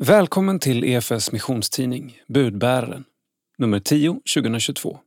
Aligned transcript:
Välkommen 0.00 0.58
till 0.58 0.84
EFS 0.84 1.32
missionstidning 1.32 2.22
Budbäraren, 2.26 3.04
nummer 3.56 3.80
10 3.80 4.20
2022. 4.34 5.00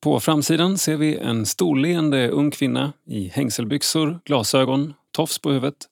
På 0.00 0.20
framsidan 0.20 0.78
ser 0.78 0.96
vi 0.96 1.16
en 1.16 1.46
storleende 1.46 2.28
ung 2.28 2.50
kvinna 2.50 2.92
i 3.04 3.28
hängselbyxor, 3.28 4.20
glasögon, 4.24 4.94
tofs 5.10 5.38
på 5.38 5.50
huvudet 5.50 5.88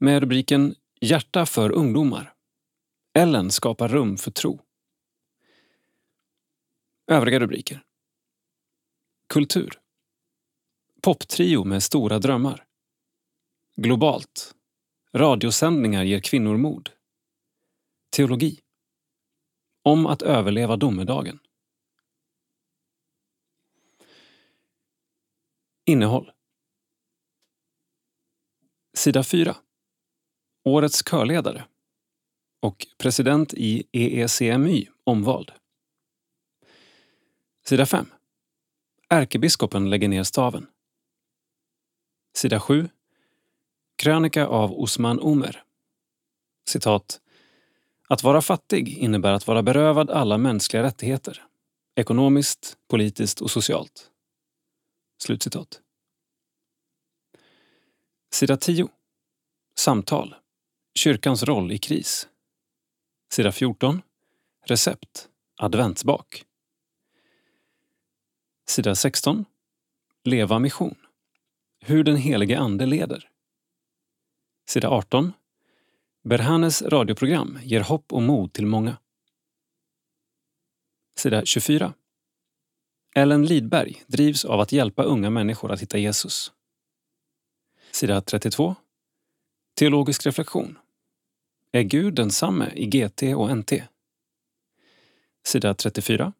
med 0.00 0.20
rubriken 0.20 0.74
Hjärta 1.00 1.46
för 1.46 1.70
ungdomar. 1.70 2.32
Ellen 3.14 3.50
skapar 3.50 3.88
rum 3.88 4.16
för 4.16 4.30
tro. 4.30 4.60
Övriga 7.06 7.40
rubriker. 7.40 7.82
Kultur. 9.28 9.80
Poptrio 11.02 11.64
med 11.64 11.82
stora 11.82 12.18
drömmar. 12.18 12.64
Globalt. 13.76 14.54
Radiosändningar 15.16 16.04
ger 16.04 16.20
kvinnor 16.20 16.56
mod. 16.56 16.90
Teologi. 18.10 18.60
Om 19.82 20.06
att 20.06 20.22
överleva 20.22 20.76
domedagen. 20.76 21.38
Innehåll. 25.86 26.32
Sida 28.96 29.24
4. 29.24 29.56
Årets 30.64 31.02
körledare. 31.02 31.64
Och 32.60 32.86
president 32.98 33.54
i 33.54 33.88
EECMY 33.92 34.86
omvald. 35.04 35.52
Sida 37.66 37.86
5. 37.86 38.06
Ärkebiskopen 39.08 39.90
lägger 39.90 40.08
ner 40.08 40.22
staven. 40.22 40.66
Sida 42.36 42.60
7. 42.60 42.88
Krönika 43.96 44.46
av 44.46 44.80
Osman 44.80 45.20
Omer. 45.20 45.62
Citat. 46.68 47.20
Att 48.08 48.22
vara 48.22 48.42
fattig 48.42 48.98
innebär 48.98 49.32
att 49.32 49.46
vara 49.46 49.62
berövad 49.62 50.10
alla 50.10 50.38
mänskliga 50.38 50.82
rättigheter. 50.82 51.44
Ekonomiskt, 51.94 52.76
politiskt 52.88 53.40
och 53.40 53.50
socialt. 53.50 54.10
Slutcitat. 55.18 55.80
Sida 58.32 58.56
10. 58.56 58.88
Samtal. 59.78 60.34
Kyrkans 60.94 61.42
roll 61.42 61.72
i 61.72 61.78
kris. 61.78 62.28
Sida 63.32 63.52
14. 63.52 64.02
Recept. 64.66 65.28
Adventsbak. 65.56 66.44
Sida 68.66 68.94
16. 68.94 69.44
Leva 70.24 70.58
mission. 70.58 70.94
Hur 71.80 72.04
den 72.04 72.16
helige 72.16 72.58
Ande 72.58 72.86
leder. 72.86 73.30
Sida 74.66 74.88
18. 74.88 75.32
Berhanes 76.24 76.82
radioprogram 76.82 77.58
ger 77.62 77.80
hopp 77.80 78.12
och 78.12 78.22
mod 78.22 78.52
till 78.52 78.66
många. 78.66 78.96
Sida 81.18 81.44
24. 81.44 81.94
Ellen 83.14 83.46
Lidberg 83.46 84.02
drivs 84.06 84.44
av 84.44 84.60
att 84.60 84.72
hjälpa 84.72 85.02
unga 85.02 85.30
människor 85.30 85.72
att 85.72 85.82
hitta 85.82 85.98
Jesus. 85.98 86.52
Sida 87.90 88.20
32. 88.20 88.74
Teologisk 89.74 90.26
reflektion. 90.26 90.78
Är 91.72 91.82
Gud 91.82 92.14
densamme 92.14 92.72
i 92.74 92.86
GT 92.86 93.22
och 93.22 93.56
NT? 93.56 93.72
Sida 95.46 95.74
34. 95.74 96.32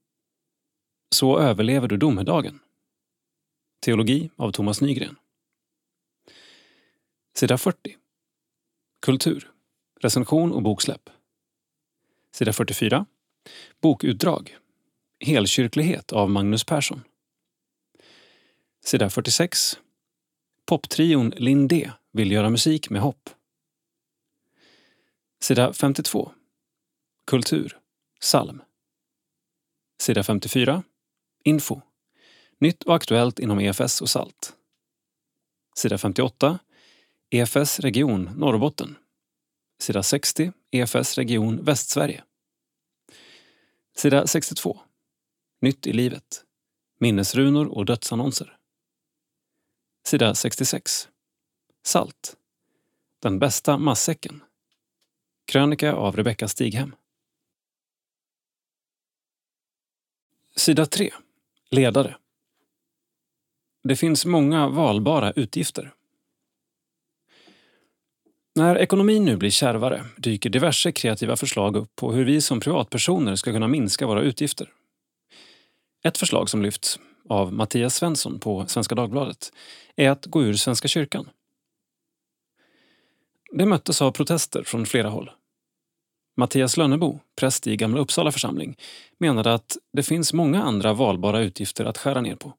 Så 1.15 1.39
överlever 1.39 1.89
du 1.89 1.97
domedagen. 1.97 2.61
Teologi 3.81 4.31
av 4.37 4.53
Thomas 4.53 4.81
Nygren. 4.81 5.17
Sida 7.35 7.59
40. 7.59 7.97
Kultur. 9.05 9.51
Recension 10.01 10.53
och 10.53 10.63
boksläpp. 10.63 11.11
Sida 12.33 12.53
44. 12.53 13.07
Bokutdrag. 13.81 14.57
Helkyrklighet 15.21 16.13
av 16.13 16.31
Magnus 16.31 16.65
Persson. 16.65 17.03
Sida 18.85 19.11
46. 19.11 19.79
Poptrion 20.67 21.31
Lindé 21.37 21.91
vill 22.13 22.33
göra 22.33 22.51
musik 22.51 22.91
med 22.91 23.03
hopp. 23.03 23.31
Sida 25.41 25.73
52. 25.73 26.31
Kultur. 27.27 27.79
Psalm. 28.21 28.63
Sida 30.01 30.23
54. 30.23 30.83
Info. 31.45 31.81
Nytt 32.59 32.83
och 32.83 32.97
aktuellt 32.97 33.39
inom 33.39 33.61
EFS 33.61 34.01
och 34.01 34.11
SALT. 34.11 34.53
Sida 35.77 35.99
58. 35.99 36.59
EFS 37.31 37.81
region 37.81 38.31
Norrbotten. 38.37 38.97
Sida 39.79 40.03
60 40.03 40.53
EFS 40.71 41.19
region 41.19 41.65
Västsverige. 41.65 42.25
Sida 43.97 44.27
62 44.27 44.81
Nytt 45.61 45.87
i 45.87 45.93
livet. 45.93 46.45
Minnesrunor 46.99 47.67
och 47.67 47.85
dödsannonser. 47.85 48.57
Sida 50.07 50.35
66 50.35 51.09
Salt. 51.83 52.37
Den 53.19 53.39
bästa 53.39 53.79
massäcken. 53.79 54.43
Krönika 55.45 55.93
av 55.93 56.17
Rebecka 56.17 56.49
Stighem. 56.49 56.95
Sida 60.57 60.87
3 60.87 61.11
Ledare. 61.71 62.17
Det 63.83 63.97
finns 63.97 64.27
många 64.27 64.69
valbara 64.69 65.33
utgifter. 65.33 65.95
När 68.57 68.79
ekonomin 68.79 69.25
nu 69.25 69.37
blir 69.37 69.51
kärvare 69.51 70.05
dyker 70.17 70.51
diverse 70.51 70.93
kreativa 70.93 71.37
förslag 71.37 71.77
upp 71.77 71.97
på 71.97 72.13
hur 72.13 72.25
vi 72.25 72.41
som 72.41 72.61
privatpersoner 72.61 73.37
ska 73.37 73.53
kunna 73.53 73.69
minska 73.69 74.07
våra 74.07 74.23
utgifter. 74.23 74.69
Ett 76.05 76.19
förslag 76.19 76.51
som 76.51 76.63
lyfts 76.63 76.99
av 77.29 77.53
Mattias 77.53 77.95
Svensson 77.95 78.41
på 78.41 78.67
Svenska 78.67 78.95
Dagbladet 78.95 79.53
är 79.97 80.11
att 80.11 80.27
gå 80.27 80.43
ur 80.43 80.55
Svenska 80.55 80.89
kyrkan. 80.89 81.29
Det 83.53 83.67
möttes 83.67 84.03
av 84.03 84.11
protester 84.11 84.63
från 84.63 84.87
flera 84.87 85.09
håll. 85.09 85.31
Mattias 86.37 86.77
Lönnebo, 86.77 87.19
präst 87.37 87.67
i 87.67 87.77
Gamla 87.77 88.01
Uppsala 88.01 88.33
församling, 88.33 88.77
menade 89.19 89.55
att 89.55 89.77
det 89.93 90.03
finns 90.03 90.33
många 90.33 90.63
andra 90.63 90.93
valbara 90.93 91.41
utgifter 91.41 91.85
att 91.85 91.99
skära 91.99 92.21
ner 92.21 92.37
på. 92.37 92.53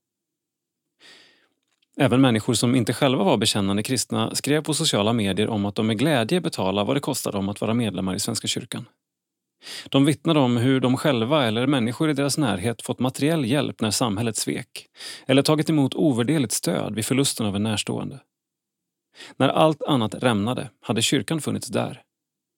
Även 1.97 2.21
människor 2.21 2.53
som 2.53 2.75
inte 2.75 2.93
själva 2.93 3.23
var 3.23 3.37
bekännande 3.37 3.83
kristna 3.83 4.35
skrev 4.35 4.63
på 4.63 4.73
sociala 4.73 5.13
medier 5.13 5.49
om 5.49 5.65
att 5.65 5.75
de 5.75 5.87
med 5.87 5.99
glädje 5.99 6.41
betalar 6.41 6.85
vad 6.85 6.95
det 6.95 6.99
kostar 6.99 7.31
dem 7.31 7.49
att 7.49 7.61
vara 7.61 7.73
medlemmar 7.73 8.15
i 8.15 8.19
Svenska 8.19 8.47
kyrkan. 8.47 8.85
De 9.89 10.05
vittnade 10.05 10.39
om 10.39 10.57
hur 10.57 10.79
de 10.79 10.97
själva 10.97 11.45
eller 11.45 11.67
människor 11.67 12.09
i 12.09 12.13
deras 12.13 12.37
närhet 12.37 12.81
fått 12.81 12.99
materiell 12.99 13.45
hjälp 13.45 13.81
när 13.81 13.91
samhället 13.91 14.35
svek 14.35 14.87
eller 15.27 15.41
tagit 15.41 15.69
emot 15.69 15.95
ovärderligt 15.95 16.53
stöd 16.53 16.95
vid 16.95 17.05
förlusten 17.05 17.45
av 17.45 17.55
en 17.55 17.63
närstående. 17.63 18.19
När 19.37 19.49
allt 19.49 19.83
annat 19.83 20.15
rämnade 20.15 20.69
hade 20.81 21.01
kyrkan 21.01 21.41
funnits 21.41 21.67
där 21.67 22.01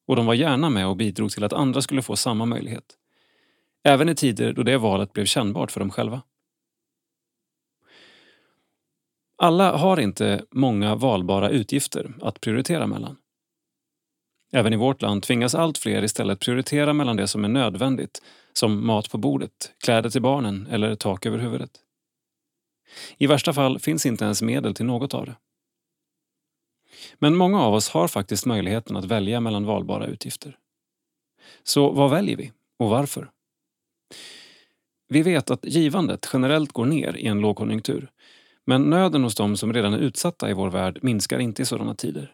och 0.07 0.15
de 0.15 0.25
var 0.25 0.33
gärna 0.33 0.69
med 0.69 0.87
och 0.87 0.97
bidrog 0.97 1.31
till 1.31 1.43
att 1.43 1.53
andra 1.53 1.81
skulle 1.81 2.01
få 2.01 2.15
samma 2.15 2.45
möjlighet. 2.45 2.83
Även 3.83 4.09
i 4.09 4.15
tider 4.15 4.53
då 4.53 4.63
det 4.63 4.77
valet 4.77 5.13
blev 5.13 5.25
kännbart 5.25 5.71
för 5.71 5.79
dem 5.79 5.91
själva. 5.91 6.21
Alla 9.37 9.77
har 9.77 9.99
inte 9.99 10.45
många 10.51 10.95
valbara 10.95 11.49
utgifter 11.49 12.13
att 12.21 12.41
prioritera 12.41 12.87
mellan. 12.87 13.17
Även 14.53 14.73
i 14.73 14.77
vårt 14.77 15.01
land 15.01 15.23
tvingas 15.23 15.55
allt 15.55 15.77
fler 15.77 16.03
istället 16.03 16.39
prioritera 16.39 16.93
mellan 16.93 17.15
det 17.15 17.27
som 17.27 17.43
är 17.43 17.49
nödvändigt, 17.49 18.21
som 18.53 18.85
mat 18.85 19.11
på 19.11 19.17
bordet, 19.17 19.73
kläder 19.83 20.09
till 20.09 20.21
barnen 20.21 20.67
eller 20.71 20.95
tak 20.95 21.25
över 21.25 21.37
huvudet. 21.37 21.71
I 23.17 23.27
värsta 23.27 23.53
fall 23.53 23.79
finns 23.79 24.05
inte 24.05 24.25
ens 24.25 24.41
medel 24.41 24.75
till 24.75 24.85
något 24.85 25.13
av 25.13 25.25
det. 25.25 25.35
Men 27.19 27.35
många 27.35 27.61
av 27.61 27.73
oss 27.73 27.89
har 27.89 28.07
faktiskt 28.07 28.45
möjligheten 28.45 28.97
att 28.97 29.05
välja 29.05 29.39
mellan 29.39 29.65
valbara 29.65 30.05
utgifter. 30.05 30.57
Så 31.63 31.91
vad 31.91 32.11
väljer 32.11 32.37
vi 32.37 32.51
och 32.79 32.89
varför? 32.89 33.29
Vi 35.09 35.21
vet 35.21 35.51
att 35.51 35.65
givandet 35.65 36.29
generellt 36.33 36.71
går 36.71 36.85
ner 36.85 37.17
i 37.17 37.27
en 37.27 37.39
lågkonjunktur 37.39 38.11
men 38.67 38.89
nöden 38.89 39.23
hos 39.23 39.35
dem 39.35 39.57
som 39.57 39.73
redan 39.73 39.93
är 39.93 39.97
utsatta 39.97 40.49
i 40.49 40.53
vår 40.53 40.69
värld 40.69 40.99
minskar 41.01 41.39
inte 41.39 41.61
i 41.61 41.65
sådana 41.65 41.95
tider. 41.95 42.33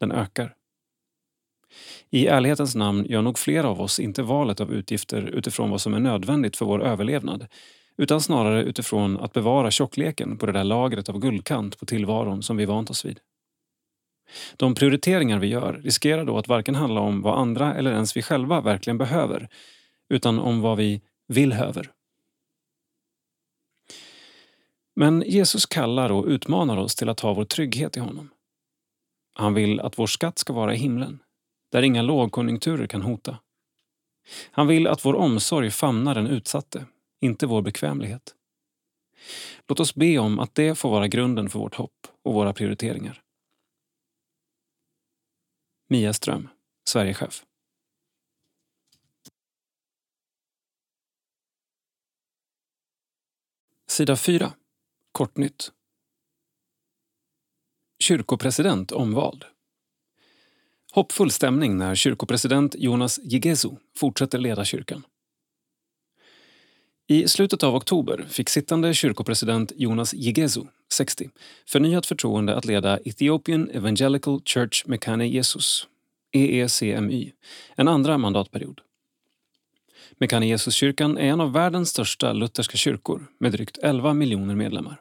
Den 0.00 0.12
ökar. 0.12 0.54
I 2.10 2.26
ärlighetens 2.26 2.74
namn 2.74 3.06
gör 3.08 3.22
nog 3.22 3.38
flera 3.38 3.68
av 3.68 3.80
oss 3.80 4.00
inte 4.00 4.22
valet 4.22 4.60
av 4.60 4.72
utgifter 4.72 5.22
utifrån 5.22 5.70
vad 5.70 5.80
som 5.80 5.94
är 5.94 6.00
nödvändigt 6.00 6.56
för 6.56 6.66
vår 6.66 6.82
överlevnad 6.82 7.46
utan 7.96 8.20
snarare 8.20 8.62
utifrån 8.62 9.16
att 9.20 9.32
bevara 9.32 9.70
tjockleken 9.70 10.38
på 10.38 10.46
det 10.46 10.52
där 10.52 10.64
lagret 10.64 11.08
av 11.08 11.18
guldkant 11.18 11.78
på 11.78 11.86
tillvaron 11.86 12.42
som 12.42 12.56
vi 12.56 12.64
vant 12.64 12.90
oss 12.90 13.04
vid. 13.04 13.20
De 14.56 14.74
prioriteringar 14.74 15.38
vi 15.38 15.46
gör 15.46 15.80
riskerar 15.84 16.24
då 16.24 16.38
att 16.38 16.48
varken 16.48 16.74
handla 16.74 17.00
om 17.00 17.22
vad 17.22 17.38
andra 17.38 17.74
eller 17.74 17.92
ens 17.92 18.16
vi 18.16 18.22
själva 18.22 18.60
verkligen 18.60 18.98
behöver 18.98 19.48
utan 20.08 20.38
om 20.38 20.60
vad 20.60 20.76
vi 20.76 21.02
vill 21.28 21.52
men 24.98 25.22
Jesus 25.26 25.66
kallar 25.66 26.12
och 26.12 26.26
utmanar 26.26 26.76
oss 26.76 26.94
till 26.94 27.08
att 27.08 27.20
ha 27.20 27.34
vår 27.34 27.44
trygghet 27.44 27.96
i 27.96 28.00
honom. 28.00 28.30
Han 29.32 29.54
vill 29.54 29.80
att 29.80 29.98
vår 29.98 30.06
skatt 30.06 30.38
ska 30.38 30.52
vara 30.52 30.74
i 30.74 30.76
himlen, 30.76 31.22
där 31.72 31.82
inga 31.82 32.02
lågkonjunkturer 32.02 32.86
kan 32.86 33.02
hota. 33.02 33.38
Han 34.50 34.66
vill 34.66 34.86
att 34.86 35.04
vår 35.04 35.14
omsorg 35.14 35.70
famnar 35.70 36.14
den 36.14 36.26
utsatte, 36.26 36.86
inte 37.20 37.46
vår 37.46 37.62
bekvämlighet. 37.62 38.34
Låt 39.68 39.80
oss 39.80 39.94
be 39.94 40.18
om 40.18 40.38
att 40.38 40.54
det 40.54 40.74
får 40.74 40.90
vara 40.90 41.08
grunden 41.08 41.48
för 41.48 41.58
vårt 41.58 41.74
hopp 41.74 42.06
och 42.22 42.34
våra 42.34 42.52
prioriteringar. 42.52 43.22
Mia 45.88 46.12
Ström, 46.12 46.48
Sverigechef. 46.88 47.44
Sida 53.88 54.16
4. 54.16 54.52
Kortnytt. 55.16 55.72
Kyrkopresident 57.98 58.92
omvald. 58.92 59.44
Hoppfull 60.92 61.30
stämning 61.30 61.78
när 61.78 61.94
kyrkopresident 61.94 62.74
Jonas 62.78 63.18
Jigezu 63.22 63.70
fortsätter 63.96 64.38
leda 64.38 64.64
kyrkan. 64.64 65.02
I 67.06 67.28
slutet 67.28 67.62
av 67.62 67.74
oktober 67.74 68.26
fick 68.28 68.48
sittande 68.48 68.94
kyrkopresident 68.94 69.72
Jonas 69.76 70.14
Jigezu, 70.14 70.66
60, 70.92 71.30
förnyat 71.66 72.06
förtroende 72.06 72.56
att 72.56 72.64
leda 72.64 72.98
Ethiopian 72.98 73.70
Evangelical 73.70 74.40
Church 74.44 74.86
Mekane 74.86 75.28
Jesus, 75.28 75.88
EECMY, 76.32 77.32
en 77.76 77.88
andra 77.88 78.18
mandatperiod. 78.18 78.80
Mekane 80.18 80.46
Jesuskyrkan 80.46 81.18
är 81.18 81.28
en 81.28 81.40
av 81.40 81.52
världens 81.52 81.88
största 81.88 82.32
lutherska 82.32 82.76
kyrkor 82.76 83.26
med 83.38 83.52
drygt 83.52 83.78
11 83.78 84.14
miljoner 84.14 84.54
medlemmar. 84.54 85.00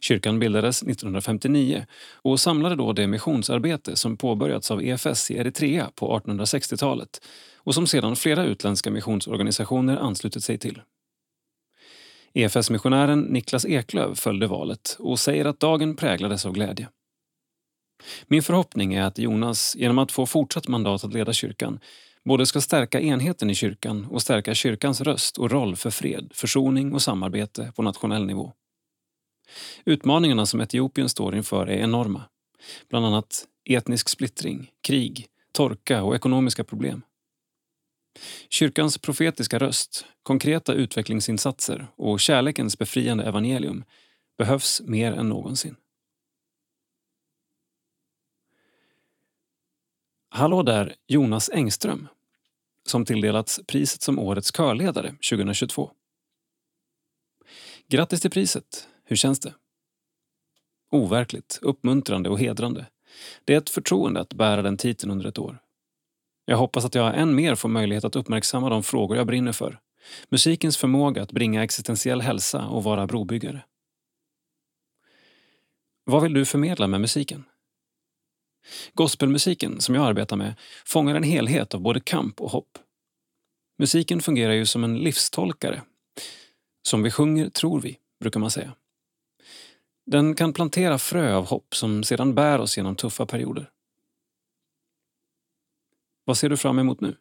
Kyrkan 0.00 0.38
bildades 0.38 0.82
1959 0.82 1.86
och 2.12 2.40
samlade 2.40 2.76
då 2.76 2.92
det 2.92 3.06
missionsarbete 3.06 3.96
som 3.96 4.16
påbörjats 4.16 4.70
av 4.70 4.82
EFS 4.82 5.30
i 5.30 5.36
Eritrea 5.36 5.90
på 5.94 6.18
1860-talet 6.18 7.20
och 7.56 7.74
som 7.74 7.86
sedan 7.86 8.16
flera 8.16 8.44
utländska 8.44 8.90
missionsorganisationer 8.90 9.96
anslutit 9.96 10.44
sig 10.44 10.58
till. 10.58 10.80
EFS-missionären 12.34 13.20
Niklas 13.20 13.66
Eklöv 13.66 14.14
följde 14.14 14.46
valet 14.46 14.96
och 14.98 15.18
säger 15.18 15.44
att 15.44 15.60
dagen 15.60 15.96
präglades 15.96 16.46
av 16.46 16.52
glädje. 16.52 16.88
Min 18.26 18.42
förhoppning 18.42 18.94
är 18.94 19.02
att 19.02 19.18
Jonas, 19.18 19.76
genom 19.76 19.98
att 19.98 20.12
få 20.12 20.26
fortsatt 20.26 20.68
mandat 20.68 21.04
att 21.04 21.14
leda 21.14 21.32
kyrkan, 21.32 21.80
både 22.24 22.46
ska 22.46 22.60
stärka 22.60 23.00
enheten 23.00 23.50
i 23.50 23.54
kyrkan 23.54 24.06
och 24.10 24.22
stärka 24.22 24.54
kyrkans 24.54 25.00
röst 25.00 25.38
och 25.38 25.50
roll 25.50 25.76
för 25.76 25.90
fred, 25.90 26.30
försoning 26.34 26.92
och 26.92 27.02
samarbete 27.02 27.72
på 27.76 27.82
nationell 27.82 28.26
nivå. 28.26 28.52
Utmaningarna 29.84 30.46
som 30.46 30.60
Etiopien 30.60 31.08
står 31.08 31.36
inför 31.36 31.66
är 31.66 31.78
enorma. 31.78 32.22
Bland 32.88 33.06
annat 33.06 33.46
etnisk 33.64 34.08
splittring, 34.08 34.70
krig, 34.80 35.26
torka 35.52 36.02
och 36.02 36.14
ekonomiska 36.14 36.64
problem. 36.64 37.02
Kyrkans 38.48 38.98
profetiska 38.98 39.58
röst, 39.58 40.06
konkreta 40.22 40.72
utvecklingsinsatser 40.72 41.86
och 41.96 42.20
kärlekens 42.20 42.78
befriande 42.78 43.24
evangelium 43.24 43.84
behövs 44.38 44.82
mer 44.84 45.12
än 45.12 45.28
någonsin. 45.28 45.76
Hallå 50.28 50.62
där, 50.62 50.94
Jonas 51.06 51.50
Engström, 51.52 52.08
som 52.86 53.04
tilldelats 53.04 53.60
priset 53.66 54.02
som 54.02 54.18
Årets 54.18 54.52
körledare 54.52 55.08
2022. 55.30 55.90
Grattis 57.88 58.20
till 58.20 58.30
priset! 58.30 58.88
Hur 59.04 59.16
känns 59.16 59.40
det? 59.40 59.54
Overkligt, 60.90 61.58
uppmuntrande 61.62 62.28
och 62.30 62.38
hedrande. 62.38 62.86
Det 63.44 63.54
är 63.54 63.58
ett 63.58 63.70
förtroende 63.70 64.20
att 64.20 64.34
bära 64.34 64.62
den 64.62 64.76
titeln 64.76 65.12
under 65.12 65.26
ett 65.26 65.38
år. 65.38 65.58
Jag 66.44 66.56
hoppas 66.56 66.84
att 66.84 66.94
jag 66.94 67.18
än 67.18 67.34
mer 67.34 67.54
får 67.54 67.68
möjlighet 67.68 68.04
att 68.04 68.16
uppmärksamma 68.16 68.70
de 68.70 68.82
frågor 68.82 69.16
jag 69.16 69.26
brinner 69.26 69.52
för. 69.52 69.80
Musikens 70.28 70.76
förmåga 70.76 71.22
att 71.22 71.32
bringa 71.32 71.64
existentiell 71.64 72.20
hälsa 72.20 72.66
och 72.66 72.84
vara 72.84 73.06
brobyggare. 73.06 73.64
Vad 76.04 76.22
vill 76.22 76.34
du 76.34 76.44
förmedla 76.44 76.86
med 76.86 77.00
musiken? 77.00 77.44
Gospelmusiken, 78.94 79.80
som 79.80 79.94
jag 79.94 80.06
arbetar 80.06 80.36
med, 80.36 80.54
fångar 80.86 81.14
en 81.14 81.22
helhet 81.22 81.74
av 81.74 81.80
både 81.80 82.00
kamp 82.00 82.40
och 82.40 82.50
hopp. 82.50 82.78
Musiken 83.78 84.20
fungerar 84.20 84.52
ju 84.52 84.66
som 84.66 84.84
en 84.84 84.98
livstolkare. 84.98 85.82
Som 86.82 87.02
vi 87.02 87.10
sjunger 87.10 87.50
tror 87.50 87.80
vi, 87.80 87.98
brukar 88.20 88.40
man 88.40 88.50
säga. 88.50 88.74
Den 90.06 90.34
kan 90.34 90.52
plantera 90.52 90.98
frö 90.98 91.34
av 91.34 91.46
hopp 91.46 91.74
som 91.74 92.04
sedan 92.04 92.34
bär 92.34 92.58
oss 92.58 92.76
genom 92.76 92.96
tuffa 92.96 93.26
perioder. 93.26 93.70
Vad 96.24 96.36
ser 96.36 96.48
du 96.48 96.56
fram 96.56 96.78
emot 96.78 97.00
nu? 97.00 97.16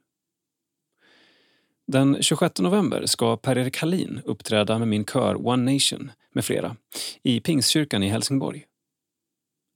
Den 1.88 2.24
26 2.24 2.60
november 2.60 3.06
ska 3.06 3.38
Per-Erik 3.38 3.78
Hallin 3.78 4.22
uppträda 4.26 4.80
med 4.80 4.88
min 4.88 5.06
kör 5.06 5.48
One 5.48 5.74
Nation 5.74 6.12
med 6.32 6.46
flera 6.46 6.76
i 7.24 7.40
Pingstkyrkan 7.40 8.04
i 8.04 8.10
Helsingborg. 8.10 8.66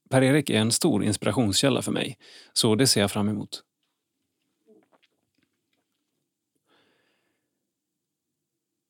Per-Erik 0.09 0.49
är 0.49 0.59
en 0.59 0.71
stor 0.71 1.03
inspirationskälla 1.03 1.81
för 1.81 1.91
mig, 1.91 2.17
så 2.53 2.75
det 2.75 2.87
ser 2.87 3.01
jag 3.01 3.11
fram 3.11 3.29
emot. 3.29 3.63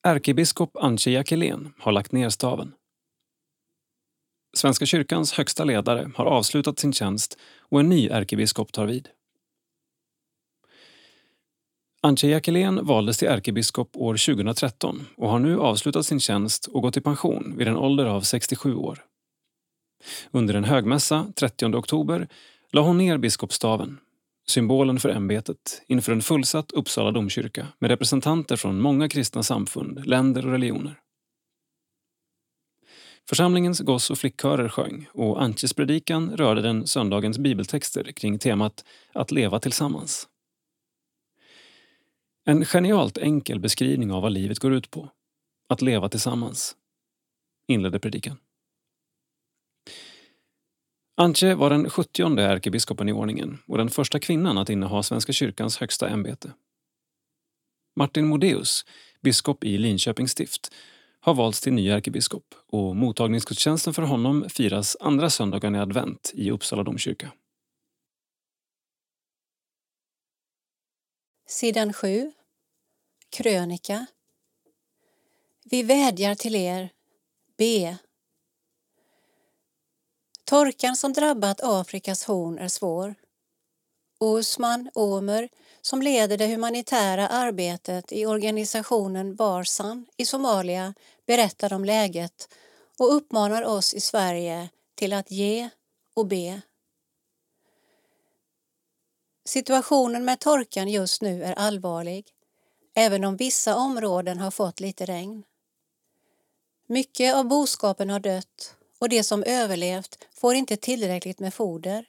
Ärkebiskop 0.03 0.77
Antje 0.77 1.13
Jackelén 1.13 1.73
har 1.77 1.91
lagt 1.91 2.11
ner 2.11 2.29
staven. 2.29 2.73
Svenska 4.57 4.85
kyrkans 4.85 5.33
högsta 5.33 5.63
ledare 5.63 6.11
har 6.15 6.25
avslutat 6.25 6.79
sin 6.79 6.93
tjänst 6.93 7.37
och 7.59 7.79
en 7.79 7.89
ny 7.89 8.09
ärkebiskop 8.09 8.71
tar 8.71 8.85
vid. 8.85 9.09
Antje 12.01 12.29
Jackelén 12.29 12.85
valdes 12.85 13.17
till 13.17 13.27
ärkebiskop 13.27 13.89
år 13.93 14.13
2013 14.13 15.05
och 15.17 15.29
har 15.29 15.39
nu 15.39 15.59
avslutat 15.59 16.05
sin 16.05 16.19
tjänst 16.19 16.65
och 16.65 16.81
gått 16.81 16.97
i 16.97 17.01
pension 17.01 17.53
vid 17.57 17.67
en 17.67 17.77
ålder 17.77 18.05
av 18.05 18.21
67 18.21 18.75
år. 18.75 19.03
Under 20.31 20.53
en 20.53 20.63
högmässa 20.63 21.27
30 21.35 21.65
oktober 21.65 22.27
la 22.71 22.81
hon 22.81 22.97
ner 22.97 23.17
biskopsstaven, 23.17 23.97
symbolen 24.47 24.99
för 24.99 25.09
ämbetet, 25.09 25.81
inför 25.87 26.11
en 26.11 26.21
fullsatt 26.21 26.71
Uppsala 26.71 27.11
domkyrka 27.11 27.67
med 27.79 27.91
representanter 27.91 28.55
från 28.55 28.81
många 28.81 29.09
kristna 29.09 29.43
samfund, 29.43 30.05
länder 30.05 30.45
och 30.45 30.51
religioner. 30.51 30.99
Församlingens 33.29 33.79
goss 33.79 34.09
och 34.09 34.17
flickkörer 34.17 34.69
sjöng 34.69 35.07
och 35.13 35.41
Antjes 35.43 35.73
predikan 35.73 36.37
rörde 36.37 36.61
den 36.61 36.87
söndagens 36.87 37.39
bibeltexter 37.39 38.11
kring 38.11 38.39
temat 38.39 38.85
att 39.13 39.31
leva 39.31 39.59
tillsammans. 39.59 40.27
En 42.45 42.65
genialt 42.65 43.17
enkel 43.17 43.59
beskrivning 43.59 44.11
av 44.11 44.21
vad 44.21 44.31
livet 44.31 44.59
går 44.59 44.73
ut 44.73 44.91
på. 44.91 45.09
Att 45.69 45.81
leva 45.81 46.09
tillsammans. 46.09 46.75
Inledde 47.67 47.99
predikan. 47.99 48.37
Antje 51.17 51.55
var 51.55 51.69
den 51.69 51.89
70 51.89 52.39
ärkebiskopen 52.39 53.09
i 53.09 53.13
ordningen 53.13 53.57
och 53.67 53.77
den 53.77 53.89
första 53.89 54.19
kvinnan 54.19 54.57
att 54.57 54.69
inneha 54.69 55.03
Svenska 55.03 55.33
kyrkans 55.33 55.77
högsta 55.77 56.09
ämbete. 56.09 56.53
Martin 57.95 58.27
Modéus, 58.27 58.85
biskop 59.21 59.63
i 59.63 59.77
Linköpings 59.77 60.31
stift, 60.31 60.71
har 61.19 61.33
valts 61.33 61.61
till 61.61 61.73
ny 61.73 61.89
ärkebiskop 61.89 62.55
och 62.67 62.95
mottagningsgudstjänsten 62.95 63.93
för 63.93 64.01
honom 64.01 64.49
firas 64.49 64.97
andra 64.99 65.29
söndagen 65.29 65.75
i 65.75 65.79
advent 65.79 66.31
i 66.33 66.51
Uppsala 66.51 66.83
domkyrka. 66.83 67.31
Sidan 71.47 71.93
7. 71.93 72.31
Krönika. 73.29 74.05
Vi 75.65 75.83
vädjar 75.83 76.35
till 76.35 76.55
er. 76.55 76.89
Be. 77.57 77.97
Torkan 80.43 80.95
som 80.95 81.13
drabbat 81.13 81.59
Afrikas 81.63 82.23
horn 82.23 82.57
är 82.57 82.67
svår. 82.67 83.15
Osman 84.19 84.89
Omer, 84.93 85.49
som 85.87 86.01
leder 86.01 86.37
det 86.37 86.47
humanitära 86.47 87.27
arbetet 87.27 88.11
i 88.11 88.25
organisationen 88.25 89.35
Barsan 89.35 90.05
i 90.17 90.25
Somalia, 90.25 90.93
berättar 91.25 91.73
om 91.73 91.85
läget 91.85 92.49
och 92.99 93.15
uppmanar 93.15 93.63
oss 93.63 93.93
i 93.93 93.99
Sverige 93.99 94.69
till 94.95 95.13
att 95.13 95.31
ge 95.31 95.69
och 96.13 96.27
be. 96.27 96.61
Situationen 99.45 100.25
med 100.25 100.39
torkan 100.39 100.87
just 100.87 101.21
nu 101.21 101.43
är 101.43 101.53
allvarlig, 101.53 102.27
även 102.95 103.23
om 103.23 103.37
vissa 103.37 103.75
områden 103.75 104.39
har 104.39 104.51
fått 104.51 104.79
lite 104.79 105.05
regn. 105.05 105.43
Mycket 106.87 107.35
av 107.35 107.45
boskapen 107.45 108.09
har 108.09 108.19
dött 108.19 108.75
och 108.99 109.09
de 109.09 109.23
som 109.23 109.43
överlevt 109.43 110.17
får 110.33 110.55
inte 110.55 110.77
tillräckligt 110.77 111.39
med 111.39 111.53
foder. 111.53 112.05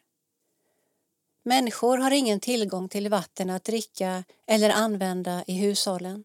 Människor 1.49 1.99
har 1.99 2.11
ingen 2.11 2.41
tillgång 2.41 2.89
till 2.89 3.09
vatten 3.09 3.51
att 3.51 3.65
dricka 3.65 4.25
eller 4.47 4.71
använda 4.71 5.45
i 5.47 5.53
hushållen. 5.53 6.25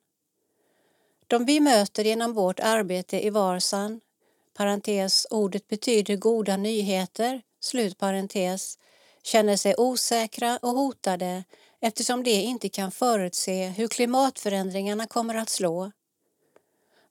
De 1.28 1.46
vi 1.46 1.60
möter 1.60 2.04
genom 2.04 2.34
vårt 2.34 2.60
arbete 2.60 3.26
i 3.26 3.30
Varsan, 3.30 4.02
parentes, 4.54 5.28
ordet 5.30 5.68
betyder 5.68 6.16
goda 6.16 6.58
nyheter, 6.58 7.42
slut 7.60 7.98
parentes, 7.98 8.78
känner 9.24 9.58
sig 9.58 9.76
osäkra 9.78 10.60
och 10.62 10.70
hotade 10.70 11.44
eftersom 11.80 12.24
de 12.24 12.32
inte 12.32 12.70
kan 12.70 12.92
förutse 12.92 13.68
hur 13.68 13.88
klimatförändringarna 13.88 15.08
kommer 15.08 15.36
att 15.36 15.50
slå. 15.50 15.92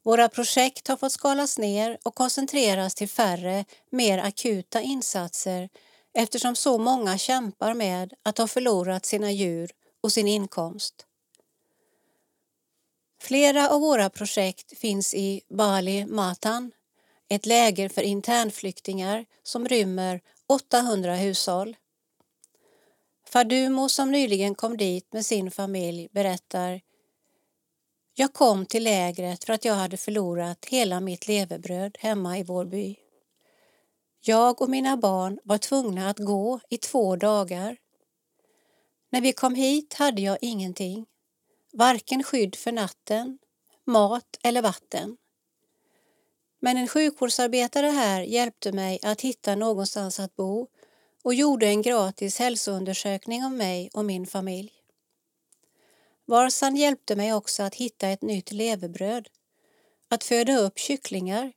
Våra 0.02 0.28
projekt 0.28 0.88
har 0.88 0.96
fått 0.96 1.12
skalas 1.12 1.58
ner 1.58 1.98
och 2.02 2.14
koncentreras 2.14 2.94
till 2.94 3.08
färre, 3.08 3.64
mer 3.90 4.18
akuta 4.18 4.80
insatser 4.80 5.68
eftersom 6.14 6.56
så 6.56 6.78
många 6.78 7.18
kämpar 7.18 7.74
med 7.74 8.14
att 8.22 8.38
ha 8.38 8.46
förlorat 8.46 9.06
sina 9.06 9.30
djur 9.30 9.70
och 10.00 10.12
sin 10.12 10.28
inkomst. 10.28 11.06
Flera 13.22 13.68
av 13.68 13.80
våra 13.80 14.10
projekt 14.10 14.78
finns 14.78 15.14
i 15.14 15.40
Bali 15.48 16.06
Matan, 16.06 16.72
ett 17.28 17.46
läger 17.46 17.88
för 17.88 18.02
internflyktingar 18.02 19.26
som 19.42 19.68
rymmer 19.68 20.20
800 20.46 21.14
hushåll. 21.14 21.76
Fadumo 23.28 23.88
som 23.88 24.10
nyligen 24.10 24.54
kom 24.54 24.76
dit 24.76 25.12
med 25.12 25.26
sin 25.26 25.50
familj 25.50 26.08
berättar 26.10 26.80
Jag 28.14 28.32
kom 28.32 28.66
till 28.66 28.84
lägret 28.84 29.44
för 29.44 29.52
att 29.52 29.64
jag 29.64 29.74
hade 29.74 29.96
förlorat 29.96 30.64
hela 30.64 31.00
mitt 31.00 31.28
levebröd 31.28 31.96
hemma 32.00 32.38
i 32.38 32.42
vår 32.42 32.64
by. 32.64 33.01
Jag 34.24 34.62
och 34.62 34.70
mina 34.70 34.96
barn 34.96 35.38
var 35.44 35.58
tvungna 35.58 36.10
att 36.10 36.18
gå 36.18 36.60
i 36.68 36.76
två 36.76 37.16
dagar. 37.16 37.76
När 39.10 39.20
vi 39.20 39.32
kom 39.32 39.54
hit 39.54 39.94
hade 39.94 40.22
jag 40.22 40.38
ingenting, 40.40 41.06
varken 41.72 42.22
skydd 42.22 42.54
för 42.54 42.72
natten, 42.72 43.38
mat 43.86 44.38
eller 44.42 44.62
vatten. 44.62 45.16
Men 46.60 46.76
en 46.76 46.88
sjukvårdsarbetare 46.88 47.86
här 47.86 48.22
hjälpte 48.22 48.72
mig 48.72 48.98
att 49.02 49.20
hitta 49.20 49.54
någonstans 49.54 50.20
att 50.20 50.36
bo 50.36 50.66
och 51.22 51.34
gjorde 51.34 51.66
en 51.66 51.82
gratis 51.82 52.38
hälsoundersökning 52.38 53.44
av 53.44 53.52
mig 53.52 53.90
och 53.94 54.04
min 54.04 54.26
familj. 54.26 54.72
Varsan 56.26 56.76
hjälpte 56.76 57.16
mig 57.16 57.34
också 57.34 57.62
att 57.62 57.74
hitta 57.74 58.08
ett 58.08 58.22
nytt 58.22 58.52
levebröd, 58.52 59.28
att 60.08 60.24
föda 60.24 60.56
upp 60.56 60.78
kycklingar. 60.78 61.52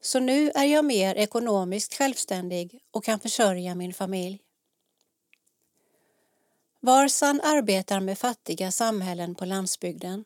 Så 0.00 0.20
nu 0.20 0.50
är 0.50 0.64
jag 0.64 0.84
mer 0.84 1.14
ekonomiskt 1.14 1.94
självständig 1.94 2.80
och 2.90 3.04
kan 3.04 3.20
försörja 3.20 3.74
min 3.74 3.94
familj. 3.94 4.40
Varsan 6.80 7.40
arbetar 7.40 8.00
med 8.00 8.18
fattiga 8.18 8.70
samhällen 8.70 9.34
på 9.34 9.44
landsbygden. 9.44 10.24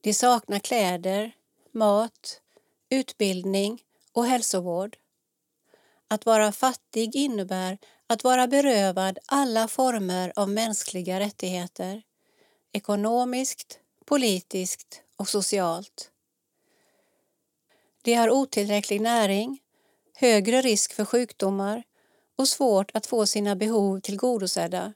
De 0.00 0.14
saknar 0.14 0.58
kläder, 0.58 1.32
mat, 1.72 2.40
utbildning 2.88 3.82
och 4.12 4.26
hälsovård. 4.26 4.96
Att 6.08 6.26
vara 6.26 6.52
fattig 6.52 7.16
innebär 7.16 7.78
att 8.06 8.24
vara 8.24 8.46
berövad 8.46 9.18
alla 9.26 9.68
former 9.68 10.32
av 10.36 10.48
mänskliga 10.48 11.20
rättigheter, 11.20 12.02
ekonomiskt, 12.72 13.78
politiskt 14.04 15.02
och 15.16 15.28
socialt. 15.28 16.10
De 18.04 18.14
har 18.14 18.30
otillräcklig 18.30 19.00
näring, 19.00 19.58
högre 20.14 20.60
risk 20.60 20.92
för 20.92 21.04
sjukdomar 21.04 21.82
och 22.36 22.48
svårt 22.48 22.90
att 22.94 23.06
få 23.06 23.26
sina 23.26 23.56
behov 23.56 24.00
tillgodosedda. 24.00 24.92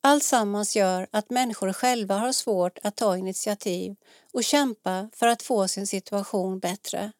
Alltsammans 0.00 0.76
gör 0.76 1.06
att 1.10 1.30
människor 1.30 1.72
själva 1.72 2.14
har 2.14 2.32
svårt 2.32 2.78
att 2.82 2.96
ta 2.96 3.16
initiativ 3.16 3.96
och 4.32 4.44
kämpa 4.44 5.10
för 5.12 5.26
att 5.26 5.42
få 5.42 5.68
sin 5.68 5.86
situation 5.86 6.58
bättre. 6.58 7.12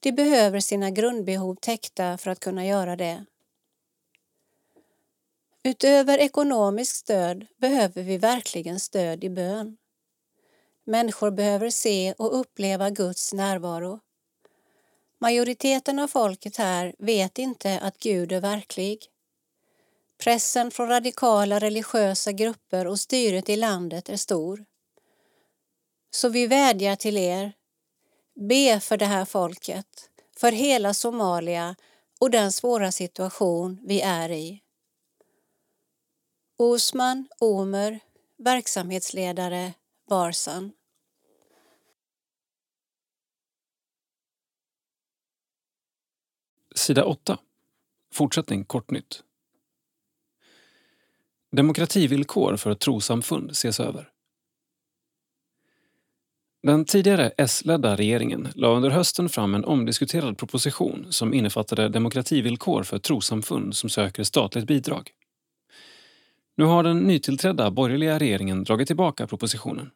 De 0.00 0.12
behöver 0.12 0.60
sina 0.60 0.90
grundbehov 0.90 1.54
täckta 1.54 2.18
för 2.18 2.30
att 2.30 2.40
kunna 2.40 2.66
göra 2.66 2.96
det. 2.96 3.24
Utöver 5.62 6.18
ekonomiskt 6.18 6.96
stöd 6.96 7.46
behöver 7.56 8.02
vi 8.02 8.18
verkligen 8.18 8.80
stöd 8.80 9.24
i 9.24 9.30
bön. 9.30 9.76
Människor 10.84 11.30
behöver 11.30 11.70
se 11.70 12.14
och 12.18 12.40
uppleva 12.40 12.90
Guds 12.90 13.32
närvaro. 13.32 14.00
Majoriteten 15.18 15.98
av 15.98 16.08
folket 16.08 16.56
här 16.56 16.94
vet 16.98 17.38
inte 17.38 17.78
att 17.80 17.98
Gud 17.98 18.32
är 18.32 18.40
verklig. 18.40 19.06
Pressen 20.18 20.70
från 20.70 20.88
radikala 20.88 21.58
religiösa 21.58 22.32
grupper 22.32 22.86
och 22.86 23.00
styret 23.00 23.48
i 23.48 23.56
landet 23.56 24.08
är 24.08 24.16
stor. 24.16 24.64
Så 26.10 26.28
vi 26.28 26.46
vädjar 26.46 26.96
till 26.96 27.16
er, 27.16 27.52
be 28.34 28.80
för 28.80 28.96
det 28.96 29.06
här 29.06 29.24
folket, 29.24 30.10
för 30.36 30.52
hela 30.52 30.94
Somalia 30.94 31.76
och 32.20 32.30
den 32.30 32.52
svåra 32.52 32.92
situation 32.92 33.80
vi 33.82 34.00
är 34.00 34.30
i. 34.30 34.60
Osman 36.56 37.28
Omer, 37.40 38.00
verksamhetsledare, 38.38 39.72
Varsan. 40.08 40.72
Sida 46.74 47.04
8. 47.04 47.38
Fortsättning 48.12 48.64
Kortnytt. 48.64 49.22
Demokrativillkor 51.52 52.56
för 52.56 52.74
trosamfund 52.74 53.50
ses 53.50 53.80
över. 53.80 54.10
Den 56.62 56.84
tidigare 56.84 57.32
S-ledda 57.36 57.96
regeringen 57.96 58.48
la 58.54 58.68
under 58.68 58.90
hösten 58.90 59.28
fram 59.28 59.54
en 59.54 59.64
omdiskuterad 59.64 60.38
proposition 60.38 61.06
som 61.12 61.34
innefattade 61.34 61.88
demokrativillkor 61.88 62.82
för 62.82 62.98
trosamfund 62.98 63.76
som 63.76 63.90
söker 63.90 64.22
statligt 64.22 64.66
bidrag. 64.66 65.10
Nu 66.56 66.64
har 66.64 66.82
den 66.82 66.98
nytillträdda 66.98 67.70
borgerliga 67.70 68.18
regeringen 68.18 68.64
dragit 68.64 68.86
tillbaka 68.86 69.26
propositionen. 69.26 69.90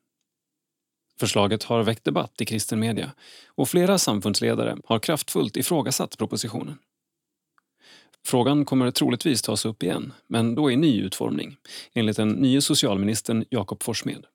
Förslaget 1.21 1.65
har 1.65 1.83
väckt 1.83 2.05
debatt 2.05 2.41
i 2.41 2.45
kristen 2.45 2.81
media 2.81 3.13
och 3.47 3.69
flera 3.69 3.99
samfundsledare 3.99 4.77
har 4.85 4.99
kraftfullt 4.99 5.57
ifrågasatt 5.57 6.19
propositionen. 6.19 6.79
Frågan 8.27 8.65
kommer 8.65 8.91
troligtvis 8.91 9.43
tas 9.43 9.65
upp 9.65 9.83
igen, 9.83 10.13
men 10.27 10.55
då 10.55 10.71
i 10.71 10.77
ny 10.77 11.03
utformning, 11.03 11.57
enligt 11.93 12.17
den 12.17 12.29
nye 12.29 12.61
socialministern 12.61 13.45
Jakob 13.51 13.83
Forssmed, 13.83 14.27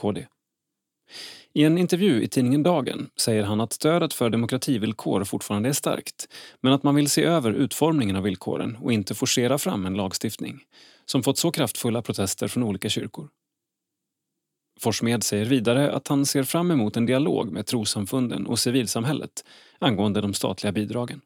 KD. 0.00 0.26
I 1.52 1.64
en 1.64 1.78
intervju 1.78 2.22
i 2.22 2.28
tidningen 2.28 2.62
Dagen 2.62 3.10
säger 3.16 3.42
han 3.42 3.60
att 3.60 3.72
stödet 3.72 4.14
för 4.14 4.30
demokrativillkor 4.30 5.24
fortfarande 5.24 5.68
är 5.68 5.72
starkt 5.72 6.28
men 6.60 6.72
att 6.72 6.82
man 6.82 6.94
vill 6.94 7.10
se 7.10 7.24
över 7.24 7.52
utformningen 7.52 8.16
av 8.16 8.22
villkoren 8.22 8.76
och 8.82 8.92
inte 8.92 9.14
forcera 9.14 9.58
fram 9.58 9.86
en 9.86 9.94
lagstiftning 9.94 10.60
som 11.04 11.22
fått 11.22 11.38
så 11.38 11.50
kraftfulla 11.50 12.02
protester 12.02 12.48
från 12.48 12.62
olika 12.62 12.88
kyrkor. 12.88 13.28
Forssmed 14.80 15.24
säger 15.24 15.44
vidare 15.44 15.92
att 15.92 16.08
han 16.08 16.26
ser 16.26 16.42
fram 16.42 16.70
emot 16.70 16.96
en 16.96 17.06
dialog 17.06 17.52
med 17.52 17.66
trosamfunden 17.66 18.46
och 18.46 18.58
civilsamhället 18.58 19.44
angående 19.78 20.20
de 20.20 20.34
statliga 20.34 20.72
bidragen. 20.72 21.20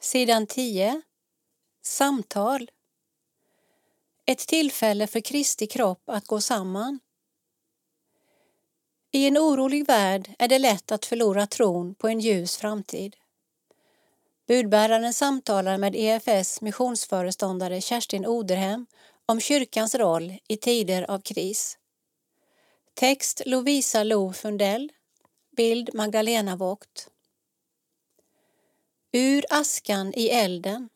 Sidan 0.00 0.46
10. 0.46 1.02
Samtal. 1.82 2.68
Ett 4.26 4.38
tillfälle 4.38 5.06
för 5.06 5.20
Kristi 5.20 5.66
kropp 5.66 6.02
att 6.06 6.26
gå 6.26 6.40
samman. 6.40 7.00
I 9.10 9.26
en 9.26 9.38
orolig 9.38 9.86
värld 9.86 10.34
är 10.38 10.48
det 10.48 10.58
lätt 10.58 10.92
att 10.92 11.06
förlora 11.06 11.46
tron 11.46 11.94
på 11.94 12.08
en 12.08 12.20
ljus 12.20 12.56
framtid. 12.56 13.16
Budbäraren 14.46 15.12
samtalar 15.12 15.78
med 15.78 15.96
EFS 15.96 16.60
missionsföreståndare 16.60 17.80
Kerstin 17.80 18.26
Oderhem 18.26 18.86
om 19.26 19.40
kyrkans 19.40 19.94
roll 19.94 20.38
i 20.48 20.56
tider 20.56 21.10
av 21.10 21.20
kris. 21.20 21.78
Text 22.94 23.42
Lovisa 23.46 24.02
Lo 24.02 24.32
Fundell. 24.32 24.92
Bild 25.56 25.94
Magdalena 25.94 26.56
Vogt. 26.56 27.08
Ur 29.12 29.44
askan 29.50 30.14
i 30.14 30.28
elden. 30.28 30.88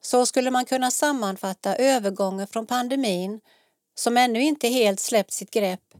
Så 0.00 0.26
skulle 0.26 0.50
man 0.50 0.64
kunna 0.64 0.90
sammanfatta 0.90 1.76
övergången 1.76 2.46
från 2.46 2.66
pandemin, 2.66 3.40
som 3.94 4.16
ännu 4.16 4.42
inte 4.42 4.68
helt 4.68 5.00
släppt 5.00 5.32
sitt 5.32 5.50
grepp, 5.50 5.94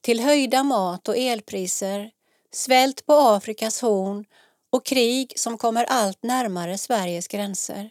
till 0.00 0.20
höjda 0.20 0.62
mat 0.62 1.08
och 1.08 1.16
elpriser, 1.16 2.10
svält 2.52 3.06
på 3.06 3.12
Afrikas 3.14 3.82
horn 3.82 4.24
och 4.70 4.86
krig 4.86 5.32
som 5.36 5.58
kommer 5.58 5.84
allt 5.84 6.22
närmare 6.22 6.78
Sveriges 6.78 7.28
gränser. 7.28 7.90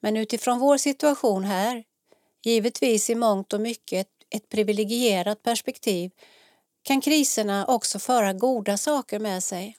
Men 0.00 0.16
utifrån 0.16 0.58
vår 0.58 0.76
situation 0.76 1.44
här, 1.44 1.84
givetvis 2.44 3.10
i 3.10 3.14
mångt 3.14 3.52
och 3.52 3.60
mycket 3.60 4.08
ett 4.30 4.48
privilegierat 4.48 5.42
perspektiv, 5.42 6.10
kan 6.82 7.00
kriserna 7.00 7.66
också 7.66 7.98
föra 7.98 8.32
goda 8.32 8.76
saker 8.76 9.18
med 9.18 9.42
sig. 9.42 9.76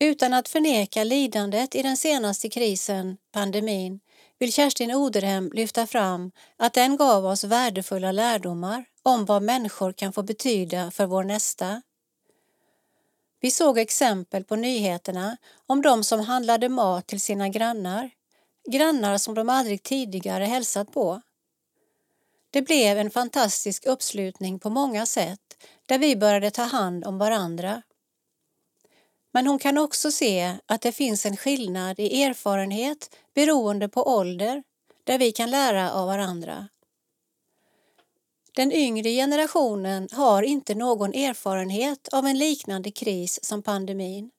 Utan 0.00 0.34
att 0.34 0.48
förneka 0.48 1.04
lidandet 1.04 1.74
i 1.74 1.82
den 1.82 1.96
senaste 1.96 2.48
krisen, 2.48 3.16
pandemin, 3.32 4.00
vill 4.38 4.52
Kerstin 4.52 4.94
Oderhem 4.94 5.50
lyfta 5.54 5.86
fram 5.86 6.30
att 6.56 6.74
den 6.74 6.96
gav 6.96 7.26
oss 7.26 7.44
värdefulla 7.44 8.12
lärdomar 8.12 8.84
om 9.02 9.24
vad 9.24 9.42
människor 9.42 9.92
kan 9.92 10.12
få 10.12 10.22
betyda 10.22 10.90
för 10.90 11.06
vår 11.06 11.24
nästa. 11.24 11.82
Vi 13.40 13.50
såg 13.50 13.78
exempel 13.78 14.44
på 14.44 14.56
nyheterna 14.56 15.36
om 15.66 15.82
de 15.82 16.04
som 16.04 16.20
handlade 16.20 16.68
mat 16.68 17.06
till 17.06 17.20
sina 17.20 17.48
grannar, 17.48 18.10
grannar 18.70 19.18
som 19.18 19.34
de 19.34 19.48
aldrig 19.48 19.82
tidigare 19.82 20.44
hälsat 20.44 20.92
på. 20.92 21.22
Det 22.50 22.62
blev 22.62 22.98
en 22.98 23.10
fantastisk 23.10 23.86
uppslutning 23.86 24.58
på 24.58 24.70
många 24.70 25.06
sätt 25.06 25.40
där 25.86 25.98
vi 25.98 26.16
började 26.16 26.50
ta 26.50 26.62
hand 26.62 27.04
om 27.04 27.18
varandra. 27.18 27.82
Men 29.38 29.46
hon 29.46 29.58
kan 29.58 29.78
också 29.78 30.12
se 30.12 30.56
att 30.66 30.80
det 30.80 30.92
finns 30.92 31.26
en 31.26 31.36
skillnad 31.36 32.00
i 32.00 32.22
erfarenhet 32.22 33.10
beroende 33.34 33.88
på 33.88 34.08
ålder 34.08 34.62
där 35.04 35.18
vi 35.18 35.32
kan 35.32 35.50
lära 35.50 35.92
av 35.92 36.06
varandra. 36.06 36.68
Den 38.52 38.72
yngre 38.72 39.10
generationen 39.10 40.08
har 40.12 40.42
inte 40.42 40.74
någon 40.74 41.14
erfarenhet 41.14 42.08
av 42.08 42.26
en 42.26 42.38
liknande 42.38 42.90
kris 42.90 43.44
som 43.44 43.62
pandemin. 43.62 44.30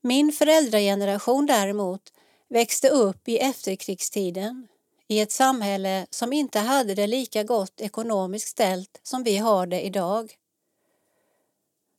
Min 0.00 0.32
föräldrageneration 0.32 1.46
däremot 1.46 2.12
växte 2.48 2.88
upp 2.88 3.28
i 3.28 3.38
efterkrigstiden 3.38 4.68
i 5.08 5.20
ett 5.20 5.32
samhälle 5.32 6.06
som 6.10 6.32
inte 6.32 6.58
hade 6.58 6.94
det 6.94 7.06
lika 7.06 7.44
gott 7.44 7.80
ekonomiskt 7.80 8.48
ställt 8.48 9.00
som 9.02 9.22
vi 9.22 9.36
har 9.36 9.66
det 9.66 9.80
idag. 9.80 10.38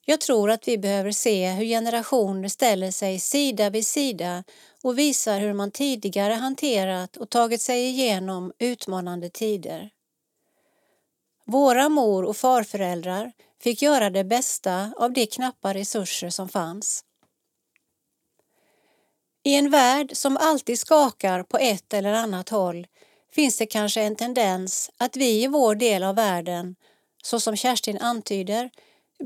Jag 0.06 0.22
tror 0.22 0.52
att 0.52 0.68
vi 0.68 0.78
behöver 0.78 1.12
se 1.12 1.50
hur 1.50 1.66
generationer 1.66 2.50
ställer 2.50 2.92
sig 2.92 3.20
sida 3.20 3.70
vid 3.70 3.88
sida 3.88 4.44
och 4.84 5.00
visar 5.00 5.40
hur 5.40 5.54
man 5.54 5.72
tidigare 5.72 6.34
hanterat 6.34 7.18
och 7.18 7.30
tagit 7.30 7.62
sig 7.62 7.88
igenom 7.88 8.54
utmanande 8.60 9.30
tider. 9.30 9.90
Våra 11.46 11.90
mor 11.90 12.26
och 12.26 12.38
farföräldrar 12.38 13.32
fick 13.62 13.82
göra 13.82 14.10
det 14.10 14.24
bästa 14.24 14.94
av 14.98 15.14
de 15.14 15.26
knappa 15.26 15.74
resurser 15.74 16.30
som 16.30 16.50
fanns. 16.50 17.06
I 19.44 19.56
en 19.56 19.70
värld 19.70 20.12
som 20.14 20.38
alltid 20.38 20.80
skakar 20.80 21.44
på 21.44 21.58
ett 21.58 21.94
eller 21.94 22.14
annat 22.14 22.50
håll 22.50 22.88
finns 23.32 23.58
det 23.58 23.66
kanske 23.66 24.02
en 24.02 24.16
tendens 24.16 24.92
att 24.98 25.18
vi 25.18 25.44
i 25.44 25.48
vår 25.48 25.76
del 25.76 26.04
av 26.04 26.16
världen, 26.16 26.76
så 27.24 27.40
som 27.40 27.56
Kerstin 27.56 27.98
antyder, 27.98 28.70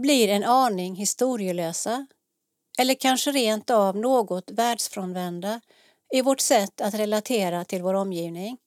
blir 0.02 0.28
en 0.28 0.44
aning 0.44 0.96
historielösa 0.96 2.08
eller 2.80 2.94
kanske 2.94 3.32
rent 3.32 3.70
av 3.70 3.98
något 3.98 4.52
världsfrånvända 4.52 5.62
i 6.14 6.22
vårt 6.22 6.40
sätt 6.40 6.82
att 6.82 6.94
relatera 6.94 7.66
till 7.66 7.82
vår 7.82 7.94
omgivning. 7.94 8.58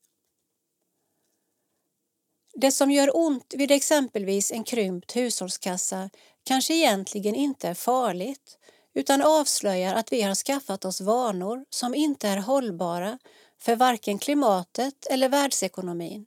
Det 2.54 2.72
som 2.72 2.90
gör 2.90 3.16
ont 3.16 3.54
vid 3.56 3.70
exempelvis 3.70 4.52
en 4.52 4.64
krympt 4.64 5.16
hushållskassa 5.16 6.10
kanske 6.44 6.75
egentligen 6.75 7.34
inte 7.34 7.68
är 7.68 7.75
farligt 7.75 8.58
utan 8.94 9.22
avslöjar 9.22 9.94
att 9.94 10.12
vi 10.12 10.22
har 10.22 10.34
skaffat 10.34 10.84
oss 10.84 11.00
vanor 11.00 11.64
som 11.70 11.94
inte 11.94 12.28
är 12.28 12.37
hållbara 12.37 13.18
för 13.58 13.76
varken 13.76 14.18
klimatet 14.18 15.06
eller 15.10 15.28
världsekonomin. 15.28 16.26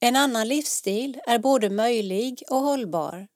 En 0.00 0.16
annan 0.16 0.48
livsstil 0.48 1.20
är 1.26 1.38
både 1.38 1.70
möjlig 1.70 2.42
och 2.50 2.60
hållbar. 2.60 3.28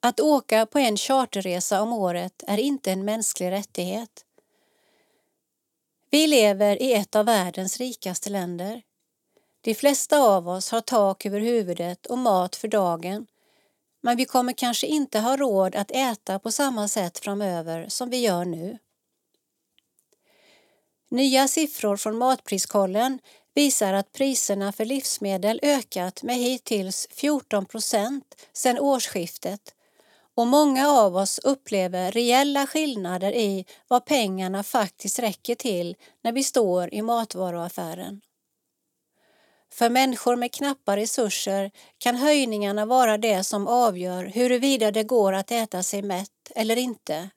Att 0.00 0.20
åka 0.20 0.66
på 0.66 0.78
en 0.78 0.96
charterresa 0.96 1.82
om 1.82 1.92
året 1.92 2.42
är 2.46 2.58
inte 2.58 2.92
en 2.92 3.04
mänsklig 3.04 3.50
rättighet. 3.50 4.24
Vi 6.10 6.26
lever 6.26 6.82
i 6.82 6.92
ett 6.92 7.16
av 7.16 7.26
världens 7.26 7.78
rikaste 7.78 8.30
länder. 8.30 8.82
De 9.60 9.74
flesta 9.74 10.18
av 10.18 10.48
oss 10.48 10.70
har 10.70 10.80
tak 10.80 11.26
över 11.26 11.40
huvudet 11.40 12.06
och 12.06 12.18
mat 12.18 12.56
för 12.56 12.68
dagen 12.68 13.26
men 14.02 14.16
vi 14.16 14.24
kommer 14.24 14.52
kanske 14.52 14.86
inte 14.86 15.18
ha 15.18 15.36
råd 15.36 15.74
att 15.74 15.90
äta 15.90 16.38
på 16.38 16.52
samma 16.52 16.88
sätt 16.88 17.18
framöver 17.18 17.88
som 17.88 18.10
vi 18.10 18.18
gör 18.18 18.44
nu. 18.44 18.78
Nya 21.10 21.48
siffror 21.48 21.96
från 21.96 22.18
Matpriskollen 22.18 23.18
visar 23.54 23.92
att 23.92 24.12
priserna 24.12 24.72
för 24.72 24.84
livsmedel 24.84 25.60
ökat 25.62 26.22
med 26.22 26.36
hittills 26.36 27.08
14 27.10 27.66
procent 27.66 28.34
sedan 28.52 28.78
årsskiftet 28.78 29.74
och 30.34 30.46
många 30.46 30.88
av 30.88 31.16
oss 31.16 31.38
upplever 31.38 32.12
reella 32.12 32.66
skillnader 32.66 33.32
i 33.32 33.66
vad 33.88 34.04
pengarna 34.04 34.62
faktiskt 34.62 35.18
räcker 35.18 35.54
till 35.54 35.96
när 36.22 36.32
vi 36.32 36.44
står 36.44 36.94
i 36.94 37.02
matvaruaffären. 37.02 38.20
För 39.72 39.90
människor 39.90 40.36
med 40.36 40.52
knappa 40.52 40.96
resurser 40.96 41.70
kan 41.98 42.16
höjningarna 42.16 42.86
vara 42.86 43.18
det 43.18 43.44
som 43.44 43.68
avgör 43.68 44.24
huruvida 44.24 44.90
det 44.90 45.04
går 45.04 45.32
att 45.32 45.50
äta 45.50 45.82
sig 45.82 46.02
mätt 46.02 46.52
eller 46.54 46.76
inte. 46.76 47.30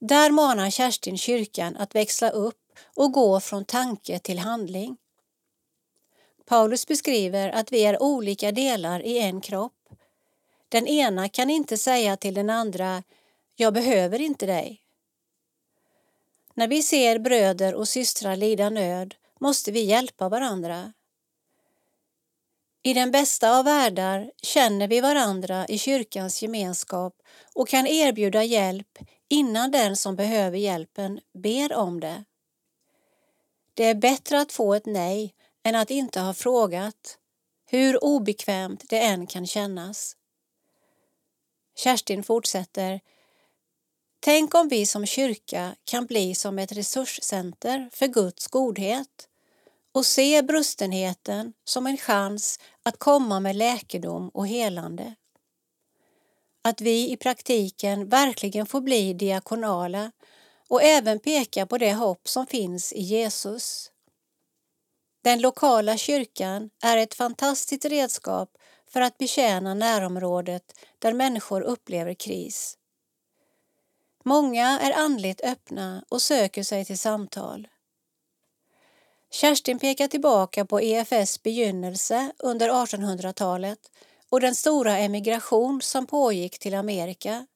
Där 0.00 0.30
manar 0.30 0.70
Kerstin 0.70 1.18
kyrkan 1.18 1.76
att 1.76 1.94
växla 1.94 2.30
upp 2.30 2.63
och 2.96 3.12
gå 3.12 3.40
från 3.40 3.64
tanke 3.64 4.18
till 4.18 4.38
handling. 4.38 4.96
Paulus 6.46 6.86
beskriver 6.86 7.48
att 7.48 7.72
vi 7.72 7.84
är 7.84 8.02
olika 8.02 8.52
delar 8.52 9.00
i 9.00 9.18
en 9.18 9.40
kropp. 9.40 9.88
Den 10.68 10.86
ena 10.86 11.28
kan 11.28 11.50
inte 11.50 11.78
säga 11.78 12.16
till 12.16 12.34
den 12.34 12.50
andra 12.50 13.02
”jag 13.56 13.74
behöver 13.74 14.20
inte 14.20 14.46
dig”. 14.46 14.80
När 16.54 16.68
vi 16.68 16.82
ser 16.82 17.18
bröder 17.18 17.74
och 17.74 17.88
systrar 17.88 18.36
lida 18.36 18.70
nöd 18.70 19.14
måste 19.40 19.72
vi 19.72 19.80
hjälpa 19.80 20.28
varandra. 20.28 20.92
I 22.82 22.94
den 22.94 23.10
bästa 23.10 23.58
av 23.58 23.64
världar 23.64 24.32
känner 24.42 24.88
vi 24.88 25.00
varandra 25.00 25.66
i 25.66 25.78
kyrkans 25.78 26.42
gemenskap 26.42 27.14
och 27.54 27.68
kan 27.68 27.86
erbjuda 27.86 28.44
hjälp 28.44 28.98
innan 29.28 29.70
den 29.70 29.96
som 29.96 30.16
behöver 30.16 30.58
hjälpen 30.58 31.20
ber 31.32 31.72
om 31.74 32.00
det. 32.00 32.24
Det 33.74 33.84
är 33.84 33.94
bättre 33.94 34.40
att 34.40 34.52
få 34.52 34.74
ett 34.74 34.86
nej 34.86 35.34
än 35.62 35.74
att 35.74 35.90
inte 35.90 36.20
ha 36.20 36.34
frågat, 36.34 37.18
hur 37.66 38.04
obekvämt 38.04 38.84
det 38.88 39.00
än 39.00 39.26
kan 39.26 39.46
kännas. 39.46 40.16
Kerstin 41.76 42.22
fortsätter. 42.22 43.00
Tänk 44.20 44.54
om 44.54 44.68
vi 44.68 44.86
som 44.86 45.06
kyrka 45.06 45.76
kan 45.84 46.06
bli 46.06 46.34
som 46.34 46.58
ett 46.58 46.72
resurscenter 46.72 47.90
för 47.92 48.06
Guds 48.06 48.48
godhet 48.48 49.28
och 49.92 50.06
se 50.06 50.42
brustenheten 50.42 51.52
som 51.64 51.86
en 51.86 51.96
chans 51.96 52.58
att 52.82 52.98
komma 52.98 53.40
med 53.40 53.56
läkedom 53.56 54.28
och 54.28 54.48
helande. 54.48 55.14
Att 56.62 56.80
vi 56.80 57.10
i 57.10 57.16
praktiken 57.16 58.08
verkligen 58.08 58.66
får 58.66 58.80
bli 58.80 59.12
diakonala 59.12 60.12
och 60.74 60.82
även 60.82 61.18
peka 61.18 61.66
på 61.66 61.78
det 61.78 61.92
hopp 61.92 62.28
som 62.28 62.46
finns 62.46 62.92
i 62.92 63.00
Jesus. 63.00 63.90
Den 65.22 65.40
lokala 65.40 65.96
kyrkan 65.96 66.70
är 66.82 66.96
ett 66.96 67.14
fantastiskt 67.14 67.84
redskap 67.84 68.58
för 68.88 69.00
att 69.00 69.18
betjäna 69.18 69.74
närområdet 69.74 70.72
där 70.98 71.12
människor 71.12 71.60
upplever 71.60 72.14
kris. 72.14 72.78
Många 74.24 74.80
är 74.80 74.92
andligt 74.92 75.40
öppna 75.40 76.04
och 76.08 76.22
söker 76.22 76.62
sig 76.62 76.84
till 76.84 76.98
samtal. 76.98 77.68
Kerstin 79.30 79.78
pekar 79.78 80.08
tillbaka 80.08 80.64
på 80.64 80.80
EFS 80.80 81.42
begynnelse 81.42 82.32
under 82.38 82.70
1800-talet 82.70 83.78
och 84.30 84.40
den 84.40 84.54
stora 84.54 84.98
emigration 84.98 85.82
som 85.82 86.06
pågick 86.06 86.58
till 86.58 86.74
Amerika. 86.74 87.46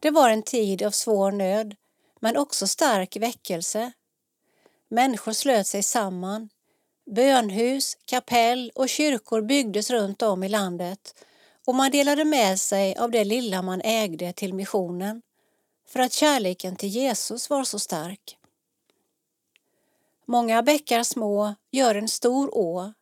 Det 0.00 0.10
var 0.10 0.30
en 0.30 0.42
tid 0.42 0.82
av 0.82 0.90
svår 0.90 1.32
nöd, 1.32 1.76
men 2.22 2.36
också 2.36 2.66
stark 2.66 3.16
väckelse. 3.16 3.92
Människor 4.88 5.32
slöt 5.32 5.66
sig 5.66 5.82
samman. 5.82 6.48
Bönhus, 7.10 7.96
kapell 8.04 8.72
och 8.74 8.88
kyrkor 8.88 9.42
byggdes 9.42 9.90
runt 9.90 10.22
om 10.22 10.44
i 10.44 10.48
landet 10.48 11.24
och 11.66 11.74
man 11.74 11.90
delade 11.90 12.24
med 12.24 12.60
sig 12.60 12.96
av 12.96 13.10
det 13.10 13.24
lilla 13.24 13.62
man 13.62 13.80
ägde 13.84 14.32
till 14.32 14.54
missionen 14.54 15.22
för 15.88 16.00
att 16.00 16.12
kärleken 16.12 16.76
till 16.76 16.88
Jesus 16.88 17.50
var 17.50 17.64
så 17.64 17.78
stark. 17.78 18.38
Många 20.26 20.62
bäckar 20.62 21.02
små 21.02 21.54
gör 21.70 21.94
en 21.94 22.08
stor 22.08 22.58
å. 22.58 22.92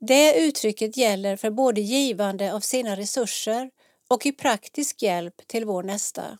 Det 0.00 0.34
uttrycket 0.34 0.96
gäller 0.96 1.36
för 1.36 1.50
både 1.50 1.80
givande 1.80 2.54
av 2.54 2.60
sina 2.60 2.96
resurser 2.96 3.70
och 4.08 4.26
i 4.26 4.32
praktisk 4.32 5.02
hjälp 5.02 5.46
till 5.46 5.64
vår 5.64 5.82
nästa. 5.82 6.38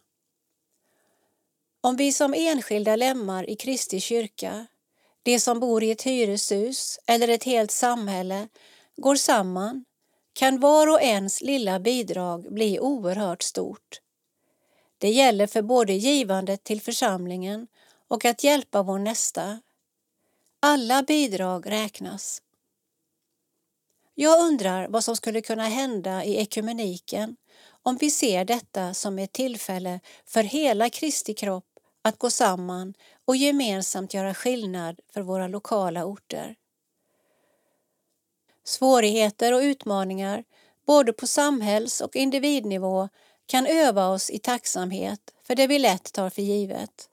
Om 1.86 1.96
vi 1.96 2.12
som 2.12 2.34
enskilda 2.34 2.96
lemmar 2.96 3.50
i 3.50 3.56
Kristi 3.56 4.00
kyrka, 4.00 4.66
de 5.22 5.40
som 5.40 5.60
bor 5.60 5.82
i 5.82 5.90
ett 5.90 6.02
hyreshus 6.02 6.98
eller 7.06 7.28
ett 7.28 7.44
helt 7.44 7.70
samhälle, 7.70 8.48
går 8.96 9.16
samman 9.16 9.84
kan 10.32 10.60
var 10.60 10.86
och 10.86 11.02
ens 11.02 11.40
lilla 11.40 11.80
bidrag 11.80 12.52
bli 12.52 12.80
oerhört 12.80 13.42
stort. 13.42 14.00
Det 14.98 15.10
gäller 15.10 15.46
för 15.46 15.62
både 15.62 15.92
givandet 15.92 16.64
till 16.64 16.80
församlingen 16.80 17.66
och 18.08 18.24
att 18.24 18.44
hjälpa 18.44 18.82
vår 18.82 18.98
nästa. 18.98 19.60
Alla 20.60 21.02
bidrag 21.02 21.70
räknas. 21.70 22.42
Jag 24.14 24.44
undrar 24.44 24.88
vad 24.88 25.04
som 25.04 25.16
skulle 25.16 25.40
kunna 25.40 25.68
hända 25.68 26.24
i 26.24 26.36
ekumeniken 26.36 27.36
om 27.82 27.96
vi 27.96 28.10
ser 28.10 28.44
detta 28.44 28.94
som 28.94 29.18
ett 29.18 29.32
tillfälle 29.32 30.00
för 30.24 30.42
hela 30.42 30.90
Kristi 30.90 31.34
kropp 31.34 31.75
att 32.06 32.18
gå 32.18 32.30
samman 32.30 32.94
och 33.24 33.36
gemensamt 33.36 34.14
göra 34.14 34.34
skillnad 34.34 35.00
för 35.12 35.20
våra 35.22 35.48
lokala 35.48 36.04
orter. 36.04 36.56
Svårigheter 38.64 39.54
och 39.54 39.60
utmaningar, 39.60 40.44
både 40.86 41.12
på 41.12 41.26
samhälls 41.26 42.00
och 42.00 42.16
individnivå, 42.16 43.08
kan 43.46 43.66
öva 43.66 44.08
oss 44.08 44.30
i 44.30 44.38
tacksamhet 44.38 45.20
för 45.42 45.54
det 45.54 45.66
vi 45.66 45.78
lätt 45.78 46.12
tar 46.12 46.30
för 46.30 46.42
givet. 46.42 47.08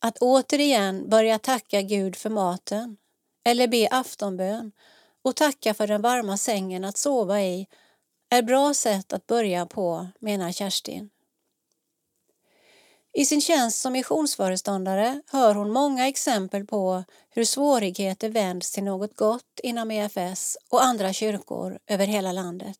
Att 0.00 0.18
återigen 0.18 1.08
börja 1.08 1.38
tacka 1.38 1.82
Gud 1.82 2.16
för 2.16 2.30
maten 2.30 2.96
eller 3.44 3.68
be 3.68 3.88
aftonbön 3.90 4.72
och 5.22 5.36
tacka 5.36 5.74
för 5.74 5.86
den 5.86 6.02
varma 6.02 6.36
sängen 6.36 6.84
att 6.84 6.96
sova 6.96 7.42
i 7.42 7.66
är 8.30 8.42
bra 8.42 8.74
sätt 8.74 9.12
att 9.12 9.26
börja 9.26 9.66
på, 9.66 10.08
menar 10.18 10.52
Kerstin. 10.52 11.10
I 13.14 13.26
sin 13.26 13.40
tjänst 13.40 13.80
som 13.80 13.92
missionsföreståndare 13.92 15.22
hör 15.26 15.54
hon 15.54 15.70
många 15.70 16.08
exempel 16.08 16.66
på 16.66 17.04
hur 17.30 17.44
svårigheter 17.44 18.28
vänds 18.28 18.72
till 18.72 18.84
något 18.84 19.16
gott 19.16 19.60
inom 19.62 19.90
EFS 19.90 20.58
och 20.70 20.84
andra 20.84 21.12
kyrkor 21.12 21.78
över 21.86 22.06
hela 22.06 22.32
landet. 22.32 22.78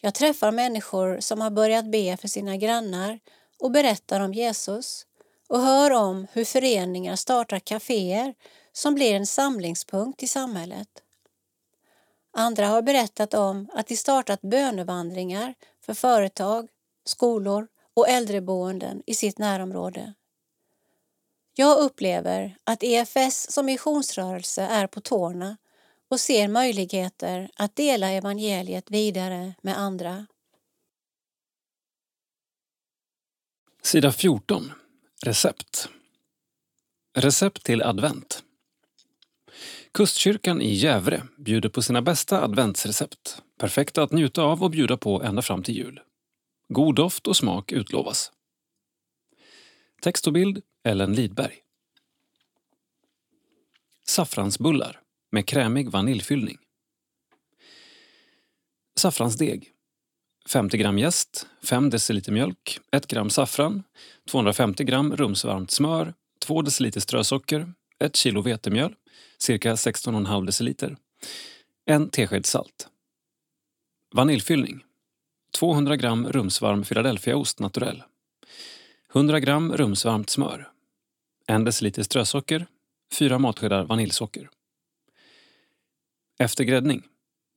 Jag 0.00 0.14
träffar 0.14 0.52
människor 0.52 1.20
som 1.20 1.40
har 1.40 1.50
börjat 1.50 1.84
be 1.84 2.16
för 2.16 2.28
sina 2.28 2.56
grannar 2.56 3.18
och 3.58 3.70
berättar 3.70 4.20
om 4.20 4.34
Jesus 4.34 5.06
och 5.48 5.60
hör 5.60 5.90
om 5.90 6.26
hur 6.32 6.44
föreningar 6.44 7.16
startar 7.16 7.58
kaféer 7.58 8.34
som 8.72 8.94
blir 8.94 9.14
en 9.14 9.26
samlingspunkt 9.26 10.22
i 10.22 10.28
samhället. 10.28 10.88
Andra 12.32 12.66
har 12.66 12.82
berättat 12.82 13.34
om 13.34 13.68
att 13.72 13.86
de 13.86 13.96
startat 13.96 14.40
bönevandringar 14.40 15.54
för 15.80 15.94
företag, 15.94 16.68
skolor 17.04 17.68
och 17.98 18.08
äldreboenden 18.08 19.02
i 19.06 19.14
sitt 19.14 19.38
närområde. 19.38 20.14
Jag 21.54 21.78
upplever 21.78 22.56
att 22.64 22.82
EFS 22.82 23.52
som 23.52 23.66
missionsrörelse 23.66 24.62
är 24.62 24.86
på 24.86 25.00
tårna 25.00 25.56
och 26.08 26.20
ser 26.20 26.48
möjligheter 26.48 27.50
att 27.56 27.76
dela 27.76 28.10
evangeliet 28.10 28.90
vidare 28.90 29.54
med 29.62 29.78
andra. 29.78 30.26
Sida 33.82 34.12
14. 34.12 34.72
Recept. 35.24 35.88
Recept 37.16 37.64
till 37.64 37.82
advent. 37.82 38.42
Kustkyrkan 39.92 40.62
i 40.62 40.74
Gävre 40.74 41.22
bjuder 41.36 41.68
på 41.68 41.82
sina 41.82 42.02
bästa 42.02 42.42
adventsrecept. 42.42 43.42
Perfekta 43.58 44.02
att 44.02 44.12
njuta 44.12 44.42
av 44.42 44.62
och 44.62 44.70
bjuda 44.70 44.96
på 44.96 45.22
ända 45.22 45.42
fram 45.42 45.62
till 45.62 45.76
jul. 45.76 46.00
God 46.68 46.94
doft 46.94 47.26
och 47.26 47.36
smak 47.36 47.72
utlovas. 47.72 48.32
Text 50.02 50.26
och 50.26 50.32
bild 50.32 50.62
Ellen 50.84 51.12
Lidberg. 51.12 51.54
Saffransbullar 54.06 55.00
med 55.30 55.46
krämig 55.46 55.90
vaniljfyllning. 55.90 56.58
Saffransdeg. 58.96 59.72
50 60.48 60.78
gram 60.78 60.98
jäst, 60.98 61.46
5 61.62 61.90
deciliter 61.90 62.32
mjölk, 62.32 62.80
1 62.92 63.06
gram 63.06 63.30
saffran, 63.30 63.82
250 64.30 64.84
gram 64.84 65.16
rumsvarmt 65.16 65.70
smör, 65.70 66.14
2 66.38 66.62
deciliter 66.62 67.00
strösocker, 67.00 67.72
1 67.98 68.16
kilo 68.16 68.42
vetemjöl, 68.42 68.94
cirka 69.38 69.74
16,5 69.74 70.46
deciliter, 70.46 70.96
1 71.86 72.12
tesked 72.12 72.46
salt. 72.46 72.88
Vaniljfyllning. 74.14 74.84
200 75.50 75.96
gram 75.96 76.28
rumsvarm 76.28 76.84
Philadelphiaost 76.84 77.60
naturell. 77.60 78.02
100 79.14 79.40
gram 79.40 79.72
rumsvarmt 79.72 80.30
smör. 80.30 80.72
1 81.46 81.64
deciliter 81.64 82.02
strösocker. 82.02 82.66
4 83.12 83.38
matskedar 83.38 83.84
vaniljsocker. 83.84 84.50
Efter 86.38 86.64
gräddning. 86.64 87.02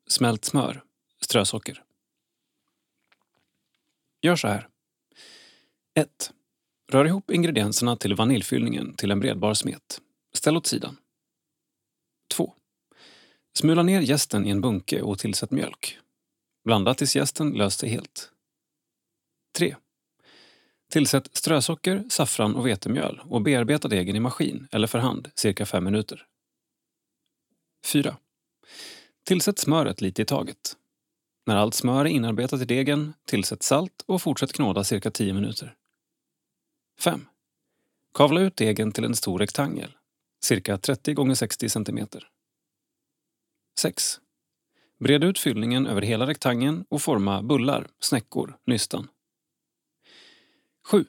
Smält 0.07 0.45
smör. 0.45 0.83
Strösocker. 1.21 1.83
Gör 4.21 4.35
så 4.35 4.47
här. 4.47 4.67
1. 5.93 6.31
Rör 6.91 7.05
ihop 7.05 7.31
ingredienserna 7.31 7.95
till 7.95 8.15
vaniljfyllningen 8.15 8.93
till 8.93 9.11
en 9.11 9.19
bredbar 9.19 9.53
smet. 9.53 10.01
Ställ 10.33 10.57
åt 10.57 10.67
sidan. 10.67 10.97
2. 12.33 12.53
Smula 13.53 13.83
ner 13.83 14.01
jästen 14.01 14.45
i 14.45 14.49
en 14.49 14.61
bunke 14.61 15.01
och 15.01 15.19
tillsätt 15.19 15.51
mjölk. 15.51 15.97
Blanda 16.63 16.93
tills 16.93 17.15
jästen 17.15 17.51
löst 17.51 17.79
sig 17.79 17.89
helt. 17.89 18.31
3. 19.57 19.75
Tillsätt 20.91 21.37
strösocker, 21.37 22.03
saffran 22.09 22.55
och 22.55 22.67
vetemjöl 22.67 23.21
och 23.23 23.41
bearbeta 23.41 23.87
degen 23.87 24.15
i 24.15 24.19
maskin 24.19 24.67
eller 24.71 24.87
för 24.87 24.99
hand 24.99 25.31
cirka 25.35 25.65
5 25.65 25.83
minuter. 25.83 26.25
4. 27.85 28.17
Tillsätt 29.23 29.59
smöret 29.59 30.01
lite 30.01 30.21
i 30.21 30.25
taget. 30.25 30.77
När 31.45 31.55
allt 31.55 31.73
smör 31.73 32.05
är 32.05 32.09
inarbetat 32.09 32.61
i 32.61 32.65
degen, 32.65 33.13
tillsätt 33.25 33.63
salt 33.63 34.03
och 34.05 34.21
fortsätt 34.21 34.53
knåda 34.53 34.83
cirka 34.83 35.11
10 35.11 35.33
minuter. 35.33 35.75
5. 36.99 37.27
Kavla 38.13 38.41
ut 38.41 38.55
degen 38.55 38.91
till 38.91 39.03
en 39.03 39.15
stor 39.15 39.39
rektangel, 39.39 39.97
cirka 40.43 40.77
30 40.77 41.31
x 41.31 41.39
60 41.39 41.69
cm. 41.69 42.07
6. 43.79 44.20
Bred 45.03 45.23
ut 45.23 45.39
fyllningen 45.39 45.87
över 45.87 46.01
hela 46.01 46.27
rektangeln 46.27 46.85
och 46.89 47.01
forma 47.01 47.43
bullar, 47.43 47.87
snäckor, 47.99 48.57
nystan. 48.65 49.07
7. 50.87 51.05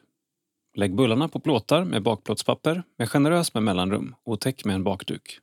Lägg 0.75 0.95
bullarna 0.95 1.29
på 1.29 1.41
plåtar 1.41 1.85
med 1.85 2.03
bakplåtspapper 2.03 2.83
med 2.99 3.09
generöst 3.09 3.55
med 3.55 3.63
mellanrum 3.63 4.15
och 4.25 4.41
täck 4.41 4.65
med 4.65 4.75
en 4.75 4.85
bakduk. 4.85 5.39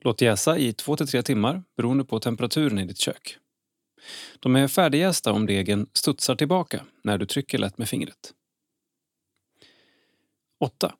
Låt 0.00 0.20
jäsa 0.20 0.58
i 0.58 0.72
2-3 0.72 1.22
timmar 1.22 1.62
beroende 1.76 2.04
på 2.04 2.20
temperaturen 2.20 2.78
i 2.78 2.84
ditt 2.84 2.98
kök. 2.98 3.38
De 4.40 4.56
är 4.56 4.68
färdigjästa 4.68 5.32
om 5.32 5.46
degen 5.46 5.86
studsar 5.92 6.34
tillbaka 6.34 6.84
när 7.04 7.18
du 7.18 7.26
trycker 7.26 7.58
lätt 7.58 7.78
med 7.78 7.88
fingret. 7.88 8.34
8. 10.60 10.94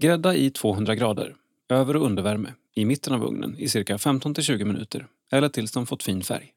Grädda 0.00 0.34
i 0.34 0.50
200 0.50 0.94
grader, 0.94 1.36
över 1.68 1.96
och 1.96 2.06
undervärme, 2.06 2.54
i 2.74 2.84
mitten 2.84 3.12
av 3.12 3.24
ugnen 3.24 3.56
i 3.58 3.68
cirka 3.68 3.96
15-20 3.96 4.64
minuter 4.64 5.06
eller 5.30 5.48
tills 5.48 5.72
de 5.72 5.86
fått 5.86 6.02
fin 6.02 6.22
färg. 6.22 6.54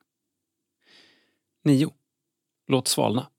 9. 1.63 1.93
Låt 2.67 2.87
svalna. 2.87 3.29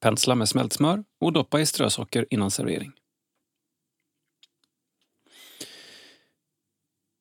Pensla 0.00 0.34
med 0.34 0.48
smält 0.48 0.72
smör 0.72 1.04
och 1.18 1.32
doppa 1.32 1.60
i 1.60 1.66
strösocker 1.66 2.26
innan 2.30 2.50
servering. 2.50 2.92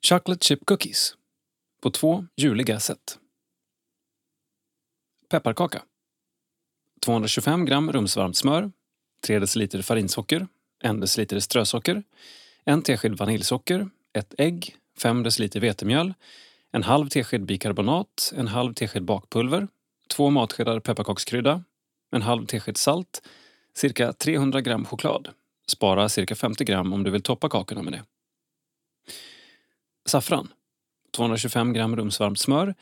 Chocolate 0.01 0.45
chip 0.45 0.65
cookies 0.65 1.15
på 1.81 1.91
två 1.91 2.25
juliga 2.35 2.79
sätt. 2.79 3.19
Pepparkaka. 5.29 5.83
225 6.99 7.65
gram 7.65 7.91
rumsvarmt 7.91 8.37
smör, 8.37 8.71
3 9.21 9.39
deciliter 9.39 9.81
farinsocker, 9.81 10.47
1 10.83 11.01
deciliter 11.01 11.39
strösocker, 11.39 12.03
1 12.65 12.85
tesked 12.85 13.17
vaniljsocker, 13.17 13.89
ett 14.13 14.33
ägg, 14.37 14.75
5 14.97 15.23
deciliter 15.23 15.59
vetemjöl, 15.59 16.13
en 16.71 16.83
halv 16.83 17.09
tesked 17.09 17.45
bikarbonat, 17.45 18.33
en 18.37 18.47
halv 18.47 18.73
tesked 18.73 19.03
bakpulver, 19.03 19.67
två 20.07 20.29
matskedar 20.29 20.79
pepparkakskrydda, 20.79 21.63
en 22.11 22.21
halv 22.21 22.45
tesked 22.45 22.77
salt, 22.77 23.21
cirka 23.75 24.13
300 24.13 24.61
gram 24.61 24.85
choklad. 24.85 25.29
Spara 25.67 26.09
cirka 26.09 26.35
50 26.35 26.63
gram 26.63 26.93
om 26.93 27.03
du 27.03 27.11
vill 27.11 27.21
toppa 27.21 27.49
kakorna 27.49 27.81
med 27.81 27.93
det. 27.93 28.03
Saffran. 30.05 30.47
225 31.11 31.73
gram 31.73 31.95
rumsvarmt 31.95 32.39
smör, 32.39 32.75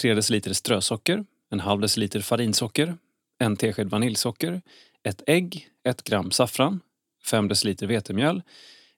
3 0.00 0.14
deciliter 0.14 0.52
strösocker, 0.52 1.24
en 1.50 1.60
halv 1.60 1.80
deciliter 1.80 2.20
farinsocker, 2.20 2.96
en 3.38 3.56
tesked 3.56 3.90
vaniljsocker, 3.90 4.60
ett 5.02 5.22
ägg, 5.26 5.68
1 5.84 6.04
gram 6.04 6.30
saffran, 6.30 6.80
5 7.24 7.48
deciliter 7.48 7.86
vetemjöl, 7.86 8.42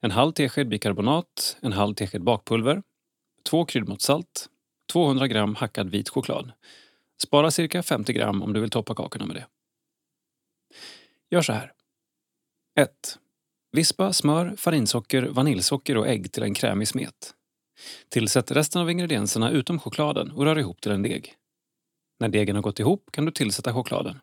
en 0.00 0.10
halv 0.10 0.32
tesked 0.32 0.68
bikarbonat, 0.68 1.56
en 1.62 1.72
halv 1.72 1.94
tesked 1.94 2.22
bakpulver, 2.22 2.82
två 3.44 3.64
kryddmåttsalt, 3.64 4.48
200 4.92 5.28
gram 5.28 5.54
hackad 5.54 5.90
vit 5.90 6.08
choklad. 6.08 6.52
Spara 7.22 7.50
cirka 7.50 7.82
50 7.82 8.12
gram 8.12 8.42
om 8.42 8.52
du 8.52 8.60
vill 8.60 8.70
toppa 8.70 8.94
kakorna 8.94 9.26
med 9.26 9.36
det. 9.36 9.46
Gör 11.30 11.42
så 11.42 11.52
här. 11.52 11.72
1. 12.80 13.18
Vispa 13.72 14.12
smör, 14.12 14.56
farinsocker, 14.56 15.22
vaniljsocker 15.22 15.96
och 15.96 16.08
ägg 16.08 16.32
till 16.32 16.42
en 16.42 16.54
krämig 16.54 16.88
smet. 16.88 17.34
Tillsätt 18.08 18.50
resten 18.50 18.82
av 18.82 18.90
ingredienserna 18.90 19.50
utom 19.50 19.80
chokladen 19.80 20.30
och 20.30 20.44
rör 20.44 20.58
ihop 20.58 20.80
till 20.80 20.92
en 20.92 21.02
deg. 21.02 21.34
När 22.20 22.28
degen 22.28 22.56
har 22.56 22.62
gått 22.62 22.80
ihop 22.80 23.12
kan 23.12 23.24
du 23.24 23.32
tillsätta 23.32 23.74
chokladen. 23.74 24.20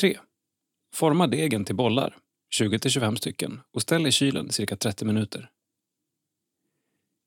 3. 0.00 0.18
Forma 0.94 1.26
degen 1.26 1.64
till 1.64 1.76
bollar, 1.76 2.16
20-25 2.60 3.14
stycken, 3.14 3.60
och 3.72 3.82
ställ 3.82 4.06
i 4.06 4.12
kylen 4.12 4.52
cirka 4.52 4.76
30 4.76 5.04
minuter. 5.04 5.50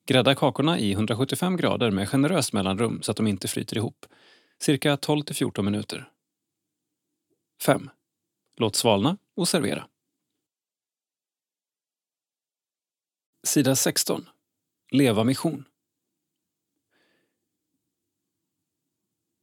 Grädda 0.06 0.36
kakorna 0.36 0.80
i 0.80 0.92
175 0.92 1.58
grader 1.58 1.92
med 1.92 2.10
generöst 2.10 2.54
mellanrum 2.54 3.02
så 3.02 3.12
att 3.12 3.18
de 3.18 3.28
inte 3.28 3.48
flyter 3.48 3.78
ihop. 3.78 4.06
Cirka 4.60 4.96
12-14 4.96 5.62
minuter. 5.62 6.12
5. 7.62 7.90
Låt 8.58 8.76
svalna 8.76 9.18
och 9.36 9.48
servera. 9.48 9.88
Sida 13.44 13.76
16. 13.76 14.30
Leva 14.92 15.24
mission. 15.24 15.66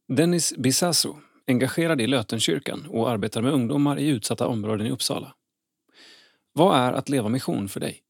Dennis 0.07 0.53
Bisasso, 0.57 1.19
engagerad 1.47 2.01
i 2.01 2.07
Lötenkyrkan 2.07 2.85
och 2.89 3.09
arbetar 3.09 3.41
med 3.41 3.53
ungdomar 3.53 3.99
i 3.99 4.07
utsatta 4.07 4.47
områden 4.47 4.87
i 4.87 4.91
Uppsala. 4.91 5.35
Vad 6.53 6.77
är 6.77 6.93
att 6.93 7.09
leva 7.09 7.29
mission 7.29 7.69
för 7.69 7.79
dig? 7.79 8.03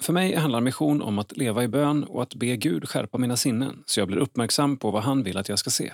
För 0.00 0.12
mig 0.12 0.34
handlar 0.34 0.60
mission 0.60 1.02
om 1.02 1.18
att 1.18 1.36
leva 1.36 1.64
i 1.64 1.68
bön 1.68 2.04
och 2.04 2.22
att 2.22 2.34
be 2.34 2.56
Gud 2.56 2.88
skärpa 2.88 3.18
mina 3.18 3.36
sinnen 3.36 3.82
så 3.86 4.00
jag 4.00 4.08
blir 4.08 4.18
uppmärksam 4.18 4.76
på 4.76 4.90
vad 4.90 5.02
han 5.02 5.22
vill 5.22 5.36
att 5.36 5.48
jag 5.48 5.58
ska 5.58 5.70
se. 5.70 5.92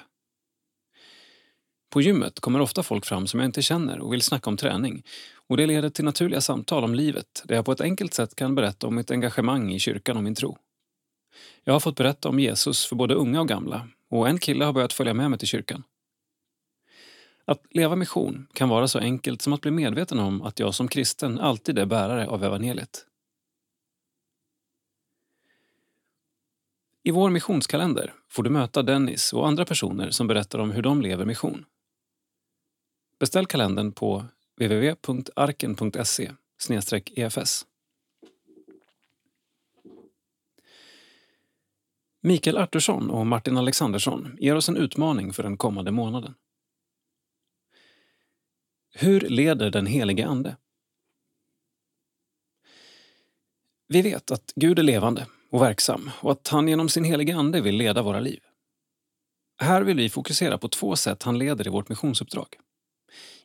På 1.90 2.00
gymmet 2.00 2.40
kommer 2.40 2.60
ofta 2.60 2.82
folk 2.82 3.06
fram 3.06 3.26
som 3.26 3.40
jag 3.40 3.48
inte 3.48 3.62
känner 3.62 3.98
och 3.98 4.12
vill 4.12 4.22
snacka 4.22 4.50
om 4.50 4.56
träning 4.56 5.02
och 5.48 5.56
det 5.56 5.66
leder 5.66 5.90
till 5.90 6.04
naturliga 6.04 6.40
samtal 6.40 6.84
om 6.84 6.94
livet 6.94 7.42
där 7.44 7.54
jag 7.54 7.64
på 7.64 7.72
ett 7.72 7.80
enkelt 7.80 8.14
sätt 8.14 8.36
kan 8.36 8.54
berätta 8.54 8.86
om 8.86 8.94
mitt 8.94 9.10
engagemang 9.10 9.72
i 9.72 9.78
kyrkan 9.78 10.16
och 10.16 10.22
min 10.22 10.34
tro. 10.34 10.58
Jag 11.64 11.72
har 11.72 11.80
fått 11.80 11.96
berätta 11.96 12.28
om 12.28 12.40
Jesus 12.40 12.86
för 12.86 12.96
både 12.96 13.14
unga 13.14 13.40
och 13.40 13.48
gamla 13.48 13.88
och 14.10 14.28
en 14.28 14.38
kille 14.38 14.64
har 14.64 14.72
börjat 14.72 14.92
följa 14.92 15.14
med 15.14 15.30
mig 15.30 15.38
till 15.38 15.48
kyrkan. 15.48 15.82
Att 17.44 17.62
leva 17.70 17.96
mission 17.96 18.46
kan 18.52 18.68
vara 18.68 18.88
så 18.88 18.98
enkelt 18.98 19.42
som 19.42 19.52
att 19.52 19.60
bli 19.60 19.70
medveten 19.70 20.18
om 20.18 20.42
att 20.42 20.58
jag 20.58 20.74
som 20.74 20.88
kristen 20.88 21.40
alltid 21.40 21.78
är 21.78 21.86
bärare 21.86 22.26
av 22.26 22.44
evangeliet. 22.44 23.06
I 27.06 27.10
vår 27.10 27.30
missionskalender 27.30 28.14
får 28.28 28.42
du 28.42 28.50
möta 28.50 28.82
Dennis 28.82 29.32
och 29.32 29.48
andra 29.48 29.64
personer 29.64 30.10
som 30.10 30.26
berättar 30.26 30.58
om 30.58 30.70
hur 30.70 30.82
de 30.82 31.02
lever 31.02 31.24
mission. 31.24 31.64
Beställ 33.18 33.46
kalendern 33.46 33.92
på 33.92 34.24
www.arken.se 34.56 36.32
efs. 37.16 37.66
Mikael 42.20 42.56
Artursson 42.58 43.10
och 43.10 43.26
Martin 43.26 43.56
Alexandersson 43.56 44.36
ger 44.40 44.54
oss 44.54 44.68
en 44.68 44.76
utmaning 44.76 45.32
för 45.32 45.42
den 45.42 45.56
kommande 45.56 45.90
månaden. 45.90 46.34
Hur 48.94 49.20
leder 49.20 49.70
den 49.70 49.86
helige 49.86 50.26
Ande? 50.26 50.56
Vi 53.88 54.02
vet 54.02 54.30
att 54.30 54.52
Gud 54.56 54.78
är 54.78 54.82
levande 54.82 55.26
och 55.56 55.62
verksam 55.62 56.10
och 56.20 56.32
att 56.32 56.48
han 56.48 56.68
genom 56.68 56.88
sin 56.88 57.04
helige 57.04 57.36
Ande 57.36 57.60
vill 57.60 57.76
leda 57.76 58.02
våra 58.02 58.20
liv. 58.20 58.40
Här 59.62 59.82
vill 59.82 59.96
vi 59.96 60.08
fokusera 60.08 60.58
på 60.58 60.68
två 60.68 60.96
sätt 60.96 61.22
han 61.22 61.38
leder 61.38 61.66
i 61.66 61.70
vårt 61.70 61.88
missionsuppdrag. 61.88 62.46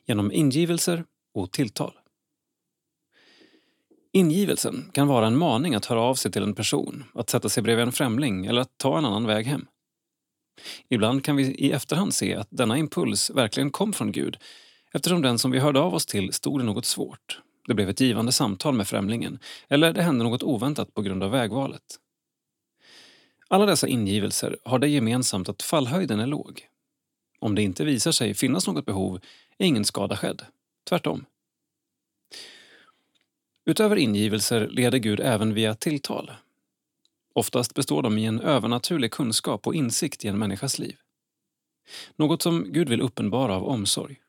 Genom 0.06 0.32
ingivelser 0.32 1.04
och 1.34 1.52
tilltal. 1.52 1.92
Ingivelsen 4.12 4.90
kan 4.92 5.08
vara 5.08 5.26
en 5.26 5.38
maning 5.38 5.74
att 5.74 5.84
höra 5.84 6.00
av 6.00 6.14
sig 6.14 6.32
till 6.32 6.42
en 6.42 6.54
person, 6.54 7.04
att 7.14 7.30
sätta 7.30 7.48
sig 7.48 7.62
bredvid 7.62 7.86
en 7.86 7.92
främling 7.92 8.46
eller 8.46 8.60
att 8.60 8.78
ta 8.78 8.98
en 8.98 9.04
annan 9.04 9.26
väg 9.26 9.46
hem. 9.46 9.66
Ibland 10.88 11.24
kan 11.24 11.36
vi 11.36 11.42
i 11.42 11.72
efterhand 11.72 12.14
se 12.14 12.34
att 12.34 12.48
denna 12.50 12.78
impuls 12.78 13.30
verkligen 13.30 13.70
kom 13.70 13.92
från 13.92 14.12
Gud 14.12 14.36
eftersom 14.92 15.22
den 15.22 15.38
som 15.38 15.50
vi 15.50 15.58
hörde 15.58 15.80
av 15.80 15.94
oss 15.94 16.06
till 16.06 16.32
stod 16.32 16.60
i 16.60 16.64
något 16.64 16.86
svårt. 16.86 17.40
Det 17.66 17.74
blev 17.74 17.88
ett 17.88 18.00
givande 18.00 18.32
samtal 18.32 18.74
med 18.74 18.88
främlingen 18.88 19.38
eller 19.68 19.92
det 19.92 20.02
hände 20.02 20.24
något 20.24 20.42
oväntat 20.42 20.94
på 20.94 21.02
grund 21.02 21.22
av 21.22 21.30
vägvalet. 21.30 21.98
Alla 23.52 23.66
dessa 23.66 23.88
ingivelser 23.88 24.56
har 24.64 24.78
det 24.78 24.88
gemensamt 24.88 25.48
att 25.48 25.62
fallhöjden 25.62 26.20
är 26.20 26.26
låg. 26.26 26.68
Om 27.38 27.54
det 27.54 27.62
inte 27.62 27.84
visar 27.84 28.12
sig 28.12 28.34
finnas 28.34 28.66
något 28.66 28.86
behov 28.86 29.20
är 29.58 29.66
ingen 29.66 29.84
skada 29.84 30.16
skedd. 30.16 30.42
Tvärtom. 30.88 31.24
Utöver 33.64 33.96
ingivelser 33.96 34.68
leder 34.68 34.98
Gud 34.98 35.20
även 35.20 35.54
via 35.54 35.74
tilltal. 35.74 36.30
Oftast 37.34 37.74
består 37.74 38.02
de 38.02 38.18
i 38.18 38.24
en 38.24 38.40
övernaturlig 38.40 39.10
kunskap 39.10 39.66
och 39.66 39.74
insikt 39.74 40.24
i 40.24 40.28
en 40.28 40.38
människas 40.38 40.78
liv. 40.78 40.96
Något 42.16 42.42
som 42.42 42.72
Gud 42.72 42.88
vill 42.88 43.00
uppenbara 43.00 43.54
av 43.54 43.64
omsorg. 43.64 44.20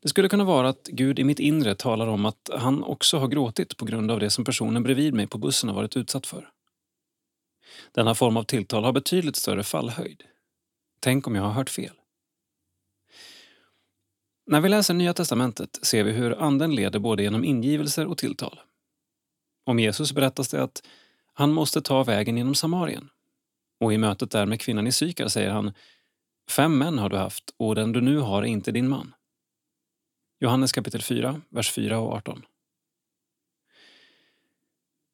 Det 0.00 0.08
skulle 0.08 0.28
kunna 0.28 0.44
vara 0.44 0.68
att 0.68 0.86
Gud 0.86 1.18
i 1.18 1.24
mitt 1.24 1.38
inre 1.38 1.74
talar 1.74 2.06
om 2.06 2.26
att 2.26 2.50
han 2.52 2.84
också 2.84 3.18
har 3.18 3.28
gråtit 3.28 3.76
på 3.76 3.84
grund 3.84 4.10
av 4.10 4.20
det 4.20 4.30
som 4.30 4.44
personen 4.44 4.82
bredvid 4.82 5.14
mig 5.14 5.26
på 5.26 5.38
bussen 5.38 5.68
har 5.68 5.76
varit 5.76 5.96
utsatt 5.96 6.26
för. 6.26 6.50
Denna 7.92 8.14
form 8.14 8.36
av 8.36 8.42
tilltal 8.42 8.84
har 8.84 8.92
betydligt 8.92 9.36
större 9.36 9.64
fallhöjd. 9.64 10.22
Tänk 11.00 11.26
om 11.26 11.34
jag 11.34 11.42
har 11.42 11.52
hört 11.52 11.70
fel? 11.70 11.94
När 14.46 14.60
vi 14.60 14.68
läser 14.68 14.94
Nya 14.94 15.14
testamentet 15.14 15.78
ser 15.82 16.04
vi 16.04 16.12
hur 16.12 16.42
Anden 16.42 16.74
leder 16.74 16.98
både 16.98 17.22
genom 17.22 17.44
ingivelser 17.44 18.06
och 18.06 18.18
tilltal. 18.18 18.60
Om 19.66 19.78
Jesus 19.78 20.12
berättas 20.12 20.48
det 20.48 20.62
att 20.62 20.82
han 21.32 21.52
måste 21.52 21.82
ta 21.82 22.04
vägen 22.04 22.36
genom 22.36 22.54
Samarien. 22.54 23.08
Och 23.80 23.92
i 23.92 23.98
mötet 23.98 24.30
där 24.30 24.46
med 24.46 24.60
kvinnan 24.60 24.86
i 24.86 24.92
Sykar 24.92 25.28
säger 25.28 25.50
han 25.50 25.72
Fem 26.50 26.78
män 26.78 26.98
har 26.98 27.08
du 27.08 27.16
haft 27.16 27.54
och 27.56 27.74
den 27.74 27.92
du 27.92 28.00
nu 28.00 28.18
har 28.18 28.42
är 28.42 28.46
inte 28.46 28.72
din 28.72 28.88
man. 28.88 29.14
Johannes 30.40 30.72
kapitel 30.72 31.02
4, 31.02 31.40
vers 31.48 31.70
4 31.70 31.98
och 31.98 32.12
18. 32.12 32.42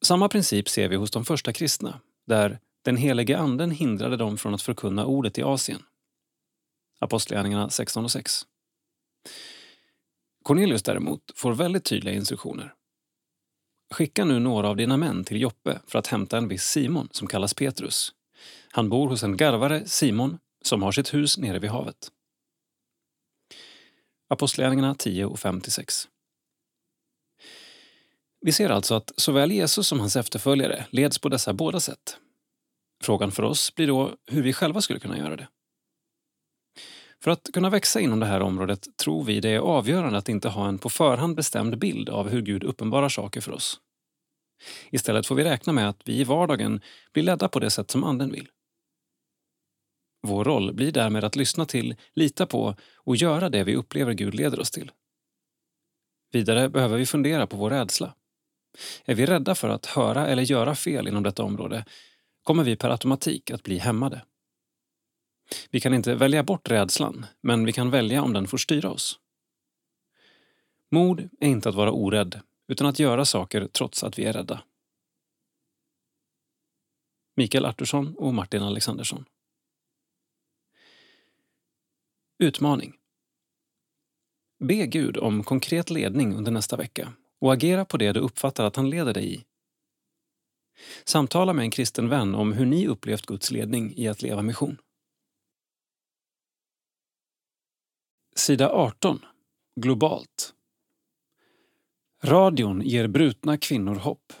Samma 0.05 0.29
princip 0.29 0.69
ser 0.69 0.89
vi 0.89 0.95
hos 0.95 1.11
de 1.11 1.25
första 1.25 1.53
kristna, 1.53 1.99
där 2.27 2.59
den 2.81 2.97
helige 2.97 3.37
anden 3.37 3.71
hindrade 3.71 4.17
dem 4.17 4.37
från 4.37 4.53
att 4.53 4.61
förkunna 4.61 5.05
ordet 5.05 5.37
i 5.37 5.43
Asien. 5.43 5.83
Apostlagärningarna 6.99 7.69
16 7.69 8.03
och 8.03 8.11
6. 8.11 8.41
Cornelius 10.43 10.83
däremot 10.83 11.21
får 11.35 11.53
väldigt 11.53 11.85
tydliga 11.85 12.15
instruktioner. 12.15 12.73
Skicka 13.93 14.25
nu 14.25 14.39
några 14.39 14.69
av 14.69 14.75
dina 14.75 14.97
män 14.97 15.23
till 15.23 15.41
Joppe 15.41 15.81
för 15.87 15.99
att 15.99 16.07
hämta 16.07 16.37
en 16.37 16.47
viss 16.47 16.63
Simon 16.63 17.09
som 17.11 17.27
kallas 17.27 17.53
Petrus. 17.53 18.13
Han 18.71 18.89
bor 18.89 19.09
hos 19.09 19.23
en 19.23 19.37
garvare, 19.37 19.85
Simon, 19.85 20.37
som 20.61 20.83
har 20.83 20.91
sitt 20.91 21.13
hus 21.13 21.37
nere 21.37 21.59
vid 21.59 21.69
havet. 21.69 22.11
Apostlagärningarna 24.29 24.95
10 24.95 25.25
och 25.25 25.37
5-6. 25.37 26.07
Vi 28.41 28.51
ser 28.51 28.69
alltså 28.69 28.95
att 28.95 29.11
såväl 29.17 29.51
Jesus 29.51 29.87
som 29.87 29.99
hans 29.99 30.15
efterföljare 30.15 30.85
leds 30.89 31.19
på 31.19 31.29
dessa 31.29 31.53
båda 31.53 31.79
sätt. 31.79 32.17
Frågan 33.03 33.31
för 33.31 33.43
oss 33.43 33.75
blir 33.75 33.87
då 33.87 34.15
hur 34.25 34.43
vi 34.43 34.53
själva 34.53 34.81
skulle 34.81 34.99
kunna 34.99 35.17
göra 35.17 35.35
det. 35.35 35.47
För 37.23 37.31
att 37.31 37.49
kunna 37.53 37.69
växa 37.69 37.99
inom 37.99 38.19
det 38.19 38.25
här 38.25 38.41
området 38.41 38.97
tror 38.97 39.23
vi 39.23 39.39
det 39.39 39.49
är 39.49 39.59
avgörande 39.59 40.17
att 40.17 40.29
inte 40.29 40.49
ha 40.49 40.67
en 40.67 40.77
på 40.77 40.89
förhand 40.89 41.35
bestämd 41.35 41.79
bild 41.79 42.09
av 42.09 42.29
hur 42.29 42.41
Gud 42.41 42.63
uppenbarar 42.63 43.09
saker 43.09 43.41
för 43.41 43.51
oss. 43.51 43.79
Istället 44.91 45.27
får 45.27 45.35
vi 45.35 45.43
räkna 45.43 45.73
med 45.73 45.89
att 45.89 46.01
vi 46.05 46.19
i 46.19 46.23
vardagen 46.23 46.81
blir 47.13 47.23
ledda 47.23 47.47
på 47.47 47.59
det 47.59 47.69
sätt 47.69 47.91
som 47.91 48.03
Anden 48.03 48.31
vill. 48.31 48.49
Vår 50.21 50.43
roll 50.43 50.73
blir 50.73 50.91
därmed 50.91 51.23
att 51.23 51.35
lyssna 51.35 51.65
till, 51.65 51.95
lita 52.13 52.45
på 52.45 52.75
och 52.95 53.15
göra 53.15 53.49
det 53.49 53.63
vi 53.63 53.75
upplever 53.75 54.13
Gud 54.13 54.35
leder 54.35 54.59
oss 54.59 54.71
till. 54.71 54.91
Vidare 56.31 56.69
behöver 56.69 56.97
vi 56.97 57.05
fundera 57.05 57.47
på 57.47 57.57
vår 57.57 57.69
rädsla. 57.69 58.13
Är 59.05 59.15
vi 59.15 59.25
rädda 59.25 59.55
för 59.55 59.69
att 59.69 59.85
höra 59.85 60.27
eller 60.27 60.43
göra 60.43 60.75
fel 60.75 61.07
inom 61.07 61.23
detta 61.23 61.43
område 61.43 61.85
kommer 62.43 62.63
vi 62.63 62.75
per 62.75 62.89
automatik 62.89 63.51
att 63.51 63.63
bli 63.63 63.77
hämmade. 63.77 64.25
Vi 65.69 65.79
kan 65.79 65.93
inte 65.93 66.15
välja 66.15 66.43
bort 66.43 66.69
rädslan, 66.69 67.25
men 67.41 67.65
vi 67.65 67.73
kan 67.73 67.89
välja 67.89 68.21
om 68.21 68.33
den 68.33 68.47
får 68.47 68.57
styra 68.57 68.89
oss. 68.89 69.19
Mod 70.91 71.29
är 71.39 71.47
inte 71.47 71.69
att 71.69 71.75
vara 71.75 71.91
orädd, 71.91 72.41
utan 72.67 72.87
att 72.87 72.99
göra 72.99 73.25
saker 73.25 73.67
trots 73.67 74.03
att 74.03 74.19
vi 74.19 74.25
är 74.25 74.33
rädda. 74.33 74.63
Mikael 77.35 77.65
Artursson 77.65 78.15
och 78.17 78.33
Martin 78.33 78.63
Alexandersson. 78.63 79.25
Utmaning. 82.39 82.93
Be 84.59 84.87
Gud 84.87 85.17
om 85.17 85.43
konkret 85.43 85.89
ledning 85.89 86.35
under 86.35 86.51
nästa 86.51 86.77
vecka 86.77 87.13
och 87.39 87.53
agera 87.53 87.85
på 87.85 87.97
det 87.97 88.13
du 88.13 88.19
uppfattar 88.19 88.65
att 88.65 88.75
han 88.75 88.89
leder 88.89 89.13
dig 89.13 89.33
i. 89.33 89.43
Samtala 91.05 91.53
med 91.53 91.63
en 91.63 91.71
kristen 91.71 92.09
vän 92.09 92.35
om 92.35 92.53
hur 92.53 92.65
ni 92.65 92.87
upplevt 92.87 93.25
Guds 93.25 93.51
ledning 93.51 93.93
i 93.97 94.07
att 94.07 94.21
leva 94.21 94.41
mission. 94.41 94.77
Sida 98.35 98.69
18. 98.69 99.25
Globalt. 99.75 100.53
Radion 102.23 102.81
ger 102.81 103.07
brutna 103.07 103.57
kvinnor 103.57 103.95
hopp. 103.95 104.33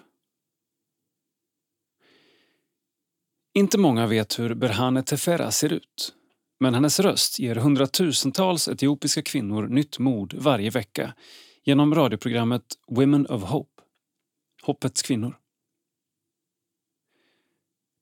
Inte 3.53 3.77
många 3.77 4.07
vet 4.07 4.39
hur 4.39 4.53
Berhane 4.53 5.03
Tefera 5.03 5.51
ser 5.51 5.73
ut. 5.73 6.13
Men 6.59 6.73
hennes 6.73 6.99
röst 6.99 7.39
ger 7.39 7.55
hundratusentals 7.55 8.67
etiopiska 8.67 9.21
kvinnor 9.21 9.67
nytt 9.67 9.99
mod 9.99 10.33
varje 10.33 10.69
vecka 10.69 11.13
genom 11.67 11.95
radioprogrammet 11.95 12.63
Women 12.87 13.25
of 13.25 13.43
Hope, 13.43 13.81
Hoppets 14.63 15.01
kvinnor. 15.01 15.39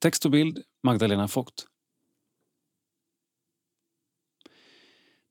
Text 0.02 0.26
och 0.26 0.32
bild 0.32 0.64
Magdalena 0.84 1.28
Vogt. 1.28 1.68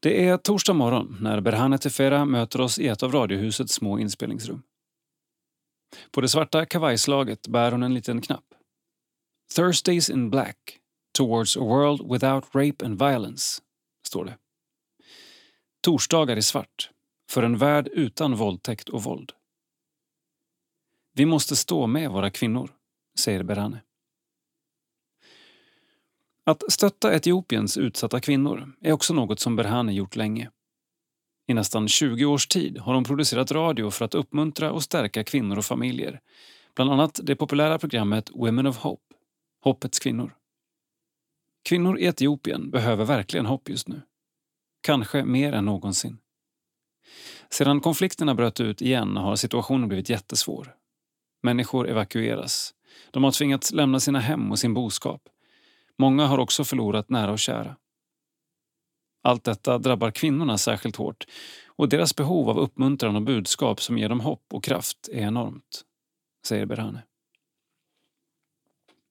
Det 0.00 0.28
är 0.28 0.36
torsdag 0.36 0.72
morgon 0.72 1.16
när 1.20 1.40
Berhane 1.40 1.78
Tefera 1.78 2.24
möter 2.24 2.60
oss 2.60 2.78
i 2.78 2.88
ett 2.88 3.02
av 3.02 3.12
Radiohusets 3.12 3.74
små 3.74 3.98
inspelningsrum. 3.98 4.62
På 6.10 6.20
det 6.20 6.28
svarta 6.28 6.66
kavajslaget 6.66 7.48
bär 7.48 7.72
hon 7.72 7.82
en 7.82 7.94
liten 7.94 8.20
knapp. 8.20 8.54
Thursdays 9.54 10.10
in 10.10 10.30
black, 10.30 10.78
towards 11.18 11.56
a 11.56 11.60
world 11.60 12.12
without 12.12 12.54
rape 12.54 12.84
and 12.84 12.98
violence, 12.98 13.62
står 14.06 14.24
det. 14.24 14.38
Torsdagar 15.80 16.36
i 16.36 16.42
svart, 16.42 16.93
för 17.30 17.42
en 17.42 17.58
värld 17.58 17.88
utan 17.92 18.34
våldtäkt 18.34 18.88
och 18.88 19.02
våld. 19.02 19.32
Vi 21.12 21.26
måste 21.26 21.56
stå 21.56 21.86
med 21.86 22.10
våra 22.10 22.30
kvinnor, 22.30 22.70
säger 23.18 23.42
Berhane. 23.42 23.82
Att 26.46 26.72
stötta 26.72 27.14
Etiopiens 27.14 27.76
utsatta 27.76 28.20
kvinnor 28.20 28.72
är 28.80 28.92
också 28.92 29.14
något 29.14 29.40
som 29.40 29.56
Berhane 29.56 29.92
gjort 29.92 30.16
länge. 30.16 30.50
I 31.46 31.54
nästan 31.54 31.88
20 31.88 32.24
års 32.24 32.46
tid 32.46 32.78
har 32.78 32.94
hon 32.94 33.04
producerat 33.04 33.52
radio 33.52 33.90
för 33.90 34.04
att 34.04 34.14
uppmuntra 34.14 34.72
och 34.72 34.82
stärka 34.82 35.24
kvinnor 35.24 35.58
och 35.58 35.64
familjer. 35.64 36.20
Bland 36.74 36.92
annat 36.92 37.20
det 37.22 37.36
populära 37.36 37.78
programmet 37.78 38.30
Women 38.34 38.66
of 38.66 38.76
Hope, 38.76 39.14
Hoppets 39.60 39.98
kvinnor. 39.98 40.36
Kvinnor 41.68 41.98
i 41.98 42.04
Etiopien 42.04 42.70
behöver 42.70 43.04
verkligen 43.04 43.46
hopp 43.46 43.68
just 43.68 43.88
nu. 43.88 44.02
Kanske 44.80 45.24
mer 45.24 45.52
än 45.52 45.64
någonsin. 45.64 46.18
Sedan 47.50 47.80
konflikterna 47.80 48.34
bröt 48.34 48.60
ut 48.60 48.82
igen 48.82 49.16
har 49.16 49.36
situationen 49.36 49.88
blivit 49.88 50.10
jättesvår. 50.10 50.74
Människor 51.42 51.88
evakueras. 51.88 52.74
De 53.10 53.24
har 53.24 53.30
tvingats 53.30 53.72
lämna 53.72 54.00
sina 54.00 54.20
hem 54.20 54.50
och 54.50 54.58
sin 54.58 54.74
boskap. 54.74 55.22
Många 55.98 56.26
har 56.26 56.38
också 56.38 56.64
förlorat 56.64 57.10
nära 57.10 57.32
och 57.32 57.38
kära. 57.38 57.76
Allt 59.22 59.44
detta 59.44 59.78
drabbar 59.78 60.10
kvinnorna 60.10 60.58
särskilt 60.58 60.96
hårt 60.96 61.24
och 61.66 61.88
deras 61.88 62.16
behov 62.16 62.50
av 62.50 62.58
uppmuntran 62.58 63.16
och 63.16 63.22
budskap 63.22 63.82
som 63.82 63.98
ger 63.98 64.08
dem 64.08 64.20
hopp 64.20 64.44
och 64.52 64.64
kraft 64.64 65.08
är 65.12 65.20
enormt, 65.20 65.82
säger 66.46 66.66
Berhane. 66.66 67.02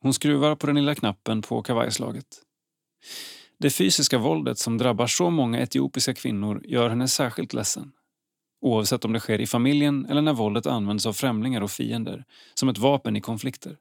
Hon 0.02 0.14
skruvar 0.14 0.56
på 0.56 0.68
den 0.68 0.76
lilla 0.76 0.96
knappen 0.96 1.42
på 1.42 1.62
kavajslaget. 1.62 2.42
Det 3.58 3.70
fysiska 3.70 4.18
våldet 4.18 4.58
som 4.58 4.78
drabbar 4.78 5.08
så 5.08 5.30
många 5.30 5.60
etiopiska 5.60 6.14
kvinnor 6.14 6.62
gör 6.66 6.90
henne 6.90 7.08
särskilt 7.08 7.54
ledsen. 7.54 7.92
Oavsett 8.62 9.06
om 9.06 9.14
det 9.14 9.20
sker 9.20 9.42
i 9.42 9.48
familjen 9.48 10.06
eller 10.06 10.22
när 10.22 10.34
våldet 10.34 10.66
används 10.66 11.06
av 11.06 11.14
främlingar 11.14 11.62
och 11.62 11.72
fiender, 11.72 12.26
som 12.54 12.70
ett 12.70 12.78
vapen 12.78 13.16
i 13.16 13.22
konflikter. 13.22 13.78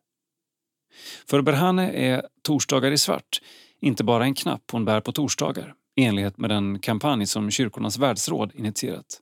För 1.27 1.43
Berhane 1.43 1.91
är 1.91 2.27
Torsdagar 2.43 2.91
i 2.91 2.99
svart 2.99 3.41
inte 3.83 4.05
bara 4.05 4.25
en 4.25 4.35
knapp 4.35 4.71
hon 4.71 4.85
bär 4.85 5.01
på 5.01 5.13
torsdagar 5.13 5.75
i 5.95 6.05
enlighet 6.05 6.39
med 6.39 6.51
den 6.51 6.79
kampanj 6.79 7.27
som 7.27 7.51
Kyrkornas 7.51 7.99
världsråd 7.99 8.53
initierat. 8.55 9.21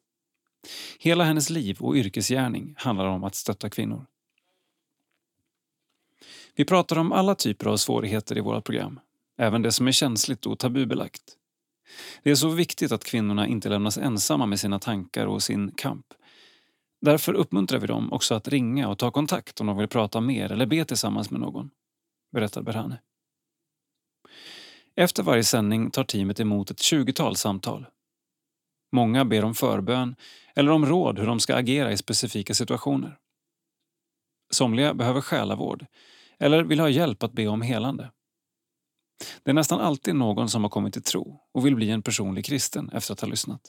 Hela 0.98 1.24
hennes 1.24 1.50
liv 1.50 1.76
och 1.80 1.94
yrkesgärning 1.94 2.74
handlar 2.76 3.06
om 3.06 3.24
att 3.24 3.34
stötta 3.34 3.70
kvinnor. 3.70 4.06
Vi 6.54 6.64
pratar 6.64 6.98
om 6.98 7.12
alla 7.12 7.34
typer 7.34 7.66
av 7.66 7.76
svårigheter 7.76 8.38
i 8.38 8.40
våra 8.40 8.60
program, 8.60 9.00
även 9.40 9.62
det 9.62 9.72
som 9.72 9.88
är 9.88 9.92
känsligt 9.92 10.46
och 10.46 10.58
tabubelagt. 10.58 11.22
Det 12.22 12.30
är 12.30 12.34
så 12.34 12.48
viktigt 12.48 12.92
att 12.92 13.04
kvinnorna 13.04 13.46
inte 13.46 13.68
lämnas 13.68 13.98
ensamma 13.98 14.46
med 14.46 14.60
sina 14.60 14.78
tankar 14.78 15.26
och 15.26 15.42
sin 15.42 15.70
kamp. 15.70 16.06
Därför 17.00 17.32
uppmuntrar 17.32 17.78
vi 17.78 17.86
dem 17.86 18.12
också 18.12 18.34
att 18.34 18.48
ringa 18.48 18.88
och 18.88 18.98
ta 18.98 19.10
kontakt 19.10 19.60
om 19.60 19.66
de 19.66 19.76
vill 19.76 19.88
prata 19.88 20.20
mer 20.20 20.52
eller 20.52 20.66
be 20.66 20.84
tillsammans 20.84 21.30
med 21.30 21.40
någon, 21.40 21.70
berättar 22.32 22.62
Berhane. 22.62 23.00
Efter 24.96 25.22
varje 25.22 25.44
sändning 25.44 25.90
tar 25.90 26.04
teamet 26.04 26.40
emot 26.40 26.70
ett 26.70 26.78
20-tal 26.78 27.36
samtal. 27.36 27.86
Många 28.92 29.24
ber 29.24 29.44
om 29.44 29.54
förbön 29.54 30.16
eller 30.54 30.70
om 30.70 30.86
råd 30.86 31.18
hur 31.18 31.26
de 31.26 31.40
ska 31.40 31.56
agera 31.56 31.92
i 31.92 31.96
specifika 31.96 32.54
situationer. 32.54 33.18
Somliga 34.50 34.94
behöver 34.94 35.20
själavård 35.20 35.86
eller 36.38 36.62
vill 36.62 36.80
ha 36.80 36.88
hjälp 36.88 37.22
att 37.22 37.32
be 37.32 37.46
om 37.46 37.62
helande. 37.62 38.10
Det 39.42 39.50
är 39.50 39.54
nästan 39.54 39.80
alltid 39.80 40.14
någon 40.14 40.48
som 40.48 40.62
har 40.62 40.70
kommit 40.70 40.92
till 40.92 41.02
tro 41.02 41.40
och 41.54 41.66
vill 41.66 41.76
bli 41.76 41.90
en 41.90 42.02
personlig 42.02 42.44
kristen 42.44 42.90
efter 42.92 43.12
att 43.12 43.20
ha 43.20 43.28
lyssnat. 43.28 43.60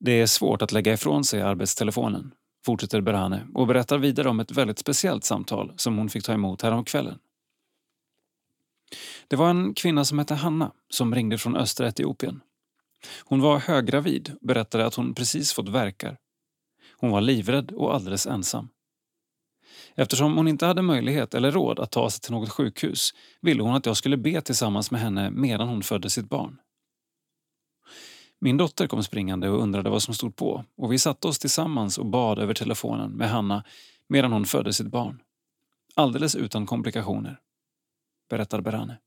Det 0.00 0.12
är 0.12 0.26
svårt 0.26 0.62
att 0.62 0.72
lägga 0.72 0.92
ifrån 0.92 1.24
sig 1.24 1.42
arbetstelefonen, 1.42 2.34
fortsätter 2.66 3.00
Berhane 3.00 3.46
och 3.54 3.66
berättar 3.66 3.98
vidare 3.98 4.28
om 4.28 4.40
ett 4.40 4.50
väldigt 4.50 4.78
speciellt 4.78 5.24
samtal 5.24 5.72
som 5.76 5.96
hon 5.98 6.08
fick 6.08 6.24
ta 6.24 6.32
emot 6.32 6.62
häromkvällen. 6.62 7.18
Det 9.28 9.36
var 9.36 9.50
en 9.50 9.74
kvinna 9.74 10.04
som 10.04 10.18
hette 10.18 10.34
Hanna 10.34 10.72
som 10.88 11.14
ringde 11.14 11.38
från 11.38 11.56
östra 11.56 11.88
Etiopien. 11.88 12.40
Hon 13.24 13.40
var 13.40 13.58
höggravid 13.58 14.32
och 14.40 14.46
berättade 14.46 14.86
att 14.86 14.94
hon 14.94 15.14
precis 15.14 15.52
fått 15.52 15.68
verkar. 15.68 16.16
Hon 16.96 17.10
var 17.10 17.20
livrädd 17.20 17.72
och 17.72 17.94
alldeles 17.94 18.26
ensam. 18.26 18.68
Eftersom 19.96 20.36
hon 20.36 20.48
inte 20.48 20.66
hade 20.66 20.82
möjlighet 20.82 21.34
eller 21.34 21.50
råd 21.50 21.80
att 21.80 21.90
ta 21.90 22.10
sig 22.10 22.20
till 22.20 22.32
något 22.32 22.50
sjukhus 22.50 23.14
ville 23.40 23.62
hon 23.62 23.74
att 23.74 23.86
jag 23.86 23.96
skulle 23.96 24.16
be 24.16 24.40
tillsammans 24.40 24.90
med 24.90 25.00
henne 25.00 25.30
medan 25.30 25.68
hon 25.68 25.82
födde 25.82 26.10
sitt 26.10 26.28
barn. 26.28 26.60
Min 28.38 28.56
dotter 28.56 28.86
kom 28.86 29.02
springande 29.02 29.48
och 29.48 29.62
undrade 29.62 29.90
vad 29.90 30.02
som 30.02 30.14
stod 30.14 30.36
på 30.36 30.64
och 30.76 30.92
vi 30.92 30.98
satte 30.98 31.28
oss 31.28 31.38
tillsammans 31.38 31.98
och 31.98 32.06
bad 32.06 32.38
över 32.38 32.54
telefonen 32.54 33.10
med 33.10 33.30
Hanna 33.30 33.64
medan 34.08 34.32
hon 34.32 34.44
födde 34.44 34.72
sitt 34.72 34.86
barn. 34.86 35.22
Alldeles 35.94 36.36
utan 36.36 36.66
komplikationer, 36.66 37.40
berättar 38.30 38.60
Berane. 38.60 38.98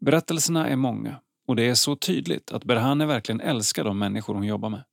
Berättelserna 0.00 0.68
är 0.68 0.76
många 0.76 1.20
och 1.46 1.56
det 1.56 1.68
är 1.68 1.74
så 1.74 1.96
tydligt 1.96 2.52
att 2.52 2.64
Berhane 2.64 3.06
verkligen 3.06 3.40
älskar 3.40 3.84
de 3.84 3.98
människor 3.98 4.34
hon 4.34 4.44
jobbar 4.44 4.68
med. 4.68 4.84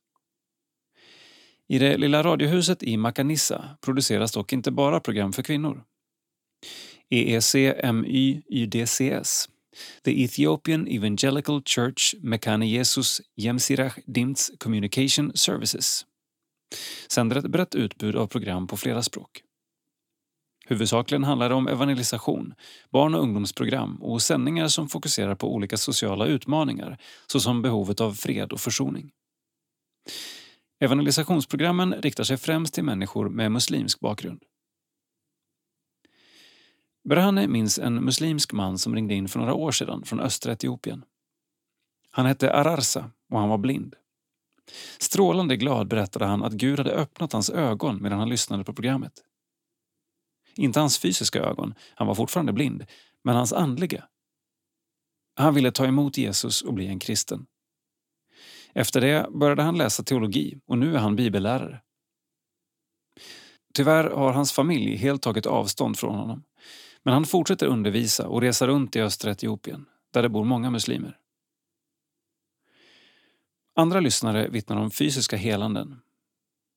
I 1.72 1.80
det 1.80 1.98
lilla 1.98 2.24
radiohuset 2.24 2.84
i 2.84 2.98
Makanissa 2.98 3.70
produceras 3.82 4.32
dock 4.32 4.54
inte 4.54 4.72
bara 4.72 5.00
program 5.00 5.34
för 5.34 5.44
kvinnor. 5.44 5.84
EECMYYDCS, 7.10 8.30
The 10.04 10.24
Ethiopian 10.24 10.88
Evangelical 10.88 11.62
Church 11.64 12.16
Mekane 12.22 12.68
Jesus 12.68 13.22
Yemsirach 13.36 13.98
Dimts 14.06 14.52
Communication 14.60 15.32
Services, 15.36 16.06
sänder 17.12 17.36
ett 17.36 17.48
brett 17.48 17.76
utbud 17.76 18.16
av 18.16 18.28
program 18.28 18.68
på 18.68 18.78
flera 18.78 19.04
språk. 19.04 19.42
Huvudsakligen 20.66 21.24
handlar 21.24 21.50
det 21.50 21.56
om 21.56 21.68
evangelisation, 21.68 22.54
barn 22.92 23.16
och 23.16 23.22
ungdomsprogram 23.22 23.96
och 24.02 24.22
sändningar 24.22 24.68
som 24.68 24.90
fokuserar 24.90 25.36
på 25.36 25.54
olika 25.54 25.78
sociala 25.78 26.26
utmaningar 26.26 26.98
såsom 27.28 27.62
behovet 27.62 28.02
av 28.02 28.14
fred 28.14 28.52
och 28.52 28.60
försoning. 28.60 29.12
Evangelisationsprogrammen 30.80 31.94
riktar 31.94 32.24
sig 32.24 32.38
främst 32.38 32.74
till 32.74 32.84
människor 32.84 33.30
med 33.30 33.52
muslimsk 33.52 34.00
bakgrund. 34.00 34.44
Berhane 37.04 37.48
minns 37.48 37.80
en 37.80 38.06
muslimsk 38.06 38.54
man 38.54 38.78
som 38.78 38.96
ringde 38.96 39.14
in 39.14 39.28
för 39.28 39.40
några 39.40 39.54
år 39.54 39.72
sedan 39.72 40.04
från 40.04 40.20
östra 40.20 40.54
Etiopien. 40.54 41.04
Han 42.12 42.26
hette 42.26 42.54
Ararsa 42.54 43.12
och 43.30 43.40
han 43.40 43.50
var 43.50 43.58
blind. 43.58 43.96
Strålande 45.00 45.58
glad 45.58 45.88
berättade 45.88 46.26
han 46.26 46.44
att 46.44 46.54
Gud 46.54 46.80
hade 46.80 46.92
öppnat 46.92 47.34
hans 47.34 47.50
ögon 47.50 48.02
medan 48.02 48.20
han 48.20 48.30
lyssnade 48.30 48.64
på 48.64 48.74
programmet. 48.74 49.14
Inte 50.56 50.80
hans 50.80 51.00
fysiska 51.00 51.40
ögon, 51.40 51.74
han 51.96 52.08
var 52.08 52.16
fortfarande 52.16 52.54
blind, 52.54 52.86
men 53.24 53.36
hans 53.36 53.54
andliga. 53.54 54.08
Han 55.36 55.54
ville 55.54 55.72
ta 55.72 55.86
emot 55.86 56.18
Jesus 56.18 56.62
och 56.62 56.74
bli 56.74 56.88
en 56.88 57.00
kristen. 57.00 57.46
Efter 58.74 59.02
det 59.02 59.28
började 59.32 59.62
han 59.62 59.78
läsa 59.78 60.04
teologi 60.04 60.60
och 60.66 60.78
nu 60.78 60.96
är 60.96 61.00
han 61.00 61.16
bibellärare. 61.16 61.82
Tyvärr 63.74 64.10
har 64.10 64.34
hans 64.34 64.52
familj 64.52 64.96
helt 64.96 65.22
tagit 65.22 65.46
avstånd 65.46 65.98
från 66.00 66.16
honom. 66.16 66.44
Men 67.04 67.14
han 67.14 67.26
fortsätter 67.26 67.68
undervisa 67.68 68.28
och 68.28 68.42
resa 68.42 68.68
runt 68.68 68.96
i 68.96 69.02
östra 69.02 69.32
Etiopien, 69.32 69.86
där 70.14 70.22
det 70.22 70.30
bor 70.30 70.46
många 70.46 70.70
muslimer. 70.70 71.18
Andra 73.76 74.00
lyssnare 74.00 74.48
vittnar 74.48 74.78
om 74.78 74.92
fysiska 74.92 75.38
helanden. 75.38 76.02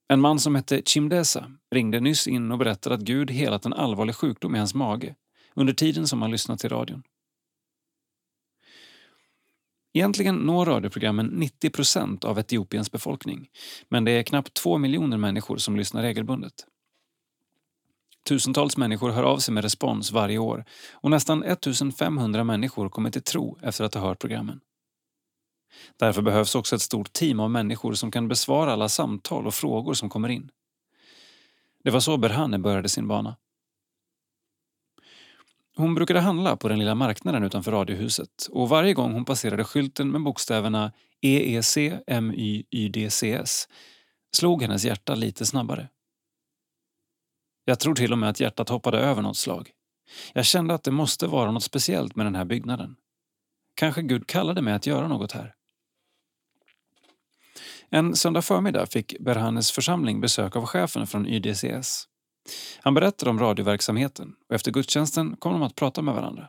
En 0.08 0.20
man 0.20 0.38
som 0.38 0.54
hette 0.54 0.82
Chimdesa 0.84 1.52
ringde 1.70 2.00
nyss 2.00 2.26
in 2.26 2.52
och 2.52 2.58
berättade 2.58 2.94
att 2.94 3.00
Gud 3.00 3.30
helat 3.30 3.66
en 3.66 3.72
allvarlig 3.72 4.14
sjukdom 4.14 4.54
i 4.54 4.58
hans 4.58 4.74
mage 4.74 5.14
under 5.54 5.72
tiden 5.72 6.08
som 6.08 6.22
han 6.22 6.30
lyssnat 6.30 6.60
till 6.60 6.70
radion. 6.70 7.02
Egentligen 9.92 10.34
når 10.34 10.66
radioprogrammen 10.66 11.26
90 11.26 11.70
procent 11.70 12.24
av 12.24 12.38
Etiopiens 12.38 12.92
befolkning 12.92 13.48
men 13.88 14.04
det 14.04 14.10
är 14.10 14.22
knappt 14.22 14.54
två 14.54 14.78
miljoner 14.78 15.16
människor 15.16 15.56
som 15.56 15.76
lyssnar 15.76 16.02
regelbundet. 16.02 16.66
Tusentals 18.28 18.76
människor 18.76 19.10
hör 19.10 19.22
av 19.22 19.38
sig 19.38 19.54
med 19.54 19.64
respons 19.64 20.12
varje 20.12 20.38
år 20.38 20.64
och 20.92 21.10
nästan 21.10 21.42
1500 21.42 22.44
människor 22.44 22.88
kommer 22.88 23.10
till 23.10 23.22
tro 23.22 23.58
efter 23.62 23.84
att 23.84 23.94
ha 23.94 24.00
hört 24.00 24.18
programmen. 24.18 24.60
Därför 25.96 26.22
behövs 26.22 26.54
också 26.54 26.76
ett 26.76 26.82
stort 26.82 27.12
team 27.12 27.40
av 27.40 27.50
människor 27.50 27.94
som 27.94 28.10
kan 28.10 28.28
besvara 28.28 28.72
alla 28.72 28.88
samtal 28.88 29.46
och 29.46 29.54
frågor 29.54 29.94
som 29.94 30.08
kommer 30.10 30.28
in. 30.28 30.50
Det 31.84 31.90
var 31.90 32.00
så 32.00 32.16
Berhane 32.16 32.58
började 32.58 32.88
sin 32.88 33.08
bana. 33.08 33.36
Hon 35.76 35.94
brukade 35.94 36.20
handla 36.20 36.56
på 36.56 36.68
den 36.68 36.78
lilla 36.78 36.94
marknaden 36.94 37.44
utanför 37.44 37.72
radiohuset 37.72 38.46
och 38.50 38.68
varje 38.68 38.94
gång 38.94 39.12
hon 39.12 39.24
passerade 39.24 39.64
skylten 39.64 40.10
med 40.10 40.22
bokstäverna 40.22 40.92
EEC 41.20 41.76
MYYDCS 42.20 43.68
slog 44.36 44.62
hennes 44.62 44.84
hjärta 44.84 45.14
lite 45.14 45.46
snabbare. 45.46 45.88
Jag 47.64 47.80
tror 47.80 47.94
till 47.94 48.12
och 48.12 48.18
med 48.18 48.28
att 48.28 48.40
hjärtat 48.40 48.68
hoppade 48.68 48.98
över 48.98 49.22
något 49.22 49.36
slag. 49.36 49.70
Jag 50.32 50.46
kände 50.46 50.74
att 50.74 50.82
det 50.82 50.90
måste 50.90 51.26
vara 51.26 51.50
något 51.50 51.62
speciellt 51.62 52.16
med 52.16 52.26
den 52.26 52.34
här 52.34 52.44
byggnaden. 52.44 52.96
Kanske 53.74 54.02
Gud 54.02 54.26
kallade 54.26 54.62
mig 54.62 54.74
att 54.74 54.86
göra 54.86 55.08
något 55.08 55.32
här. 55.32 55.54
En 57.88 58.16
söndag 58.16 58.42
förmiddag 58.42 58.86
fick 58.86 59.18
Berhanes 59.20 59.72
församling 59.72 60.20
besök 60.20 60.56
av 60.56 60.66
chefen 60.66 61.06
från 61.06 61.26
YDCS. 61.26 62.08
Han 62.80 62.94
berättade 62.94 63.30
om 63.30 63.38
radioverksamheten 63.38 64.34
och 64.48 64.54
efter 64.54 64.70
gudstjänsten 64.70 65.36
kom 65.36 65.52
de 65.52 65.62
att 65.62 65.74
prata 65.74 66.02
med 66.02 66.14
varandra. 66.14 66.48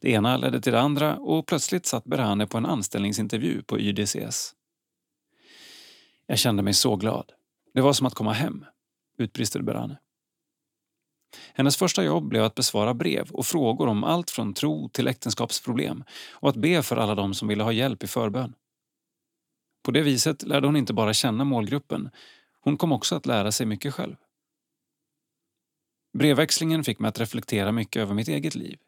Det 0.00 0.10
ena 0.10 0.36
ledde 0.36 0.60
till 0.60 0.72
det 0.72 0.80
andra 0.80 1.16
och 1.16 1.46
plötsligt 1.46 1.86
satt 1.86 2.04
Berhane 2.04 2.46
på 2.46 2.58
en 2.58 2.66
anställningsintervju 2.66 3.62
på 3.62 3.78
YDCS. 3.78 4.54
Jag 6.26 6.38
kände 6.38 6.62
mig 6.62 6.74
så 6.74 6.96
glad. 6.96 7.32
Det 7.74 7.80
var 7.80 7.92
som 7.92 8.06
att 8.06 8.14
komma 8.14 8.32
hem, 8.32 8.64
utbrister 9.18 9.62
Berhane. 9.62 9.98
Hennes 11.54 11.76
första 11.76 12.04
jobb 12.04 12.28
blev 12.28 12.44
att 12.44 12.54
besvara 12.54 12.94
brev 12.94 13.30
och 13.30 13.46
frågor 13.46 13.88
om 13.88 14.04
allt 14.04 14.30
från 14.30 14.54
tro 14.54 14.88
till 14.88 15.08
äktenskapsproblem 15.08 16.04
och 16.32 16.48
att 16.48 16.56
be 16.56 16.82
för 16.82 16.96
alla 16.96 17.14
de 17.14 17.34
som 17.34 17.48
ville 17.48 17.62
ha 17.62 17.72
hjälp 17.72 18.02
i 18.02 18.06
förbön. 18.06 18.54
På 19.82 19.90
det 19.90 20.02
viset 20.02 20.42
lärde 20.42 20.66
hon 20.66 20.76
inte 20.76 20.92
bara 20.92 21.14
känna 21.14 21.44
målgruppen, 21.44 22.10
hon 22.60 22.76
kom 22.76 22.92
också 22.92 23.14
att 23.14 23.26
lära 23.26 23.52
sig 23.52 23.66
mycket 23.66 23.94
själv. 23.94 24.16
Brevväxlingen 26.12 26.84
fick 26.84 26.98
mig 26.98 27.08
att 27.08 27.20
reflektera 27.20 27.72
mycket 27.72 28.02
över 28.02 28.14
mitt 28.14 28.28
eget 28.28 28.54
liv. 28.54 28.78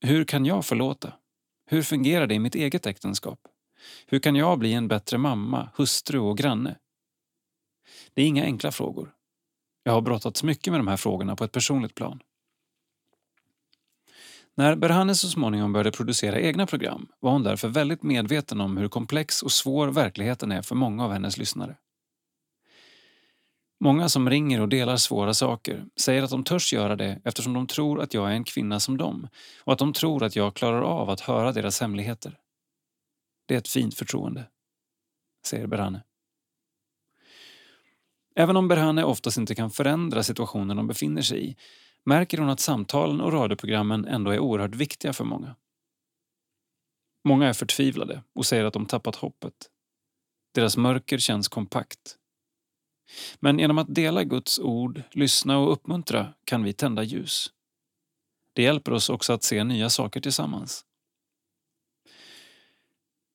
Hur 0.00 0.24
kan 0.24 0.46
jag 0.46 0.64
förlåta? 0.64 1.12
Hur 1.66 1.82
fungerar 1.82 2.26
det 2.26 2.34
i 2.34 2.38
mitt 2.38 2.54
eget 2.54 2.86
äktenskap? 2.86 3.40
Hur 4.06 4.18
kan 4.18 4.36
jag 4.36 4.58
bli 4.58 4.72
en 4.72 4.88
bättre 4.88 5.18
mamma, 5.18 5.70
hustru 5.76 6.18
och 6.18 6.38
granne? 6.38 6.76
Det 8.14 8.22
är 8.22 8.26
inga 8.26 8.44
enkla 8.44 8.72
frågor. 8.72 9.12
Jag 9.82 9.92
har 9.92 10.00
brottats 10.00 10.42
mycket 10.42 10.72
med 10.72 10.80
de 10.80 10.88
här 10.88 10.96
frågorna 10.96 11.36
på 11.36 11.44
ett 11.44 11.52
personligt 11.52 11.94
plan. 11.94 12.20
När 14.56 14.76
Berhane 14.76 15.14
så 15.14 15.28
småningom 15.28 15.72
började 15.72 15.92
producera 15.92 16.40
egna 16.40 16.66
program 16.66 17.08
var 17.20 17.32
hon 17.32 17.42
därför 17.42 17.68
väldigt 17.68 18.02
medveten 18.02 18.60
om 18.60 18.76
hur 18.76 18.88
komplex 18.88 19.42
och 19.42 19.52
svår 19.52 19.88
verkligheten 19.88 20.52
är 20.52 20.62
för 20.62 20.74
många 20.74 21.04
av 21.04 21.12
hennes 21.12 21.38
lyssnare. 21.38 21.76
Många 23.84 24.08
som 24.08 24.30
ringer 24.30 24.60
och 24.60 24.68
delar 24.68 24.96
svåra 24.96 25.34
saker 25.34 25.86
säger 25.96 26.22
att 26.22 26.30
de 26.30 26.44
törs 26.44 26.72
göra 26.72 26.96
det 26.96 27.20
eftersom 27.24 27.52
de 27.52 27.66
tror 27.66 28.00
att 28.00 28.14
jag 28.14 28.30
är 28.30 28.34
en 28.34 28.44
kvinna 28.44 28.80
som 28.80 28.96
dem 28.96 29.28
och 29.64 29.72
att 29.72 29.78
de 29.78 29.92
tror 29.92 30.24
att 30.24 30.36
jag 30.36 30.54
klarar 30.54 30.82
av 30.82 31.10
att 31.10 31.20
höra 31.20 31.52
deras 31.52 31.80
hemligheter. 31.80 32.38
Det 33.46 33.54
är 33.54 33.58
ett 33.58 33.68
fint 33.68 33.94
förtroende, 33.94 34.46
säger 35.46 35.66
Berhane. 35.66 36.02
Även 38.36 38.56
om 38.56 38.68
Berhane 38.68 39.04
oftast 39.04 39.38
inte 39.38 39.54
kan 39.54 39.70
förändra 39.70 40.22
situationen 40.22 40.76
de 40.76 40.86
befinner 40.86 41.22
sig 41.22 41.50
i 41.50 41.56
märker 42.04 42.38
hon 42.38 42.50
att 42.50 42.60
samtalen 42.60 43.20
och 43.20 43.32
radioprogrammen 43.32 44.04
ändå 44.04 44.30
är 44.30 44.38
oerhört 44.38 44.74
viktiga 44.74 45.12
för 45.12 45.24
många. 45.24 45.56
Många 47.24 47.48
är 47.48 47.52
förtvivlade 47.52 48.22
och 48.34 48.46
säger 48.46 48.64
att 48.64 48.74
de 48.74 48.86
tappat 48.86 49.16
hoppet. 49.16 49.54
Deras 50.54 50.76
mörker 50.76 51.18
känns 51.18 51.48
kompakt. 51.48 52.18
Men 53.40 53.58
genom 53.58 53.78
att 53.78 53.94
dela 53.94 54.24
Guds 54.24 54.58
ord, 54.58 55.02
lyssna 55.10 55.58
och 55.58 55.72
uppmuntra 55.72 56.34
kan 56.44 56.64
vi 56.64 56.72
tända 56.72 57.02
ljus. 57.02 57.50
Det 58.52 58.62
hjälper 58.62 58.92
oss 58.92 59.10
också 59.10 59.32
att 59.32 59.42
se 59.42 59.64
nya 59.64 59.90
saker 59.90 60.20
tillsammans. 60.20 60.84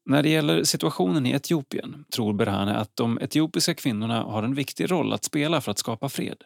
När 0.05 0.23
det 0.23 0.29
gäller 0.29 0.63
situationen 0.63 1.25
i 1.25 1.31
Etiopien 1.31 2.05
tror 2.13 2.33
Berhane 2.33 2.75
att 2.75 2.95
de 2.95 3.17
etiopiska 3.21 3.73
kvinnorna 3.75 4.23
har 4.23 4.43
en 4.43 4.55
viktig 4.55 4.91
roll 4.91 5.13
att 5.13 5.23
spela 5.23 5.61
för 5.61 5.71
att 5.71 5.77
skapa 5.77 6.09
fred. 6.09 6.43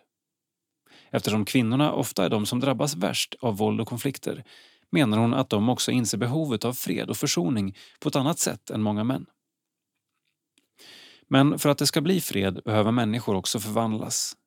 Eftersom 1.11 1.45
kvinnorna 1.45 1.91
ofta 1.91 2.25
är 2.25 2.29
de 2.29 2.45
som 2.45 2.59
drabbas 2.59 2.95
värst 2.95 3.35
av 3.39 3.57
våld 3.57 3.81
och 3.81 3.87
konflikter 3.87 4.43
menar 4.91 5.17
hon 5.17 5.33
att 5.33 5.49
de 5.49 5.69
också 5.69 5.91
inser 5.91 6.17
behovet 6.17 6.65
av 6.65 6.73
fred 6.73 7.09
och 7.09 7.17
försoning 7.17 7.77
på 7.99 8.09
ett 8.09 8.15
annat 8.15 8.39
sätt 8.39 8.69
än 8.69 8.81
många 8.81 9.03
män. 9.03 9.25
Men 11.27 11.59
för 11.59 11.69
att 11.69 11.77
det 11.77 11.87
ska 11.87 12.01
bli 12.01 12.21
fred 12.21 12.61
behöver 12.65 12.91
människor 12.91 13.35
också 13.35 13.59
förvandlas. 13.59 14.37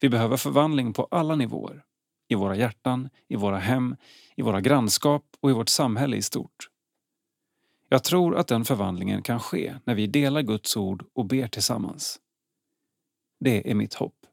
Vi 0.00 0.08
behöver 0.08 0.36
förvandling 0.36 0.92
på 0.92 1.08
alla 1.10 1.36
nivåer. 1.36 1.84
I 2.28 2.34
våra 2.34 2.56
hjärtan, 2.56 3.08
i 3.28 3.36
våra 3.36 3.58
hem, 3.58 3.96
i 4.36 4.42
våra 4.42 4.60
grannskap 4.60 5.24
och 5.40 5.50
i 5.50 5.52
vårt 5.52 5.68
samhälle 5.68 6.16
i 6.16 6.22
stort. 6.22 6.68
Jag 7.88 8.04
tror 8.04 8.36
att 8.36 8.48
den 8.48 8.64
förvandlingen 8.64 9.22
kan 9.22 9.40
ske 9.40 9.74
när 9.84 9.94
vi 9.94 10.06
delar 10.06 10.42
Guds 10.42 10.76
ord 10.76 11.04
och 11.12 11.26
ber 11.26 11.48
tillsammans. 11.48 12.20
Det 13.40 13.70
är 13.70 13.74
mitt 13.74 13.94
hopp. 13.94 14.26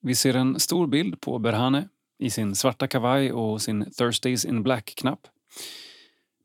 Vi 0.00 0.14
ser 0.14 0.34
en 0.34 0.60
stor 0.60 0.86
bild 0.86 1.20
på 1.20 1.38
Berhane 1.38 1.88
i 2.18 2.30
sin 2.30 2.54
svarta 2.54 2.88
kavaj 2.88 3.32
och 3.32 3.62
sin 3.62 3.90
Thursdays 3.90 4.44
in 4.44 4.62
Black-knapp 4.62 5.26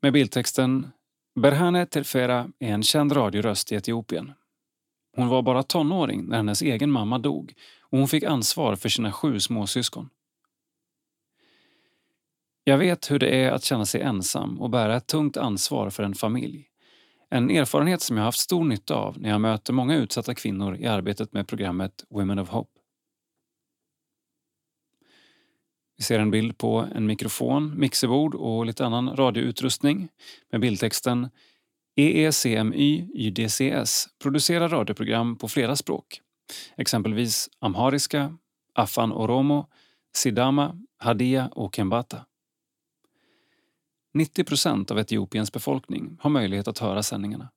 med 0.00 0.12
bildtexten 0.12 0.88
Berhane 1.34 1.86
Terfera 1.86 2.48
är 2.58 2.72
en 2.72 2.82
känd 2.82 3.16
radioröst 3.16 3.72
i 3.72 3.74
Etiopien. 3.74 4.32
Hon 5.16 5.28
var 5.28 5.42
bara 5.42 5.62
tonåring 5.62 6.24
när 6.24 6.36
hennes 6.36 6.62
egen 6.62 6.90
mamma 6.90 7.18
dog 7.18 7.54
och 7.80 7.98
hon 7.98 8.08
fick 8.08 8.24
ansvar 8.24 8.76
för 8.76 8.88
sina 8.88 9.12
sju 9.12 9.40
småsyskon. 9.40 10.08
Jag 12.64 12.78
vet 12.78 13.10
hur 13.10 13.18
det 13.18 13.44
är 13.44 13.50
att 13.50 13.64
känna 13.64 13.86
sig 13.86 14.00
ensam 14.00 14.60
och 14.60 14.70
bära 14.70 14.96
ett 14.96 15.06
tungt 15.06 15.36
ansvar 15.36 15.90
för 15.90 16.02
en 16.02 16.14
familj. 16.14 16.68
En 17.30 17.50
erfarenhet 17.50 18.02
som 18.02 18.16
jag 18.16 18.24
haft 18.24 18.38
stor 18.38 18.64
nytta 18.64 18.94
av 18.94 19.20
när 19.20 19.30
jag 19.30 19.40
möter 19.40 19.72
många 19.72 19.96
utsatta 19.96 20.34
kvinnor 20.34 20.76
i 20.76 20.86
arbetet 20.86 21.32
med 21.32 21.48
programmet 21.48 22.04
Women 22.10 22.38
of 22.38 22.48
Hope. 22.48 22.81
Vi 26.02 26.06
ser 26.06 26.18
en 26.18 26.30
bild 26.30 26.58
på 26.58 26.88
en 26.94 27.06
mikrofon, 27.06 27.78
mixerbord 27.78 28.34
och 28.34 28.66
lite 28.66 28.86
annan 28.86 29.16
radioutrustning 29.16 30.08
med 30.52 30.60
bildtexten 30.60 31.30
EECMY 31.96 33.08
YDCS 33.14 34.08
producerar 34.22 34.68
radioprogram 34.68 35.38
på 35.38 35.48
flera 35.48 35.76
språk. 35.76 36.20
Exempelvis 36.76 37.50
amhariska, 37.58 38.38
afan 38.74 39.12
oromo, 39.12 39.70
sidama, 40.16 40.78
hadia 40.98 41.48
och 41.48 41.74
kembata. 41.74 42.26
90 44.14 44.44
procent 44.44 44.90
av 44.90 44.98
Etiopiens 44.98 45.52
befolkning 45.52 46.16
har 46.20 46.30
möjlighet 46.30 46.68
att 46.68 46.78
höra 46.78 47.02
sändningarna. 47.02 47.50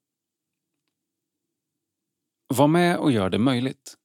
Var 2.54 2.68
med 2.68 2.96
och 2.96 3.12
gör 3.12 3.30
det 3.30 3.38
möjligt. 3.38 3.96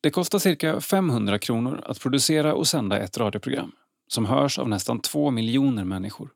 Det 0.00 0.10
kostar 0.10 0.38
cirka 0.38 0.80
500 0.80 1.38
kronor 1.38 1.82
att 1.84 2.00
producera 2.00 2.54
och 2.54 2.68
sända 2.68 2.98
ett 2.98 3.18
radioprogram 3.18 3.72
som 4.08 4.26
hörs 4.26 4.58
av 4.58 4.68
nästan 4.68 5.00
två 5.00 5.30
miljoner 5.30 5.84
människor. 5.84 6.30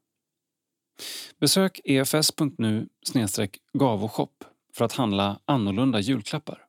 Besök 1.38 1.80
efs.nu 1.84 2.88
gavoshop 3.72 4.44
för 4.74 4.84
att 4.84 4.92
handla 4.92 5.40
annorlunda 5.44 6.00
julklappar. 6.00 6.66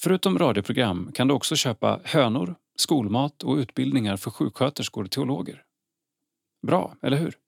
Förutom 0.00 0.38
radioprogram 0.38 1.12
kan 1.12 1.28
du 1.28 1.34
också 1.34 1.56
köpa 1.56 2.00
hönor, 2.04 2.54
skolmat 2.76 3.42
och 3.42 3.56
utbildningar 3.56 4.16
för 4.16 4.30
sjuksköterskor 4.30 5.04
och 5.04 5.10
teologer. 5.10 5.64
Bra, 6.66 6.96
eller 7.02 7.16
hur? 7.16 7.38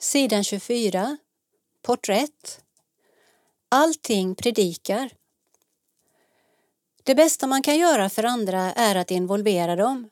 Sidan 0.00 0.44
24 0.44 1.18
Porträtt 1.82 2.60
Allting 3.68 4.34
predikar. 4.34 5.10
Det 7.02 7.14
bästa 7.14 7.46
man 7.46 7.62
kan 7.62 7.78
göra 7.78 8.10
för 8.10 8.24
andra 8.24 8.72
är 8.72 8.96
att 8.96 9.10
involvera 9.10 9.76
dem. 9.76 10.10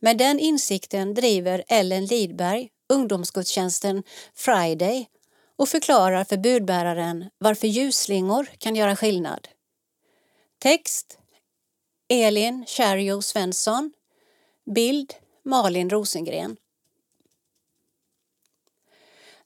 Med 0.00 0.18
den 0.18 0.38
insikten 0.38 1.14
driver 1.14 1.64
Ellen 1.68 2.06
Lidberg 2.06 2.68
ungdomsgudstjänsten 2.88 4.02
Friday 4.34 5.08
och 5.56 5.68
förklarar 5.68 6.24
för 6.24 6.36
budbäraren 6.36 7.30
varför 7.38 7.66
ljusslingor 7.66 8.48
kan 8.58 8.76
göra 8.76 8.96
skillnad. 8.96 9.48
Text 10.58 11.18
Elin 12.08 12.64
Kärjo 12.66 13.22
Svensson 13.22 13.92
Bild 14.74 15.14
Malin 15.44 15.90
Rosengren 15.90 16.56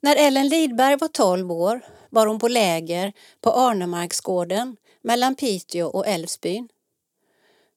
när 0.01 0.17
Ellen 0.17 0.49
Lidberg 0.49 0.97
var 0.97 1.09
12 1.09 1.53
år 1.53 1.81
var 2.11 2.27
hon 2.27 2.39
på 2.39 2.49
läger 2.49 3.13
på 3.41 3.53
Arnemarksgården 3.53 4.77
mellan 5.03 5.35
Piteå 5.35 5.87
och 5.87 6.07
Älvsbyn. 6.07 6.69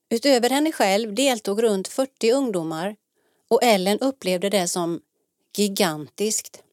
Utöver 0.09 0.49
henne 0.49 0.71
själv 0.71 1.13
deltog 1.13 1.63
runt 1.63 1.87
40 1.87 2.31
ungdomar 2.31 2.95
och 3.47 3.63
Ellen 3.63 3.99
upplevde 3.99 4.49
det 4.49 4.67
som 4.67 5.01
gigantiskt. 5.57 6.63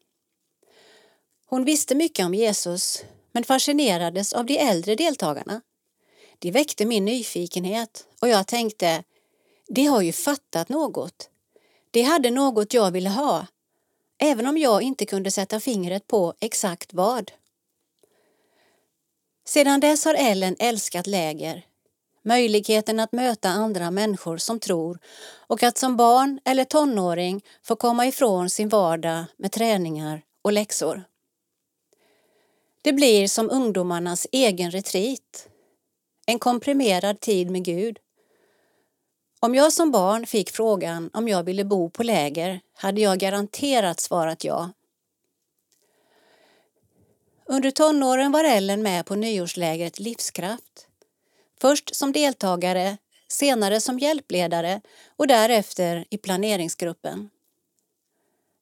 Hon 1.46 1.64
visste 1.64 1.94
mycket 1.94 2.26
om 2.26 2.34
Jesus 2.34 3.04
men 3.32 3.44
fascinerades 3.44 4.32
av 4.32 4.46
de 4.46 4.58
äldre 4.58 4.94
deltagarna. 4.94 5.60
De 6.38 6.50
väckte 6.50 6.86
min 6.86 7.04
nyfikenhet 7.04 8.06
och 8.20 8.28
jag 8.28 8.46
tänkte, 8.46 9.04
de 9.68 9.86
har 9.86 10.02
ju 10.02 10.12
fattat 10.12 10.68
något. 10.68 11.30
De 11.90 12.02
hade 12.02 12.30
något 12.30 12.74
jag 12.74 12.90
ville 12.90 13.08
ha, 13.08 13.46
även 14.18 14.46
om 14.46 14.58
jag 14.58 14.82
inte 14.82 15.06
kunde 15.06 15.30
sätta 15.30 15.60
fingret 15.60 16.06
på 16.06 16.34
exakt 16.40 16.94
vad. 16.94 17.32
Sedan 19.48 19.80
dess 19.80 20.04
har 20.04 20.14
Ellen 20.14 20.56
älskat 20.58 21.06
läger, 21.06 21.66
möjligheten 22.24 23.00
att 23.00 23.12
möta 23.12 23.48
andra 23.48 23.90
människor 23.90 24.36
som 24.36 24.60
tror 24.60 24.98
och 25.46 25.62
att 25.62 25.78
som 25.78 25.96
barn 25.96 26.40
eller 26.44 26.64
tonåring 26.64 27.44
få 27.62 27.76
komma 27.76 28.06
ifrån 28.06 28.50
sin 28.50 28.68
vardag 28.68 29.24
med 29.36 29.52
träningar 29.52 30.22
och 30.42 30.52
läxor. 30.52 31.04
Det 32.82 32.92
blir 32.92 33.28
som 33.28 33.50
ungdomarnas 33.50 34.26
egen 34.32 34.70
retreat, 34.70 35.48
en 36.26 36.38
komprimerad 36.38 37.20
tid 37.20 37.50
med 37.50 37.64
Gud. 37.64 37.98
Om 39.40 39.54
jag 39.54 39.72
som 39.72 39.90
barn 39.90 40.26
fick 40.26 40.50
frågan 40.50 41.10
om 41.12 41.28
jag 41.28 41.42
ville 41.42 41.64
bo 41.64 41.90
på 41.90 42.02
läger 42.02 42.60
hade 42.74 43.00
jag 43.00 43.18
garanterat 43.18 44.00
svarat 44.00 44.44
ja. 44.44 44.70
Under 47.46 47.70
tonåren 47.70 48.32
var 48.32 48.44
Ellen 48.44 48.82
med 48.82 49.06
på 49.06 49.14
nyårslägret 49.14 49.98
Livskraft. 49.98 50.88
Först 51.60 51.94
som 51.94 52.12
deltagare, 52.12 52.96
senare 53.28 53.80
som 53.80 53.98
hjälpledare 53.98 54.80
och 55.16 55.26
därefter 55.26 56.04
i 56.10 56.18
planeringsgruppen. 56.18 57.30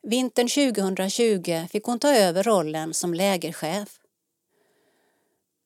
Vintern 0.03 0.49
2020 0.49 1.67
fick 1.71 1.85
hon 1.85 1.99
ta 1.99 2.15
över 2.15 2.43
rollen 2.43 2.95
som 2.95 3.15
lägerchef. 3.15 4.01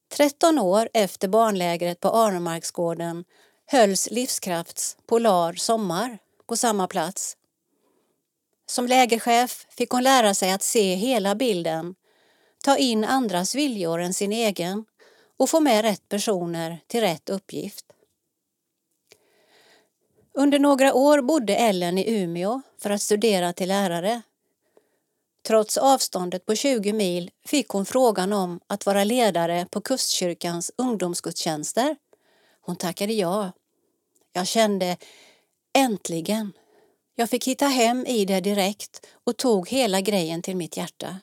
13 0.09 0.59
år 0.59 0.89
efter 0.95 1.29
barnlägret 1.29 2.01
på 2.01 2.09
Arnemarksgården 2.09 3.25
hölls 3.71 4.11
Livskrafts 4.11 4.97
Polar 5.07 5.53
sommar 5.53 6.19
på 6.47 6.57
samma 6.57 6.87
plats. 6.87 7.37
Som 8.67 8.87
lägerchef 8.87 9.67
fick 9.71 9.91
hon 9.91 10.03
lära 10.03 10.35
sig 10.35 10.53
att 10.53 10.63
se 10.63 10.95
hela 10.95 11.35
bilden, 11.35 11.95
ta 12.65 12.77
in 12.77 13.05
andras 13.05 13.55
viljor 13.55 14.01
än 14.01 14.15
sin 14.15 14.33
egen 14.33 14.85
och 15.37 15.51
få 15.51 15.61
med 15.61 15.83
rätt 15.83 16.09
personer 16.09 16.81
till 16.87 17.01
rätt 17.01 17.29
uppgift. 17.29 17.85
Under 20.33 20.59
några 20.59 20.95
år 20.95 21.23
bodde 21.23 21.57
Ellen 21.57 21.99
i 21.99 22.15
Umeå 22.15 22.63
för 22.79 22.91
att 22.91 23.03
studera 23.03 23.53
till 23.53 23.69
lärare. 23.69 24.23
Trots 25.47 25.77
avståndet 25.77 26.47
på 26.47 26.55
20 26.55 26.93
mil 26.93 27.31
fick 27.47 27.69
hon 27.69 27.87
frågan 27.87 28.33
om 28.33 28.61
att 28.67 28.87
vara 28.87 29.05
ledare 29.05 29.67
på 29.71 29.81
Kustkyrkans 29.81 30.71
ungdomsgudstjänster. 30.77 31.97
Hon 32.69 32.77
tackade 32.77 33.13
ja. 33.13 33.53
Jag 34.33 34.47
kände 34.47 34.97
äntligen. 35.79 36.53
Jag 37.15 37.31
fick 37.31 37.49
hitta 37.49 37.67
hem 37.67 38.07
i 38.07 38.25
det 38.25 38.41
direkt 38.41 39.07
och 39.25 39.37
tog 39.37 39.69
hela 39.69 40.01
grejen 40.01 40.43
till 40.43 40.57
mitt 40.57 40.77
hjärta. 40.77 41.17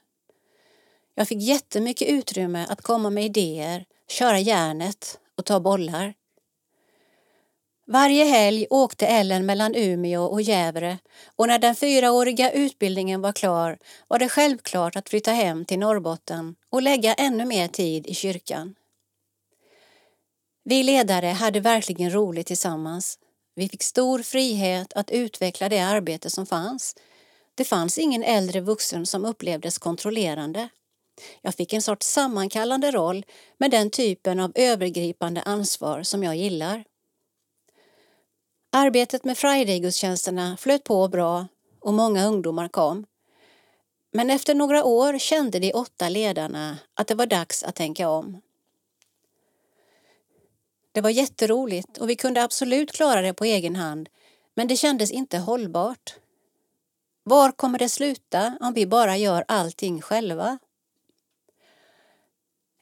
Jag 1.15 1.27
fick 1.27 1.41
jättemycket 1.41 2.07
utrymme 2.07 2.65
att 2.69 2.81
komma 2.81 3.09
med 3.09 3.25
idéer, 3.25 3.85
köra 4.07 4.39
järnet 4.39 5.19
och 5.37 5.45
ta 5.45 5.59
bollar. 5.59 6.13
Varje 7.87 8.25
helg 8.25 8.67
åkte 8.69 9.07
Ellen 9.07 9.45
mellan 9.45 9.75
Umeå 9.75 10.23
och 10.23 10.41
Gävle 10.41 10.97
och 11.35 11.47
när 11.47 11.59
den 11.59 11.75
fyraåriga 11.75 12.51
utbildningen 12.51 13.21
var 13.21 13.33
klar 13.33 13.77
var 14.07 14.19
det 14.19 14.29
självklart 14.29 14.95
att 14.95 15.09
flytta 15.09 15.31
hem 15.31 15.65
till 15.65 15.79
Norrbotten 15.79 16.55
och 16.69 16.81
lägga 16.81 17.13
ännu 17.13 17.45
mer 17.45 17.67
tid 17.67 18.07
i 18.07 18.13
kyrkan. 18.13 18.75
Vi 20.68 20.84
ledare 20.84 21.28
hade 21.28 21.59
verkligen 21.59 22.13
roligt 22.13 22.47
tillsammans. 22.47 23.20
Vi 23.55 23.70
fick 23.70 23.84
stor 23.84 24.20
frihet 24.20 24.93
att 24.93 25.11
utveckla 25.11 25.70
det 25.70 25.80
arbete 25.80 26.30
som 26.30 26.45
fanns. 26.45 26.95
Det 27.55 27.66
fanns 27.66 27.97
ingen 27.97 28.24
äldre 28.24 28.61
vuxen 28.61 29.05
som 29.05 29.26
upplevdes 29.26 29.78
kontrollerande. 29.78 30.70
Jag 31.41 31.55
fick 31.55 31.74
en 31.74 31.82
sorts 31.82 32.07
sammankallande 32.07 32.91
roll 32.91 33.26
med 33.57 33.72
den 33.72 33.89
typen 33.89 34.39
av 34.39 34.51
övergripande 34.55 35.41
ansvar 35.41 36.03
som 36.03 36.24
jag 36.24 36.36
gillar. 36.36 36.84
Arbetet 38.72 39.24
med 39.24 39.38
Friday-gudstjänsterna 39.38 40.57
flöt 40.57 40.84
på 40.84 41.07
bra 41.07 41.47
och 41.80 41.93
många 41.93 42.26
ungdomar 42.26 42.68
kom. 42.68 43.05
Men 44.13 44.30
efter 44.30 44.55
några 44.55 44.84
år 44.84 45.18
kände 45.18 45.59
de 45.59 45.74
åtta 45.74 46.09
ledarna 46.09 46.78
att 46.93 47.07
det 47.07 47.16
var 47.16 47.26
dags 47.26 47.63
att 47.63 47.76
tänka 47.76 48.09
om. 48.09 48.41
Det 50.95 51.01
var 51.01 51.09
jätteroligt 51.09 51.97
och 51.97 52.09
vi 52.09 52.15
kunde 52.15 52.43
absolut 52.43 52.91
klara 52.91 53.21
det 53.21 53.33
på 53.33 53.45
egen 53.45 53.75
hand 53.75 54.09
men 54.53 54.67
det 54.67 54.75
kändes 54.75 55.11
inte 55.11 55.37
hållbart. 55.37 56.15
Var 57.23 57.51
kommer 57.51 57.79
det 57.79 57.89
sluta 57.89 58.57
om 58.61 58.73
vi 58.73 58.85
bara 58.85 59.17
gör 59.17 59.45
allting 59.47 60.01
själva? 60.01 60.57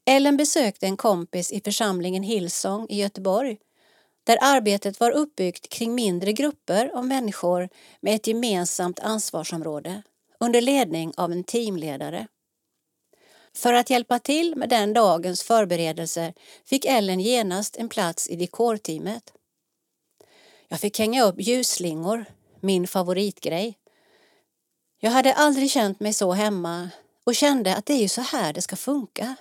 Ellen 0.06 0.38
besökte 0.38 0.86
en 0.86 0.98
kompis 0.98 1.52
i 1.52 1.62
församlingen 1.62 2.24
Hillsong 2.24 2.88
i 2.90 3.02
Göteborg 3.02 3.58
där 4.24 4.38
arbetet 4.42 5.00
var 5.00 5.12
uppbyggt 5.12 5.70
kring 5.70 5.96
mindre 5.96 6.34
grupper 6.34 6.92
av 6.94 7.06
människor 7.06 7.70
med 8.02 8.16
ett 8.16 8.28
gemensamt 8.28 9.00
ansvarsområde 9.00 10.04
under 10.40 10.62
ledning 10.62 11.14
av 11.18 11.32
en 11.32 11.44
teamledare. 11.44 12.28
För 13.56 13.74
att 13.74 13.90
hjälpa 13.90 14.20
till 14.20 14.56
med 14.56 14.70
den 14.70 14.94
dagens 14.94 15.44
förberedelser 15.44 16.34
fick 16.66 16.86
Ellen 16.86 17.20
genast 17.20 17.76
en 17.76 17.90
plats 17.90 18.30
i 18.30 18.36
dekorteamet. 18.36 19.34
Jag 20.68 20.80
fick 20.80 21.00
hänga 21.00 21.24
upp 21.24 21.36
ljusslingor, 21.38 22.26
min 22.60 22.88
favoritgrej. 22.88 23.78
Jag 25.00 25.12
hade 25.12 25.34
aldrig 25.34 25.72
känt 25.72 26.00
mig 26.00 26.14
så 26.14 26.32
hemma 26.32 26.90
och 27.24 27.36
kände 27.36 27.76
att 27.76 27.86
det 27.86 27.94
är 27.94 28.02
ju 28.02 28.08
så 28.08 28.22
här 28.22 28.54
det 28.54 28.62
ska 28.62 28.76
funka. 28.76 29.36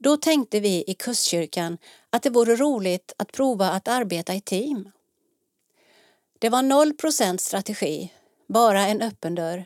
Då 0.00 0.16
tänkte 0.16 0.60
vi 0.60 0.84
i 0.86 0.94
Kustkyrkan 0.94 1.78
att 2.10 2.22
det 2.22 2.30
vore 2.30 2.56
roligt 2.56 3.12
att 3.16 3.32
prova 3.32 3.70
att 3.70 3.88
arbeta 3.88 4.34
i 4.34 4.40
team. 4.40 4.90
Det 6.38 6.48
var 6.48 6.62
noll 6.62 6.94
procent 6.94 7.40
strategi, 7.40 8.12
bara 8.46 8.86
en 8.86 9.02
öppen 9.02 9.34
dörr. 9.34 9.64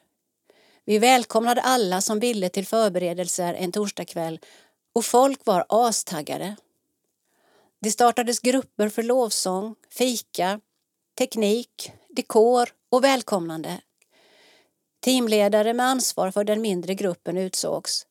Vi 0.85 0.99
välkomnade 0.99 1.61
alla 1.61 2.01
som 2.01 2.20
ville 2.20 2.49
till 2.49 2.66
förberedelser 2.66 3.55
en 3.55 3.72
torsdagkväll 3.72 4.41
och 4.93 5.05
folk 5.05 5.41
var 5.47 5.66
astaggade. 5.68 6.57
Det 7.80 7.91
startades 7.91 8.41
grupper 8.41 8.89
för 8.89 9.03
lovsång, 9.03 9.74
fika, 9.91 10.61
teknik, 11.18 11.93
dekor 12.09 12.68
och 12.91 13.05
välkomnande. 13.05 13.80
Teamledare 15.01 15.74
med 15.74 15.87
ansvar 15.87 16.30
för 16.30 16.45
den 16.45 16.62
mindre 16.62 16.95
gruppen 16.95 17.37
utsågs. 17.37 18.07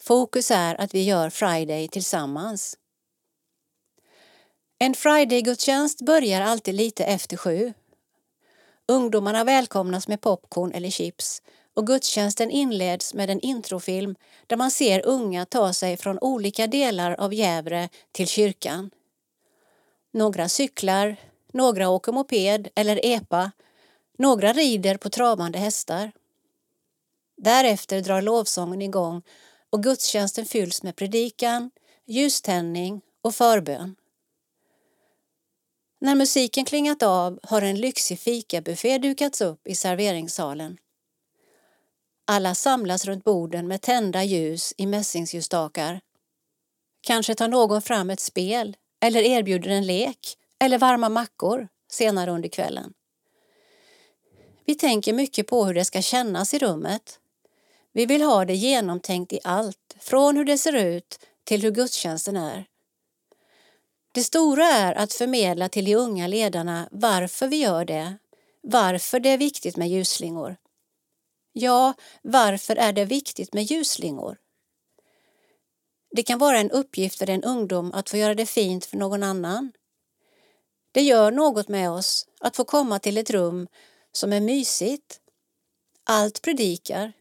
Fokus 0.00 0.50
är 0.50 0.80
att 0.80 0.94
vi 0.94 1.02
gör 1.02 1.30
Friday 1.30 1.88
tillsammans. 1.88 2.78
En 4.78 4.94
Friday-gudstjänst 4.94 6.00
börjar 6.00 6.40
alltid 6.40 6.74
lite 6.74 7.04
efter 7.04 7.36
sju. 7.36 7.72
Ungdomarna 8.88 9.44
välkomnas 9.44 10.08
med 10.08 10.20
popcorn 10.20 10.72
eller 10.72 10.90
chips 10.90 11.42
och 11.74 11.86
gudstjänsten 11.86 12.50
inleds 12.50 13.14
med 13.14 13.30
en 13.30 13.40
introfilm 13.40 14.14
där 14.46 14.56
man 14.56 14.70
ser 14.70 15.06
unga 15.06 15.46
ta 15.46 15.72
sig 15.72 15.96
från 15.96 16.18
olika 16.18 16.66
delar 16.66 17.20
av 17.20 17.34
Gävle 17.34 17.88
till 18.12 18.26
kyrkan. 18.26 18.90
Några 20.12 20.48
cyklar, 20.48 21.16
några 21.52 21.88
åker 21.88 22.12
moped 22.12 22.68
eller 22.74 23.00
epa, 23.06 23.52
några 24.18 24.52
rider 24.52 24.96
på 24.96 25.10
travande 25.10 25.58
hästar. 25.58 26.12
Därefter 27.36 28.00
drar 28.00 28.22
lovsången 28.22 28.82
igång 28.82 29.22
och 29.70 29.82
gudstjänsten 29.82 30.46
fylls 30.46 30.82
med 30.82 30.96
predikan, 30.96 31.70
ljuständning 32.06 33.00
och 33.22 33.34
förbön. 33.34 33.96
När 36.00 36.14
musiken 36.14 36.64
klingat 36.64 37.02
av 37.02 37.38
har 37.42 37.62
en 37.62 37.80
lyxig 37.80 38.18
fikabuffé 38.18 38.98
dukats 38.98 39.40
upp 39.40 39.66
i 39.66 39.74
serveringssalen. 39.74 40.78
Alla 42.24 42.54
samlas 42.54 43.04
runt 43.04 43.24
borden 43.24 43.68
med 43.68 43.80
tända 43.82 44.24
ljus 44.24 44.74
i 44.76 44.86
mässingsljusstakar. 44.86 46.00
Kanske 47.00 47.34
tar 47.34 47.48
någon 47.48 47.82
fram 47.82 48.10
ett 48.10 48.20
spel 48.20 48.76
eller 49.00 49.22
erbjuder 49.22 49.70
en 49.70 49.86
lek 49.86 50.36
eller 50.58 50.78
varma 50.78 51.08
mackor 51.08 51.68
senare 51.92 52.30
under 52.30 52.48
kvällen. 52.48 52.92
Vi 54.64 54.74
tänker 54.74 55.12
mycket 55.12 55.46
på 55.46 55.64
hur 55.64 55.74
det 55.74 55.84
ska 55.84 56.02
kännas 56.02 56.54
i 56.54 56.58
rummet 56.58 57.18
vi 57.92 58.06
vill 58.06 58.22
ha 58.22 58.44
det 58.44 58.54
genomtänkt 58.54 59.32
i 59.32 59.40
allt, 59.44 59.96
från 60.00 60.36
hur 60.36 60.44
det 60.44 60.58
ser 60.58 60.72
ut 60.72 61.18
till 61.44 61.62
hur 61.62 61.70
gudstjänsten 61.70 62.36
är. 62.36 62.64
Det 64.12 64.22
stora 64.22 64.66
är 64.66 64.94
att 64.94 65.12
förmedla 65.12 65.68
till 65.68 65.84
de 65.84 65.94
unga 65.94 66.26
ledarna 66.26 66.88
varför 66.90 67.48
vi 67.48 67.56
gör 67.56 67.84
det, 67.84 68.16
varför 68.60 69.20
det 69.20 69.28
är 69.28 69.38
viktigt 69.38 69.76
med 69.76 69.88
ljusslingor. 69.88 70.56
Ja, 71.52 71.94
varför 72.22 72.76
är 72.76 72.92
det 72.92 73.04
viktigt 73.04 73.52
med 73.52 73.64
ljusslingor? 73.64 74.36
Det 76.10 76.22
kan 76.22 76.38
vara 76.38 76.58
en 76.58 76.70
uppgift 76.70 77.18
för 77.18 77.30
en 77.30 77.44
ungdom 77.44 77.92
att 77.92 78.10
få 78.10 78.16
göra 78.16 78.34
det 78.34 78.46
fint 78.46 78.84
för 78.84 78.96
någon 78.96 79.22
annan. 79.22 79.72
Det 80.92 81.02
gör 81.02 81.30
något 81.30 81.68
med 81.68 81.90
oss 81.90 82.26
att 82.40 82.56
få 82.56 82.64
komma 82.64 82.98
till 82.98 83.18
ett 83.18 83.30
rum 83.30 83.68
som 84.12 84.32
är 84.32 84.40
mysigt. 84.40 85.20
Allt 86.04 86.42
predikar. 86.42 87.12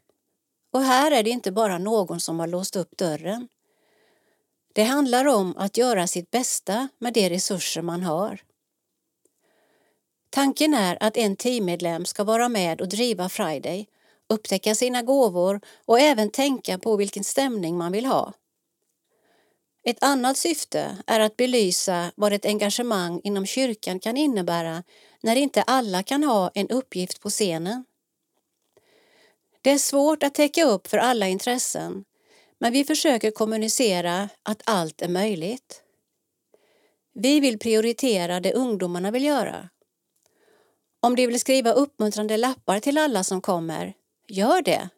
Och 0.73 0.81
här 0.81 1.11
är 1.11 1.23
det 1.23 1.29
inte 1.29 1.51
bara 1.51 1.77
någon 1.77 2.19
som 2.19 2.39
har 2.39 2.47
låst 2.47 2.75
upp 2.75 2.97
dörren. 2.97 3.47
Det 4.73 4.83
handlar 4.83 5.25
om 5.25 5.57
att 5.57 5.77
göra 5.77 6.07
sitt 6.07 6.31
bästa 6.31 6.87
med 6.99 7.13
de 7.13 7.29
resurser 7.29 7.81
man 7.81 8.03
har. 8.03 8.41
Tanken 10.29 10.73
är 10.73 10.97
att 11.03 11.17
en 11.17 11.35
teammedlem 11.35 12.05
ska 12.05 12.23
vara 12.23 12.49
med 12.49 12.81
och 12.81 12.89
driva 12.89 13.29
Friday, 13.29 13.87
upptäcka 14.31 14.75
sina 14.75 15.01
gåvor 15.01 15.61
och 15.85 15.99
även 15.99 16.29
tänka 16.29 16.77
på 16.77 16.95
vilken 16.95 17.23
stämning 17.23 17.77
man 17.77 17.91
vill 17.91 18.05
ha. 18.05 18.33
Ett 19.83 20.03
annat 20.03 20.37
syfte 20.37 20.97
är 21.07 21.19
att 21.19 21.37
belysa 21.37 22.11
vad 22.15 22.33
ett 22.33 22.45
engagemang 22.45 23.21
inom 23.23 23.45
kyrkan 23.45 23.99
kan 23.99 24.17
innebära 24.17 24.83
när 25.21 25.35
inte 25.35 25.61
alla 25.61 26.03
kan 26.03 26.23
ha 26.23 26.51
en 26.53 26.69
uppgift 26.69 27.21
på 27.21 27.29
scenen. 27.29 27.85
Det 29.61 29.71
är 29.71 29.77
svårt 29.77 30.23
att 30.23 30.35
täcka 30.35 30.65
upp 30.65 30.87
för 30.87 30.97
alla 30.97 31.27
intressen 31.27 32.03
men 32.59 32.73
vi 32.73 32.83
försöker 32.83 33.31
kommunicera 33.31 34.29
att 34.43 34.61
allt 34.65 35.01
är 35.01 35.09
möjligt. 35.09 35.83
Vi 37.13 37.39
vill 37.39 37.59
prioritera 37.59 38.39
det 38.39 38.53
ungdomarna 38.53 39.11
vill 39.11 39.23
göra. 39.23 39.69
Om 40.99 41.15
de 41.15 41.27
vill 41.27 41.39
skriva 41.39 41.71
uppmuntrande 41.71 42.37
lappar 42.37 42.79
till 42.79 42.97
alla 42.97 43.23
som 43.23 43.41
kommer, 43.41 43.93
gör 44.31 44.61
det. 44.61 44.89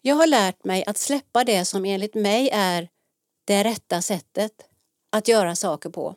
Jag 0.00 0.14
har 0.14 0.26
lärt 0.26 0.64
mig 0.64 0.84
att 0.86 0.98
släppa 0.98 1.44
det 1.44 1.64
som 1.64 1.84
enligt 1.84 2.14
mig 2.14 2.50
är 2.52 2.88
det 3.44 3.64
rätta 3.64 4.02
sättet 4.02 4.52
att 5.10 5.28
göra 5.28 5.54
saker 5.54 5.90
på. 5.90 6.14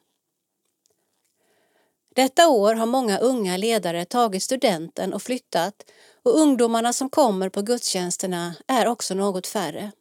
Detta 2.15 2.49
år 2.49 2.73
har 2.73 2.85
många 2.85 3.17
unga 3.17 3.57
ledare 3.57 4.05
tagit 4.05 4.43
studenten 4.43 5.13
och 5.13 5.21
flyttat 5.21 5.91
och 6.23 6.39
ungdomarna 6.39 6.93
som 6.93 7.09
kommer 7.09 7.49
på 7.49 7.61
gudstjänsterna 7.61 8.55
är 8.67 8.87
också 8.87 9.13
något 9.13 9.47
färre. 9.47 9.91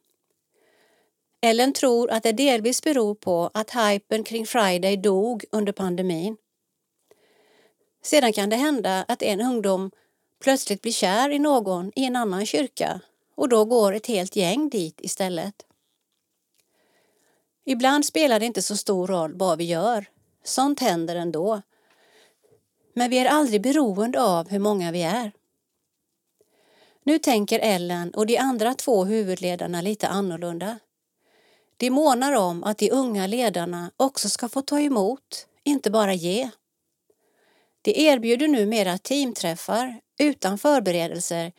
Ellen 1.41 1.73
tror 1.73 2.11
att 2.11 2.23
det 2.23 2.31
delvis 2.31 2.83
beror 2.83 3.15
på 3.15 3.51
att 3.53 3.71
hypen 3.71 4.23
kring 4.23 4.45
Friday 4.45 4.97
dog 4.97 5.45
under 5.51 5.73
pandemin. 5.73 6.37
Sedan 8.03 8.33
kan 8.33 8.49
det 8.49 8.55
hända 8.55 9.05
att 9.07 9.21
en 9.21 9.41
ungdom 9.41 9.91
plötsligt 10.39 10.81
blir 10.81 10.91
kär 10.91 11.29
i 11.29 11.39
någon 11.39 11.91
i 11.95 12.05
en 12.05 12.15
annan 12.15 12.45
kyrka 12.45 13.01
och 13.35 13.49
då 13.49 13.65
går 13.65 13.93
ett 13.93 14.07
helt 14.07 14.35
gäng 14.35 14.69
dit 14.69 15.01
istället. 15.01 15.65
Ibland 17.65 18.05
spelar 18.05 18.39
det 18.39 18.45
inte 18.45 18.61
så 18.61 18.77
stor 18.77 19.07
roll 19.07 19.33
vad 19.35 19.57
vi 19.57 19.63
gör. 19.63 20.05
Sånt 20.43 20.79
händer 20.79 21.15
ändå. 21.15 21.61
Men 22.93 23.09
vi 23.09 23.19
är 23.19 23.25
aldrig 23.25 23.61
beroende 23.61 24.21
av 24.21 24.49
hur 24.49 24.59
många 24.59 24.91
vi 24.91 25.01
är. 25.01 25.31
Nu 27.03 27.19
tänker 27.19 27.59
Ellen 27.59 28.13
och 28.13 28.25
de 28.25 28.37
andra 28.37 28.73
två 28.73 29.05
huvudledarna 29.05 29.81
lite 29.81 30.07
annorlunda. 30.07 30.79
De 31.77 31.89
månar 31.89 32.33
om 32.33 32.63
att 32.63 32.77
de 32.77 32.91
unga 32.91 33.27
ledarna 33.27 33.91
också 33.97 34.29
ska 34.29 34.49
få 34.49 34.61
ta 34.61 34.79
emot, 34.79 35.47
inte 35.63 35.91
bara 35.91 36.13
ge. 36.13 36.49
De 37.81 37.91
erbjuder 37.91 38.47
numera 38.47 38.97
teamträffar 38.97 39.99
utan 40.19 40.57
förberedelser 40.57 41.51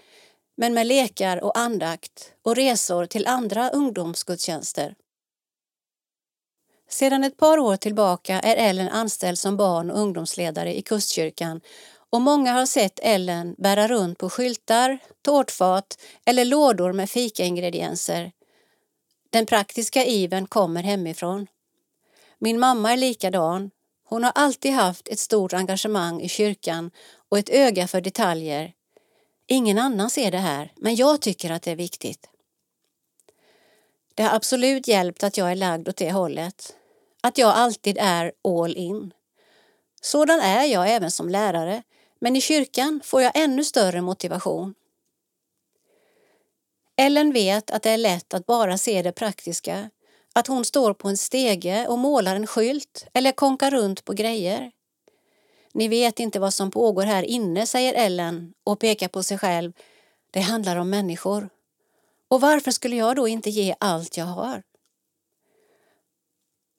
men 0.56 0.74
med 0.74 0.86
lekar 0.86 1.44
och 1.44 1.58
andakt 1.58 2.32
och 2.42 2.56
resor 2.56 3.06
till 3.06 3.26
andra 3.26 3.70
ungdomsgudstjänster. 3.70 4.94
Sedan 6.88 7.24
ett 7.24 7.36
par 7.36 7.58
år 7.58 7.76
tillbaka 7.76 8.40
är 8.40 8.56
Ellen 8.56 8.88
anställd 8.88 9.38
som 9.38 9.56
barn 9.56 9.90
och 9.90 9.98
ungdomsledare 9.98 10.78
i 10.78 10.82
Kustkyrkan 10.82 11.60
och 12.10 12.20
många 12.20 12.52
har 12.52 12.66
sett 12.66 13.00
Ellen 13.02 13.54
bära 13.58 13.88
runt 13.88 14.18
på 14.18 14.30
skyltar, 14.30 14.98
tårtfat 15.22 16.00
eller 16.24 16.44
lådor 16.44 16.92
med 16.92 17.10
fikaingredienser. 17.10 18.32
Den 19.30 19.46
praktiska 19.46 20.04
iven 20.04 20.46
kommer 20.46 20.82
hemifrån. 20.82 21.46
Min 22.38 22.60
mamma 22.60 22.92
är 22.92 22.96
likadan. 22.96 23.70
Hon 24.04 24.24
har 24.24 24.32
alltid 24.34 24.72
haft 24.72 25.08
ett 25.08 25.18
stort 25.18 25.52
engagemang 25.52 26.20
i 26.20 26.28
kyrkan 26.28 26.90
och 27.30 27.38
ett 27.38 27.48
öga 27.48 27.88
för 27.88 28.00
detaljer. 28.00 28.72
Ingen 29.46 29.78
annan 29.78 30.10
ser 30.10 30.30
det 30.30 30.38
här, 30.38 30.72
men 30.76 30.94
jag 30.94 31.20
tycker 31.20 31.50
att 31.50 31.62
det 31.62 31.70
är 31.70 31.76
viktigt. 31.76 32.30
Det 34.14 34.22
har 34.22 34.36
absolut 34.36 34.88
hjälpt 34.88 35.24
att 35.24 35.36
jag 35.36 35.50
är 35.50 35.56
lagd 35.56 35.88
åt 35.88 35.96
det 35.96 36.12
hållet 36.12 36.76
att 37.20 37.38
jag 37.38 37.50
alltid 37.50 37.98
är 38.00 38.32
all 38.44 38.76
in. 38.76 39.12
Sådan 40.00 40.40
är 40.40 40.64
jag 40.64 40.90
även 40.90 41.10
som 41.10 41.28
lärare, 41.28 41.82
men 42.18 42.36
i 42.36 42.40
kyrkan 42.40 43.00
får 43.04 43.22
jag 43.22 43.32
ännu 43.34 43.64
större 43.64 44.00
motivation. 44.00 44.74
Ellen 46.96 47.32
vet 47.32 47.70
att 47.70 47.82
det 47.82 47.90
är 47.90 47.98
lätt 47.98 48.34
att 48.34 48.46
bara 48.46 48.78
se 48.78 49.02
det 49.02 49.12
praktiska, 49.12 49.90
att 50.32 50.46
hon 50.46 50.64
står 50.64 50.94
på 50.94 51.08
en 51.08 51.16
stege 51.16 51.86
och 51.86 51.98
målar 51.98 52.36
en 52.36 52.46
skylt 52.46 53.06
eller 53.14 53.32
konkar 53.32 53.70
runt 53.70 54.04
på 54.04 54.12
grejer. 54.12 54.72
Ni 55.72 55.88
vet 55.88 56.20
inte 56.20 56.40
vad 56.40 56.54
som 56.54 56.70
pågår 56.70 57.02
här 57.02 57.22
inne, 57.22 57.66
säger 57.66 57.94
Ellen 57.94 58.54
och 58.64 58.78
pekar 58.78 59.08
på 59.08 59.22
sig 59.22 59.38
själv. 59.38 59.72
Det 60.30 60.40
handlar 60.40 60.76
om 60.76 60.90
människor. 60.90 61.48
Och 62.28 62.40
varför 62.40 62.70
skulle 62.70 62.96
jag 62.96 63.16
då 63.16 63.28
inte 63.28 63.50
ge 63.50 63.74
allt 63.80 64.16
jag 64.16 64.24
har? 64.24 64.62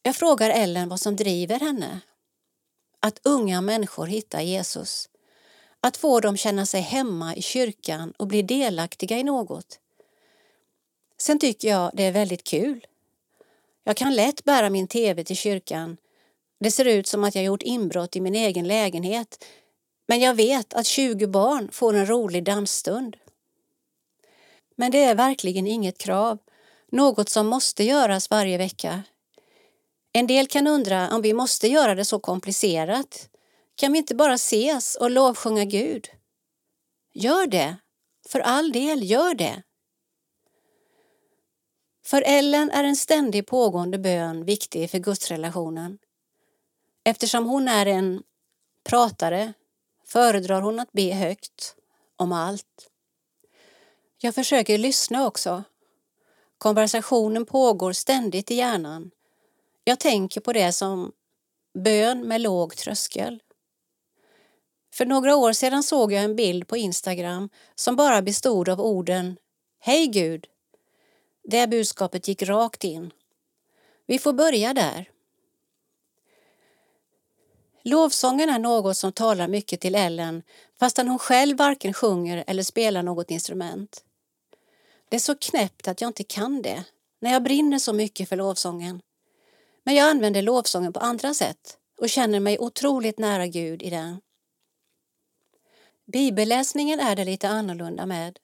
Jag 0.03 0.15
frågar 0.15 0.49
Ellen 0.49 0.89
vad 0.89 0.99
som 0.99 1.15
driver 1.15 1.59
henne. 1.59 1.99
Att 2.99 3.19
unga 3.23 3.61
människor 3.61 4.05
hittar 4.05 4.41
Jesus. 4.41 5.09
Att 5.81 5.97
få 5.97 6.19
dem 6.19 6.37
känna 6.37 6.65
sig 6.65 6.81
hemma 6.81 7.35
i 7.35 7.41
kyrkan 7.41 8.13
och 8.17 8.27
bli 8.27 8.41
delaktiga 8.41 9.17
i 9.17 9.23
något. 9.23 9.79
Sen 11.17 11.39
tycker 11.39 11.67
jag 11.67 11.91
det 11.93 12.03
är 12.03 12.11
väldigt 12.11 12.43
kul. 12.43 12.87
Jag 13.83 13.97
kan 13.97 14.15
lätt 14.15 14.43
bära 14.43 14.69
min 14.69 14.87
tv 14.87 15.23
till 15.23 15.37
kyrkan. 15.37 15.97
Det 16.61 16.71
ser 16.71 16.85
ut 16.85 17.07
som 17.07 17.23
att 17.23 17.35
jag 17.35 17.43
gjort 17.43 17.63
inbrott 17.63 18.15
i 18.15 18.21
min 18.21 18.35
egen 18.35 18.67
lägenhet 18.67 19.45
men 20.11 20.19
jag 20.19 20.33
vet 20.33 20.73
att 20.73 20.85
20 20.85 21.27
barn 21.27 21.69
får 21.71 21.93
en 21.93 22.05
rolig 22.05 22.43
dansstund. 22.43 23.17
Men 24.75 24.91
det 24.91 25.03
är 25.03 25.15
verkligen 25.15 25.67
inget 25.67 25.97
krav, 25.97 26.37
något 26.91 27.29
som 27.29 27.47
måste 27.47 27.83
göras 27.83 28.29
varje 28.29 28.57
vecka. 28.57 29.03
En 30.13 30.27
del 30.27 30.47
kan 30.47 30.67
undra 30.67 31.09
om 31.15 31.21
vi 31.21 31.33
måste 31.33 31.67
göra 31.67 31.95
det 31.95 32.05
så 32.05 32.19
komplicerat. 32.19 33.29
Kan 33.75 33.91
vi 33.91 33.97
inte 33.97 34.15
bara 34.15 34.33
ses 34.33 34.95
och 34.95 35.11
lovsjunga 35.11 35.65
Gud? 35.65 36.07
Gör 37.13 37.47
det! 37.47 37.77
För 38.29 38.39
all 38.39 38.71
del, 38.71 39.11
gör 39.11 39.33
det! 39.33 39.63
För 42.05 42.21
Ellen 42.21 42.71
är 42.71 42.83
en 42.83 42.95
ständig 42.95 43.47
pågående 43.47 43.97
bön 43.97 44.45
viktig 44.45 44.91
för 44.91 44.99
gudsrelationen. 44.99 45.97
Eftersom 47.03 47.45
hon 47.45 47.67
är 47.67 47.85
en 47.85 48.23
pratare 48.83 49.53
föredrar 50.07 50.61
hon 50.61 50.79
att 50.79 50.91
be 50.91 51.13
högt 51.13 51.75
om 52.15 52.31
allt. 52.31 52.89
Jag 54.17 54.35
försöker 54.35 54.77
lyssna 54.77 55.27
också. 55.27 55.63
Konversationen 56.57 57.45
pågår 57.45 57.93
ständigt 57.93 58.51
i 58.51 58.55
hjärnan 58.55 59.11
jag 59.83 59.99
tänker 59.99 60.41
på 60.41 60.53
det 60.53 60.71
som 60.71 61.11
bön 61.73 62.27
med 62.27 62.41
låg 62.41 62.75
tröskel. 62.75 63.39
För 64.93 65.05
några 65.05 65.35
år 65.35 65.53
sedan 65.53 65.83
såg 65.83 66.13
jag 66.13 66.23
en 66.23 66.35
bild 66.35 66.67
på 66.67 66.77
Instagram 66.77 67.49
som 67.75 67.95
bara 67.95 68.21
bestod 68.21 68.69
av 68.69 68.81
orden 68.81 69.37
Hej 69.79 70.07
Gud! 70.07 70.47
Det 71.43 71.67
budskapet 71.67 72.27
gick 72.27 72.43
rakt 72.43 72.83
in. 72.83 73.11
Vi 74.05 74.19
får 74.19 74.33
börja 74.33 74.73
där. 74.73 75.09
Lovsången 77.83 78.49
är 78.49 78.59
något 78.59 78.97
som 78.97 79.11
talar 79.11 79.47
mycket 79.47 79.81
till 79.81 79.95
Ellen 79.95 80.43
fastän 80.79 81.07
hon 81.07 81.19
själv 81.19 81.57
varken 81.57 81.93
sjunger 81.93 82.43
eller 82.47 82.63
spelar 82.63 83.03
något 83.03 83.31
instrument. 83.31 84.03
Det 85.09 85.15
är 85.15 85.19
så 85.19 85.35
knäppt 85.35 85.87
att 85.87 86.01
jag 86.01 86.09
inte 86.09 86.23
kan 86.23 86.61
det 86.61 86.83
när 87.19 87.31
jag 87.33 87.43
brinner 87.43 87.79
så 87.79 87.93
mycket 87.93 88.29
för 88.29 88.35
lovsången. 88.35 89.01
Men 89.83 89.95
jag 89.95 90.09
använder 90.09 90.41
lovsången 90.41 90.93
på 90.93 90.99
andra 90.99 91.33
sätt 91.33 91.77
och 91.99 92.09
känner 92.09 92.39
mig 92.39 92.59
otroligt 92.59 93.19
nära 93.19 93.47
Gud 93.47 93.83
i 93.83 93.89
den. 93.89 94.21
Bibelläsningen 96.05 96.99
är 96.99 97.15
det 97.15 97.25
lite 97.25 97.49
annorlunda 97.49 98.05
med. 98.05 98.39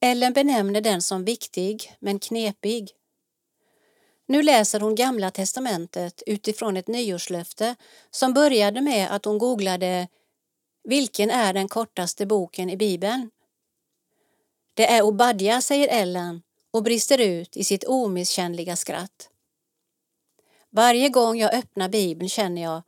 Ellen 0.00 0.32
benämner 0.32 0.80
den 0.80 1.02
som 1.02 1.24
viktig 1.24 1.96
men 2.00 2.18
knepig. 2.18 2.97
Nu 4.30 4.42
läser 4.42 4.80
hon 4.80 4.94
Gamla 4.94 5.30
testamentet 5.30 6.22
utifrån 6.26 6.76
ett 6.76 6.88
nyårslöfte 6.88 7.76
som 8.10 8.32
började 8.32 8.80
med 8.80 9.10
att 9.10 9.24
hon 9.24 9.38
googlade 9.38 10.08
Vilken 10.84 11.30
är 11.30 11.52
den 11.52 11.68
kortaste 11.68 12.26
boken 12.26 12.70
i 12.70 12.76
Bibeln? 12.76 13.30
Det 14.74 14.92
är 14.92 15.02
Obadja, 15.02 15.60
säger 15.60 15.88
Ellen 15.88 16.42
och 16.70 16.82
brister 16.82 17.20
ut 17.20 17.56
i 17.56 17.64
sitt 17.64 17.84
omisskännliga 17.84 18.76
skratt. 18.76 19.30
Varje 20.70 21.08
gång 21.08 21.38
jag 21.38 21.54
öppnar 21.54 21.88
Bibeln 21.88 22.28
känner 22.28 22.62
jag 22.62 22.82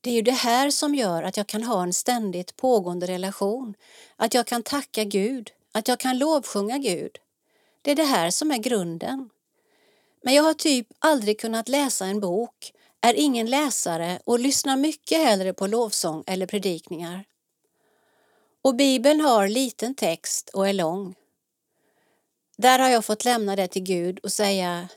det 0.00 0.10
är 0.10 0.14
ju 0.14 0.22
det 0.22 0.32
här 0.32 0.70
som 0.70 0.94
gör 0.94 1.22
att 1.22 1.36
jag 1.36 1.46
kan 1.46 1.62
ha 1.62 1.82
en 1.82 1.92
ständigt 1.92 2.56
pågående 2.56 3.06
relation, 3.06 3.74
att 4.16 4.34
jag 4.34 4.46
kan 4.46 4.62
tacka 4.62 5.04
Gud, 5.04 5.50
att 5.72 5.88
jag 5.88 6.00
kan 6.00 6.18
lovsjunga 6.18 6.78
Gud. 6.78 7.18
Det 7.82 7.90
är 7.90 7.96
det 7.96 8.04
här 8.04 8.30
som 8.30 8.50
är 8.50 8.58
grunden. 8.58 9.30
Men 10.22 10.34
jag 10.34 10.42
har 10.42 10.54
typ 10.54 10.86
aldrig 10.98 11.40
kunnat 11.40 11.68
läsa 11.68 12.06
en 12.06 12.20
bok, 12.20 12.72
är 13.00 13.14
ingen 13.14 13.46
läsare 13.46 14.20
och 14.24 14.38
lyssnar 14.38 14.76
mycket 14.76 15.18
hellre 15.18 15.52
på 15.52 15.66
lovsång 15.66 16.24
eller 16.26 16.46
predikningar. 16.46 17.24
Och 18.62 18.74
Bibeln 18.74 19.20
har 19.20 19.48
liten 19.48 19.94
text 19.94 20.50
och 20.54 20.68
är 20.68 20.72
lång. 20.72 21.14
Där 22.56 22.78
har 22.78 22.88
jag 22.88 23.04
fått 23.04 23.24
lämna 23.24 23.56
det 23.56 23.68
till 23.68 23.82
Gud 23.82 24.18
och 24.18 24.32
säga 24.32 24.88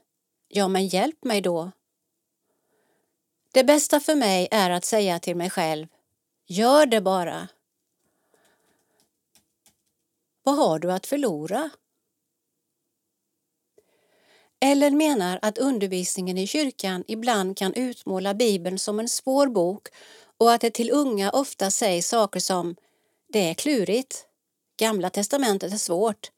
Ja, 0.47 0.67
men 0.67 0.87
hjälp 0.87 1.23
mig 1.23 1.41
då. 1.41 1.71
Det 3.53 3.63
bästa 3.63 3.99
för 3.99 4.15
mig 4.15 4.47
är 4.51 4.69
att 4.69 4.85
säga 4.85 5.19
till 5.19 5.35
mig 5.35 5.49
själv 5.49 5.87
Gör 6.47 6.85
det 6.85 7.01
bara. 7.01 7.47
Vad 10.43 10.55
har 10.55 10.79
du 10.79 10.91
att 10.91 11.07
förlora? 11.07 11.69
Ellen 14.65 14.97
menar 14.97 15.39
att 15.41 15.57
undervisningen 15.57 16.37
i 16.37 16.47
kyrkan 16.47 17.03
ibland 17.07 17.57
kan 17.57 17.73
utmåla 17.73 18.33
Bibeln 18.33 18.79
som 18.79 18.99
en 18.99 19.09
svår 19.09 19.47
bok 19.47 19.87
och 20.37 20.53
att 20.53 20.61
det 20.61 20.69
till 20.69 20.91
unga 20.91 21.31
ofta 21.31 21.71
sägs 21.71 22.07
saker 22.07 22.39
som 22.39 22.75
det 23.33 23.49
är 23.49 23.53
klurigt, 23.53 24.25
Gamla 24.77 25.09
testamentet 25.09 25.73
är 25.73 25.77
svårt, 25.77 26.31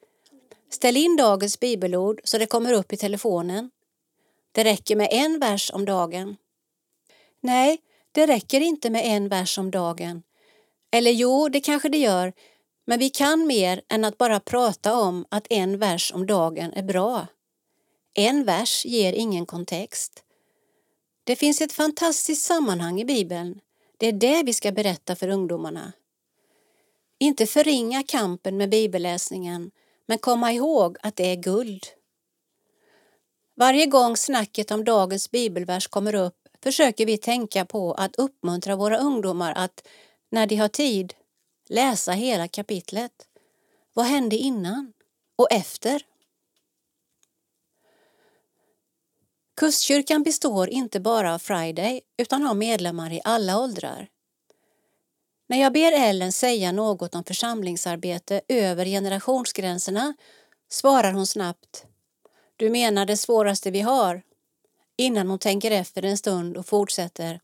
ställ 0.70 0.98
in 0.98 1.16
dagens 1.16 1.60
bibelord 1.60 2.22
så 2.24 2.38
det 2.38 2.46
kommer 2.46 2.74
upp 2.74 2.94
i 2.94 2.98
telefonen, 2.98 3.72
det 4.52 4.64
räcker 4.64 4.96
med 4.96 5.08
en 5.12 5.40
vers 5.40 5.72
om 5.74 5.86
dagen. 5.86 6.38
Nej, 7.42 7.82
det 8.12 8.28
räcker 8.28 8.62
inte 8.62 8.90
med 8.90 9.02
en 9.06 9.30
vers 9.30 9.58
om 9.58 9.72
dagen. 9.72 10.24
Eller 10.92 11.12
jo, 11.12 11.50
det 11.50 11.60
kanske 11.60 11.90
det 11.90 11.98
gör, 11.98 12.34
men 12.86 13.00
vi 13.00 13.10
kan 13.10 13.48
mer 13.48 13.82
än 13.90 14.06
att 14.06 14.18
bara 14.18 14.40
prata 14.40 14.96
om 14.96 15.26
att 15.30 15.48
en 15.50 15.80
vers 15.80 16.12
om 16.16 16.26
dagen 16.26 16.74
är 16.74 16.84
bra. 16.84 17.28
En 18.14 18.43
vers 18.43 18.86
ger 18.86 19.14
ingen 19.14 19.45
kontext. 19.45 20.24
Det 21.24 21.36
finns 21.36 21.61
ett 21.61 21.74
fantastiskt 21.74 22.45
sammanhang 22.45 23.01
i 23.01 23.05
Bibeln. 23.05 23.59
Det 23.97 24.07
är 24.07 24.11
det 24.11 24.43
vi 24.43 24.53
ska 24.53 24.72
berätta 24.72 25.16
för 25.16 25.28
ungdomarna. 25.28 25.93
Inte 27.18 27.45
förringa 27.45 28.03
kampen 28.03 28.57
med 28.57 28.70
bibelläsningen, 28.70 29.72
men 30.05 30.18
komma 30.18 30.51
ihåg 30.51 30.97
att 31.01 31.16
det 31.16 31.32
är 31.32 31.36
guld. 31.36 31.86
Varje 33.55 33.86
gång 33.86 34.18
snacket 34.18 34.72
om 34.72 34.84
dagens 34.84 35.32
bibelvers 35.32 35.88
kommer 35.88 36.16
upp 36.16 36.47
försöker 36.64 37.05
vi 37.05 37.18
tänka 37.18 37.66
på 37.66 37.93
att 37.93 38.16
uppmuntra 38.16 38.76
våra 38.76 38.97
ungdomar 38.97 39.53
att, 39.53 39.88
när 40.30 40.47
de 40.47 40.55
har 40.55 40.68
tid, 40.68 41.14
läsa 41.70 42.11
hela 42.11 42.47
kapitlet. 42.47 43.28
Vad 43.93 44.05
hände 44.05 44.36
innan 44.36 44.93
och 45.36 45.51
efter? 45.51 46.05
Kustkyrkan 49.64 50.24
består 50.24 50.70
inte 50.70 50.99
bara 50.99 51.34
av 51.34 51.39
Friday 51.39 52.01
utan 52.18 52.43
har 52.43 52.53
medlemmar 52.53 53.14
i 53.14 53.22
alla 53.24 53.59
åldrar. 53.59 54.07
När 55.47 55.61
jag 55.61 55.74
ber 55.74 55.91
Ellen 55.91 56.32
säga 56.32 56.72
något 56.72 57.16
om 57.16 57.24
församlingsarbete 57.24 58.41
över 58.47 58.86
generationsgränserna 58.86 60.14
svarar 60.70 61.11
hon 61.11 61.28
snabbt 61.28 61.86
Du 62.55 62.70
menar 62.70 63.05
det 63.05 63.18
svåraste 63.18 63.72
vi 63.72 63.82
har? 63.82 64.22
Innan 64.97 65.30
hon 65.30 65.39
tänker 65.39 65.72
efter 65.72 66.05
en 66.05 66.18
stund 66.18 66.57
och 66.57 66.66
fortsätter 66.66 67.39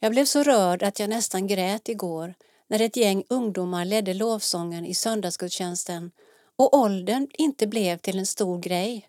Jag 0.00 0.12
blev 0.12 0.24
så 0.24 0.42
rörd 0.42 0.82
att 0.82 0.98
jag 0.98 1.10
nästan 1.10 1.46
grät 1.46 1.88
igår 1.88 2.34
när 2.66 2.80
ett 2.80 2.96
gäng 2.96 3.24
ungdomar 3.28 3.84
ledde 3.84 4.14
lovsången 4.14 4.86
i 4.86 4.94
söndagsgudstjänsten 4.94 6.10
och 6.56 6.74
åldern 6.74 7.28
inte 7.32 7.66
blev 7.66 7.98
till 7.98 8.18
en 8.18 8.26
stor 8.26 8.58
grej. 8.58 9.08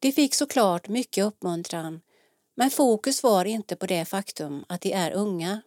De 0.00 0.12
fick 0.12 0.34
såklart 0.34 0.88
mycket 0.88 1.24
uppmuntran 1.24 2.00
men 2.56 2.70
fokus 2.70 3.22
var 3.22 3.44
inte 3.44 3.76
på 3.76 3.86
det 3.86 4.04
faktum 4.04 4.64
att 4.68 4.80
de 4.80 4.92
är 4.92 5.12
unga. 5.12 5.62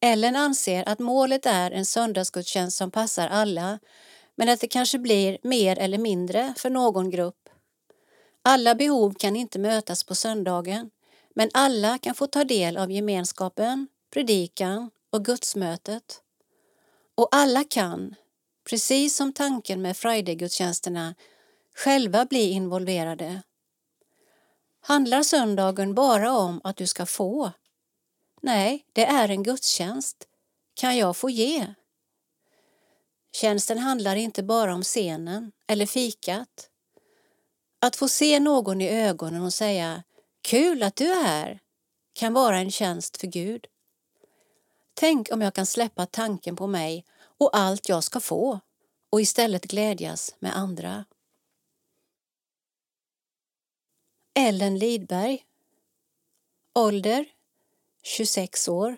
Ellen 0.00 0.36
anser 0.36 0.88
att 0.88 0.98
målet 0.98 1.46
är 1.46 1.70
en 1.70 1.86
söndagsgudstjänst 1.86 2.76
som 2.76 2.90
passar 2.90 3.28
alla 3.28 3.78
men 4.34 4.48
att 4.48 4.60
det 4.60 4.68
kanske 4.68 4.98
blir 4.98 5.38
mer 5.42 5.78
eller 5.78 5.98
mindre 5.98 6.54
för 6.56 6.70
någon 6.70 7.10
grupp. 7.10 7.48
Alla 8.42 8.74
behov 8.74 9.14
kan 9.14 9.36
inte 9.36 9.58
mötas 9.58 10.04
på 10.04 10.14
söndagen 10.14 10.90
men 11.34 11.50
alla 11.54 11.98
kan 11.98 12.14
få 12.14 12.26
ta 12.26 12.44
del 12.44 12.76
av 12.76 12.90
gemenskapen, 12.90 13.88
predikan 14.12 14.90
och 15.10 15.24
gudsmötet. 15.24 16.22
Och 17.14 17.28
alla 17.30 17.64
kan, 17.64 18.14
precis 18.70 19.16
som 19.16 19.32
tanken 19.32 19.82
med 19.82 19.96
Friday-gudstjänsterna, 19.96 21.14
själva 21.76 22.24
bli 22.24 22.50
involverade. 22.50 23.42
Handlar 24.80 25.22
söndagen 25.22 25.94
bara 25.94 26.32
om 26.32 26.60
att 26.64 26.76
du 26.76 26.86
ska 26.86 27.06
få? 27.06 27.52
Nej, 28.42 28.86
det 28.92 29.06
är 29.06 29.28
en 29.28 29.42
gudstjänst. 29.42 30.28
Kan 30.74 30.96
jag 30.96 31.16
få 31.16 31.30
ge? 31.30 31.74
Tjänsten 33.32 33.78
handlar 33.78 34.16
inte 34.16 34.42
bara 34.42 34.74
om 34.74 34.82
scenen 34.82 35.52
eller 35.66 35.86
fikat. 35.86 36.70
Att 37.80 37.96
få 37.96 38.08
se 38.08 38.40
någon 38.40 38.80
i 38.80 38.88
ögonen 38.88 39.42
och 39.42 39.54
säga 39.54 40.02
Kul 40.42 40.82
att 40.82 40.96
du 40.96 41.12
är 41.12 41.24
här 41.24 41.60
kan 42.12 42.32
vara 42.32 42.58
en 42.58 42.70
tjänst 42.70 43.16
för 43.16 43.26
Gud. 43.26 43.66
Tänk 44.94 45.32
om 45.32 45.42
jag 45.42 45.54
kan 45.54 45.66
släppa 45.66 46.06
tanken 46.06 46.56
på 46.56 46.66
mig 46.66 47.04
och 47.38 47.56
allt 47.56 47.88
jag 47.88 48.04
ska 48.04 48.20
få 48.20 48.60
och 49.10 49.20
istället 49.20 49.64
glädjas 49.64 50.34
med 50.38 50.56
andra. 50.56 51.04
Ellen 54.38 54.78
Lidberg. 54.78 55.44
Ålder 56.74 57.26
26 58.02 58.68
år. 58.68 58.96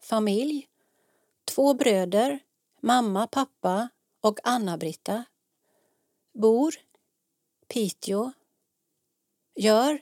Familj 0.00 0.68
Två 1.44 1.74
bröder, 1.74 2.38
mamma, 2.80 3.26
pappa 3.26 3.88
och 4.20 4.38
Anna-Britta. 4.44 5.24
Bor 6.34 6.74
Piteå. 7.68 8.32
Gör 9.54 10.00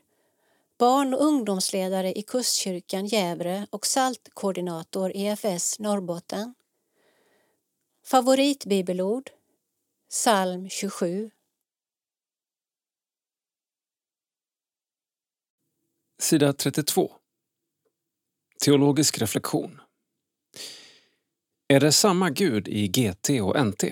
barn 0.78 1.14
och 1.14 1.24
ungdomsledare 1.24 2.18
i 2.18 2.22
Kustkyrkan 2.22 3.07
Gävle 3.07 3.66
och 3.70 3.87
saltkoordinator 3.87 5.12
EFS 5.14 5.78
Norrbotten. 5.78 6.55
Favoritbibelord 8.05 9.30
Psalm 10.09 10.68
27 10.68 11.30
Sida 16.19 16.53
32. 16.53 17.12
Teologisk 18.64 19.19
reflektion. 19.19 19.81
Är 21.69 21.81
det 21.81 21.93
samma 21.93 22.31
Gud 22.31 22.69
i 22.69 22.89
GT 22.89 23.31
och 23.43 23.67
NT? 23.67 23.85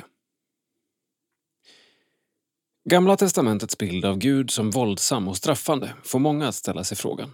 Gamla 2.85 3.17
testamentets 3.17 3.79
bild 3.79 4.05
av 4.05 4.19
Gud 4.19 4.51
som 4.51 4.71
våldsam 4.71 5.29
och 5.29 5.37
straffande 5.37 5.95
får 6.05 6.19
många 6.19 6.49
att 6.49 6.55
ställa 6.55 6.85
sig 6.85 6.97
frågan. 6.97 7.33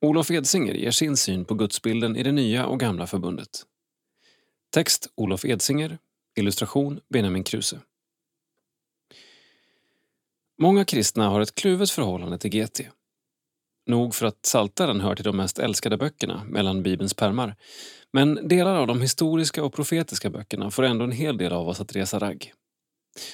Olof 0.00 0.30
Edsinger 0.30 0.74
ger 0.74 0.90
sin 0.90 1.16
syn 1.16 1.44
på 1.44 1.54
gudsbilden 1.54 2.16
i 2.16 2.22
det 2.22 2.32
nya 2.32 2.66
och 2.66 2.80
gamla 2.80 3.06
förbundet. 3.06 3.66
Text 4.70 5.12
Olof 5.14 5.44
Edsinger, 5.44 5.98
illustration 6.36 7.00
Benjamin 7.08 7.44
Kruse. 7.44 7.80
Många 10.58 10.84
kristna 10.84 11.28
har 11.28 11.40
ett 11.40 11.54
kluvet 11.54 11.90
förhållande 11.90 12.38
till 12.38 12.50
GT. 12.50 12.80
Nog 13.86 14.14
för 14.14 14.26
att 14.26 14.46
Saltaren 14.46 15.00
hör 15.00 15.14
till 15.14 15.24
de 15.24 15.36
mest 15.36 15.58
älskade 15.58 15.96
böckerna 15.96 16.44
mellan 16.44 16.82
Bibelns 16.82 17.14
pärmar. 17.14 17.56
Men 18.12 18.48
delar 18.48 18.76
av 18.76 18.86
de 18.86 19.00
historiska 19.00 19.64
och 19.64 19.74
profetiska 19.74 20.30
böckerna 20.30 20.70
får 20.70 20.82
ändå 20.82 21.04
en 21.04 21.12
hel 21.12 21.36
del 21.36 21.52
av 21.52 21.68
oss 21.68 21.80
att 21.80 21.96
resa 21.96 22.18
ragg. 22.18 22.52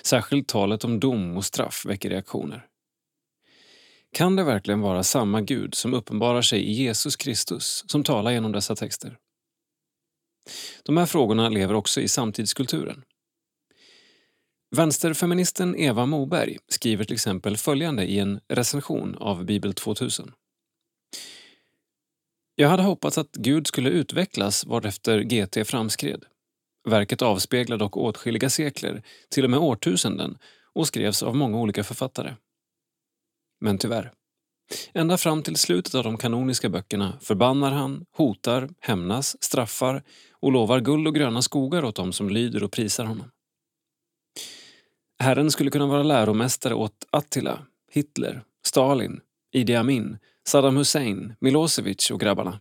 Särskilt 0.02 0.48
talet 0.48 0.84
om 0.84 1.00
dom 1.00 1.36
och 1.36 1.44
straff 1.44 1.84
väcker 1.86 2.10
reaktioner. 2.10 2.66
Kan 4.12 4.36
det 4.36 4.44
verkligen 4.44 4.80
vara 4.80 5.02
samma 5.02 5.40
Gud 5.40 5.74
som 5.74 5.94
uppenbarar 5.94 6.42
sig 6.42 6.60
i 6.60 6.72
Jesus 6.72 7.16
Kristus 7.16 7.84
som 7.86 8.04
talar 8.04 8.30
genom 8.30 8.52
dessa 8.52 8.76
texter? 8.76 9.16
De 10.84 10.96
här 10.96 11.06
frågorna 11.06 11.48
lever 11.48 11.74
också 11.74 12.00
i 12.00 12.08
samtidskulturen. 12.08 13.02
Vänsterfeministen 14.76 15.76
Eva 15.76 16.06
Moberg 16.06 16.58
skriver 16.68 17.04
till 17.04 17.14
exempel 17.14 17.56
följande 17.56 18.04
i 18.04 18.18
en 18.18 18.40
recension 18.48 19.14
av 19.14 19.44
Bibel 19.44 19.74
2000. 19.74 20.32
Jag 22.60 22.68
hade 22.68 22.82
hoppats 22.82 23.18
att 23.18 23.32
Gud 23.32 23.66
skulle 23.66 23.90
utvecklas 23.90 24.66
varefter 24.66 25.20
GT 25.20 25.68
framskred. 25.68 26.24
Verket 26.88 27.22
avspeglar 27.22 27.76
dock 27.76 27.96
åtskilliga 27.96 28.50
sekler, 28.50 29.02
till 29.30 29.44
och 29.44 29.50
med 29.50 29.60
årtusenden 29.60 30.38
och 30.74 30.86
skrevs 30.86 31.22
av 31.22 31.36
många 31.36 31.58
olika 31.58 31.84
författare. 31.84 32.34
Men 33.60 33.78
tyvärr. 33.78 34.12
Ända 34.92 35.18
fram 35.18 35.42
till 35.42 35.56
slutet 35.56 35.94
av 35.94 36.04
de 36.04 36.16
kanoniska 36.16 36.68
böckerna 36.68 37.18
förbannar 37.20 37.70
han, 37.70 38.04
hotar, 38.16 38.68
hämnas, 38.80 39.42
straffar 39.42 40.02
och 40.32 40.52
lovar 40.52 40.80
guld 40.80 41.06
och 41.08 41.14
gröna 41.14 41.42
skogar 41.42 41.84
åt 41.84 41.96
dem 41.96 42.12
som 42.12 42.30
lyder 42.30 42.62
och 42.62 42.72
prisar 42.72 43.04
honom. 43.04 43.30
Herren 45.22 45.50
skulle 45.50 45.70
kunna 45.70 45.86
vara 45.86 46.02
läromästare 46.02 46.74
åt 46.74 47.06
Attila, 47.10 47.66
Hitler, 47.92 48.42
Stalin, 48.66 49.20
Idi 49.52 49.74
Amin, 49.74 50.18
Saddam 50.48 50.76
Hussein, 50.76 51.34
Milosevic 51.40 52.10
och 52.10 52.20
grabbarna. 52.20 52.60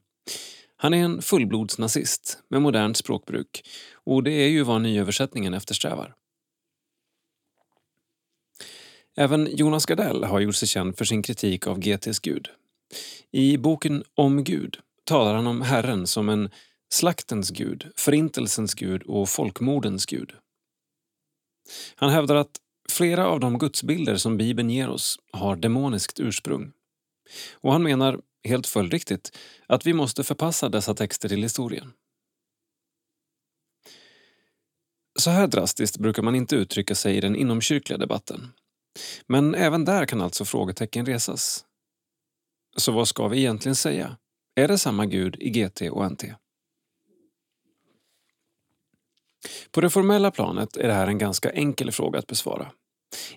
Han 0.75 0.93
är 0.93 1.03
en 1.03 1.21
fullblodsnazist 1.21 2.43
med 2.49 2.61
modernt 2.61 2.97
språkbruk 2.97 3.63
och 3.93 4.23
det 4.23 4.32
är 4.32 4.47
ju 4.49 4.63
vad 4.63 4.82
nyöversättningen 4.82 5.53
eftersträvar. 5.53 6.15
Även 9.17 9.55
Jonas 9.55 9.86
Gardell 9.86 10.23
har 10.23 10.39
gjort 10.39 10.55
sig 10.55 10.67
känd 10.67 10.97
för 10.97 11.05
sin 11.05 11.21
kritik 11.21 11.67
av 11.67 11.80
GTs 11.80 12.19
Gud. 12.19 12.49
I 13.32 13.57
boken 13.57 14.03
Om 14.15 14.43
Gud 14.43 14.77
talar 15.03 15.36
han 15.36 15.47
om 15.47 15.61
Herren 15.61 16.07
som 16.07 16.30
en 16.30 16.49
slaktens 16.89 17.49
gud, 17.49 17.91
förintelsens 17.95 18.73
gud 18.73 19.03
och 19.03 19.30
folkmordens 19.30 20.05
gud. 20.05 20.32
Han 21.95 22.09
hävdar 22.09 22.36
att 22.36 22.59
flera 22.89 23.27
av 23.27 23.39
de 23.39 23.57
gudsbilder 23.57 24.15
som 24.15 24.38
Bibeln 24.38 24.69
ger 24.69 24.89
oss 24.89 25.19
har 25.32 25.55
demoniskt 25.55 26.19
ursprung. 26.19 26.71
Och 27.53 27.71
han 27.71 27.84
menar, 27.84 28.21
helt 28.43 28.67
följdriktigt, 28.67 29.38
att 29.67 29.86
vi 29.86 29.93
måste 29.93 30.23
förpassa 30.23 30.69
dessa 30.69 30.93
texter 30.93 31.30
till 31.30 31.43
historien. 31.43 31.93
Så 35.19 35.30
här 35.30 35.47
drastiskt 35.47 35.97
brukar 35.97 36.23
man 36.23 36.36
inte 36.36 36.55
uttrycka 36.55 36.95
sig 36.95 37.17
i 37.17 37.21
den 37.21 37.36
inomkyrkliga 37.36 37.97
debatten. 37.97 38.53
Men 39.27 39.55
även 39.55 39.86
där 39.86 40.05
kan 40.05 40.21
alltså 40.21 40.45
frågetecken 40.45 41.05
resas. 41.05 41.65
Så 42.77 42.91
vad 42.91 43.07
ska 43.07 43.27
vi 43.27 43.38
egentligen 43.38 43.75
säga? 43.75 44.17
Är 44.55 44.67
det 44.67 44.77
samma 44.77 45.05
Gud 45.05 45.36
i 45.39 45.49
GT 45.49 45.82
och 45.82 46.11
NT? 46.11 46.23
På 49.71 49.82
det 49.82 49.89
formella 49.89 50.32
planet 50.32 50.77
är 50.77 50.88
det 50.88 50.93
här 50.93 51.07
en 51.07 51.17
ganska 51.17 51.49
enkel 51.49 51.91
fråga 51.91 52.19
att 52.19 52.27
besvara. 52.27 52.71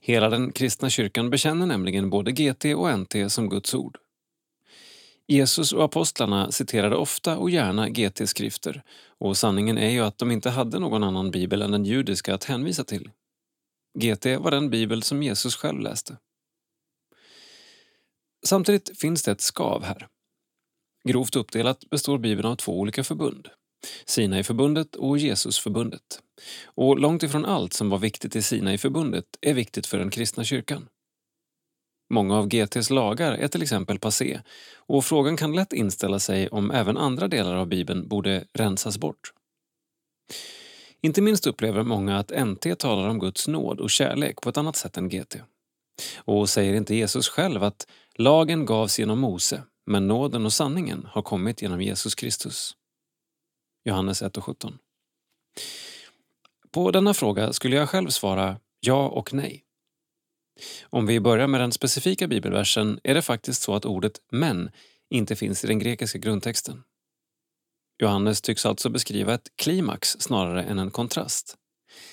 Hela 0.00 0.28
den 0.28 0.52
kristna 0.52 0.90
kyrkan 0.90 1.30
bekänner 1.30 1.66
nämligen 1.66 2.10
både 2.10 2.32
GT 2.32 2.64
och 2.64 2.98
NT 2.98 3.14
som 3.28 3.48
Guds 3.48 3.74
ord. 3.74 3.98
Jesus 5.26 5.72
och 5.72 5.84
apostlarna 5.84 6.52
citerade 6.52 6.96
ofta 6.96 7.36
och 7.38 7.50
gärna 7.50 7.88
GTs 7.88 8.30
skrifter 8.30 8.82
och 9.18 9.36
sanningen 9.36 9.78
är 9.78 9.90
ju 9.90 10.00
att 10.00 10.18
de 10.18 10.30
inte 10.30 10.50
hade 10.50 10.78
någon 10.78 11.04
annan 11.04 11.30
bibel 11.30 11.62
än 11.62 11.70
den 11.70 11.84
judiska 11.84 12.34
att 12.34 12.44
hänvisa 12.44 12.84
till. 12.84 13.10
GT 13.98 14.26
var 14.26 14.50
den 14.50 14.70
bibel 14.70 15.02
som 15.02 15.22
Jesus 15.22 15.56
själv 15.56 15.80
läste. 15.80 16.16
Samtidigt 18.46 18.98
finns 18.98 19.22
det 19.22 19.32
ett 19.32 19.40
skav 19.40 19.84
här. 19.84 20.08
Grovt 21.08 21.36
uppdelat 21.36 21.90
består 21.90 22.18
Bibeln 22.18 22.48
av 22.48 22.56
två 22.56 22.80
olika 22.80 23.04
förbund. 23.04 23.48
Sinai-förbundet 24.04 24.96
och 24.96 25.18
Jesusförbundet. 25.18 26.22
Och 26.64 26.98
långt 26.98 27.22
ifrån 27.22 27.44
allt 27.44 27.72
som 27.72 27.90
var 27.90 27.98
viktigt 27.98 28.36
i 28.36 28.42
Sinai-förbundet 28.42 29.24
är 29.40 29.54
viktigt 29.54 29.86
för 29.86 29.98
den 29.98 30.10
kristna 30.10 30.44
kyrkan. 30.44 30.88
Många 32.12 32.38
av 32.38 32.48
GTs 32.48 32.90
lagar 32.90 33.32
är 33.32 33.48
till 33.48 33.62
exempel 33.62 33.98
passé 33.98 34.40
och 34.76 35.04
frågan 35.04 35.36
kan 35.36 35.52
lätt 35.52 35.72
inställa 35.72 36.18
sig 36.18 36.48
om 36.48 36.70
även 36.70 36.96
andra 36.96 37.28
delar 37.28 37.54
av 37.56 37.66
Bibeln 37.66 38.08
borde 38.08 38.44
rensas 38.52 38.98
bort. 38.98 39.32
Inte 41.00 41.22
minst 41.22 41.46
upplever 41.46 41.82
många 41.82 42.18
att 42.18 42.46
NT 42.46 42.78
talar 42.78 43.08
om 43.08 43.18
Guds 43.18 43.48
nåd 43.48 43.80
och 43.80 43.90
kärlek 43.90 44.40
på 44.40 44.48
ett 44.48 44.56
annat 44.56 44.76
sätt 44.76 44.96
än 44.96 45.08
GT. 45.08 45.36
Och 46.16 46.48
säger 46.48 46.74
inte 46.74 46.94
Jesus 46.94 47.28
själv 47.28 47.62
att 47.62 47.86
lagen 48.14 48.66
gavs 48.66 48.98
genom 48.98 49.18
Mose, 49.18 49.62
men 49.86 50.08
nåden 50.08 50.46
och 50.46 50.52
sanningen 50.52 51.06
har 51.10 51.22
kommit 51.22 51.62
genom 51.62 51.82
Jesus 51.82 52.14
Kristus? 52.14 52.76
Johannes 53.84 54.22
1 54.22 54.36
och 54.36 54.44
17. 54.44 54.78
På 56.70 56.90
denna 56.90 57.14
fråga 57.14 57.52
skulle 57.52 57.76
jag 57.76 57.88
själv 57.88 58.08
svara 58.08 58.56
ja 58.80 59.08
och 59.08 59.34
nej. 59.34 59.64
Om 60.82 61.06
vi 61.06 61.20
börjar 61.20 61.46
med 61.46 61.60
den 61.60 61.72
specifika 61.72 62.28
bibelversen 62.28 63.00
är 63.04 63.14
det 63.14 63.22
faktiskt 63.22 63.62
så 63.62 63.74
att 63.74 63.84
ordet 63.84 64.20
men 64.30 64.70
inte 65.10 65.36
finns 65.36 65.64
i 65.64 65.66
den 65.66 65.78
grekiska 65.78 66.18
grundtexten. 66.18 66.82
Johannes 68.02 68.40
tycks 68.40 68.66
alltså 68.66 68.90
beskriva 68.90 69.34
ett 69.34 69.48
klimax 69.56 70.08
snarare 70.08 70.62
än 70.62 70.78
en 70.78 70.90
kontrast. 70.90 71.56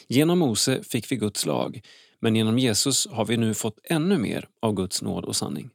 Genom 0.08 0.40
Mose 0.40 0.84
fick 0.84 1.12
vi 1.12 1.16
Guds 1.16 1.46
lag, 1.46 1.82
men 2.20 2.36
genom 2.36 2.60
Jesus 2.60 3.08
har 3.08 3.26
vi 3.26 3.38
nu 3.38 3.54
fått 3.54 3.80
ännu 3.84 4.18
mer 4.18 4.48
av 4.62 4.74
Guds 4.74 5.02
nåd 5.02 5.26
och 5.26 5.36
sanning. 5.36 5.70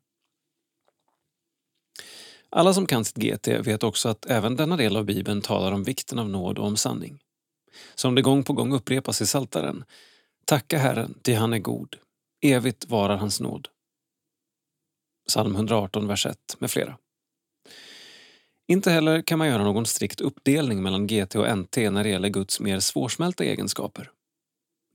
Alla 2.56 2.74
som 2.74 2.86
kan 2.86 3.04
sitt 3.04 3.16
GT 3.16 3.48
vet 3.48 3.82
också 3.82 4.08
att 4.08 4.26
även 4.26 4.56
denna 4.56 4.76
del 4.76 4.96
av 4.96 5.04
Bibeln 5.04 5.40
talar 5.40 5.72
om 5.72 5.82
vikten 5.82 6.18
av 6.18 6.28
nåd 6.28 6.58
och 6.58 6.66
om 6.66 6.76
sanning. 6.76 7.18
Som 7.94 8.14
det 8.14 8.22
gång 8.22 8.44
på 8.44 8.52
gång 8.52 8.72
upprepas 8.72 9.20
i 9.20 9.26
Saltaren. 9.26 9.84
Tacka 10.46 10.78
Herren, 10.78 11.18
ty 11.22 11.34
han 11.34 11.52
är 11.52 11.58
god. 11.58 11.96
Evigt 12.42 12.84
varar 12.88 13.16
hans 13.16 13.40
nåd. 13.40 13.68
Psalm 15.28 15.54
118, 15.54 16.06
vers 16.06 16.26
1 16.26 16.36
med 16.58 16.70
flera. 16.70 16.98
Inte 18.68 18.90
heller 18.90 19.22
kan 19.22 19.38
man 19.38 19.48
göra 19.48 19.64
någon 19.64 19.86
strikt 19.86 20.20
uppdelning 20.20 20.82
mellan 20.82 21.06
GT 21.06 21.34
och 21.34 21.58
NT 21.58 21.76
när 21.76 22.04
det 22.04 22.10
gäller 22.10 22.28
Guds 22.28 22.60
mer 22.60 22.80
svårsmälta 22.80 23.44
egenskaper. 23.44 24.10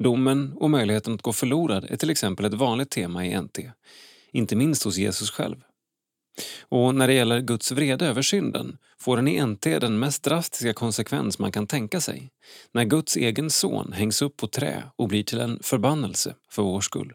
Domen 0.03 0.53
och 0.53 0.70
möjligheten 0.70 1.14
att 1.14 1.22
gå 1.22 1.34
förlorad 1.34 1.86
är 1.89 1.97
till 1.97 2.10
exempel 2.10 2.45
ett 2.45 2.53
vanligt 2.53 2.89
tema 2.89 3.26
i 3.26 3.41
NT, 3.41 3.60
inte 4.32 4.55
minst 4.55 4.84
hos 4.84 4.97
Jesus 4.97 5.32
själv. 5.32 5.64
Och 6.62 6.96
när 6.96 7.08
det 7.08 7.14
gäller 7.14 7.42
Guds 7.42 7.72
vrede 7.72 8.08
över 8.08 8.22
synden 8.22 8.78
får 8.98 9.16
den 9.16 9.28
i 9.28 9.46
NT 9.46 9.64
den 9.64 10.00
mest 10.00 10.24
drastiska 10.24 10.74
konsekvens 10.74 11.40
man 11.40 11.52
kan 11.52 11.68
tänka 11.68 12.02
sig, 12.02 12.30
när 12.72 12.84
Guds 12.84 13.18
egen 13.18 13.50
son 13.50 13.94
hängs 13.94 14.22
upp 14.22 14.38
på 14.38 14.48
trä 14.48 14.84
och 14.96 15.08
blir 15.08 15.24
till 15.24 15.40
en 15.40 15.60
förbannelse 15.64 16.36
för 16.52 16.64
vår 16.64 16.82
skull. 16.82 17.14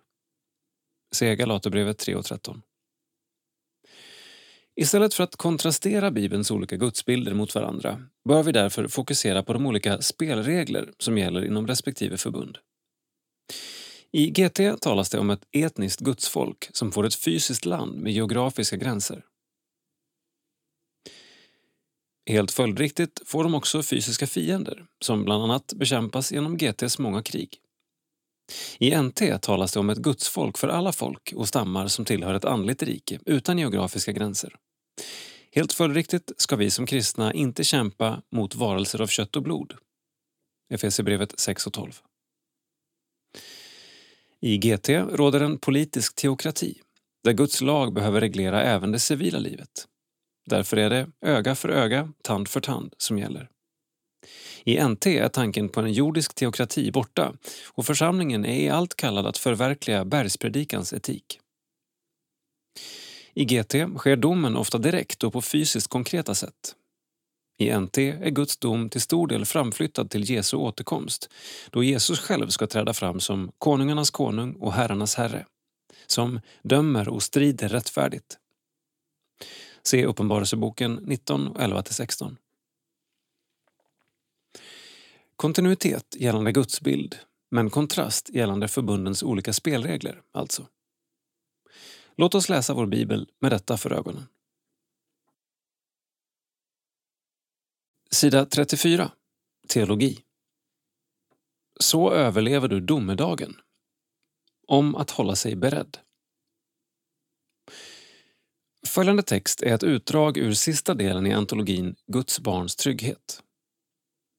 Se 1.15 1.37
Galaterbrevet 1.37 2.07
3.13 2.07 2.61
Istället 4.77 5.15
för 5.15 5.25
att 5.25 5.37
kontrastera 5.37 6.11
Bibelns 6.11 6.51
olika 6.51 6.77
gudsbilder 6.77 7.35
mot 7.35 7.55
varandra 7.55 8.03
bör 8.29 8.43
vi 8.43 8.53
därför 8.53 8.89
fokusera 8.89 9.43
på 9.43 9.53
de 9.53 9.67
olika 9.67 10.03
spelregler 10.03 10.93
som 10.99 11.19
gäller 11.19 11.45
inom 11.45 11.67
respektive 11.67 12.17
förbund. 12.17 12.59
I 14.17 14.31
GT 14.31 14.81
talas 14.81 15.11
det 15.11 15.19
om 15.19 15.31
ett 15.31 15.45
etniskt 15.53 16.01
gudsfolk 16.01 16.69
som 16.73 16.93
får 16.93 17.07
ett 17.07 17.15
fysiskt 17.15 17.65
land 17.65 18.01
med 18.01 18.13
geografiska 18.13 18.77
gränser. 18.77 19.25
Helt 22.31 22.51
följdriktigt 22.51 23.23
får 23.27 23.45
de 23.45 23.55
också 23.55 23.83
fysiska 23.83 24.27
fiender 24.27 24.87
som 25.01 25.25
bland 25.25 25.43
annat 25.45 25.73
bekämpas 25.75 26.33
genom 26.33 26.57
GTs 26.57 26.99
många 26.99 27.23
krig. 27.23 27.57
I 28.79 28.97
NT 28.97 29.43
talas 29.43 29.73
det 29.73 29.81
om 29.81 29.91
ett 29.91 29.99
gudsfolk 29.99 30.59
för 30.59 30.69
alla 30.69 30.93
folk 30.93 31.33
och 31.37 31.49
stammar 31.49 31.89
som 31.89 32.05
tillhör 32.05 32.35
ett 32.35 32.45
andligt 32.45 32.83
rike 32.83 33.21
utan 33.27 33.59
geografiska 33.59 34.13
gränser. 34.13 34.57
Helt 35.53 35.73
följdriktigt 35.73 36.33
ska 36.37 36.57
vi 36.57 36.71
som 36.71 36.87
kristna 36.87 37.33
inte 37.33 37.65
kämpa 37.65 38.23
mot 38.33 38.55
varelser 38.55 39.03
av 39.03 39.07
kött 39.07 39.37
och 39.37 39.43
blod. 39.43 39.75
Efesierbrevet 40.71 41.41
6 41.41 41.67
och 41.67 41.73
12. 41.73 42.01
I 44.47 44.59
GT 44.59 44.89
råder 44.89 45.41
en 45.41 45.59
politisk 45.59 46.15
teokrati 46.15 46.81
där 47.25 47.33
Guds 47.33 47.61
lag 47.61 47.95
behöver 47.95 48.21
reglera 48.21 48.63
även 48.63 48.93
det 48.93 48.99
civila 48.99 49.39
livet. 49.39 49.87
Därför 50.47 50.77
är 50.77 50.91
det 50.91 51.07
öga 51.27 51.55
för 51.55 51.69
öga, 51.69 52.13
tand 52.23 52.49
för 52.49 52.61
tand 52.61 52.95
som 52.99 53.19
gäller. 53.19 53.49
I 54.65 54.85
NT 54.85 55.07
är 55.07 55.29
tanken 55.29 55.69
på 55.69 55.81
en 55.81 55.93
jordisk 55.93 56.35
teokrati 56.35 56.93
borta 56.93 57.35
och 57.67 57.87
församlingen 57.87 58.45
är 58.45 58.61
i 58.61 58.69
allt 58.69 58.97
kallad 58.97 59.27
att 59.27 59.39
förverkliga 59.39 60.05
bergspredikans 60.05 60.93
etik. 60.93 61.41
I 63.35 63.45
GT 63.45 63.75
sker 63.99 64.17
domen 64.17 64.57
ofta 64.57 64.79
direkt 64.79 65.25
och 65.25 65.33
på 65.33 65.43
fysiskt 65.43 65.89
konkreta 65.89 66.35
sätt. 66.35 66.75
I 67.59 67.79
NT 67.79 67.99
är 67.99 68.31
Guds 68.31 68.57
dom 68.57 68.89
till 68.89 69.01
stor 69.01 69.27
del 69.27 69.45
framflyttad 69.45 70.11
till 70.11 70.31
Jesu 70.31 70.57
återkomst 70.57 71.31
då 71.71 71.83
Jesus 71.83 72.21
själv 72.21 72.49
ska 72.49 72.67
träda 72.67 72.95
fram 72.95 73.21
som 73.21 73.53
konungarnas 73.59 74.11
konung 74.11 74.55
och 74.55 74.73
herrarnas 74.73 75.15
herre 75.15 75.47
som 76.07 76.41
dömer 76.63 77.09
och 77.09 77.23
strider 77.23 77.69
rättfärdigt. 77.69 78.39
Se 79.83 80.07
Uppenbarelseboken 80.07 80.95
19, 80.95 81.57
11-16. 81.57 82.37
Kontinuitet 85.37 86.17
gällande 86.19 86.53
Guds 86.53 86.81
bild, 86.81 87.17
men 87.51 87.71
kontrast 87.71 88.31
gällande 88.31 88.69
förbundens 88.69 89.23
olika 89.23 89.53
spelregler, 89.53 90.23
alltså. 90.33 90.67
Låt 92.17 92.35
oss 92.35 92.49
läsa 92.49 92.75
vår 92.75 92.87
bibel 92.87 93.29
med 93.41 93.53
detta 93.53 93.77
för 93.77 93.93
ögonen. 93.93 94.27
Sida 98.11 98.47
34. 98.47 99.11
Teologi. 99.69 100.19
Så 101.81 102.11
överlever 102.11 102.69
du 102.69 102.81
domedagen. 102.81 103.57
Om 104.67 104.95
att 104.95 105.11
hålla 105.11 105.37
sig 105.37 105.57
beredd. 105.57 105.99
Följande 108.87 109.23
text 109.23 109.63
är 109.63 109.75
ett 109.75 109.83
utdrag 109.83 110.37
ur 110.37 110.53
sista 110.53 110.95
delen 110.95 111.27
i 111.27 111.33
antologin 111.33 111.95
Guds 112.07 112.41
barns 112.41 112.77
trygghet. 112.77 113.43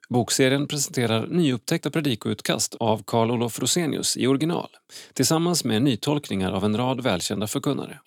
Bokserien 0.10 0.68
presenterar 0.68 1.28
nyupptäckta 1.28 1.92
predikoutkast 1.92 2.76
av 2.76 3.04
Carl 3.08 3.32
Olof 3.32 3.60
Rosenius 3.60 4.18
i 4.18 4.28
original 4.28 4.70
tillsammans 5.14 5.64
med 5.64 5.82
nytolkningar 5.82 6.52
av 6.52 6.66
en 6.66 6.78
rad 6.78 7.02
välkända 7.02 7.48
förkunnare. 7.48 8.00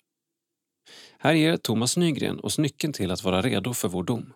Här 1.19 1.33
ger 1.33 1.57
Thomas 1.57 1.97
Nygren 1.97 2.39
oss 2.39 2.57
nyckeln 2.57 2.93
till 2.93 3.11
att 3.11 3.23
vara 3.23 3.41
redo 3.41 3.73
för 3.73 3.87
vår 3.87 4.03
dom. 4.03 4.33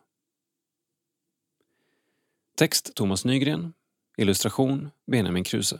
Text 2.57 2.95
Thomas 2.95 3.25
Nygren. 3.25 3.73
Illustration 4.17 4.89
Benjamin 5.11 5.43
Kruse. 5.43 5.79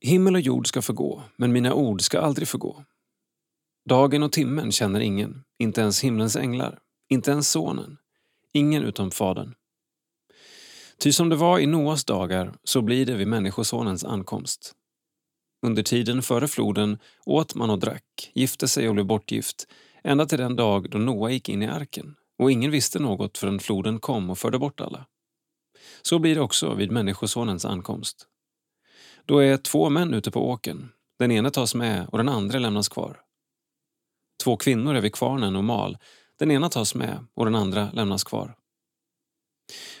Himmel 0.00 0.34
och 0.34 0.40
jord 0.40 0.66
ska 0.66 0.82
förgå, 0.82 1.22
men 1.36 1.52
mina 1.52 1.74
ord 1.74 2.00
ska 2.00 2.20
aldrig 2.20 2.48
förgå. 2.48 2.84
Dagen 3.88 4.22
och 4.22 4.32
timmen 4.32 4.72
känner 4.72 5.00
ingen, 5.00 5.44
inte 5.58 5.80
ens 5.80 6.04
himlens 6.04 6.36
änglar, 6.36 6.78
inte 7.08 7.30
ens 7.30 7.50
sonen, 7.50 7.98
ingen 8.52 8.82
utom 8.82 9.10
Fadern. 9.10 9.54
Ty 10.98 11.12
som 11.12 11.28
det 11.28 11.36
var 11.36 11.58
i 11.58 11.66
Noas 11.66 12.04
dagar, 12.04 12.54
så 12.64 12.82
blir 12.82 13.06
det 13.06 13.14
vid 13.14 13.28
Människosonens 13.28 14.04
ankomst. 14.04 14.74
Under 15.62 15.82
tiden 15.82 16.22
före 16.22 16.48
floden 16.48 16.98
åt 17.26 17.54
man 17.54 17.70
och 17.70 17.78
drack, 17.78 18.30
gifte 18.34 18.68
sig 18.68 18.88
och 18.88 18.94
blev 18.94 19.06
bortgift, 19.06 19.66
ända 20.04 20.26
till 20.26 20.38
den 20.38 20.56
dag 20.56 20.90
då 20.90 20.98
Noa 20.98 21.30
gick 21.30 21.48
in 21.48 21.62
i 21.62 21.66
arken, 21.66 22.16
och 22.40 22.52
ingen 22.52 22.70
visste 22.70 22.98
något 22.98 23.38
förrän 23.38 23.58
floden 23.58 24.00
kom 24.00 24.30
och 24.30 24.38
förde 24.38 24.58
bort 24.58 24.80
alla. 24.80 25.06
Så 26.02 26.18
blir 26.18 26.34
det 26.34 26.40
också 26.40 26.74
vid 26.74 26.90
Människosonens 26.90 27.64
ankomst. 27.64 28.26
Då 29.24 29.38
är 29.38 29.56
två 29.56 29.90
män 29.90 30.14
ute 30.14 30.30
på 30.30 30.50
åken, 30.50 30.92
den 31.18 31.30
ene 31.30 31.50
tas 31.50 31.74
med 31.74 32.06
och 32.08 32.18
den 32.18 32.28
andra 32.28 32.58
lämnas 32.58 32.88
kvar. 32.88 33.20
Två 34.44 34.56
kvinnor 34.56 34.94
är 34.94 35.00
vid 35.00 35.14
kvarnen 35.14 35.56
och 35.56 35.64
mal, 35.64 35.98
den 36.38 36.50
ena 36.50 36.68
tas 36.68 36.94
med 36.94 37.26
och 37.34 37.44
den 37.44 37.54
andra 37.54 37.90
lämnas 37.92 38.24
kvar. 38.24 38.54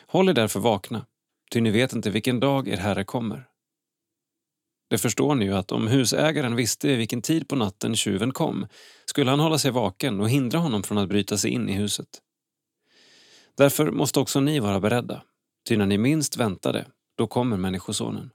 Håll 0.06 0.28
er 0.28 0.32
därför 0.32 0.60
vakna, 0.60 1.06
ty 1.52 1.60
ni 1.60 1.70
vet 1.70 1.92
inte 1.92 2.10
vilken 2.10 2.40
dag 2.40 2.68
er 2.68 2.76
Herre 2.76 3.04
kommer. 3.04 3.48
Det 4.90 4.98
förstår 4.98 5.34
ni 5.34 5.44
ju 5.44 5.54
att 5.54 5.72
om 5.72 5.86
husägaren 5.86 6.56
visste 6.56 6.96
vilken 6.96 7.22
tid 7.22 7.48
på 7.48 7.56
natten 7.56 7.96
tjuven 7.96 8.32
kom 8.32 8.66
skulle 9.04 9.30
han 9.30 9.40
hålla 9.40 9.58
sig 9.58 9.70
vaken 9.70 10.20
och 10.20 10.30
hindra 10.30 10.58
honom 10.58 10.82
från 10.82 10.98
att 10.98 11.08
bryta 11.08 11.36
sig 11.36 11.50
in 11.50 11.68
i 11.68 11.72
huset. 11.72 12.22
Därför 13.56 13.90
måste 13.90 14.20
också 14.20 14.40
ni 14.40 14.60
vara 14.60 14.80
beredda, 14.80 15.22
ty 15.68 15.76
när 15.76 15.86
ni 15.86 15.98
minst 15.98 16.36
väntar 16.36 16.72
det, 16.72 16.86
då 17.16 17.26
kommer 17.26 17.56
Människosonen. 17.56 18.30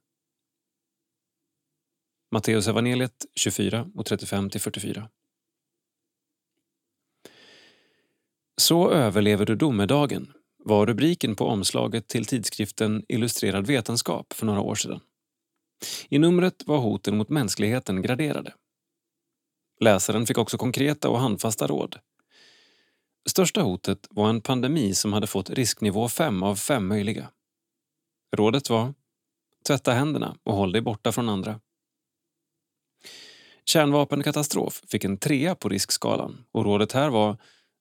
Matteus 2.32 2.68
evangeliet 2.68 3.26
24 3.36 3.92
och 3.96 4.06
35-44. 4.06 5.08
Så 8.58 8.90
överlever 8.90 9.46
du 9.46 9.56
domedagen 9.56 10.34
var 10.58 10.86
rubriken 10.86 11.36
på 11.36 11.46
omslaget 11.46 12.08
till 12.08 12.26
tidskriften 12.26 13.06
Illustrerad 13.08 13.68
vetenskap 13.68 14.34
för 14.34 14.46
några 14.46 14.62
år 14.62 14.76
sedan. 14.76 15.00
I 16.10 16.20
numret 16.20 16.64
var 16.68 16.78
hoten 16.78 17.18
mot 17.18 17.30
mänskligheten 17.30 18.02
graderade. 18.02 18.54
Läsaren 19.80 20.26
fick 20.26 20.38
också 20.38 20.58
konkreta 20.58 21.10
och 21.10 21.20
handfasta 21.20 21.68
råd. 21.68 22.00
Största 23.30 23.62
hotet 23.62 24.08
var 24.10 24.30
en 24.30 24.42
pandemi 24.42 24.94
som 24.94 25.14
hade 25.14 25.28
fått 25.28 25.50
risknivå 25.50 26.10
5 26.10 26.44
av 26.44 26.56
5 26.56 26.88
möjliga. 26.88 27.30
Rådet 28.36 28.70
var 28.70 28.94
tvätta 29.68 29.92
händerna 29.92 30.38
och 30.44 30.54
håll 30.54 30.72
dig 30.72 30.82
borta 30.82 31.12
från 31.12 31.30
andra. 31.30 31.60
Kärnvapenkatastrof 33.66 34.82
fick 34.88 35.04
en 35.04 35.18
trea 35.18 35.56
på 35.56 35.70
riskskalan 35.70 36.46
och 36.52 36.66
rådet 36.66 36.92
här 36.92 37.10
var 37.10 37.38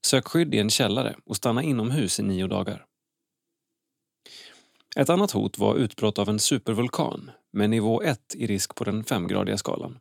Sök 0.07 0.29
skydd 0.29 0.55
i 0.55 0.59
en 0.59 0.71
källare 0.71 1.17
och 1.25 1.37
stanna 1.37 1.63
inomhus 1.63 2.21
i 2.21 2.23
nio 2.23 2.47
dagar. 2.47 2.87
Ett 4.97 5.11
annat 5.11 5.31
hot 5.31 5.59
var 5.59 5.77
utbrott 5.77 6.19
av 6.19 6.29
en 6.29 6.39
supervulkan 6.39 7.31
med 7.53 7.71
nivå 7.71 8.03
1 8.03 8.35
i 8.35 8.47
risk 8.47 8.75
på 8.75 8.85
den 8.85 9.05
femgradiga 9.05 9.59
skalan. 9.59 9.99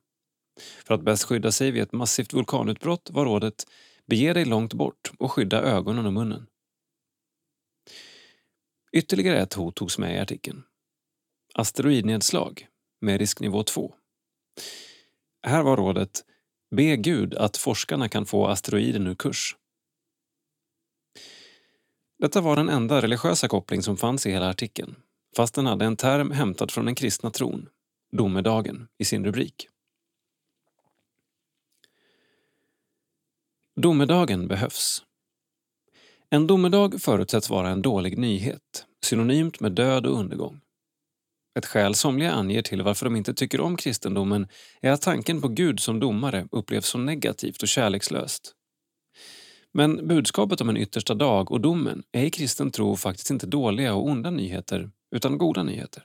För 0.86 0.94
att 0.94 1.02
bäst 1.02 1.24
skydda 1.24 1.52
sig 1.52 1.72
vid 1.72 1.84
ett 1.84 1.94
massivt 1.94 2.34
vulkanutbrott 2.34 3.10
var 3.12 3.26
rådet 3.26 3.66
bege 4.08 4.34
dig 4.34 4.46
långt 4.46 4.74
bort 4.74 5.12
och 5.20 5.32
skydda 5.32 5.62
ögonen 5.62 6.06
och 6.06 6.14
munnen. 6.14 6.48
Ytterligare 8.92 9.42
ett 9.42 9.54
hot 9.54 9.76
togs 9.76 9.98
med 9.98 10.16
i 10.16 10.20
artikeln. 10.20 10.64
Asteroidnedslag 11.54 12.68
med 13.02 13.20
risknivå 13.20 13.64
2. 13.64 13.96
Här 15.48 15.64
var 15.64 15.78
rådet 15.78 16.26
Be 16.76 16.96
Gud 16.96 17.36
att 17.36 17.58
forskarna 17.58 18.10
kan 18.10 18.26
få 18.26 18.48
asteroiden 18.48 19.08
ur 19.08 19.16
kurs. 19.16 19.56
Detta 22.20 22.42
var 22.42 22.56
den 22.56 22.70
enda 22.70 23.02
religiösa 23.02 23.48
koppling 23.48 23.84
som 23.84 23.98
fanns 23.98 24.26
i 24.26 24.32
hela 24.32 24.50
artikeln, 24.50 24.96
fast 25.36 25.56
den 25.56 25.66
hade 25.66 25.86
en 25.86 25.96
term 25.96 26.32
hämtad 26.32 26.72
från 26.72 26.86
den 26.86 26.96
kristna 26.96 27.30
tron, 27.30 27.70
domedagen, 28.12 28.88
i 28.98 29.06
sin 29.06 29.26
rubrik. 29.26 29.68
Domedagen 33.76 34.48
behövs. 34.48 35.04
En 36.30 36.48
domedag 36.48 37.02
förutsätts 37.02 37.50
vara 37.50 37.70
en 37.70 37.82
dålig 37.82 38.18
nyhet, 38.18 38.86
synonymt 39.06 39.60
med 39.60 39.72
död 39.72 40.06
och 40.06 40.20
undergång. 40.20 40.62
Ett 41.60 41.66
skäl 41.66 41.96
somliga 41.96 42.32
anger 42.32 42.62
till 42.62 42.82
varför 42.82 43.06
de 43.06 43.16
inte 43.16 43.34
tycker 43.34 43.62
om 43.62 43.78
kristendomen 43.78 44.48
är 44.82 44.92
att 44.92 45.02
tanken 45.02 45.42
på 45.42 45.48
Gud 45.48 45.80
som 45.80 46.00
domare 46.00 46.48
upplevs 46.52 46.86
som 46.86 47.06
negativt 47.06 47.62
och 47.62 47.68
kärlekslöst. 47.68 48.54
Men 49.72 50.08
budskapet 50.08 50.62
om 50.62 50.70
en 50.70 50.78
yttersta 50.78 51.14
dag 51.14 51.52
och 51.52 51.62
domen 51.62 52.04
är 52.12 52.24
i 52.24 52.30
kristen 52.30 52.72
tro 52.72 52.96
faktiskt 52.96 53.30
inte 53.30 53.48
dåliga 53.48 53.94
och 53.94 54.06
onda 54.06 54.30
nyheter, 54.30 54.92
utan 55.16 55.38
goda 55.38 55.64
nyheter. 55.64 56.04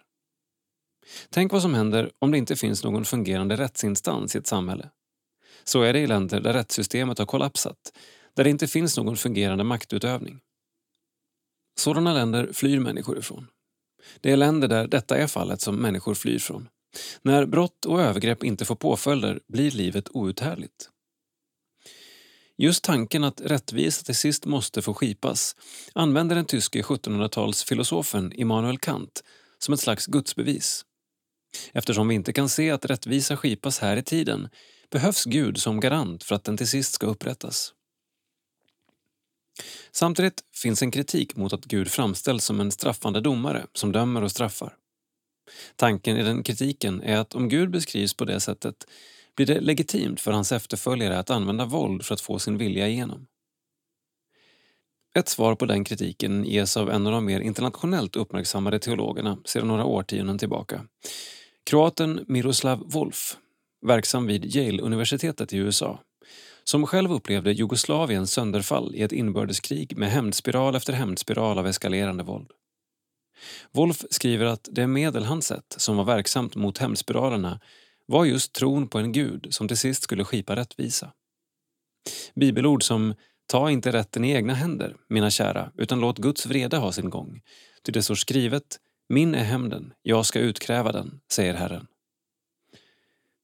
Tänk 1.31 1.53
vad 1.53 1.63
som 1.63 1.75
händer 1.75 2.11
om 2.19 2.31
det 2.31 2.39
inte 2.39 2.57
finns 2.57 2.85
någon 2.85 3.05
fungerande 3.05 3.57
rättsinstans 3.57 4.35
i 4.35 4.39
ett 4.39 4.47
samhälle. 4.47 4.91
Så 5.65 5.83
är 5.83 5.93
det 5.93 5.99
i 5.99 6.07
länder 6.07 6.41
där 6.41 6.53
rättssystemet 6.53 7.19
har 7.19 7.27
kollapsat, 7.27 7.93
där 8.35 8.45
det 8.45 8.51
inte 8.51 8.67
finns 8.67 8.97
någon 8.97 9.17
fungerande 9.17 9.65
maktutövning. 9.65 10.41
Sådana 11.79 12.15
länder 12.15 12.53
flyr 12.53 12.79
människor 12.79 13.19
ifrån. 13.19 13.47
Det 14.21 14.33
är 14.33 14.37
länder 14.37 14.69
där 14.69 14.87
detta 14.87 15.17
är 15.17 15.27
fallet 15.27 15.61
som 15.61 15.77
människor 15.77 16.15
flyr 16.15 16.39
från. 16.39 16.69
När 17.23 17.47
brott 17.47 17.85
och 17.85 18.01
övergrepp 18.01 18.45
inte 18.45 18.65
får 18.65 18.75
påföljder 18.75 19.41
blir 19.49 19.71
livet 19.71 20.09
outhärdligt. 20.09 20.91
Just 22.57 22.85
tanken 22.85 23.25
att 23.25 23.41
rättvisa 23.41 24.05
till 24.05 24.17
sist 24.17 24.47
måste 24.47 24.83
få 24.83 24.95
skipas 24.95 25.57
använder 25.93 26.37
den 26.37 26.45
tyske 26.45 26.83
1700-talsfilosofen 26.83 28.33
Immanuel 28.35 28.79
Kant 28.79 29.25
som 29.59 29.75
ett 29.75 29.81
slags 29.81 30.07
gudsbevis. 30.07 30.85
Eftersom 31.73 32.09
vi 32.09 32.15
inte 32.15 32.33
kan 32.33 32.49
se 32.49 32.71
att 32.71 32.85
rättvisa 32.85 33.37
skipas 33.37 33.79
här 33.79 33.97
i 33.97 34.03
tiden 34.03 34.49
behövs 34.91 35.25
Gud 35.25 35.59
som 35.59 35.81
garant 35.81 36.25
för 36.25 36.35
att 36.35 36.45
den 36.45 36.57
till 36.57 36.69
sist 36.69 36.93
ska 36.93 37.07
upprättas. 37.07 37.75
Samtidigt 39.93 40.45
finns 40.55 40.83
en 40.83 40.91
kritik 40.91 41.37
mot 41.37 41.53
att 41.53 41.65
Gud 41.65 41.89
framställs 41.89 42.45
som 42.45 42.61
en 42.61 42.71
straffande 42.71 43.21
domare 43.21 43.67
som 43.75 43.93
dömer 43.93 44.23
och 44.23 44.31
straffar. 44.31 44.77
Tanken 45.77 46.17
i 46.17 46.23
den 46.23 46.43
kritiken 46.43 47.03
är 47.03 47.17
att 47.17 47.35
om 47.35 47.49
Gud 47.49 47.71
beskrivs 47.71 48.15
på 48.15 48.25
det 48.25 48.41
sättet 48.41 48.85
blir 49.37 49.47
det 49.47 49.61
legitimt 49.61 50.21
för 50.21 50.33
hans 50.33 50.53
efterföljare 50.53 51.19
att 51.19 51.31
använda 51.31 51.65
våld 51.65 52.05
för 52.05 52.15
att 52.15 52.21
få 52.21 52.39
sin 52.39 52.59
vilja 52.59 52.89
igenom. 52.89 53.27
Ett 55.15 55.29
svar 55.29 55.55
på 55.55 55.67
den 55.67 55.85
kritiken 55.85 56.45
ges 56.45 56.77
av 56.77 56.91
en 56.91 57.07
av 57.07 57.13
de 57.13 57.25
mer 57.25 57.41
internationellt 57.41 58.17
uppmärksammade 58.17 58.79
teologerna 58.79 59.39
sedan 59.45 59.69
några 59.69 59.85
årtionden 59.85 60.39
tillbaka. 60.39 60.85
Kroaten 61.65 62.25
Miroslav 62.29 62.91
Wolf, 62.91 63.37
verksam 63.87 64.27
vid 64.27 64.57
Yale-universitetet 64.57 65.53
i 65.53 65.57
USA, 65.57 66.01
som 66.65 66.87
själv 66.87 67.13
upplevde 67.13 67.53
Jugoslaviens 67.53 68.33
sönderfall 68.33 68.95
i 68.95 69.03
ett 69.03 69.13
inbördeskrig 69.13 69.97
med 69.97 70.11
hämndspiral 70.11 70.75
efter 70.75 70.93
hämndspiral 70.93 71.59
av 71.59 71.67
eskalerande 71.67 72.25
våld. 72.25 72.51
Wolf 73.73 74.05
skriver 74.11 74.47
att 74.47 74.69
det 74.73 74.87
medel 74.87 75.25
han 75.25 75.43
sett 75.43 75.75
som 75.77 75.97
var 75.97 76.05
verksamt 76.05 76.57
mot 76.57 76.79
hämndspiralerna 76.79 77.61
var 78.07 78.25
just 78.25 78.53
tron 78.53 78.89
på 78.89 78.99
en 78.99 79.13
gud 79.13 79.47
som 79.51 79.69
till 79.69 79.77
sist 79.77 80.03
skulle 80.03 80.25
skipa 80.25 80.57
rättvisa. 80.57 81.13
Bibelord 82.35 82.83
som 82.83 83.15
Ta 83.51 83.71
inte 83.71 83.93
rätten 83.93 84.25
i 84.25 84.31
egna 84.31 84.55
händer, 84.55 84.97
mina 85.09 85.31
kära, 85.31 85.73
utan 85.75 86.01
låt 86.01 86.19
Guds 86.19 86.47
vrede 86.47 86.77
ha 86.77 86.93
sin 86.93 87.11
gång. 87.11 87.41
Ty 87.83 87.93
det 87.93 88.03
står 88.03 88.15
skrivet, 88.15 88.81
min 89.09 89.35
är 89.35 89.45
hämnden, 89.45 89.93
jag 90.03 90.27
ska 90.27 90.39
utkräva 90.39 90.93
den, 90.93 91.21
säger 91.33 91.55
Herren. 91.55 91.87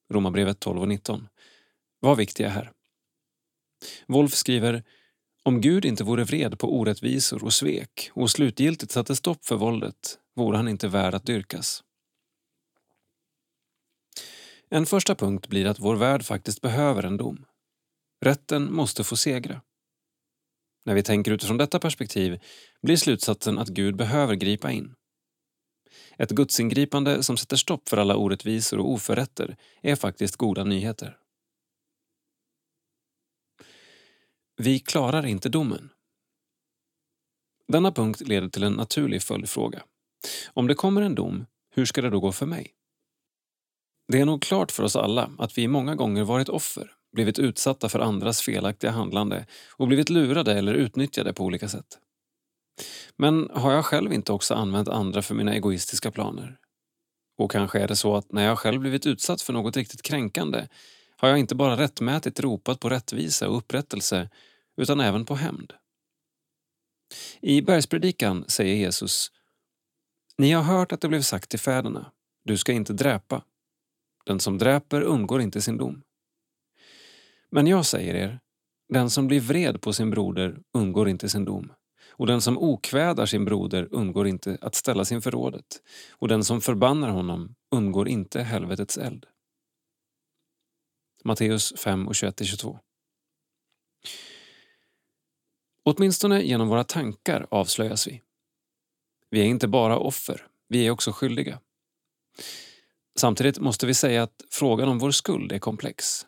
Romarbrevet 0.09 0.59
12 0.59 0.81
och 0.81 0.87
19. 0.87 1.27
Var 1.99 2.15
viktiga 2.15 2.49
här. 2.49 2.71
Wolf 4.07 4.33
skriver, 4.33 4.83
Om 5.43 5.61
Gud 5.61 5.85
inte 5.85 6.03
vore 6.03 6.23
vred 6.23 6.59
på 6.59 6.79
orättvisor 6.79 7.43
och 7.43 7.53
svek 7.53 8.09
och 8.13 8.31
slutgiltigt 8.31 8.91
satte 8.91 9.15
stopp 9.15 9.45
för 9.45 9.55
våldet 9.55 10.19
vore 10.35 10.57
han 10.57 10.67
inte 10.67 10.87
värd 10.87 11.13
att 11.13 11.25
dyrkas. 11.25 11.83
En 14.69 14.85
första 14.85 15.15
punkt 15.15 15.47
blir 15.47 15.65
att 15.65 15.79
vår 15.79 15.95
värld 15.95 16.23
faktiskt 16.23 16.61
behöver 16.61 17.03
en 17.03 17.17
dom. 17.17 17.45
Rätten 18.21 18.73
måste 18.73 19.03
få 19.03 19.15
segra. 19.15 19.61
När 20.85 20.95
vi 20.95 21.03
tänker 21.03 21.31
utifrån 21.31 21.57
detta 21.57 21.79
perspektiv 21.79 22.39
blir 22.81 22.97
slutsatsen 22.97 23.57
att 23.57 23.67
Gud 23.67 23.95
behöver 23.95 24.35
gripa 24.35 24.71
in. 24.71 24.95
Ett 26.17 26.29
gudsingripande 26.29 27.23
som 27.23 27.37
sätter 27.37 27.57
stopp 27.57 27.89
för 27.89 27.97
alla 27.97 28.15
orättvisor 28.15 28.79
och 28.79 28.91
oförrätter 28.91 29.57
är 29.81 29.95
faktiskt 29.95 30.35
goda 30.35 30.63
nyheter. 30.63 31.17
Vi 34.57 34.79
klarar 34.79 35.25
inte 35.25 35.49
domen. 35.49 35.89
Denna 37.67 37.91
punkt 37.91 38.21
leder 38.21 38.49
till 38.49 38.63
en 38.63 38.73
naturlig 38.73 39.23
följdfråga. 39.23 39.83
Om 40.53 40.67
det 40.67 40.75
kommer 40.75 41.01
en 41.01 41.15
dom, 41.15 41.45
hur 41.69 41.85
ska 41.85 42.01
det 42.01 42.09
då 42.09 42.19
gå 42.19 42.31
för 42.31 42.45
mig? 42.45 42.73
Det 44.07 44.19
är 44.19 44.25
nog 44.25 44.41
klart 44.41 44.71
för 44.71 44.83
oss 44.83 44.95
alla 44.95 45.31
att 45.37 45.57
vi 45.57 45.67
många 45.67 45.95
gånger 45.95 46.23
varit 46.23 46.49
offer, 46.49 46.91
blivit 47.13 47.39
utsatta 47.39 47.89
för 47.89 47.99
andras 47.99 48.41
felaktiga 48.41 48.91
handlande 48.91 49.45
och 49.71 49.87
blivit 49.87 50.09
lurade 50.09 50.53
eller 50.53 50.73
utnyttjade 50.73 51.33
på 51.33 51.43
olika 51.43 51.69
sätt. 51.69 51.99
Men 53.15 53.49
har 53.53 53.73
jag 53.73 53.85
själv 53.85 54.13
inte 54.13 54.31
också 54.31 54.53
använt 54.53 54.87
andra 54.87 55.21
för 55.21 55.35
mina 55.35 55.53
egoistiska 55.53 56.11
planer? 56.11 56.57
Och 57.37 57.51
kanske 57.51 57.79
är 57.79 57.87
det 57.87 57.95
så 57.95 58.15
att 58.15 58.31
när 58.31 58.45
jag 58.45 58.59
själv 58.59 58.81
blivit 58.81 59.05
utsatt 59.05 59.41
för 59.41 59.53
något 59.53 59.77
riktigt 59.77 60.01
kränkande 60.01 60.67
har 61.17 61.29
jag 61.29 61.39
inte 61.39 61.55
bara 61.55 61.77
rättmätigt 61.77 62.39
ropat 62.39 62.79
på 62.79 62.89
rättvisa 62.89 63.49
och 63.49 63.57
upprättelse 63.57 64.29
utan 64.77 64.99
även 64.99 65.25
på 65.25 65.35
hämnd. 65.35 65.73
I 67.41 67.61
bergspredikan 67.61 68.45
säger 68.47 68.75
Jesus 68.75 69.31
Ni 70.37 70.51
har 70.51 70.63
hört 70.63 70.91
att 70.91 71.01
det 71.01 71.07
blev 71.07 71.21
sagt 71.21 71.49
till 71.49 71.59
fäderna, 71.59 72.11
du 72.43 72.57
ska 72.57 72.71
inte 72.71 72.93
dräpa. 72.93 73.43
Den 74.25 74.39
som 74.39 74.57
dräper 74.57 75.01
undgår 75.01 75.41
inte 75.41 75.61
sin 75.61 75.77
dom. 75.77 76.01
Men 77.51 77.67
jag 77.67 77.85
säger 77.85 78.15
er, 78.15 78.39
den 78.89 79.09
som 79.09 79.27
blir 79.27 79.39
vred 79.39 79.81
på 79.81 79.93
sin 79.93 80.09
broder 80.09 80.57
undgår 80.73 81.09
inte 81.09 81.29
sin 81.29 81.45
dom 81.45 81.71
och 82.17 82.27
den 82.27 82.41
som 82.41 82.57
okvädar 82.57 83.25
sin 83.25 83.45
broder 83.45 83.87
undgår 83.91 84.27
inte 84.27 84.57
att 84.61 84.75
ställas 84.75 85.11
inför 85.11 85.31
rådet 85.31 85.81
och 86.11 86.27
den 86.27 86.43
som 86.43 86.61
förbannar 86.61 87.09
honom 87.09 87.55
undgår 87.71 88.07
inte 88.07 88.41
helvetets 88.41 88.97
eld. 88.97 89.25
Matteus 91.23 91.73
5 91.77 92.07
och 92.07 92.13
21-22. 92.13 92.79
Åtminstone 95.83 96.41
genom 96.41 96.67
våra 96.67 96.83
tankar 96.83 97.47
avslöjas 97.51 98.07
vi. 98.07 98.21
Vi 99.29 99.41
är 99.41 99.45
inte 99.45 99.67
bara 99.67 99.97
offer, 99.97 100.47
vi 100.67 100.87
är 100.87 100.91
också 100.91 101.11
skyldiga. 101.11 101.59
Samtidigt 103.19 103.59
måste 103.59 103.87
vi 103.87 103.93
säga 103.93 104.23
att 104.23 104.41
frågan 104.51 104.89
om 104.89 104.99
vår 104.99 105.11
skuld 105.11 105.51
är 105.51 105.59
komplex. 105.59 106.25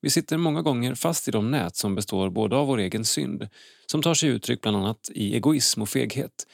Vi 0.00 0.10
sitter 0.10 0.36
många 0.36 0.62
gånger 0.62 0.94
fast 0.94 1.28
i 1.28 1.30
de 1.30 1.50
nät 1.50 1.76
som 1.76 1.94
består 1.94 2.30
både 2.30 2.56
av 2.56 2.66
vår 2.66 2.78
egen 2.78 3.04
synd, 3.04 3.48
som 3.86 4.02
tar 4.02 4.14
sig 4.14 4.28
uttryck 4.28 4.60
bland 4.60 4.76
annat 4.76 5.10
i 5.14 5.36
egoism 5.36 5.82
och 5.82 5.88
feghet, 5.88 6.46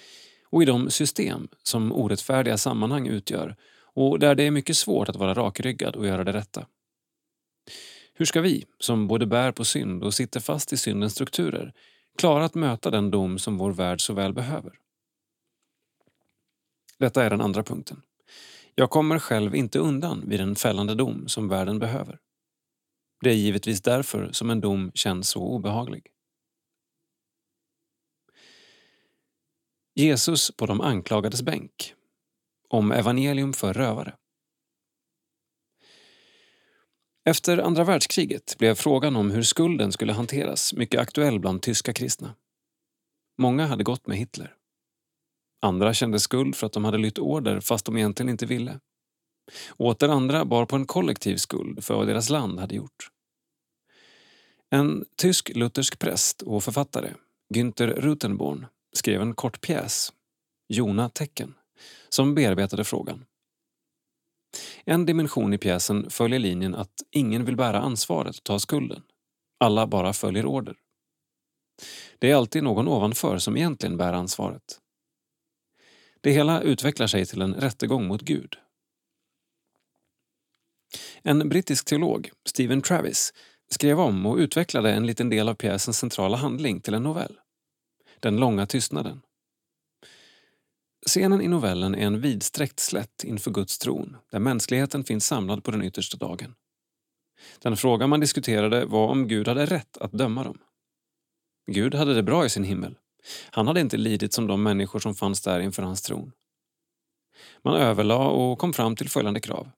och 0.50 0.62
i 0.62 0.66
de 0.66 0.90
system 0.90 1.48
som 1.62 1.92
orättfärdiga 1.92 2.58
sammanhang 2.58 3.06
utgör 3.06 3.56
och 3.96 4.18
där 4.18 4.34
det 4.34 4.42
är 4.42 4.50
mycket 4.50 4.76
svårt 4.76 5.08
att 5.08 5.16
vara 5.16 5.34
rakryggad 5.34 5.96
och 5.96 6.06
göra 6.06 6.24
det 6.24 6.32
rätta. 6.32 6.66
Hur 8.14 8.26
ska 8.26 8.40
vi, 8.40 8.64
som 8.78 9.08
både 9.08 9.26
bär 9.26 9.52
på 9.52 9.64
synd 9.64 10.04
och 10.04 10.14
sitter 10.14 10.40
fast 10.40 10.72
i 10.72 10.76
syndens 10.76 11.12
strukturer, 11.12 11.72
klara 12.18 12.44
att 12.44 12.54
möta 12.54 12.90
den 12.90 13.10
dom 13.10 13.38
som 13.38 13.58
vår 13.58 13.72
värld 13.72 14.00
så 14.00 14.12
väl 14.12 14.32
behöver? 14.32 14.72
Detta 16.98 17.24
är 17.24 17.30
den 17.30 17.40
andra 17.40 17.62
punkten. 17.62 18.02
Jag 18.74 18.90
kommer 18.90 19.18
själv 19.18 19.54
inte 19.54 19.78
undan 19.78 20.28
vid 20.28 20.40
den 20.40 20.56
fällande 20.56 20.94
dom 20.94 21.28
som 21.28 21.48
världen 21.48 21.78
behöver. 21.78 22.18
Det 23.20 23.30
är 23.30 23.34
givetvis 23.34 23.82
därför 23.82 24.32
som 24.32 24.50
en 24.50 24.60
dom 24.60 24.90
känns 24.94 25.28
så 25.28 25.42
obehaglig. 25.42 26.06
Jesus 29.94 30.50
på 30.56 30.66
de 30.66 30.80
anklagades 30.80 31.42
bänk. 31.42 31.94
Om 32.68 32.92
evangelium 32.92 33.52
för 33.52 33.74
rövare. 33.74 34.16
Efter 37.28 37.58
andra 37.58 37.84
världskriget 37.84 38.56
blev 38.58 38.74
frågan 38.74 39.16
om 39.16 39.30
hur 39.30 39.42
skulden 39.42 39.92
skulle 39.92 40.12
hanteras 40.12 40.74
mycket 40.74 41.00
aktuell 41.00 41.40
bland 41.40 41.62
tyska 41.62 41.92
kristna. 41.92 42.34
Många 43.38 43.66
hade 43.66 43.84
gått 43.84 44.06
med 44.06 44.16
Hitler. 44.16 44.54
Andra 45.62 45.94
kände 45.94 46.20
skuld 46.20 46.56
för 46.56 46.66
att 46.66 46.72
de 46.72 46.84
hade 46.84 46.98
lytt 46.98 47.18
order 47.18 47.60
fast 47.60 47.86
de 47.86 47.96
egentligen 47.96 48.30
inte 48.30 48.46
ville. 48.46 48.80
Åter 49.76 50.08
andra 50.08 50.44
bar 50.44 50.66
på 50.66 50.76
en 50.76 50.86
kollektiv 50.86 51.36
skuld 51.36 51.84
för 51.84 51.94
vad 51.94 52.06
deras 52.06 52.30
land 52.30 52.60
hade 52.60 52.74
gjort. 52.74 53.10
En 54.70 55.04
tysk 55.16 55.50
luthersk 55.54 55.98
präst 55.98 56.42
och 56.42 56.64
författare, 56.64 57.14
Günther 57.54 57.86
Rutenborn, 57.86 58.66
skrev 58.92 59.22
en 59.22 59.34
kort 59.34 59.60
pjäs, 59.60 60.12
Jona 60.68 61.08
tecken, 61.08 61.54
som 62.08 62.34
bearbetade 62.34 62.84
frågan. 62.84 63.24
En 64.84 65.06
dimension 65.06 65.54
i 65.54 65.58
pjäsen 65.58 66.10
följer 66.10 66.38
linjen 66.38 66.74
att 66.74 67.02
ingen 67.10 67.44
vill 67.44 67.56
bära 67.56 67.80
ansvaret 67.80 68.38
och 68.38 68.44
ta 68.44 68.58
skulden. 68.58 69.02
Alla 69.60 69.86
bara 69.86 70.12
följer 70.12 70.46
order. 70.46 70.76
Det 72.18 72.30
är 72.30 72.36
alltid 72.36 72.62
någon 72.62 72.88
ovanför 72.88 73.38
som 73.38 73.56
egentligen 73.56 73.96
bär 73.96 74.12
ansvaret. 74.12 74.80
Det 76.20 76.30
hela 76.30 76.60
utvecklar 76.60 77.06
sig 77.06 77.26
till 77.26 77.42
en 77.42 77.54
rättegång 77.54 78.06
mot 78.06 78.22
Gud. 78.22 78.56
En 81.22 81.48
brittisk 81.48 81.84
teolog, 81.84 82.30
Stephen 82.48 82.82
Travis, 82.82 83.32
skrev 83.70 84.00
om 84.00 84.26
och 84.26 84.36
utvecklade 84.36 84.92
en 84.92 85.06
liten 85.06 85.28
del 85.28 85.48
av 85.48 85.54
pjäsens 85.54 85.98
centrala 85.98 86.36
handling 86.36 86.80
till 86.80 86.94
en 86.94 87.02
novell. 87.02 87.38
Den 88.20 88.36
långa 88.36 88.66
tystnaden. 88.66 89.22
Scenen 91.06 91.40
i 91.40 91.48
novellen 91.48 91.94
är 91.94 92.06
en 92.06 92.20
vidsträckt 92.20 92.80
slätt 92.80 93.24
inför 93.24 93.50
Guds 93.50 93.78
tron 93.78 94.16
där 94.32 94.38
mänskligheten 94.38 95.04
finns 95.04 95.26
samlad 95.26 95.64
på 95.64 95.70
den 95.70 95.82
yttersta 95.82 96.16
dagen. 96.16 96.54
Den 97.62 97.76
fråga 97.76 98.06
man 98.06 98.20
diskuterade 98.20 98.84
var 98.84 99.08
om 99.08 99.28
Gud 99.28 99.48
hade 99.48 99.66
rätt 99.66 99.96
att 99.96 100.12
döma 100.12 100.44
dem. 100.44 100.58
Gud 101.66 101.94
hade 101.94 102.14
det 102.14 102.22
bra 102.22 102.46
i 102.46 102.48
sin 102.48 102.64
himmel. 102.64 102.98
Han 103.50 103.66
hade 103.66 103.80
inte 103.80 103.96
lidit 103.96 104.32
som 104.32 104.46
de 104.46 104.62
människor 104.62 104.98
som 104.98 105.14
fanns 105.14 105.40
där 105.40 105.60
inför 105.60 105.82
hans 105.82 106.02
tron. 106.02 106.32
Man 107.62 107.76
överlade 107.76 108.24
och 108.24 108.58
kom 108.58 108.72
fram 108.72 108.96
till 108.96 109.08
följande 109.08 109.40
krav. 109.40 109.70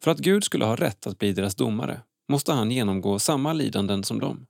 För 0.00 0.10
att 0.10 0.18
Gud 0.18 0.44
skulle 0.44 0.64
ha 0.64 0.76
rätt 0.76 1.06
att 1.06 1.18
bli 1.18 1.32
deras 1.32 1.54
domare 1.54 2.00
måste 2.28 2.52
han 2.52 2.70
genomgå 2.70 3.18
samma 3.18 3.52
lidanden 3.52 4.04
som 4.04 4.20
dem. 4.20 4.46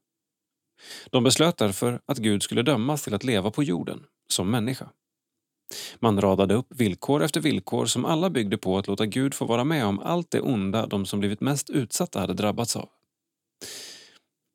De 1.11 1.25
beslöt 1.25 1.57
därför 1.57 2.01
att 2.07 2.19
Gud 2.19 2.43
skulle 2.43 2.63
dömas 2.63 3.03
till 3.03 3.15
att 3.15 3.25
leva 3.25 3.51
på 3.51 3.63
jorden, 3.63 4.05
som 4.29 4.51
människa. 4.51 4.89
Man 5.99 6.21
radade 6.21 6.55
upp 6.55 6.67
villkor 6.69 7.23
efter 7.23 7.41
villkor 7.41 7.87
som 7.87 8.05
alla 8.05 8.31
byggde 8.31 8.59
på 8.59 8.79
att 8.79 8.87
låta 8.87 9.07
Gud 9.07 9.35
få 9.35 9.45
vara 9.45 9.65
med 9.65 9.87
om 9.87 9.99
allt 9.99 10.31
det 10.31 10.41
onda 10.41 10.87
de 10.87 11.07
som 11.07 11.21
blivit 11.21 11.41
mest 11.41 11.71
utsatta 11.71 12.21
hade 12.21 12.35
drabbats 12.35 12.77
av. 12.77 12.89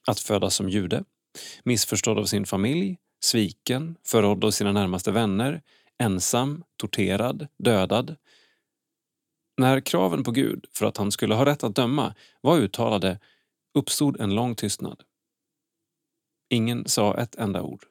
Att 0.08 0.20
födas 0.20 0.56
som 0.56 0.70
jude, 0.70 1.04
missförstådd 1.64 2.20
av 2.20 2.26
sin 2.26 2.46
familj, 2.46 2.98
sviken, 3.20 3.96
förrådd 4.06 4.44
av 4.44 4.52
sina 4.52 4.72
närmaste 4.72 5.12
vänner, 5.12 5.62
ensam, 6.00 6.64
torterad, 6.78 7.48
dödad. 7.58 8.16
När 9.58 9.80
kraven 9.80 10.24
på 10.24 10.32
Gud 10.32 10.66
för 10.72 10.86
att 10.86 10.98
han 10.98 11.12
skulle 11.12 11.36
ha 11.36 11.46
rätt 11.46 11.64
att 11.64 11.76
döma 11.76 12.16
var 12.42 12.58
uttalade 12.58 13.20
uppstod 13.74 14.20
en 14.20 14.36
lång 14.36 14.56
tystnad. 14.56 15.04
Ingen 16.50 16.88
sa 16.88 17.18
ett 17.18 17.36
enda 17.36 17.62
ord. 17.62 17.86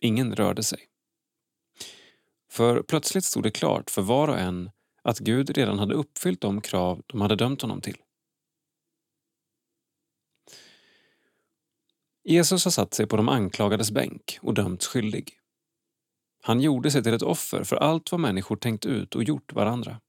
Ingen 0.00 0.34
rörde 0.34 0.62
sig. 0.62 0.88
För 2.50 2.82
plötsligt 2.82 3.24
stod 3.24 3.42
det 3.42 3.50
klart 3.50 3.90
för 3.90 4.02
var 4.02 4.28
och 4.28 4.38
en 4.38 4.70
att 5.02 5.18
Gud 5.18 5.50
redan 5.50 5.78
hade 5.78 5.94
uppfyllt 5.94 6.40
de 6.40 6.60
krav 6.60 7.02
de 7.06 7.20
hade 7.20 7.36
dömt 7.36 7.62
honom 7.62 7.80
till. 7.80 7.96
Jesus 12.24 12.64
har 12.64 12.70
satt 12.70 12.94
sig 12.94 13.06
på 13.06 13.16
de 13.16 13.28
anklagades 13.28 13.90
bänk 13.90 14.38
och 14.42 14.54
dömts 14.54 14.86
skyldig. 14.86 15.38
Han 16.40 16.60
gjorde 16.60 16.90
sig 16.90 17.02
till 17.02 17.14
ett 17.14 17.22
offer 17.22 17.64
för 17.64 17.76
allt 17.76 18.12
vad 18.12 18.20
människor 18.20 18.56
tänkt 18.56 18.86
ut 18.86 19.14
och 19.14 19.24
gjort 19.24 19.52
varandra. 19.52 20.00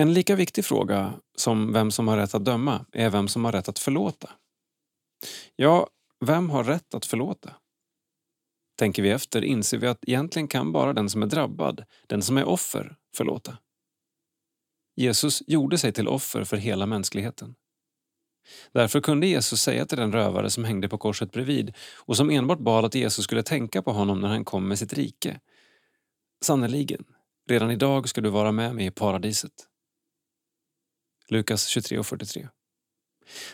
En 0.00 0.12
lika 0.12 0.36
viktig 0.36 0.64
fråga 0.64 1.14
som 1.36 1.72
vem 1.72 1.90
som 1.90 2.08
har 2.08 2.16
rätt 2.16 2.34
att 2.34 2.44
döma 2.44 2.86
är 2.92 3.10
vem 3.10 3.28
som 3.28 3.44
har 3.44 3.52
rätt 3.52 3.68
att 3.68 3.78
förlåta. 3.78 4.30
Ja, 5.56 5.88
vem 6.24 6.50
har 6.50 6.64
rätt 6.64 6.94
att 6.94 7.06
förlåta? 7.06 7.54
Tänker 8.78 9.02
vi 9.02 9.10
efter 9.10 9.44
inser 9.44 9.78
vi 9.78 9.86
att 9.86 10.04
egentligen 10.06 10.48
kan 10.48 10.72
bara 10.72 10.92
den 10.92 11.10
som 11.10 11.22
är 11.22 11.26
drabbad, 11.26 11.84
den 12.06 12.22
som 12.22 12.38
är 12.38 12.44
offer, 12.44 12.96
förlåta. 13.16 13.58
Jesus 14.96 15.42
gjorde 15.46 15.78
sig 15.78 15.92
till 15.92 16.08
offer 16.08 16.44
för 16.44 16.56
hela 16.56 16.86
mänskligheten. 16.86 17.54
Därför 18.72 19.00
kunde 19.00 19.26
Jesus 19.26 19.62
säga 19.62 19.86
till 19.86 19.98
den 19.98 20.12
rövare 20.12 20.50
som 20.50 20.64
hängde 20.64 20.88
på 20.88 20.98
korset 20.98 21.32
bredvid 21.32 21.76
och 21.96 22.16
som 22.16 22.30
enbart 22.30 22.58
bad 22.58 22.84
att 22.84 22.94
Jesus 22.94 23.24
skulle 23.24 23.42
tänka 23.42 23.82
på 23.82 23.92
honom 23.92 24.20
när 24.20 24.28
han 24.28 24.44
kom 24.44 24.68
med 24.68 24.78
sitt 24.78 24.92
rike. 24.92 25.40
Sannerligen, 26.44 27.04
redan 27.48 27.70
idag 27.70 28.08
ska 28.08 28.20
du 28.20 28.30
vara 28.30 28.52
med 28.52 28.74
mig 28.74 28.86
i 28.86 28.90
paradiset. 28.90 29.68
Lukas 31.30 31.76
23.43 31.76 32.48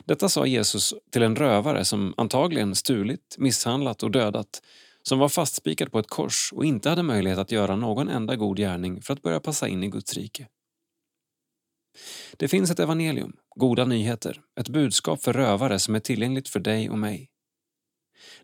Detta 0.05 0.29
sa 0.29 0.47
Jesus 0.47 0.95
till 1.13 1.23
en 1.23 1.37
rövare 1.37 1.85
som 1.85 2.15
antagligen 2.17 2.75
stulit, 2.75 3.37
misshandlat 3.39 4.03
och 4.03 4.11
dödat 4.11 4.63
som 5.03 5.19
var 5.19 5.29
fastspikad 5.29 5.93
på 5.93 5.99
ett 5.99 6.11
kors 6.11 6.53
och 6.53 6.65
inte 6.65 6.89
hade 6.89 7.03
möjlighet 7.03 7.39
att 7.39 7.53
göra 7.53 7.77
någon 7.77 8.09
enda 8.09 8.37
god 8.37 8.57
gärning 8.57 9.03
för 9.03 9.13
att 9.13 9.23
börja 9.23 9.41
passa 9.41 9.69
in 9.69 9.83
i 9.83 9.89
Guds 9.89 10.15
rike. 10.15 10.49
Det 12.37 12.49
finns 12.49 12.71
ett 12.71 12.81
evangelium, 12.81 13.33
goda 13.57 13.85
nyheter, 13.85 14.41
ett 14.61 14.69
budskap 14.69 15.23
för 15.23 15.33
rövare 15.33 15.79
som 15.79 15.95
är 15.95 16.01
tillgängligt 16.01 16.49
för 16.49 16.61
dig 16.61 16.91
och 16.91 16.99
mig. 16.99 17.31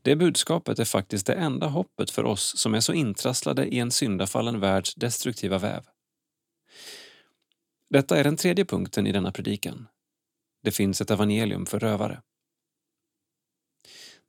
Det 0.03 0.17
budskapet 0.17 0.79
är 0.79 0.85
faktiskt 0.85 1.27
det 1.27 1.35
enda 1.35 1.67
hoppet 1.67 2.11
för 2.11 2.25
oss 2.25 2.59
som 2.59 2.75
är 2.75 2.81
så 2.81 2.93
intrasslade 2.93 3.67
i 3.67 3.79
en 3.79 3.91
syndafallen 3.91 4.61
världs 4.61 4.95
destruktiva 4.95 5.59
väv. 5.59 5.83
Detta 7.91 8.17
är 8.17 8.25
den 8.25 8.37
tredje 8.37 8.65
punkten 8.65 9.07
i 9.07 9.13
denna 9.13 9.33
predikan. 9.33 9.89
Det 10.63 10.71
finns 10.71 11.01
ett 11.01 11.11
evangelium 11.11 11.67
för 11.67 11.79
rövare. 11.79 12.23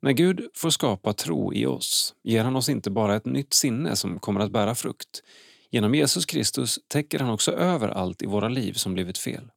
När 0.02 0.12
Gud 0.12 0.48
får 0.54 0.70
skapa 0.70 1.12
tro 1.12 1.54
i 1.54 1.66
oss 1.66 2.14
ger 2.22 2.44
han 2.44 2.56
oss 2.56 2.68
inte 2.68 2.90
bara 2.90 3.16
ett 3.16 3.24
nytt 3.24 3.52
sinne 3.52 3.96
som 3.96 4.18
kommer 4.18 4.40
att 4.40 4.52
bära 4.52 4.74
frukt. 4.74 5.22
Genom 5.70 5.94
Jesus 5.94 6.26
Kristus 6.26 6.78
täcker 6.88 7.18
han 7.18 7.30
också 7.30 7.52
över 7.52 7.88
allt 7.88 8.22
i 8.22 8.26
våra 8.26 8.48
liv 8.48 8.72
som 8.72 8.94
blivit 8.94 9.18
fel. 9.18 9.50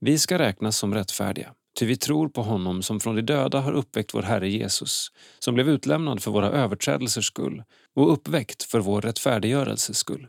Vi 0.00 0.18
ska 0.18 0.38
räknas 0.38 0.76
som 0.76 0.94
rättfärdiga, 0.94 1.54
ty 1.78 1.86
vi 1.86 1.96
tror 1.96 2.28
på 2.28 2.42
honom 2.42 2.82
som 2.82 3.00
från 3.00 3.16
de 3.16 3.22
döda 3.22 3.60
har 3.60 3.72
uppväckt 3.72 4.14
vår 4.14 4.22
Herre 4.22 4.48
Jesus, 4.48 5.12
som 5.38 5.54
blev 5.54 5.68
utlämnad 5.68 6.22
för 6.22 6.30
våra 6.30 6.50
överträdelsers 6.50 7.26
skull 7.26 7.62
och 7.94 8.12
uppväckt 8.12 8.62
för 8.62 8.80
vår 8.80 9.02
rättfärdiggörelses 9.02 9.98
skull. 9.98 10.28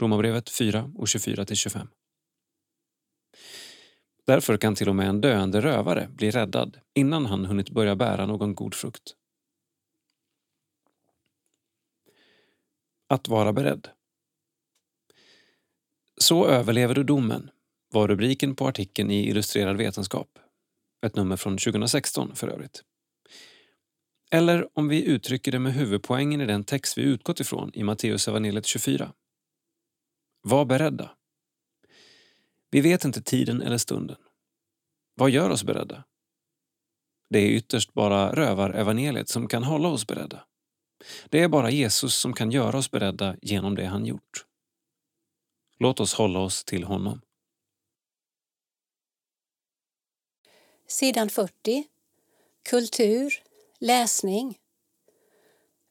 Romarbrevet 0.00 0.50
4 0.50 0.92
och 0.96 1.06
24-25. 1.06 1.88
Därför 4.26 4.56
kan 4.56 4.74
till 4.74 4.88
och 4.88 4.96
med 4.96 5.08
en 5.08 5.20
döende 5.20 5.60
rövare 5.60 6.08
bli 6.10 6.30
räddad 6.30 6.80
innan 6.94 7.26
han 7.26 7.44
hunnit 7.44 7.70
börja 7.70 7.96
bära 7.96 8.26
någon 8.26 8.54
god 8.54 8.74
frukt. 8.74 9.14
Att 13.08 13.28
vara 13.28 13.52
beredd. 13.52 13.88
Så 16.16 16.46
överlever 16.46 16.94
du 16.94 17.04
domen 17.04 17.50
var 17.92 18.08
rubriken 18.08 18.56
på 18.56 18.68
artikeln 18.68 19.10
i 19.10 19.28
Illustrerad 19.28 19.76
vetenskap. 19.76 20.38
Ett 21.06 21.16
nummer 21.16 21.36
från 21.36 21.58
2016 21.58 22.36
för 22.36 22.48
övrigt. 22.48 22.82
Eller 24.30 24.78
om 24.78 24.88
vi 24.88 25.04
uttrycker 25.04 25.52
det 25.52 25.58
med 25.58 25.74
huvudpoängen 25.74 26.40
i 26.40 26.46
den 26.46 26.64
text 26.64 26.98
vi 26.98 27.02
utgått 27.02 27.40
ifrån 27.40 27.70
i 27.74 27.82
Matteus 27.82 28.28
evangeliet 28.28 28.66
24. 28.66 29.12
Var 30.42 30.64
beredda. 30.64 31.16
Vi 32.70 32.80
vet 32.80 33.04
inte 33.04 33.22
tiden 33.22 33.62
eller 33.62 33.78
stunden. 33.78 34.16
Vad 35.14 35.30
gör 35.30 35.50
oss 35.50 35.64
beredda? 35.64 36.04
Det 37.30 37.38
är 37.38 37.48
ytterst 37.48 37.92
bara 37.92 38.32
rövarevangeliet 38.32 39.28
som 39.28 39.48
kan 39.48 39.62
hålla 39.62 39.88
oss 39.88 40.06
beredda. 40.06 40.44
Det 41.28 41.42
är 41.42 41.48
bara 41.48 41.70
Jesus 41.70 42.14
som 42.14 42.32
kan 42.32 42.50
göra 42.50 42.78
oss 42.78 42.90
beredda 42.90 43.36
genom 43.42 43.74
det 43.74 43.86
han 43.86 44.06
gjort. 44.06 44.46
Låt 45.78 46.00
oss 46.00 46.14
hålla 46.14 46.38
oss 46.38 46.64
till 46.64 46.84
honom. 46.84 47.20
Sidan 50.86 51.30
40. 51.30 51.84
Kultur, 52.62 53.42
läsning. 53.78 54.58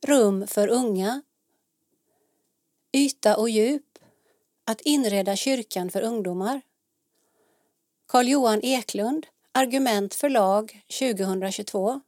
Rum 0.08 0.48
för 0.48 0.68
unga. 0.68 1.22
Yta 2.92 3.38
och 3.38 3.50
djup. 3.50 3.89
Att 4.70 4.82
inreda 4.82 5.36
kyrkan 5.36 5.91
för 5.91 6.02
ungdomar. 6.02 6.62
Carl 8.08 8.28
Johan 8.28 8.60
Eklund, 8.64 9.28
Argument 9.52 10.16
förlag 10.16 10.84
2022. 11.00 12.02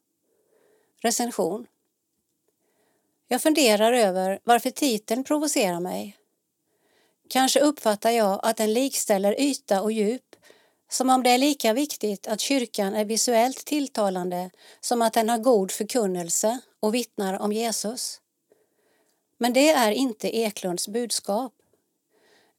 Recension. 1.01 1.67
Jag 3.27 3.41
funderar 3.41 3.93
över 3.93 4.39
varför 4.43 4.69
titeln 4.69 5.23
provocerar 5.23 5.79
mig. 5.79 6.17
Kanske 7.29 7.59
uppfattar 7.59 8.11
jag 8.11 8.39
att 8.43 8.57
den 8.57 8.73
likställer 8.73 9.41
yta 9.41 9.81
och 9.81 9.91
djup, 9.91 10.35
som 10.89 11.09
om 11.09 11.23
det 11.23 11.29
är 11.29 11.37
lika 11.37 11.73
viktigt 11.73 12.27
att 12.27 12.39
kyrkan 12.39 12.93
är 12.93 13.05
visuellt 13.05 13.65
tilltalande 13.65 14.49
som 14.79 15.01
att 15.01 15.13
den 15.13 15.29
har 15.29 15.37
god 15.37 15.71
förkunnelse 15.71 16.59
och 16.79 16.95
vittnar 16.95 17.39
om 17.39 17.51
Jesus. 17.51 18.21
Men 19.37 19.53
det 19.53 19.69
är 19.69 19.91
inte 19.91 20.37
Eklunds 20.37 20.87
budskap. 20.87 21.53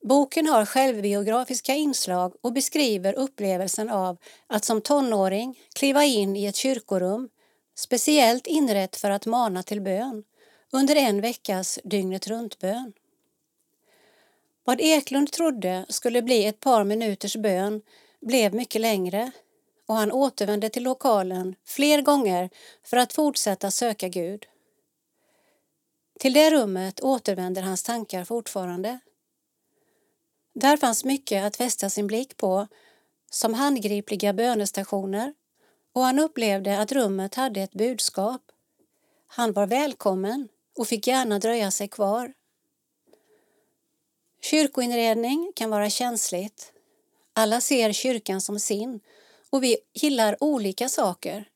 Boken 0.03 0.47
har 0.47 0.65
självbiografiska 0.65 1.75
inslag 1.75 2.35
och 2.41 2.53
beskriver 2.53 3.15
upplevelsen 3.15 3.91
av 3.91 4.17
att 4.47 4.65
som 4.65 4.81
tonåring 4.81 5.59
kliva 5.75 6.05
in 6.05 6.37
i 6.37 6.47
ett 6.47 6.57
kyrkorum, 6.57 7.29
speciellt 7.75 8.47
inrett 8.47 8.97
för 8.97 9.11
att 9.11 9.27
mana 9.27 9.63
till 9.63 9.81
bön, 9.81 10.25
under 10.73 10.97
en 10.97 11.21
veckas 11.21 11.79
dygnet 11.85 12.27
runt-bön. 12.27 12.93
Vad 14.65 14.81
Eklund 14.81 15.33
trodde 15.33 15.87
skulle 15.89 16.23
bli 16.23 16.47
ett 16.47 16.61
par 16.61 16.85
minuters 16.85 17.37
bön 17.37 17.83
blev 18.21 18.55
mycket 18.55 18.81
längre 18.81 19.31
och 19.87 19.95
han 19.95 20.13
återvände 20.13 20.69
till 20.69 20.83
lokalen 20.83 21.55
fler 21.65 22.03
gånger 22.03 22.51
för 22.85 22.97
att 22.97 23.13
fortsätta 23.13 23.71
söka 23.71 24.09
Gud. 24.09 24.47
Till 26.21 26.33
det 26.33 26.51
rummet 26.51 27.01
återvänder 27.01 27.63
hans 27.63 27.83
tankar 27.83 28.25
fortfarande. 28.25 28.99
Där 30.53 30.77
fanns 30.77 31.05
mycket 31.05 31.45
att 31.45 31.57
fästa 31.57 31.91
sin 31.91 32.07
blick 32.07 32.37
på, 32.37 32.67
som 33.31 33.55
handgripliga 33.55 34.33
bönestationer 34.33 35.35
och 35.93 36.03
han 36.03 36.19
upplevde 36.19 36.81
att 36.81 36.93
rummet 36.93 37.35
hade 37.35 37.61
ett 37.61 37.73
budskap. 37.73 38.43
Han 39.27 39.53
var 39.53 39.67
välkommen 39.67 40.49
och 40.79 40.89
fick 40.89 41.07
gärna 41.07 41.39
dröja 41.39 41.71
sig 41.71 41.89
kvar. 41.89 42.33
Kyrkoinredning 44.43 45.53
kan 45.57 45.71
vara 45.71 45.91
känsligt. 45.91 46.73
Alla 47.33 47.61
ser 47.61 47.93
kyrkan 47.93 48.41
som 48.41 48.61
sin 48.61 49.01
och 49.51 49.63
vi 49.63 49.77
gillar 49.93 50.37
olika 50.45 50.89
saker. 50.89 51.49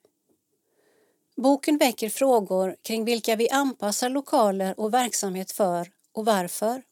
Boken 1.36 1.78
väcker 1.78 2.08
frågor 2.08 2.76
kring 2.82 3.04
vilka 3.04 3.36
vi 3.36 3.50
anpassar 3.50 4.10
lokaler 4.10 4.80
och 4.80 4.94
verksamhet 4.94 5.52
för 5.52 5.92
och 6.12 6.24
varför. 6.24 6.82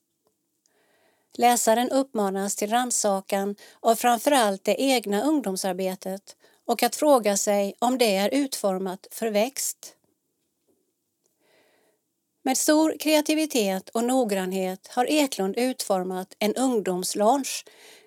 Läsaren 1.38 1.90
uppmanas 1.90 2.56
till 2.56 2.70
rannsakan 2.70 3.56
av 3.80 3.94
framförallt 3.94 4.64
det 4.64 4.82
egna 4.82 5.22
ungdomsarbetet 5.22 6.36
och 6.66 6.82
att 6.82 6.96
fråga 6.96 7.36
sig 7.36 7.74
om 7.78 7.98
det 7.98 8.16
är 8.16 8.34
utformat 8.34 9.06
för 9.10 9.26
växt. 9.26 9.96
Med 12.42 12.58
stor 12.58 12.96
kreativitet 13.00 13.88
och 13.88 14.04
noggrannhet 14.04 14.88
har 14.88 15.04
Eklund 15.04 15.56
utformat 15.56 16.36
en 16.38 16.54
ungdomslounge 16.54 17.64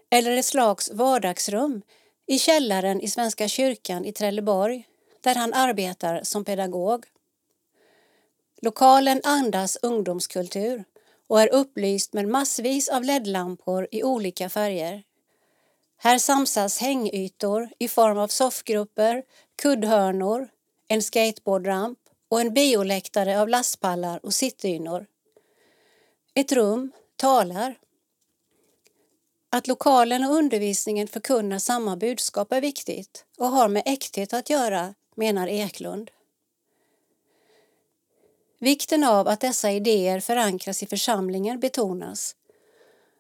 eller 0.10 0.38
ett 0.38 0.46
slags 0.46 0.92
vardagsrum 0.92 1.82
i 2.26 2.40
källaren 2.40 3.02
i 3.02 3.08
Svenska 3.08 3.48
kyrkan 3.48 4.06
i 4.06 4.14
Trelleborg 4.14 4.88
där 5.22 5.36
han 5.36 5.54
arbetar 5.54 6.24
som 6.24 6.46
pedagog. 6.46 7.06
Lokalen 8.62 9.22
andas 9.24 9.78
ungdomskultur 9.82 10.84
och 11.28 11.42
är 11.42 11.54
upplyst 11.54 12.14
med 12.14 12.28
massvis 12.28 12.90
av 12.90 13.04
ledlampor 13.04 13.88
i 13.92 14.04
olika 14.04 14.50
färger. 14.50 15.04
Här 15.98 16.18
samsas 16.18 16.78
hängytor 16.78 17.70
i 17.80 17.88
form 17.88 18.18
av 18.18 18.28
soffgrupper, 18.28 19.24
kuddhörnor, 19.62 20.50
en 20.88 21.02
skateboardramp 21.02 22.00
och 22.30 22.42
en 22.42 22.54
bioläktare 22.54 23.42
av 23.42 23.50
lastpallar 23.50 24.26
och 24.26 24.34
sittdynor. 24.34 25.06
Ett 26.34 26.52
rum 26.52 26.92
talar. 27.16 27.78
Att 29.50 29.68
lokalen 29.68 30.24
och 30.24 30.36
undervisningen 30.36 31.08
förkunnar 31.08 31.60
samma 31.60 31.98
budskap 31.98 32.52
är 32.52 32.62
viktigt 32.62 33.26
och 33.38 33.48
har 33.48 33.68
med 33.68 33.84
äkthet 33.86 34.34
att 34.34 34.50
göra, 34.50 34.94
menar 35.16 35.48
Eklund. 35.48 36.12
Vikten 38.60 39.04
av 39.04 39.28
att 39.28 39.40
dessa 39.40 39.72
idéer 39.72 40.20
förankras 40.20 40.84
i 40.84 40.86
församlingen 40.86 41.60
betonas. 41.60 42.36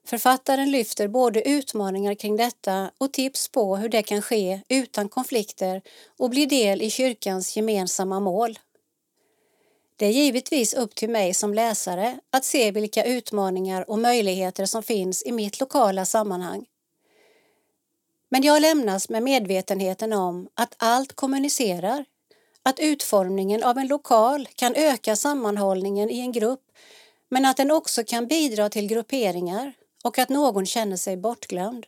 Författaren 0.06 0.72
lyfter 0.72 1.08
både 1.08 1.50
utmaningar 1.50 2.16
kring 2.16 2.38
detta 2.38 2.92
och 2.98 3.14
tips 3.14 3.48
på 3.48 3.78
hur 3.78 3.90
det 3.90 4.04
kan 4.04 4.22
ske 4.22 4.62
utan 4.70 5.10
konflikter 5.10 5.82
och 6.18 6.30
bli 6.30 6.46
del 6.46 6.82
i 6.82 6.90
kyrkans 6.90 7.56
gemensamma 7.56 8.20
mål. 8.20 8.60
Det 9.96 10.06
är 10.06 10.12
givetvis 10.12 10.74
upp 10.74 10.96
till 10.96 11.10
mig 11.10 11.34
som 11.34 11.54
läsare 11.54 12.20
att 12.32 12.46
se 12.46 12.72
vilka 12.72 13.04
utmaningar 13.04 13.90
och 13.90 14.00
möjligheter 14.00 14.66
som 14.66 14.84
finns 14.84 15.24
i 15.24 15.32
mitt 15.32 15.60
lokala 15.60 16.06
sammanhang. 16.06 16.66
Men 18.30 18.44
jag 18.44 18.62
lämnas 18.62 19.10
med 19.10 19.24
medvetenheten 19.24 20.14
om 20.14 20.50
att 20.54 20.76
allt 20.78 21.14
kommunicerar, 21.14 22.06
att 22.68 22.80
utformningen 22.80 23.64
av 23.64 23.78
en 23.78 23.88
lokal 23.88 24.48
kan 24.56 24.76
öka 24.76 25.16
sammanhållningen 25.16 26.10
i 26.10 26.20
en 26.20 26.32
grupp 26.32 26.72
men 27.30 27.46
att 27.46 27.58
den 27.58 27.72
också 27.72 28.04
kan 28.04 28.28
bidra 28.28 28.70
till 28.70 28.88
grupperingar 28.88 29.74
och 30.04 30.20
att 30.20 30.30
någon 30.30 30.66
känner 30.66 30.98
sig 30.98 31.18
bortglömd. 31.18 31.86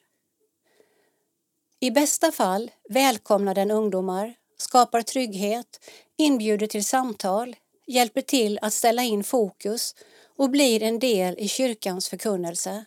I 1.80 1.92
bästa 1.92 2.32
fall 2.32 2.72
välkomnar 2.90 3.56
den 3.56 3.72
ungdomar, 3.72 4.34
skapar 4.58 5.02
trygghet, 5.02 5.90
inbjuder 6.18 6.68
till 6.68 6.86
samtal, 6.86 7.56
hjälper 7.88 8.22
till 8.22 8.60
att 8.62 8.74
ställa 8.74 9.04
in 9.04 9.24
fokus 9.24 9.96
och 10.38 10.50
blir 10.50 10.84
en 10.84 11.00
del 11.00 11.36
i 11.40 11.48
kyrkans 11.48 12.10
förkunnelse. 12.10 12.86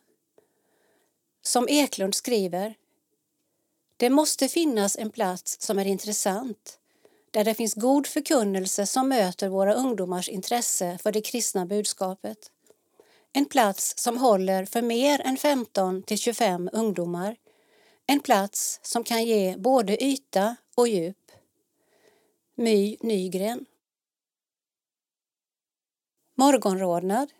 Som 1.42 1.68
Eklund 1.68 2.14
skriver, 2.14 2.74
det 3.96 4.10
måste 4.10 4.48
finnas 4.48 4.96
en 4.96 5.10
plats 5.10 5.60
som 5.60 5.78
är 5.78 5.86
intressant, 5.86 6.78
där 7.32 7.44
det 7.44 7.54
finns 7.54 7.74
god 7.74 8.06
förkunnelse 8.06 8.86
som 8.86 9.08
möter 9.08 9.48
våra 9.48 9.74
ungdomars 9.74 10.28
intresse 10.28 10.98
för 11.02 11.12
det 11.12 11.20
kristna 11.20 11.66
budskapet. 11.66 12.50
En 13.32 13.44
plats 13.44 13.94
som 13.96 14.18
håller 14.18 14.64
för 14.64 14.82
mer 14.82 15.20
än 15.20 15.36
15 15.36 16.02
till 16.02 16.18
25 16.18 16.70
ungdomar. 16.72 17.36
En 18.06 18.20
plats 18.20 18.80
som 18.82 19.04
kan 19.04 19.24
ge 19.24 19.56
både 19.56 20.04
yta 20.04 20.56
och 20.74 20.88
djup. 20.88 21.32
My 22.54 22.96
Nygren 23.00 23.66
Morgonrodnad 26.34 27.32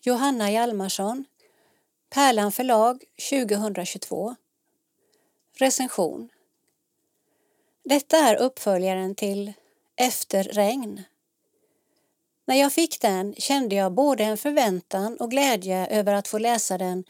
Johanna 0.00 0.50
Hjalmarsson 0.50 1.24
Pärlan 2.10 2.52
förlag 2.52 3.04
2022 3.30 4.34
Recension 5.58 6.28
detta 7.84 8.16
är 8.16 8.36
uppföljaren 8.36 9.14
till 9.14 9.52
Efter 9.96 10.44
regn. 10.44 11.02
När 12.46 12.56
jag 12.56 12.72
fick 12.72 13.00
den 13.00 13.34
kände 13.38 13.74
jag 13.74 13.92
både 13.92 14.24
en 14.24 14.36
förväntan 14.36 15.16
och 15.16 15.30
glädje 15.30 15.86
över 15.86 16.14
att 16.14 16.28
få 16.28 16.38
läsa 16.38 16.78
den 16.78 17.04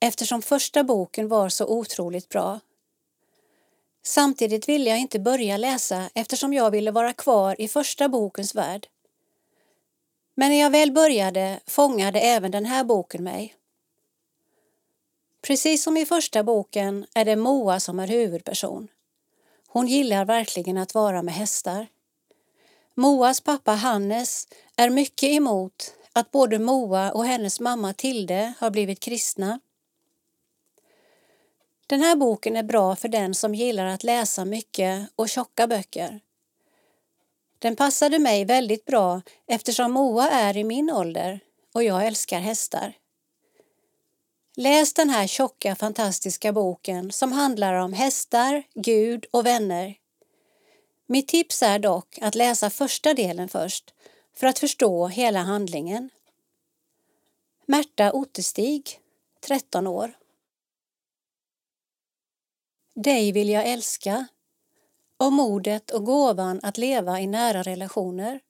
eftersom 0.00 0.42
första 0.42 0.84
boken 0.84 1.28
var 1.28 1.48
så 1.48 1.66
otroligt 1.66 2.28
bra. 2.28 2.60
Samtidigt 4.02 4.68
ville 4.68 4.90
jag 4.90 4.98
inte 4.98 5.18
börja 5.18 5.56
läsa 5.56 6.10
eftersom 6.14 6.52
jag 6.52 6.70
ville 6.70 6.90
vara 6.90 7.12
kvar 7.12 7.60
i 7.60 7.68
första 7.68 8.08
bokens 8.08 8.54
värld. 8.54 8.86
Men 10.34 10.50
när 10.50 10.60
jag 10.60 10.70
väl 10.70 10.92
började 10.92 11.60
fångade 11.66 12.20
även 12.20 12.50
den 12.50 12.64
här 12.64 12.84
boken 12.84 13.24
mig. 13.24 13.54
Precis 15.42 15.82
som 15.82 15.96
i 15.96 16.06
första 16.06 16.42
boken 16.44 17.06
är 17.14 17.24
det 17.24 17.36
Moa 17.36 17.80
som 17.80 18.00
är 18.00 18.08
huvudperson. 18.08 18.88
Hon 19.70 19.86
gillar 19.86 20.24
verkligen 20.24 20.78
att 20.78 20.94
vara 20.94 21.22
med 21.22 21.34
hästar. 21.34 21.86
Moas 22.94 23.40
pappa 23.40 23.72
Hannes 23.72 24.48
är 24.76 24.90
mycket 24.90 25.28
emot 25.28 25.94
att 26.12 26.30
både 26.30 26.58
Moa 26.58 27.12
och 27.12 27.24
hennes 27.24 27.60
mamma 27.60 27.92
Tilde 27.92 28.52
har 28.58 28.70
blivit 28.70 29.00
kristna. 29.00 29.60
Den 31.86 32.00
här 32.00 32.16
boken 32.16 32.56
är 32.56 32.62
bra 32.62 32.96
för 32.96 33.08
den 33.08 33.34
som 33.34 33.54
gillar 33.54 33.86
att 33.86 34.04
läsa 34.04 34.44
mycket 34.44 35.08
och 35.16 35.28
tjocka 35.28 35.66
böcker. 35.66 36.20
Den 37.58 37.76
passade 37.76 38.18
mig 38.18 38.44
väldigt 38.44 38.84
bra 38.84 39.22
eftersom 39.46 39.92
Moa 39.92 40.30
är 40.30 40.56
i 40.56 40.64
min 40.64 40.90
ålder 40.90 41.40
och 41.74 41.84
jag 41.84 42.06
älskar 42.06 42.40
hästar. 42.40 42.94
Läs 44.60 44.92
den 44.92 45.10
här 45.10 45.26
tjocka 45.26 45.76
fantastiska 45.76 46.52
boken 46.52 47.12
som 47.12 47.32
handlar 47.32 47.74
om 47.74 47.92
hästar, 47.92 48.62
Gud 48.74 49.26
och 49.30 49.46
vänner. 49.46 49.94
Mitt 51.06 51.28
tips 51.28 51.62
är 51.62 51.78
dock 51.78 52.18
att 52.20 52.34
läsa 52.34 52.70
första 52.70 53.14
delen 53.14 53.48
först 53.48 53.94
för 54.34 54.46
att 54.46 54.58
förstå 54.58 55.06
hela 55.06 55.38
handlingen. 55.38 56.10
Märta 57.66 58.12
Ottestig, 58.12 59.00
13 59.40 59.86
år. 59.86 60.12
Dig 62.94 63.32
vill 63.32 63.48
jag 63.48 63.66
älska. 63.66 64.26
Om 65.16 65.34
modet 65.34 65.90
och 65.90 66.04
gåvan 66.04 66.60
att 66.62 66.78
leva 66.78 67.20
i 67.20 67.26
nära 67.26 67.62
relationer. 67.62 68.40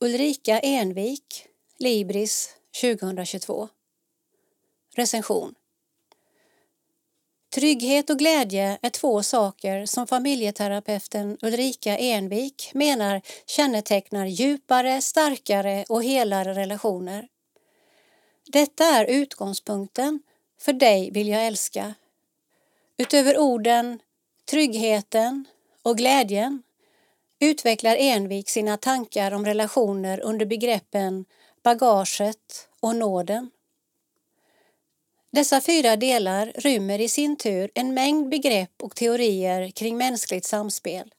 Ulrika 0.00 0.58
Envik, 0.60 1.46
Libris 1.78 2.56
2022. 2.80 3.68
Recension 4.96 5.54
Trygghet 7.54 8.10
och 8.10 8.18
glädje 8.18 8.78
är 8.82 8.90
två 8.90 9.22
saker 9.22 9.86
som 9.86 10.06
familjeterapeuten 10.06 11.38
Ulrika 11.42 11.98
Envik 11.98 12.70
menar 12.74 13.22
kännetecknar 13.46 14.26
djupare, 14.26 15.00
starkare 15.02 15.84
och 15.88 16.04
helare 16.04 16.54
relationer. 16.54 17.28
Detta 18.46 18.84
är 18.84 19.04
utgångspunkten 19.04 20.22
för 20.60 20.72
dig 20.72 21.10
vill 21.10 21.28
jag 21.28 21.46
älska. 21.46 21.94
Utöver 22.96 23.38
orden, 23.38 24.00
tryggheten 24.50 25.44
och 25.82 25.96
glädjen 25.96 26.62
utvecklar 27.40 27.96
Envik 27.96 28.48
sina 28.48 28.76
tankar 28.76 29.32
om 29.32 29.44
relationer 29.44 30.20
under 30.20 30.46
begreppen 30.46 31.24
bagaget 31.62 32.68
och 32.80 32.96
nåden. 32.96 33.50
Dessa 35.34 35.60
fyra 35.60 35.96
delar 35.96 36.52
rymmer 36.54 37.00
i 37.00 37.08
sin 37.08 37.36
tur 37.36 37.70
en 37.74 37.94
mängd 37.94 38.28
begrepp 38.28 38.82
och 38.82 38.96
teorier 38.96 39.70
kring 39.70 39.96
mänskligt 39.96 40.44
samspel. 40.44 41.14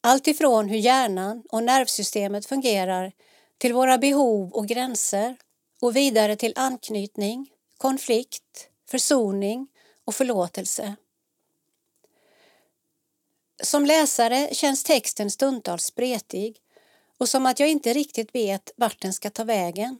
Allt 0.00 0.26
ifrån 0.26 0.68
hur 0.68 0.78
hjärnan 0.78 1.42
och 1.48 1.62
nervsystemet 1.62 2.46
fungerar 2.46 3.12
till 3.58 3.72
våra 3.72 3.98
behov 3.98 4.52
och 4.52 4.66
gränser 4.66 5.36
och 5.80 5.96
vidare 5.96 6.36
till 6.36 6.52
anknytning, 6.56 7.50
konflikt, 7.78 8.68
försoning 8.90 9.68
och 10.04 10.14
förlåtelse. 10.14 10.96
Som 13.62 13.86
läsare 13.86 14.48
känns 14.52 14.84
texten 14.84 15.30
stundtals 15.30 15.84
spretig 15.84 16.56
och 17.18 17.28
som 17.28 17.46
att 17.46 17.60
jag 17.60 17.68
inte 17.68 17.92
riktigt 17.92 18.34
vet 18.34 18.70
vart 18.76 19.02
den 19.02 19.12
ska 19.12 19.30
ta 19.30 19.44
vägen. 19.44 19.98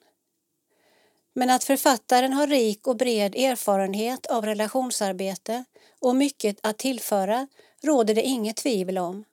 Men 1.34 1.50
att 1.50 1.64
författaren 1.64 2.32
har 2.32 2.46
rik 2.46 2.86
och 2.86 2.96
bred 2.96 3.34
erfarenhet 3.34 4.26
av 4.26 4.46
relationsarbete 4.46 5.64
och 6.00 6.16
mycket 6.16 6.58
att 6.62 6.78
tillföra 6.78 7.46
råder 7.82 8.14
det 8.14 8.22
inget 8.22 8.56
tvivel 8.56 8.98
om. 8.98 9.24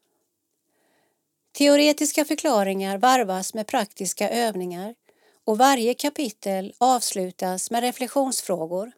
Teoretiska 1.58 2.26
förklaringar 2.26 2.98
varvas 2.98 3.54
med 3.54 3.68
praktiska 3.68 4.30
övningar 4.30 4.96
och 5.46 5.58
varje 5.58 5.94
kapitel 5.94 6.74
avslutas 6.78 7.72
med 7.72 7.84
reflektionsfrågor. 7.84 8.92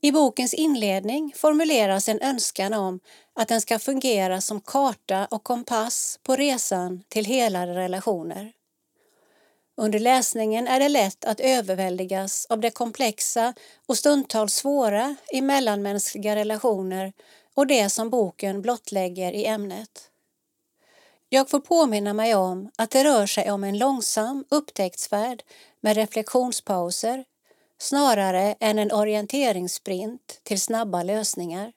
I 0.00 0.12
bokens 0.12 0.54
inledning 0.54 1.32
formuleras 1.36 2.08
en 2.08 2.20
önskan 2.20 2.74
om 2.74 3.00
att 3.34 3.48
den 3.48 3.60
ska 3.60 3.78
fungera 3.78 4.40
som 4.40 4.60
karta 4.60 5.26
och 5.30 5.44
kompass 5.44 6.18
på 6.22 6.36
resan 6.36 7.02
till 7.08 7.24
helare 7.24 7.74
relationer. 7.74 8.52
Under 9.80 9.98
läsningen 9.98 10.68
är 10.68 10.80
det 10.80 10.88
lätt 10.88 11.24
att 11.24 11.40
överväldigas 11.40 12.46
av 12.46 12.60
det 12.60 12.70
komplexa 12.70 13.54
och 13.86 13.98
stundtals 13.98 14.54
svåra 14.54 15.16
i 15.32 15.40
mellanmänskliga 15.40 16.36
relationer 16.36 17.12
och 17.54 17.66
det 17.66 17.88
som 17.88 18.10
boken 18.10 18.62
blottlägger 18.62 19.32
i 19.32 19.46
ämnet. 19.46 20.10
Jag 21.28 21.50
får 21.50 21.60
påminna 21.60 22.14
mig 22.14 22.34
om 22.34 22.70
att 22.76 22.90
det 22.90 23.04
rör 23.04 23.26
sig 23.26 23.50
om 23.50 23.64
en 23.64 23.78
långsam 23.78 24.44
upptäcktsfärd 24.48 25.42
med 25.80 25.96
reflektionspauser 25.96 27.24
snarare 27.78 28.54
än 28.60 28.78
en 28.78 28.92
orienteringssprint 28.92 30.40
till 30.42 30.60
snabba 30.60 31.02
lösningar. 31.02 31.72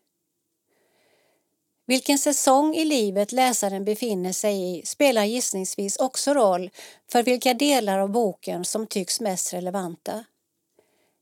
Vilken 1.91 2.17
säsong 2.17 2.75
i 2.75 2.85
livet 2.85 3.31
läsaren 3.31 3.85
befinner 3.85 4.31
sig 4.31 4.79
i 4.79 4.85
spelar 4.85 5.25
gissningsvis 5.25 5.97
också 5.97 6.33
roll 6.33 6.69
för 7.11 7.23
vilka 7.23 7.53
delar 7.53 7.99
av 7.99 8.09
boken 8.09 8.65
som 8.65 8.87
tycks 8.87 9.21
mest 9.21 9.53
relevanta. 9.53 10.25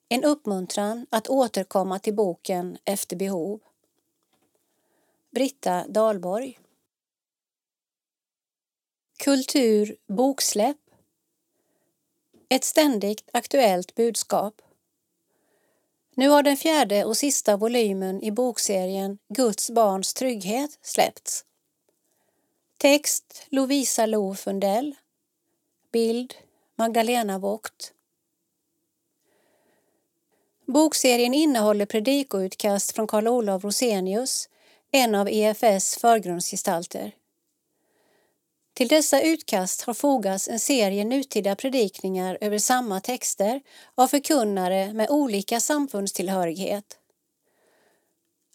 En 0.09 0.23
uppmuntran 0.23 1.05
att 1.09 1.29
återkomma 1.29 1.99
till 1.99 2.13
boken 2.15 2.77
efter 2.85 3.15
behov. 3.15 3.59
Britta 5.31 5.85
Dahlborg 5.87 6.59
Kultur 9.17 9.97
boksläpp 10.07 10.77
Ett 12.49 12.63
ständigt 12.63 13.29
aktuellt 13.33 13.95
budskap 13.95 14.61
nu 16.19 16.29
har 16.29 16.43
den 16.43 16.57
fjärde 16.57 17.05
och 17.05 17.17
sista 17.17 17.57
volymen 17.57 18.23
i 18.23 18.31
bokserien 18.31 19.17
Guds 19.33 19.71
barns 19.71 20.13
trygghet 20.13 20.79
släppts. 20.81 21.45
Text 22.77 23.45
Lovisa 23.49 24.05
Lo 24.05 24.35
Fundell. 24.35 24.95
Bild 25.91 26.33
Magdalena 26.75 27.39
Vogt. 27.39 27.93
Bokserien 30.67 31.33
innehåller 31.33 31.85
predikoutkast 31.85 32.91
från 32.91 33.07
Karl 33.07 33.27
Olof 33.27 33.63
Rosenius, 33.63 34.49
en 34.91 35.15
av 35.15 35.27
EFS 35.29 35.97
förgrundsgestalter. 35.97 37.11
Till 38.79 38.87
dessa 38.87 39.21
utkast 39.21 39.81
har 39.81 39.93
fogats 39.93 40.47
en 40.47 40.59
serie 40.59 41.03
nutida 41.03 41.55
predikningar 41.55 42.37
över 42.41 42.57
samma 42.57 42.99
texter 42.99 43.61
av 43.95 44.07
förkunnare 44.07 44.93
med 44.93 45.09
olika 45.09 45.59
samfundstillhörighet. 45.59 46.97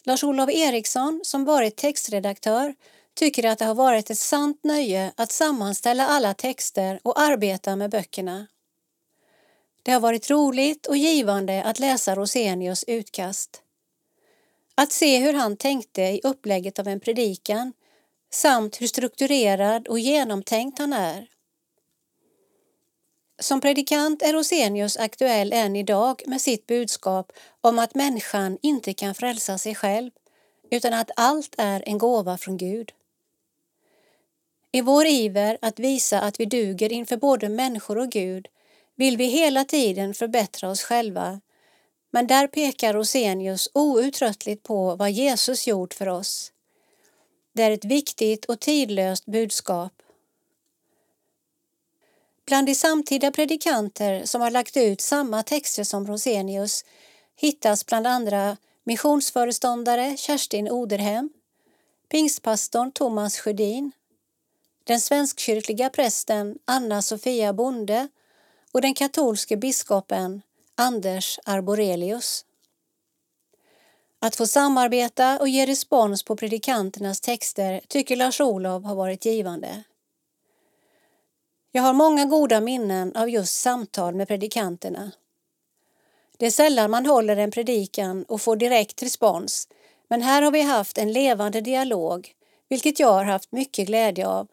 Lars-Olof 0.03 0.49
Eriksson, 0.49 1.21
som 1.23 1.45
varit 1.45 1.75
textredaktör, 1.75 2.75
tycker 3.13 3.43
att 3.47 3.59
det 3.59 3.65
har 3.65 3.75
varit 3.75 4.09
ett 4.09 4.17
sant 4.17 4.63
nöje 4.63 5.11
att 5.15 5.31
sammanställa 5.31 6.07
alla 6.07 6.33
texter 6.33 6.99
och 7.03 7.19
arbeta 7.19 7.75
med 7.75 7.89
böckerna. 7.89 8.47
Det 9.83 9.91
har 9.91 9.99
varit 9.99 10.29
roligt 10.29 10.85
och 10.85 10.97
givande 10.97 11.63
att 11.63 11.79
läsa 11.79 12.15
Rosenius 12.15 12.83
utkast. 12.87 13.61
Att 14.75 14.91
se 14.91 15.19
hur 15.19 15.33
han 15.33 15.57
tänkte 15.57 16.01
i 16.01 16.21
upplägget 16.23 16.79
av 16.79 16.87
en 16.87 16.99
predikan 16.99 17.73
samt 18.35 18.81
hur 18.81 18.87
strukturerad 18.87 19.87
och 19.87 19.99
genomtänkt 19.99 20.79
han 20.79 20.93
är. 20.93 21.27
Som 23.39 23.61
predikant 23.61 24.21
är 24.21 24.33
Rosenius 24.33 24.97
aktuell 24.97 25.53
än 25.53 25.75
idag 25.75 26.23
med 26.27 26.41
sitt 26.41 26.67
budskap 26.67 27.31
om 27.61 27.79
att 27.79 27.95
människan 27.95 28.57
inte 28.61 28.93
kan 28.93 29.15
frälsa 29.15 29.57
sig 29.57 29.75
själv 29.75 30.11
utan 30.71 30.93
att 30.93 31.11
allt 31.15 31.55
är 31.57 31.83
en 31.85 31.97
gåva 31.97 32.37
från 32.37 32.57
Gud. 32.57 32.91
I 34.71 34.81
vår 34.81 35.05
iver 35.05 35.57
att 35.61 35.79
visa 35.79 36.21
att 36.21 36.39
vi 36.39 36.45
duger 36.45 36.91
inför 36.91 37.17
både 37.17 37.49
människor 37.49 37.97
och 37.97 38.09
Gud 38.11 38.47
vill 38.95 39.17
vi 39.17 39.25
hela 39.25 39.65
tiden 39.65 40.13
förbättra 40.13 40.69
oss 40.69 40.83
själva 40.83 41.41
men 42.11 42.27
där 42.27 42.47
pekar 42.47 42.93
Rosenius 42.93 43.69
outtröttligt 43.73 44.63
på 44.63 44.95
vad 44.95 45.11
Jesus 45.11 45.67
gjort 45.67 45.93
för 45.93 46.07
oss. 46.09 46.51
Det 47.55 47.63
är 47.63 47.71
ett 47.71 47.85
viktigt 47.85 48.45
och 48.45 48.59
tidlöst 48.59 49.25
budskap. 49.25 49.93
Bland 52.45 52.67
de 52.67 52.75
samtida 52.75 53.31
predikanter 53.31 54.25
som 54.25 54.41
har 54.41 54.51
lagt 54.51 54.77
ut 54.77 55.01
samma 55.01 55.43
texter 55.43 55.83
som 55.83 56.07
Rosenius 56.07 56.85
hittas 57.35 57.85
bland 57.85 58.07
andra 58.07 58.57
missionsföreståndare 58.83 60.17
Kerstin 60.17 60.69
Oderhem, 60.69 61.29
pingstpastorn 62.09 62.91
Thomas 62.91 63.39
Sjödin, 63.39 63.91
den 64.83 65.01
svenskkyrkliga 65.01 65.89
prästen 65.89 66.57
Anna-Sofia 66.65 67.53
Bonde 67.53 68.07
och 68.71 68.81
den 68.81 68.93
katolske 68.93 69.57
biskopen 69.57 70.41
Anders 70.75 71.39
Arborelius. 71.45 72.45
Att 74.25 74.35
få 74.35 74.47
samarbeta 74.47 75.39
och 75.39 75.49
ge 75.49 75.65
respons 75.65 76.23
på 76.23 76.35
predikanternas 76.35 77.21
texter 77.21 77.81
tycker 77.87 78.15
Lars-Olov 78.15 78.83
har 78.83 78.95
varit 78.95 79.25
givande. 79.25 79.83
Jag 81.71 81.81
har 81.81 81.93
många 81.93 82.25
goda 82.25 82.61
minnen 82.61 83.15
av 83.15 83.29
just 83.29 83.61
samtal 83.61 84.15
med 84.15 84.27
predikanterna. 84.27 85.11
Det 86.37 86.45
är 86.45 86.51
sällan 86.51 86.91
man 86.91 87.05
håller 87.05 87.37
en 87.37 87.51
predikan 87.51 88.23
och 88.23 88.41
får 88.41 88.55
direkt 88.55 89.03
respons, 89.03 89.67
men 90.07 90.21
här 90.21 90.41
har 90.41 90.51
vi 90.51 90.61
haft 90.61 90.97
en 90.97 91.13
levande 91.13 91.61
dialog, 91.61 92.33
vilket 92.69 92.99
jag 92.99 93.11
har 93.11 93.25
haft 93.25 93.51
mycket 93.51 93.87
glädje 93.87 94.27
av. 94.27 94.47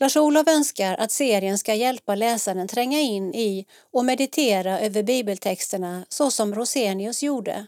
Lars-Olov 0.00 0.48
önskar 0.48 0.94
att 0.94 1.10
serien 1.10 1.58
ska 1.58 1.74
hjälpa 1.74 2.14
läsaren 2.14 2.68
tränga 2.68 3.00
in 3.00 3.34
i 3.34 3.66
och 3.92 4.04
meditera 4.04 4.80
över 4.80 5.02
bibeltexterna 5.02 6.06
så 6.08 6.30
som 6.30 6.54
Rosenius 6.54 7.22
gjorde. 7.22 7.66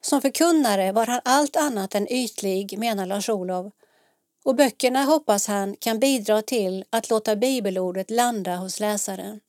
Som 0.00 0.22
förkunnare 0.22 0.92
var 0.92 1.06
han 1.06 1.20
allt 1.24 1.56
annat 1.56 1.94
än 1.94 2.12
ytlig, 2.12 2.78
menar 2.78 3.06
Lars-Olov, 3.06 3.70
och 4.44 4.54
böckerna 4.54 5.04
hoppas 5.04 5.46
han 5.46 5.76
kan 5.76 5.98
bidra 5.98 6.42
till 6.42 6.84
att 6.90 7.10
låta 7.10 7.36
bibelordet 7.36 8.10
landa 8.10 8.56
hos 8.56 8.80
läsaren. 8.80 9.40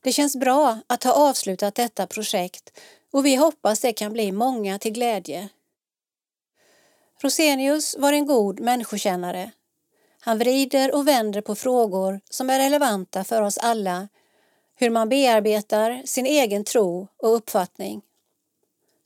Det 0.00 0.12
känns 0.12 0.36
bra 0.36 0.78
att 0.86 1.04
ha 1.04 1.12
avslutat 1.12 1.74
detta 1.74 2.06
projekt 2.06 2.80
och 3.12 3.26
vi 3.26 3.36
hoppas 3.36 3.80
det 3.80 3.92
kan 3.92 4.12
bli 4.12 4.32
många 4.32 4.78
till 4.78 4.92
glädje. 4.92 5.48
Rosenius 7.22 7.96
var 7.98 8.12
en 8.12 8.26
god 8.26 8.60
människokännare 8.60 9.52
han 10.24 10.38
vrider 10.38 10.94
och 10.94 11.08
vänder 11.08 11.40
på 11.40 11.54
frågor 11.54 12.20
som 12.30 12.50
är 12.50 12.58
relevanta 12.58 13.24
för 13.24 13.42
oss 13.42 13.58
alla, 13.58 14.08
hur 14.74 14.90
man 14.90 15.08
bearbetar 15.08 16.02
sin 16.04 16.26
egen 16.26 16.64
tro 16.64 17.08
och 17.16 17.34
uppfattning. 17.36 18.02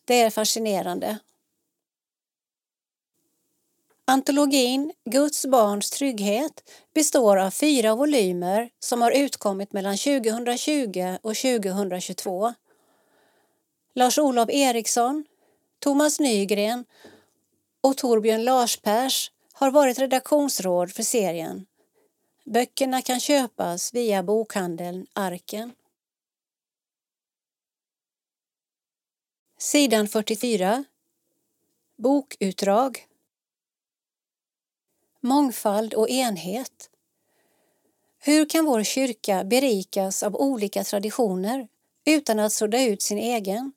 Det 0.04 0.20
är 0.20 0.30
fascinerande. 0.30 1.18
Antologin 4.04 4.92
Guds 5.04 5.46
barns 5.46 5.90
trygghet 5.90 6.70
består 6.94 7.36
av 7.36 7.50
fyra 7.50 7.94
volymer 7.94 8.70
som 8.78 9.02
har 9.02 9.10
utkommit 9.10 9.72
mellan 9.72 9.96
2020 9.96 11.16
och 11.22 11.36
2022. 11.36 12.54
Lars-Olof 13.94 14.50
Eriksson, 14.50 15.24
Thomas 15.78 16.20
Nygren 16.20 16.84
och 17.80 17.96
Torbjörn 17.96 18.44
Larspers 18.44 19.30
har 19.58 19.70
varit 19.70 19.98
redaktionsråd 19.98 20.92
för 20.92 21.02
serien. 21.02 21.66
Böckerna 22.44 23.02
kan 23.02 23.20
köpas 23.20 23.94
via 23.94 24.22
bokhandeln 24.22 25.06
Arken. 25.12 25.72
Sidan 29.58 30.08
44 30.08 30.84
Bokutdrag 31.96 33.06
Mångfald 35.20 35.94
och 35.94 36.08
enhet 36.08 36.90
Hur 38.18 38.48
kan 38.48 38.64
vår 38.64 38.82
kyrka 38.82 39.44
berikas 39.44 40.22
av 40.22 40.36
olika 40.36 40.84
traditioner 40.84 41.68
utan 42.04 42.38
att 42.38 42.52
sudda 42.52 42.82
ut 42.82 43.02
sin 43.02 43.18
egen? 43.18 43.72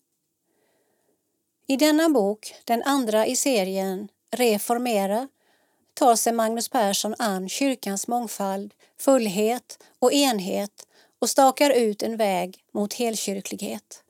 I 1.67 1.77
denna 1.77 2.09
bok, 2.09 2.55
den 2.63 2.83
andra 2.83 3.25
i 3.25 3.35
serien 3.35 4.07
Reformera, 4.31 5.27
tar 6.02 6.15
sig 6.15 6.34
Magnus 6.34 6.69
Persson 6.69 7.15
an 7.19 7.49
kyrkans 7.49 8.07
mångfald, 8.07 8.73
fullhet 8.99 9.84
och 9.99 10.14
enhet 10.14 10.88
och 11.19 11.30
stakar 11.30 11.69
ut 11.69 12.03
en 12.03 12.18
väg 12.18 12.64
mot 12.72 12.94
helkyrklighet. 12.94 14.03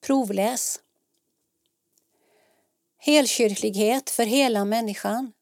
Provläs. 0.00 0.80
Helkyrklighet 2.98 4.10
för 4.10 4.24
hela 4.24 4.64
människan. 4.64 5.32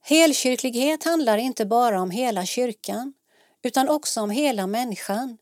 Helkyrklighet 0.00 1.04
handlar 1.04 1.38
inte 1.38 1.66
bara 1.66 2.00
om 2.00 2.10
hela 2.10 2.46
kyrkan 2.46 3.14
utan 3.62 3.88
också 3.88 4.20
om 4.20 4.30
hela 4.30 4.66
människan. 4.66 5.38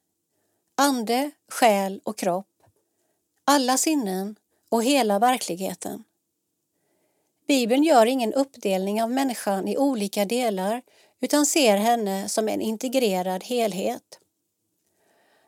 Ande, 0.75 1.31
själ 1.49 2.01
och 2.05 2.19
kropp. 2.19 2.63
Alla 3.45 3.79
sinnen 3.79 4.37
och 4.69 4.85
hela 4.85 5.19
verkligheten. 5.19 6.05
Bibeln 7.47 7.83
gör 7.83 8.07
ingen 8.07 8.33
uppdelning 8.33 9.03
av 9.03 9.11
människan 9.11 9.69
i 9.69 9.77
olika 9.77 10.25
delar 10.25 10.83
utan 11.21 11.47
ser 11.47 11.77
henne 11.77 12.29
som 12.29 12.49
en 12.49 12.61
integrerad 12.61 13.45
helhet. 13.45 14.21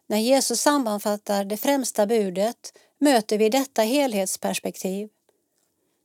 När 0.06 0.18
Jesus 0.18 0.60
sammanfattar 0.60 1.44
det 1.44 1.56
främsta 1.56 2.06
budet 2.06 2.72
möter 2.98 3.38
vi 3.38 3.48
detta 3.48 3.82
helhetsperspektiv. 3.82 5.08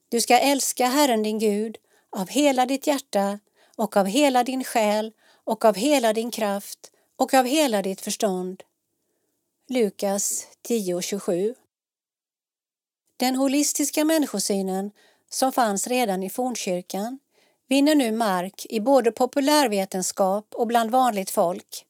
Du 0.09 0.21
ska 0.21 0.39
älska 0.39 0.87
Herren 0.87 1.23
din 1.23 1.39
Gud 1.39 1.77
av 2.09 2.27
hela 2.27 2.65
ditt 2.65 2.87
hjärta 2.87 3.39
och 3.75 3.97
av 3.97 4.05
hela 4.05 4.43
din 4.43 4.63
själ 4.63 5.13
och 5.43 5.65
av 5.65 5.75
hela 5.75 6.13
din 6.13 6.31
kraft 6.31 6.91
och 7.15 7.33
av 7.33 7.45
hela 7.45 7.81
ditt 7.81 8.01
förstånd. 8.01 8.63
Lukas 9.69 10.47
10.27 10.67 11.55
Den 13.17 13.35
holistiska 13.35 14.05
människosynen 14.05 14.91
som 15.33 15.51
fanns 15.51 15.87
redan 15.87 16.23
i 16.23 16.29
fornkyrkan 16.29 17.19
vinner 17.69 17.95
nu 17.95 18.11
mark 18.11 18.65
i 18.69 18.79
både 18.79 19.11
populärvetenskap 19.11 20.53
och 20.55 20.67
bland 20.67 20.91
vanligt 20.91 21.29
folk. 21.29 21.85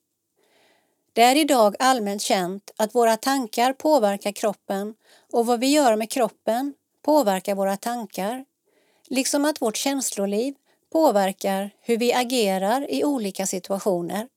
Det 1.14 1.22
är 1.22 1.36
idag 1.36 1.76
allmänt 1.80 2.22
känt 2.22 2.72
att 2.78 2.96
våra 2.96 3.18
tankar 3.18 3.74
påverkar 3.74 4.32
kroppen 4.32 4.96
och 5.32 5.46
vad 5.46 5.60
vi 5.60 5.68
gör 5.68 5.96
med 5.96 6.10
kroppen 6.10 6.74
påverkar 7.02 7.56
våra 7.56 7.78
tankar, 7.78 8.46
liksom 9.08 9.46
att 9.46 9.62
vårt 9.62 9.78
känsloliv 9.78 10.56
påverkar 10.92 11.72
hur 11.82 11.98
vi 11.98 12.14
agerar 12.14 12.92
i 12.92 13.04
olika 13.04 13.48
situationer. 13.48 14.28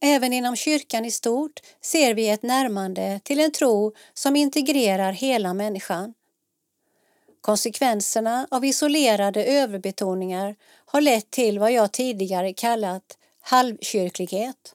Även 0.00 0.32
inom 0.32 0.56
kyrkan 0.56 1.04
i 1.04 1.10
stort 1.10 1.60
ser 1.80 2.14
vi 2.14 2.28
ett 2.28 2.42
närmande 2.42 3.20
till 3.24 3.40
en 3.40 3.52
tro 3.52 3.92
som 4.14 4.36
integrerar 4.36 5.12
hela 5.12 5.54
människan. 5.54 6.14
Konsekvenserna 7.42 8.46
av 8.50 8.64
isolerade 8.64 9.44
överbetoningar 9.44 10.56
har 10.84 11.00
lett 11.00 11.30
till 11.30 11.58
vad 11.58 11.72
jag 11.72 11.92
tidigare 11.92 12.52
kallat 12.52 13.18
halvkyrklighet 13.40 14.74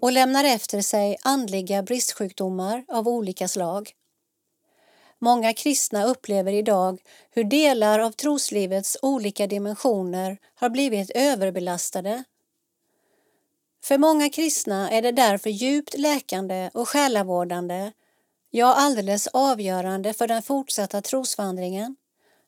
och 0.00 0.12
lämnar 0.12 0.44
efter 0.44 0.80
sig 0.80 1.16
andliga 1.22 1.82
bristsjukdomar 1.82 2.84
av 2.88 3.08
olika 3.08 3.48
slag. 3.48 3.92
Många 5.18 5.52
kristna 5.52 6.04
upplever 6.04 6.52
idag 6.52 7.00
hur 7.30 7.44
delar 7.44 7.98
av 7.98 8.12
troslivets 8.12 8.96
olika 9.02 9.46
dimensioner 9.46 10.38
har 10.54 10.70
blivit 10.70 11.10
överbelastade. 11.10 12.24
För 13.84 13.98
många 13.98 14.30
kristna 14.30 14.90
är 14.90 15.02
det 15.02 15.12
därför 15.12 15.50
djupt 15.50 15.98
läkande 15.98 16.70
och 16.74 16.88
själavårdande, 16.88 17.92
ja 18.50 18.74
alldeles 18.74 19.26
avgörande 19.26 20.12
för 20.12 20.28
den 20.28 20.42
fortsatta 20.42 21.02
trosvandringen, 21.02 21.96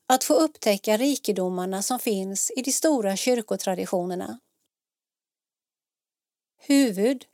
att 0.07 0.25
få 0.25 0.35
upptäcka 0.35 0.97
rikedomarna 0.97 1.83
som 1.83 1.99
finns 1.99 2.53
i 2.57 2.63
de 2.63 2.73
stora 2.73 3.17
kyrkotraditionerna. 3.17 4.39
Huvud 6.59 7.25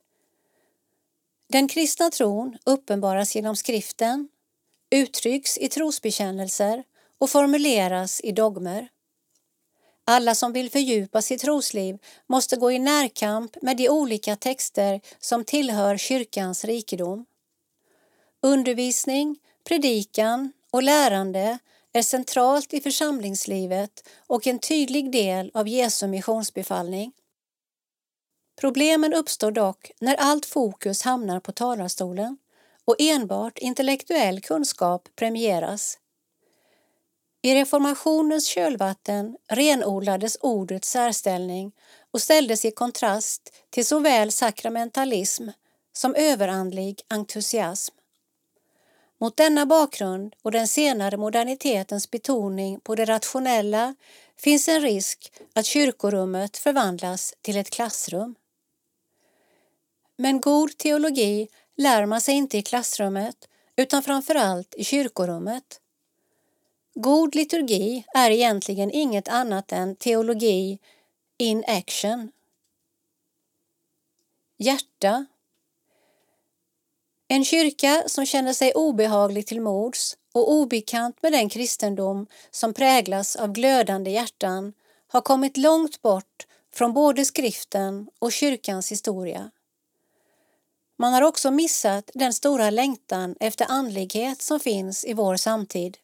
Den 1.49 1.69
kristna 1.69 2.11
tron 2.11 2.59
uppenbaras 2.67 3.35
genom 3.35 3.57
skriften, 3.57 4.29
uttrycks 4.91 5.59
i 5.59 5.69
trosbekännelser 5.69 6.85
och 7.19 7.31
formuleras 7.31 8.21
i 8.21 8.33
dogmer. 8.33 8.89
Alla 10.05 10.35
som 10.35 10.53
vill 10.53 10.71
fördjupa 10.71 11.23
sitt 11.23 11.41
trosliv 11.41 11.99
måste 12.27 12.57
gå 12.57 12.73
i 12.73 12.79
närkamp 12.79 13.63
med 13.63 13.77
de 13.77 13.89
olika 13.89 14.37
texter 14.37 15.01
som 15.21 15.45
tillhör 15.45 15.97
kyrkans 15.97 16.65
rikedom. 16.65 17.27
Undervisning, 18.47 19.39
predikan 19.65 20.53
och 20.71 20.83
lärande 20.83 21.59
är 21.93 22.03
centralt 22.03 22.75
i 22.75 22.81
församlingslivet 22.81 24.09
och 24.27 24.47
en 24.47 24.59
tydlig 24.59 25.13
del 25.13 25.51
av 25.55 25.69
Jesu 25.69 26.07
missionsbefallning. 26.07 27.13
Problemen 28.61 29.15
uppstår 29.15 29.51
dock 29.51 29.91
när 30.01 30.15
allt 30.15 30.47
fokus 30.47 31.03
hamnar 31.03 31.41
på 31.41 31.53
talarstolen 31.53 32.39
och 32.85 32.97
enbart 32.99 33.59
intellektuell 33.59 34.41
kunskap 34.41 35.09
premieras. 35.17 35.99
I 37.43 37.55
reformationens 37.55 38.47
kölvatten 38.47 39.37
renodlades 39.49 40.37
ordets 40.41 40.91
särställning 40.91 41.73
och 42.11 42.23
ställdes 42.23 42.65
i 42.65 42.71
kontrast 42.71 43.55
till 43.71 43.87
såväl 43.87 44.33
sakramentalism 44.33 45.49
som 45.93 46.15
överandlig 46.15 47.03
entusiasm. 47.09 47.96
Mot 49.19 49.37
denna 49.37 49.67
bakgrund 49.67 50.35
och 50.43 50.53
den 50.53 50.69
senare 50.69 51.17
modernitetens 51.17 52.11
betoning 52.11 52.81
på 52.81 52.95
det 52.95 53.05
rationella 53.05 53.95
finns 54.37 54.69
en 54.69 54.81
risk 54.81 55.33
att 55.55 55.67
kyrkorummet 55.67 56.57
förvandlas 56.57 57.35
till 57.43 57.57
ett 57.57 57.71
klassrum. 57.71 58.35
Men 60.17 60.41
god 60.41 60.79
teologi 60.79 61.49
lär 61.77 62.07
man 62.07 62.21
sig 62.21 62.35
inte 62.35 62.59
i 62.59 62.63
klassrummet 62.63 63.49
utan 63.77 64.03
framför 64.03 64.35
allt 64.35 64.75
i 64.75 64.85
kyrkorummet. 64.85 65.81
God 66.95 67.35
liturgi 67.35 68.05
är 68.15 68.31
egentligen 68.31 68.91
inget 68.91 69.29
annat 69.29 69.73
än 69.73 69.97
teologi 69.97 70.79
in 71.39 71.65
action. 71.67 72.33
Hjärta 74.59 75.27
en 77.29 77.45
kyrka 77.45 78.03
som 78.07 78.27
känner 78.27 78.53
sig 78.53 78.73
obehaglig 78.73 79.47
till 79.47 79.61
mods 79.61 80.17
och 80.35 80.53
obekant 80.53 81.23
med 81.23 81.33
den 81.33 81.49
kristendom 81.49 82.27
som 82.51 82.75
präglas 82.75 83.37
av 83.37 83.53
glödande 83.53 84.11
hjärtan 84.11 84.73
har 85.09 85.21
kommit 85.21 85.57
långt 85.57 86.03
bort 86.03 86.47
från 86.75 86.93
både 86.93 87.25
skriften 87.25 88.09
och 88.19 88.33
kyrkans 88.33 88.93
historia. 88.93 89.51
Man 90.99 91.13
har 91.13 91.23
också 91.23 91.51
missat 91.51 92.11
den 92.15 92.33
stora 92.33 92.71
längtan 92.71 93.35
efter 93.41 93.67
andlighet 93.69 94.43
som 94.43 94.61
finns 94.61 95.05
i 95.05 95.13
vår 95.13 95.37
samtid. 95.37 95.99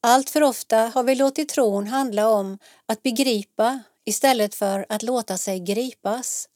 Allt 0.00 0.30
för 0.30 0.42
ofta 0.42 0.78
har 0.78 1.02
vi 1.02 1.14
låtit 1.14 1.48
tron 1.48 1.86
handla 1.86 2.28
om 2.28 2.58
att 2.86 3.02
begripa 3.02 3.80
istället 4.04 4.54
för 4.54 4.86
att 4.88 5.02
låta 5.02 5.38
sig 5.38 5.60
gripas. 5.60 6.48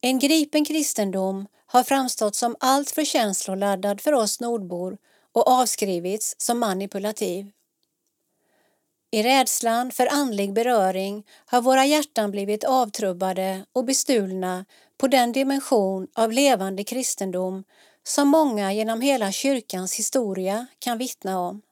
En 0.00 0.18
gripen 0.18 0.64
kristendom 0.64 1.46
har 1.66 1.82
framstått 1.82 2.34
som 2.34 2.56
alltför 2.60 3.04
känsloladdad 3.04 4.00
för 4.00 4.12
oss 4.12 4.40
nordbor 4.40 4.98
och 5.32 5.48
avskrivits 5.48 6.34
som 6.38 6.58
manipulativ. 6.58 7.50
I 9.10 9.22
rädslan 9.22 9.90
för 9.90 10.06
andlig 10.12 10.52
beröring 10.52 11.26
har 11.46 11.62
våra 11.62 11.84
hjärtan 11.84 12.30
blivit 12.30 12.64
avtrubbade 12.64 13.64
och 13.72 13.84
bestulna 13.84 14.64
på 14.98 15.08
den 15.08 15.32
dimension 15.32 16.08
av 16.14 16.32
levande 16.32 16.84
kristendom 16.84 17.64
som 18.02 18.28
många 18.28 18.72
genom 18.72 19.00
hela 19.00 19.32
kyrkans 19.32 19.94
historia 19.94 20.66
kan 20.78 20.98
vittna 20.98 21.40
om. 21.40 21.62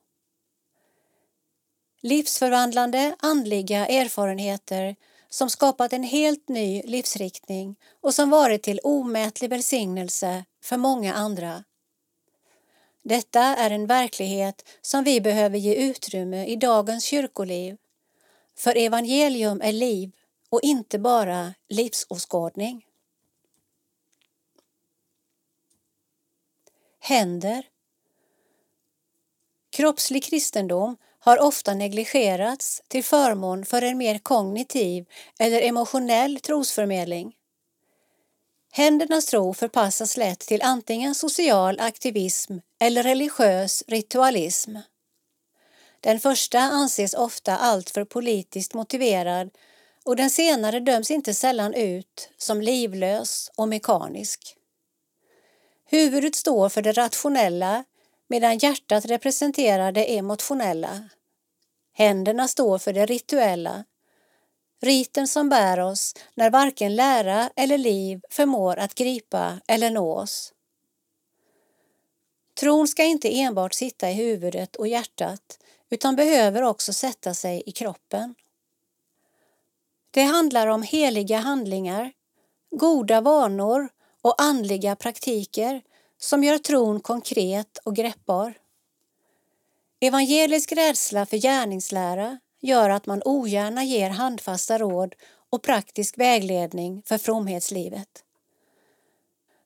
Livsförvandlande 2.03 3.17
andliga 3.19 3.87
erfarenheter 3.87 4.97
som 5.35 5.51
skapat 5.51 5.93
en 5.93 6.03
helt 6.03 6.49
ny 6.49 6.83
livsriktning 6.83 7.77
och 8.01 8.15
som 8.15 8.31
varit 8.31 8.63
till 8.63 8.81
omätlig 8.83 9.51
välsignelse 9.51 10.45
för 10.63 10.77
många 10.77 11.15
andra. 11.15 11.65
Detta 13.03 13.41
är 13.41 13.71
en 13.71 13.87
verklighet 13.87 14.69
som 14.81 15.05
vi 15.05 15.21
behöver 15.21 15.59
ge 15.59 15.75
utrymme 15.75 16.47
i 16.47 16.57
dagens 16.57 17.05
kyrkoliv. 17.05 17.77
För 18.57 18.77
evangelium 18.77 19.61
är 19.61 19.73
liv 19.73 20.13
och 20.49 20.61
inte 20.63 20.99
bara 20.99 21.55
livsåskådning. 21.69 22.87
Händer 26.99 27.69
Kroppslig 29.71 30.25
kristendom 30.25 30.97
har 31.25 31.39
ofta 31.39 31.75
negligerats 31.75 32.83
till 32.89 33.05
förmån 33.05 33.65
för 33.65 33.83
en 33.83 33.99
mer 33.99 34.19
kognitiv 34.19 35.07
eller 35.39 35.63
emotionell 35.63 36.41
trosförmedling. 36.41 37.33
Händernas 38.73 39.27
tro 39.27 39.55
förpassas 39.55 40.17
lätt 40.17 40.41
till 40.41 40.63
antingen 40.63 41.15
social 41.15 41.81
aktivism 41.81 42.59
eller 42.81 43.03
religiös 43.03 43.85
ritualism. 43.89 44.77
Den 46.01 46.21
första 46.21 46.59
anses 46.59 47.15
ofta 47.15 47.57
alltför 47.57 48.05
politiskt 48.05 48.75
motiverad 48.75 49.51
och 50.05 50.17
den 50.17 50.31
senare 50.31 50.81
döms 50.81 51.11
inte 51.11 51.35
sällan 51.35 51.75
ut 51.75 52.31
som 52.39 52.61
livlös 52.61 53.51
och 53.57 53.69
mekanisk. 53.69 54.57
Huvudet 55.87 56.35
står 56.35 56.69
för 56.69 56.83
det 56.83 56.93
rationella 56.93 57.85
medan 58.29 58.59
hjärtat 58.59 59.05
representerar 59.05 59.93
det 59.93 60.19
emotionella. 60.19 61.09
Händerna 61.93 62.49
står 62.49 62.79
för 62.79 62.93
det 62.93 63.07
rituella, 63.07 63.85
riten 64.83 65.29
som 65.29 65.49
bär 65.49 65.81
oss 65.81 66.15
när 66.35 66.51
varken 66.51 66.97
lära 66.97 67.51
eller 67.57 67.79
liv 67.79 68.21
förmår 68.31 68.77
att 68.77 68.95
gripa 68.95 69.61
eller 69.69 69.91
nå 69.91 70.15
oss. 70.15 70.53
Tron 72.61 72.89
ska 72.89 73.05
inte 73.05 73.41
enbart 73.41 73.75
sitta 73.75 74.11
i 74.11 74.15
huvudet 74.15 74.77
och 74.77 74.89
hjärtat 74.89 75.59
utan 75.91 76.17
behöver 76.17 76.63
också 76.63 76.93
sätta 76.93 77.35
sig 77.35 77.63
i 77.67 77.73
kroppen. 77.73 78.35
Det 80.11 80.23
handlar 80.23 80.67
om 80.67 80.83
heliga 80.83 81.39
handlingar, 81.39 82.13
goda 82.71 83.21
vanor 83.21 83.89
och 84.23 84.43
andliga 84.43 84.97
praktiker 84.97 85.83
som 86.25 86.45
gör 86.45 86.59
tron 86.59 87.01
konkret 87.01 87.79
och 87.85 87.97
greppbar. 87.97 88.55
Evangelisk 90.01 90.73
rädsla 90.73 91.27
för 91.27 91.37
gärningslära 91.37 92.39
gör 92.61 92.91
att 92.91 93.07
man 93.07 93.23
ogärna 93.25 93.85
ger 93.85 94.11
handfasta 94.11 94.79
råd 94.79 95.15
och 95.51 95.63
praktisk 95.63 96.19
vägledning 96.19 97.03
för 97.07 97.19
fromhetslivet. 97.19 98.09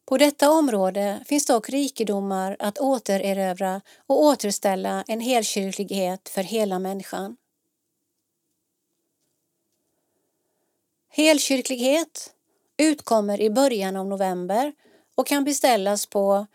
På 0.05 0.19
detta 0.19 0.51
område 0.51 1.25
finns 1.27 1.47
dock 1.47 1.69
rikedomar 1.69 2.57
att 2.59 2.79
återerövra 2.79 3.81
och 4.07 4.23
återställa 4.23 5.05
en 5.09 5.21
helkyrklighet 5.21 6.29
för 6.29 6.43
hela 6.43 6.79
människan. 6.79 7.37
Helkyrklighet 11.09 12.35
utkommer 12.77 13.41
i 13.41 13.51
början 13.51 13.97
av 13.97 14.07
november 14.07 14.73
och 15.19 15.27
kan 15.27 15.45
beställas 15.45 16.07
på 16.07 16.47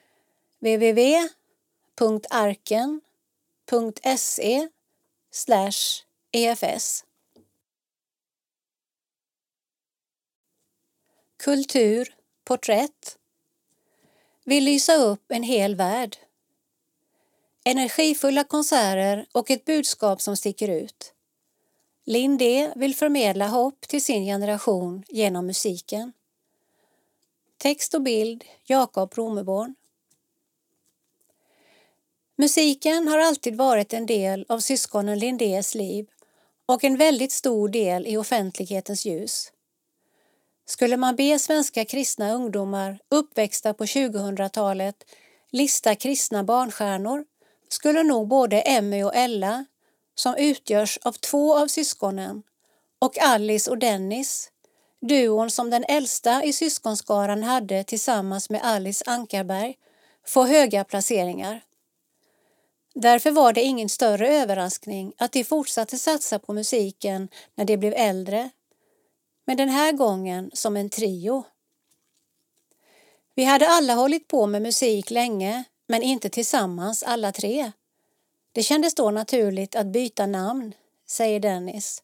www.arken.se 0.59 1.09
EFS. 6.31 7.05
Kultur, 11.37 12.15
porträtt 12.43 13.17
vill 14.43 14.63
lysa 14.63 14.95
upp 14.95 15.31
en 15.31 15.43
hel 15.43 15.75
värld. 15.75 16.17
Energifulla 17.63 18.43
konserter 18.43 19.25
och 19.31 19.51
ett 19.51 19.65
budskap 19.65 20.21
som 20.21 20.37
sticker 20.37 20.67
ut. 20.67 21.13
Lindé 22.05 22.73
vill 22.75 22.95
förmedla 22.95 23.47
hopp 23.47 23.81
till 23.81 24.03
sin 24.03 24.25
generation 24.25 25.03
genom 25.07 25.45
musiken. 25.45 26.13
Text 27.63 27.93
och 27.93 28.01
bild 28.01 28.43
Jakob 28.63 29.13
Romeborn. 29.13 29.75
Musiken 32.35 33.07
har 33.07 33.17
alltid 33.17 33.55
varit 33.55 33.93
en 33.93 34.05
del 34.05 34.45
av 34.49 34.59
syskonen 34.59 35.19
Lindés 35.19 35.75
liv 35.75 36.07
och 36.65 36.83
en 36.83 36.97
väldigt 36.97 37.31
stor 37.31 37.69
del 37.69 38.07
i 38.07 38.17
offentlighetens 38.17 39.05
ljus. 39.05 39.51
Skulle 40.65 40.97
man 40.97 41.15
be 41.15 41.39
svenska 41.39 41.85
kristna 41.85 42.33
ungdomar 42.33 42.99
uppväxta 43.09 43.73
på 43.73 43.85
2000-talet 43.85 45.05
lista 45.51 45.95
kristna 45.95 46.43
barnstjärnor 46.43 47.25
skulle 47.69 48.03
nog 48.03 48.27
både 48.27 48.61
Emmy 48.61 49.03
och 49.03 49.15
Ella, 49.15 49.65
som 50.15 50.35
utgörs 50.35 50.97
av 50.97 51.11
två 51.11 51.57
av 51.57 51.67
syskonen, 51.67 52.43
och 52.99 53.17
Alice 53.17 53.71
och 53.71 53.77
Dennis, 53.77 54.49
duon 55.07 55.51
som 55.51 55.69
den 55.69 55.85
äldsta 55.87 56.43
i 56.43 56.53
syskonskaran 56.53 57.43
hade 57.43 57.83
tillsammans 57.83 58.49
med 58.49 58.61
Alice 58.63 59.03
Ankarberg, 59.07 59.75
få 60.25 60.45
höga 60.45 60.83
placeringar. 60.83 61.61
Därför 62.95 63.31
var 63.31 63.53
det 63.53 63.61
ingen 63.61 63.89
större 63.89 64.27
överraskning 64.27 65.13
att 65.17 65.31
de 65.31 65.43
fortsatte 65.43 65.97
satsa 65.97 66.39
på 66.39 66.53
musiken 66.53 67.29
när 67.55 67.65
de 67.65 67.77
blev 67.77 67.93
äldre, 67.93 68.49
men 69.45 69.57
den 69.57 69.69
här 69.69 69.91
gången 69.91 70.51
som 70.53 70.77
en 70.77 70.89
trio. 70.89 71.43
Vi 73.35 73.43
hade 73.43 73.67
alla 73.67 73.93
hållit 73.93 74.27
på 74.27 74.47
med 74.47 74.61
musik 74.61 75.11
länge, 75.11 75.63
men 75.87 76.03
inte 76.03 76.29
tillsammans 76.29 77.03
alla 77.03 77.31
tre. 77.31 77.71
Det 78.51 78.63
kändes 78.63 78.95
då 78.95 79.11
naturligt 79.11 79.75
att 79.75 79.87
byta 79.87 80.25
namn, 80.25 80.73
säger 81.07 81.39
Dennis. 81.39 82.03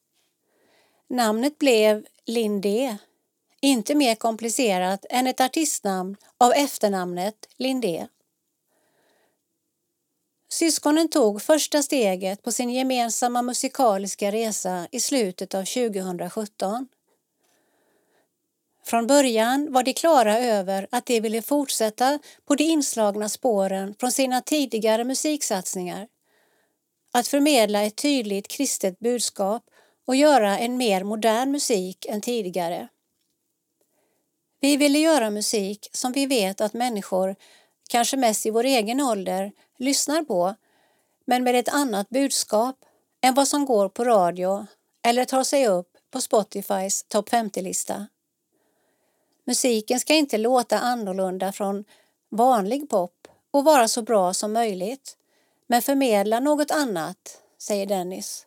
Namnet 1.08 1.60
blev 1.60 2.06
Lindé, 2.30 2.98
inte 3.62 3.96
mer 3.96 4.16
komplicerat 4.16 5.06
än 5.10 5.28
ett 5.28 5.42
artistnamn 5.42 6.16
av 6.38 6.54
efternamnet 6.56 7.36
Lindé. 7.58 8.08
Syskonen 10.50 11.10
tog 11.10 11.42
första 11.42 11.84
steget 11.84 12.44
på 12.44 12.52
sin 12.52 12.70
gemensamma 12.70 13.42
musikaliska 13.42 14.32
resa 14.32 14.88
i 14.92 15.00
slutet 15.00 15.56
av 15.56 15.66
2017. 15.66 16.88
Från 18.86 19.08
början 19.08 19.74
var 19.74 19.84
de 19.84 19.94
klara 19.94 20.40
över 20.40 20.88
att 20.92 21.06
de 21.06 21.22
ville 21.22 21.42
fortsätta 21.42 22.20
på 22.46 22.56
de 22.56 22.64
inslagna 22.64 23.30
spåren 23.30 23.96
från 24.00 24.12
sina 24.12 24.42
tidigare 24.42 25.04
musiksatsningar. 25.04 26.08
Att 27.12 27.28
förmedla 27.28 27.84
ett 27.84 27.96
tydligt 27.96 28.48
kristet 28.48 29.00
budskap 29.00 29.64
och 30.10 30.16
göra 30.16 30.58
en 30.58 30.78
mer 30.78 31.04
modern 31.04 31.52
musik 31.52 32.06
än 32.06 32.22
tidigare. 32.22 32.88
Vi 34.60 34.78
ville 34.78 35.00
göra 35.00 35.30
musik 35.30 35.90
som 35.94 36.12
vi 36.12 36.26
vet 36.26 36.62
att 36.62 36.74
människor, 36.74 37.36
kanske 37.90 38.18
mest 38.18 38.46
i 38.46 38.50
vår 38.50 38.64
egen 38.64 39.02
ålder, 39.02 39.52
lyssnar 39.78 40.24
på, 40.24 40.56
men 41.26 41.44
med 41.44 41.56
ett 41.56 41.70
annat 41.70 42.10
budskap 42.10 42.76
än 43.22 43.34
vad 43.34 43.48
som 43.48 43.66
går 43.66 43.90
på 43.90 44.06
radio 44.06 44.66
eller 45.04 45.26
tar 45.26 45.44
sig 45.44 45.68
upp 45.68 45.98
på 46.12 46.22
Spotifys 46.22 47.04
topp 47.04 47.30
50-lista. 47.30 48.08
Musiken 49.46 50.00
ska 50.00 50.14
inte 50.14 50.38
låta 50.38 50.80
annorlunda 50.80 51.52
från 51.52 51.86
vanlig 52.30 52.90
pop 52.90 53.28
och 53.52 53.64
vara 53.64 53.88
så 53.88 54.02
bra 54.02 54.34
som 54.34 54.54
möjligt, 54.54 55.18
men 55.68 55.82
förmedla 55.82 56.40
något 56.40 56.72
annat, 56.72 57.42
säger 57.58 57.86
Dennis. 57.86 58.46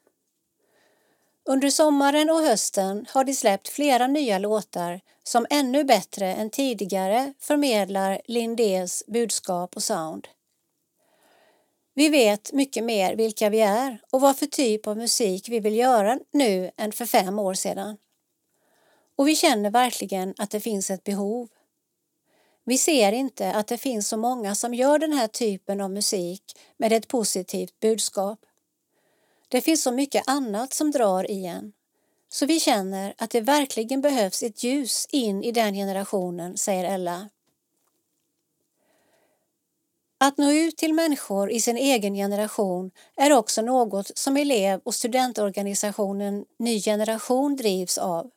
Under 1.44 1.70
sommaren 1.70 2.31
och 2.31 2.40
hösten 2.40 3.06
har 3.09 3.24
de 3.24 3.35
släppt 3.35 3.69
flera 3.69 4.06
nya 4.06 4.39
låtar 4.39 5.01
som 5.23 5.47
ännu 5.51 5.85
bättre 5.85 6.35
än 6.35 6.51
tidigare 6.51 7.35
förmedlar 7.39 8.20
Lindés 8.24 9.05
budskap 9.06 9.77
och 9.77 9.82
sound. 9.82 10.28
Vi 11.94 12.09
vet 12.09 12.52
mycket 12.52 12.85
mer 12.85 13.16
vilka 13.16 13.51
vi 13.51 13.60
är 13.60 13.98
och 14.10 14.20
vad 14.20 14.39
för 14.39 14.47
typ 14.47 14.86
av 14.86 14.97
musik 14.97 15.48
vi 15.48 15.60
vill 15.60 15.77
göra 15.77 16.19
nu 16.32 16.70
än 16.77 16.93
för 16.93 17.06
fem 17.06 17.39
år 17.39 17.55
sedan. 17.55 17.97
Och 19.16 19.28
vi 19.28 19.36
känner 19.36 19.70
verkligen 19.70 20.35
att 20.39 20.51
det 20.51 20.60
finns 20.60 20.90
ett 20.90 21.05
behov. 21.05 21.48
Vi 22.64 22.78
ser 22.78 23.12
inte 23.12 23.52
att 23.52 23.66
det 23.66 23.78
finns 23.78 24.09
så 24.09 24.16
många 24.16 24.55
som 24.55 24.74
gör 24.74 24.98
den 24.98 25.12
här 25.12 25.28
typen 25.28 25.81
av 25.81 25.90
musik 25.90 26.43
med 26.77 26.93
ett 26.93 27.09
positivt 27.09 27.81
budskap. 27.81 28.39
Det 29.53 29.61
finns 29.61 29.83
så 29.83 29.93
mycket 29.93 30.23
annat 30.27 30.74
som 30.74 30.91
drar 30.91 31.31
i 31.31 31.47
en. 31.47 31.73
Så 32.29 32.47
vi 32.47 32.61
känner 32.61 33.15
att 33.19 33.31
det 33.31 33.41
verkligen 33.41 34.01
behövs 34.01 34.43
ett 34.43 34.65
ljus 34.65 35.07
in 35.11 35.45
i 35.45 35.53
den 35.53 35.74
generationen, 35.74 36.57
säger 36.57 36.85
Ella. 36.85 37.29
Att 40.19 40.39
nå 40.39 40.53
ut 40.53 40.77
till 40.77 40.95
människor 40.95 41.51
i 41.51 41.61
sin 41.61 41.77
egen 41.77 42.15
generation 42.15 42.91
är 43.16 43.33
också 43.33 43.62
något 43.62 44.19
som 44.19 44.37
elev 44.37 44.81
och 44.85 44.95
studentorganisationen 44.95 46.45
Ny 46.59 46.81
generation 46.81 47.57
drivs 47.57 47.99
av. 47.99 48.31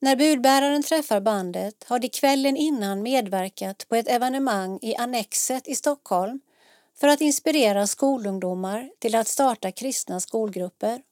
När 0.00 0.16
budbäraren 0.16 0.82
träffar 0.82 1.20
bandet 1.20 1.84
har 1.88 1.98
de 1.98 2.08
kvällen 2.08 2.56
innan 2.56 3.02
medverkat 3.02 3.88
på 3.88 3.96
ett 3.96 4.08
evenemang 4.08 4.78
i 4.82 4.96
Annexet 4.96 5.68
i 5.68 5.74
Stockholm 5.74 6.40
för 7.00 7.08
att 7.08 7.20
inspirera 7.20 7.86
skolungdomar 7.86 8.90
till 8.98 9.14
att 9.14 9.28
starta 9.28 9.72
kristna 9.72 10.20
skolgrupper. 10.20 11.02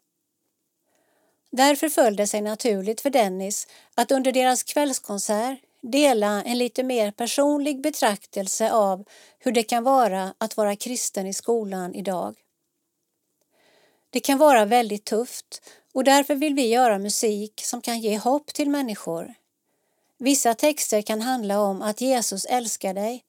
Därför 1.50 1.88
föll 1.88 2.16
det 2.16 2.26
sig 2.26 2.40
naturligt 2.40 3.00
för 3.00 3.10
Dennis 3.10 3.66
att 3.94 4.12
under 4.12 4.32
deras 4.32 4.62
kvällskonsert 4.62 5.58
dela 5.82 6.42
en 6.42 6.58
lite 6.58 6.82
mer 6.82 7.10
personlig 7.10 7.82
betraktelse 7.82 8.72
av 8.72 9.04
hur 9.38 9.52
det 9.52 9.62
kan 9.62 9.84
vara 9.84 10.34
att 10.38 10.56
vara 10.56 10.76
kristen 10.76 11.26
i 11.26 11.34
skolan 11.34 11.94
idag. 11.94 12.36
Det 14.10 14.20
kan 14.20 14.38
vara 14.38 14.64
väldigt 14.64 15.04
tufft 15.04 15.62
och 15.92 16.04
därför 16.04 16.34
vill 16.34 16.54
vi 16.54 16.68
göra 16.68 16.98
musik 16.98 17.60
som 17.64 17.80
kan 17.80 18.00
ge 18.00 18.18
hopp 18.18 18.46
till 18.46 18.70
människor. 18.70 19.34
Vissa 20.18 20.54
texter 20.54 21.02
kan 21.02 21.20
handla 21.20 21.60
om 21.60 21.82
att 21.82 22.00
Jesus 22.00 22.44
älskar 22.44 22.94
dig. 22.94 23.24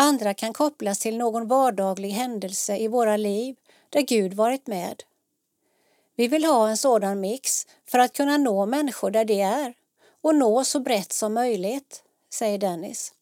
Andra 0.00 0.34
kan 0.34 0.52
kopplas 0.52 0.98
till 0.98 1.18
någon 1.18 1.48
vardaglig 1.48 2.10
händelse 2.10 2.76
i 2.76 2.88
våra 2.88 3.16
liv 3.16 3.56
där 3.90 4.00
Gud 4.00 4.34
varit 4.34 4.66
med. 4.66 5.02
Vi 6.16 6.28
vill 6.28 6.44
ha 6.44 6.68
en 6.68 6.76
sådan 6.76 7.20
mix 7.20 7.66
för 7.86 7.98
att 7.98 8.12
kunna 8.12 8.36
nå 8.36 8.66
människor 8.66 9.10
där 9.10 9.24
de 9.24 9.42
är 9.42 9.74
och 10.22 10.34
nå 10.34 10.64
så 10.64 10.80
brett 10.80 11.12
som 11.12 11.34
möjligt, 11.34 12.02
säger 12.32 12.58
Dennis. 12.58 13.14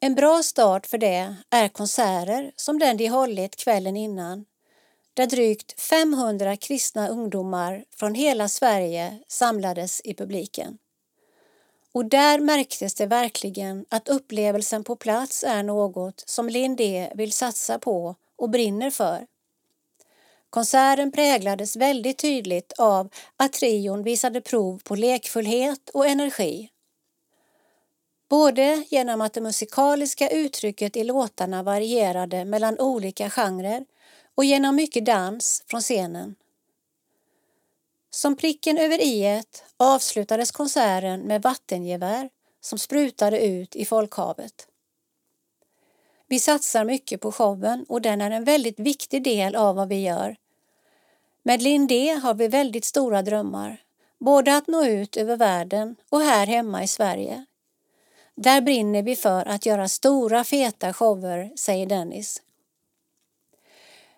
En 0.00 0.14
bra 0.14 0.42
start 0.42 0.86
för 0.86 0.98
det 0.98 1.36
är 1.50 1.68
konserter 1.68 2.52
som 2.56 2.78
den 2.78 2.96
de 2.96 3.08
hållit 3.08 3.56
kvällen 3.56 3.96
innan 3.96 4.44
där 5.14 5.26
drygt 5.26 5.80
500 5.80 6.56
kristna 6.56 7.08
ungdomar 7.08 7.84
från 7.96 8.14
hela 8.14 8.48
Sverige 8.48 9.18
samlades 9.28 10.00
i 10.04 10.14
publiken. 10.14 10.78
Och 11.92 12.04
där 12.04 12.40
märktes 12.40 12.94
det 12.94 13.06
verkligen 13.06 13.84
att 13.88 14.08
upplevelsen 14.08 14.84
på 14.84 14.96
plats 14.96 15.44
är 15.44 15.62
något 15.62 16.22
som 16.26 16.48
Lindé 16.48 17.12
vill 17.14 17.32
satsa 17.32 17.78
på 17.78 18.16
och 18.36 18.50
brinner 18.50 18.90
för. 18.90 19.26
Konserten 20.50 21.12
präglades 21.12 21.76
väldigt 21.76 22.18
tydligt 22.18 22.72
av 22.78 23.08
att 23.36 23.52
trion 23.52 24.02
visade 24.02 24.40
prov 24.40 24.80
på 24.84 24.94
lekfullhet 24.94 25.90
och 25.94 26.06
energi. 26.06 26.70
Både 28.28 28.84
genom 28.88 29.20
att 29.20 29.32
det 29.32 29.40
musikaliska 29.40 30.28
uttrycket 30.28 30.96
i 30.96 31.04
låtarna 31.04 31.62
varierade 31.62 32.44
mellan 32.44 32.78
olika 32.78 33.30
genrer 33.30 33.84
och 34.34 34.44
genom 34.44 34.76
mycket 34.76 35.06
dans 35.06 35.64
från 35.66 35.80
scenen. 35.80 36.34
Som 38.14 38.36
pricken 38.36 38.78
över 38.78 39.00
i 39.00 39.42
avslutades 39.76 40.50
konserten 40.50 41.20
med 41.20 41.42
vattengevär 41.42 42.30
som 42.60 42.78
sprutade 42.78 43.46
ut 43.46 43.76
i 43.76 43.84
folkhavet. 43.84 44.68
Vi 46.28 46.38
satsar 46.38 46.84
mycket 46.84 47.20
på 47.20 47.32
showen 47.32 47.84
och 47.88 48.02
den 48.02 48.20
är 48.20 48.30
en 48.30 48.44
väldigt 48.44 48.80
viktig 48.80 49.22
del 49.24 49.56
av 49.56 49.76
vad 49.76 49.88
vi 49.88 50.02
gör. 50.02 50.36
Med 51.42 51.62
Lindé 51.62 52.10
har 52.22 52.34
vi 52.34 52.48
väldigt 52.48 52.84
stora 52.84 53.22
drömmar, 53.22 53.82
både 54.18 54.56
att 54.56 54.66
nå 54.66 54.84
ut 54.84 55.16
över 55.16 55.36
världen 55.36 55.96
och 56.08 56.20
här 56.20 56.46
hemma 56.46 56.82
i 56.82 56.88
Sverige. 56.88 57.44
Där 58.34 58.60
brinner 58.60 59.02
vi 59.02 59.16
för 59.16 59.48
att 59.48 59.66
göra 59.66 59.88
stora 59.88 60.44
feta 60.44 60.92
shower, 60.92 61.56
säger 61.56 61.86
Dennis. 61.86 62.42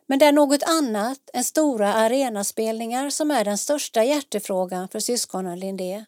Men 0.06 0.18
det 0.18 0.26
är 0.26 0.32
något 0.32 0.62
annat 0.62 1.31
än 1.32 1.44
stora 1.44 1.94
arenaspelningar 1.94 3.10
som 3.10 3.31
är 3.31 3.44
den 3.44 3.59
största 3.59 4.05
hjärtefrågan 4.05 4.89
för 4.89 5.01
syskonen 5.01 5.60
Lindé. 5.60 6.05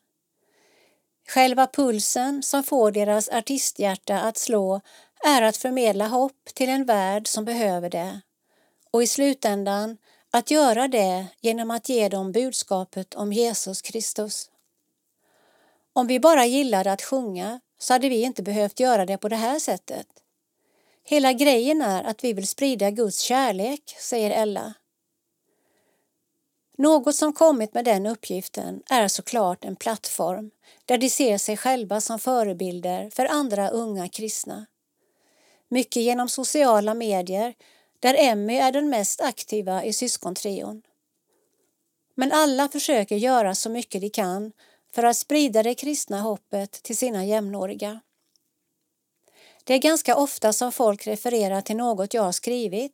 Själva 1.28 1.66
pulsen 1.66 2.42
som 2.42 2.62
får 2.62 2.90
deras 2.90 3.28
artisthjärta 3.28 4.20
att 4.20 4.38
slå 4.38 4.80
är 5.24 5.42
att 5.42 5.56
förmedla 5.56 6.08
hopp 6.08 6.44
till 6.54 6.68
en 6.68 6.84
värld 6.84 7.28
som 7.28 7.44
behöver 7.44 7.90
det 7.90 8.20
och 8.90 9.02
i 9.02 9.06
slutändan 9.06 9.96
att 10.30 10.50
göra 10.50 10.88
det 10.88 11.26
genom 11.40 11.70
att 11.70 11.88
ge 11.88 12.08
dem 12.08 12.32
budskapet 12.32 13.14
om 13.14 13.32
Jesus 13.32 13.82
Kristus. 13.82 14.50
Om 15.92 16.06
vi 16.06 16.20
bara 16.20 16.46
gillade 16.46 16.92
att 16.92 17.02
sjunga 17.02 17.60
så 17.78 17.92
hade 17.92 18.08
vi 18.08 18.22
inte 18.22 18.42
behövt 18.42 18.80
göra 18.80 19.06
det 19.06 19.18
på 19.18 19.28
det 19.28 19.36
här 19.36 19.58
sättet. 19.58 20.06
Hela 21.08 21.32
grejen 21.32 21.82
är 21.82 22.04
att 22.04 22.24
vi 22.24 22.32
vill 22.32 22.46
sprida 22.46 22.90
Guds 22.90 23.18
kärlek, 23.18 23.96
säger 23.98 24.30
Ella. 24.30 24.74
Något 26.78 27.16
som 27.16 27.32
kommit 27.32 27.74
med 27.74 27.84
den 27.84 28.06
uppgiften 28.06 28.82
är 28.90 29.08
såklart 29.08 29.64
en 29.64 29.76
plattform 29.76 30.50
där 30.84 30.98
de 30.98 31.10
ser 31.10 31.38
sig 31.38 31.56
själva 31.56 32.00
som 32.00 32.18
förebilder 32.18 33.10
för 33.10 33.26
andra 33.26 33.68
unga 33.68 34.08
kristna. 34.08 34.66
Mycket 35.68 36.02
genom 36.02 36.28
sociala 36.28 36.94
medier 36.94 37.54
där 38.00 38.16
Emmy 38.18 38.56
är 38.56 38.72
den 38.72 38.88
mest 38.88 39.20
aktiva 39.20 39.84
i 39.84 39.92
syskontrion. 39.92 40.82
Men 42.14 42.32
alla 42.32 42.68
försöker 42.68 43.16
göra 43.16 43.54
så 43.54 43.70
mycket 43.70 44.00
de 44.00 44.10
kan 44.10 44.52
för 44.94 45.02
att 45.04 45.16
sprida 45.16 45.62
det 45.62 45.74
kristna 45.74 46.20
hoppet 46.20 46.72
till 46.72 46.96
sina 46.96 47.24
jämnåriga. 47.24 48.00
Det 49.66 49.74
är 49.74 49.78
ganska 49.78 50.16
ofta 50.16 50.52
som 50.52 50.72
folk 50.72 51.06
refererar 51.06 51.60
till 51.60 51.76
något 51.76 52.14
jag 52.14 52.22
har 52.22 52.32
skrivit, 52.32 52.92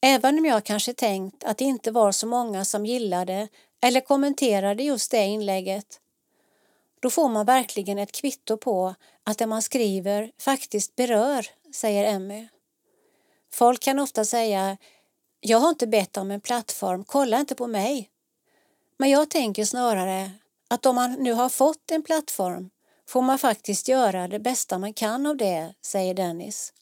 även 0.00 0.38
om 0.38 0.44
jag 0.44 0.64
kanske 0.64 0.94
tänkt 0.94 1.44
att 1.44 1.58
det 1.58 1.64
inte 1.64 1.90
var 1.90 2.12
så 2.12 2.26
många 2.26 2.64
som 2.64 2.86
gillade 2.86 3.48
eller 3.82 4.00
kommenterade 4.00 4.82
just 4.82 5.10
det 5.10 5.24
inlägget. 5.24 6.00
Då 7.00 7.10
får 7.10 7.28
man 7.28 7.46
verkligen 7.46 7.98
ett 7.98 8.12
kvitto 8.12 8.56
på 8.56 8.94
att 9.24 9.38
det 9.38 9.46
man 9.46 9.62
skriver 9.62 10.30
faktiskt 10.38 10.96
berör, 10.96 11.46
säger 11.74 12.14
Emmy. 12.14 12.48
Folk 13.52 13.80
kan 13.80 13.98
ofta 13.98 14.24
säga 14.24 14.76
jag 15.40 15.58
har 15.58 15.68
inte 15.68 15.86
bett 15.86 16.16
om 16.16 16.30
en 16.30 16.40
plattform, 16.40 17.04
kolla 17.04 17.40
inte 17.40 17.54
på 17.54 17.66
mig. 17.66 18.10
Men 18.96 19.10
jag 19.10 19.30
tänker 19.30 19.64
snarare 19.64 20.30
att 20.68 20.86
om 20.86 20.94
man 20.94 21.12
nu 21.12 21.32
har 21.32 21.48
fått 21.48 21.90
en 21.90 22.02
plattform 22.02 22.70
får 23.10 23.22
man 23.22 23.38
faktiskt 23.38 23.88
göra 23.88 24.28
det 24.28 24.38
bästa 24.38 24.78
man 24.78 24.92
kan 24.92 25.26
av 25.26 25.36
det, 25.36 25.74
säger 25.80 26.14
Dennis. 26.14 26.72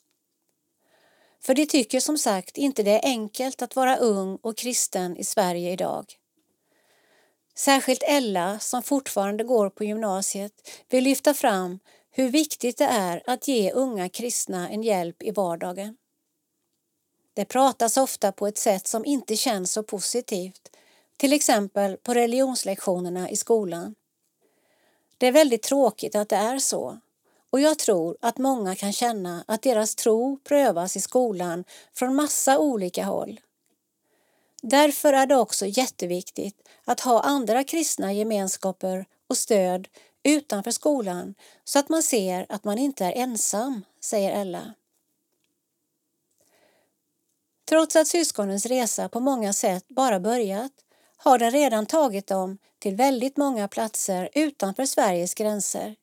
För 1.40 1.54
de 1.54 1.66
tycker 1.66 2.00
som 2.00 2.18
sagt 2.18 2.56
inte 2.56 2.82
det 2.82 2.90
är 2.90 3.04
enkelt 3.04 3.62
att 3.62 3.76
vara 3.76 3.96
ung 3.96 4.38
och 4.42 4.56
kristen 4.56 5.16
i 5.16 5.24
Sverige 5.24 5.72
idag. 5.72 6.04
Särskilt 7.54 8.02
Ella, 8.02 8.58
som 8.58 8.82
fortfarande 8.82 9.44
går 9.44 9.70
på 9.70 9.84
gymnasiet, 9.84 10.52
vill 10.88 11.04
lyfta 11.04 11.34
fram 11.34 11.78
hur 12.10 12.28
viktigt 12.28 12.78
det 12.78 12.84
är 12.84 13.22
att 13.26 13.48
ge 13.48 13.72
unga 13.72 14.08
kristna 14.08 14.68
en 14.68 14.82
hjälp 14.82 15.22
i 15.22 15.30
vardagen. 15.30 15.96
Det 17.34 17.44
pratas 17.44 17.96
ofta 17.96 18.32
på 18.32 18.46
ett 18.46 18.58
sätt 18.58 18.86
som 18.86 19.04
inte 19.04 19.36
känns 19.36 19.72
så 19.72 19.82
positivt, 19.82 20.70
till 21.16 21.32
exempel 21.32 21.96
på 21.96 22.14
religionslektionerna 22.14 23.30
i 23.30 23.36
skolan. 23.36 23.94
Det 25.18 25.26
är 25.26 25.32
väldigt 25.32 25.62
tråkigt 25.62 26.14
att 26.14 26.28
det 26.28 26.36
är 26.36 26.58
så 26.58 26.98
och 27.50 27.60
jag 27.60 27.78
tror 27.78 28.16
att 28.20 28.38
många 28.38 28.76
kan 28.76 28.92
känna 28.92 29.44
att 29.46 29.62
deras 29.62 29.94
tro 29.94 30.38
prövas 30.44 30.96
i 30.96 31.00
skolan 31.00 31.64
från 31.94 32.14
massa 32.14 32.58
olika 32.58 33.04
håll. 33.04 33.40
Därför 34.62 35.12
är 35.12 35.26
det 35.26 35.36
också 35.36 35.66
jätteviktigt 35.66 36.68
att 36.84 37.00
ha 37.00 37.20
andra 37.20 37.64
kristna 37.64 38.12
gemenskaper 38.12 39.06
och 39.28 39.36
stöd 39.36 39.88
utanför 40.22 40.70
skolan 40.70 41.34
så 41.64 41.78
att 41.78 41.88
man 41.88 42.02
ser 42.02 42.46
att 42.48 42.64
man 42.64 42.78
inte 42.78 43.04
är 43.04 43.12
ensam, 43.12 43.84
säger 44.00 44.40
Ella. 44.40 44.74
Trots 47.68 47.96
att 47.96 48.08
syskonens 48.08 48.66
resa 48.66 49.08
på 49.08 49.20
många 49.20 49.52
sätt 49.52 49.88
bara 49.88 50.20
börjat 50.20 50.72
har 51.18 51.38
den 51.38 51.50
redan 51.50 51.86
tagit 51.86 52.26
dem 52.26 52.58
till 52.78 52.96
väldigt 52.96 53.36
många 53.36 53.68
platser 53.68 54.28
utanför 54.34 54.84
Sveriges 54.84 55.34
gränser. 55.34 55.96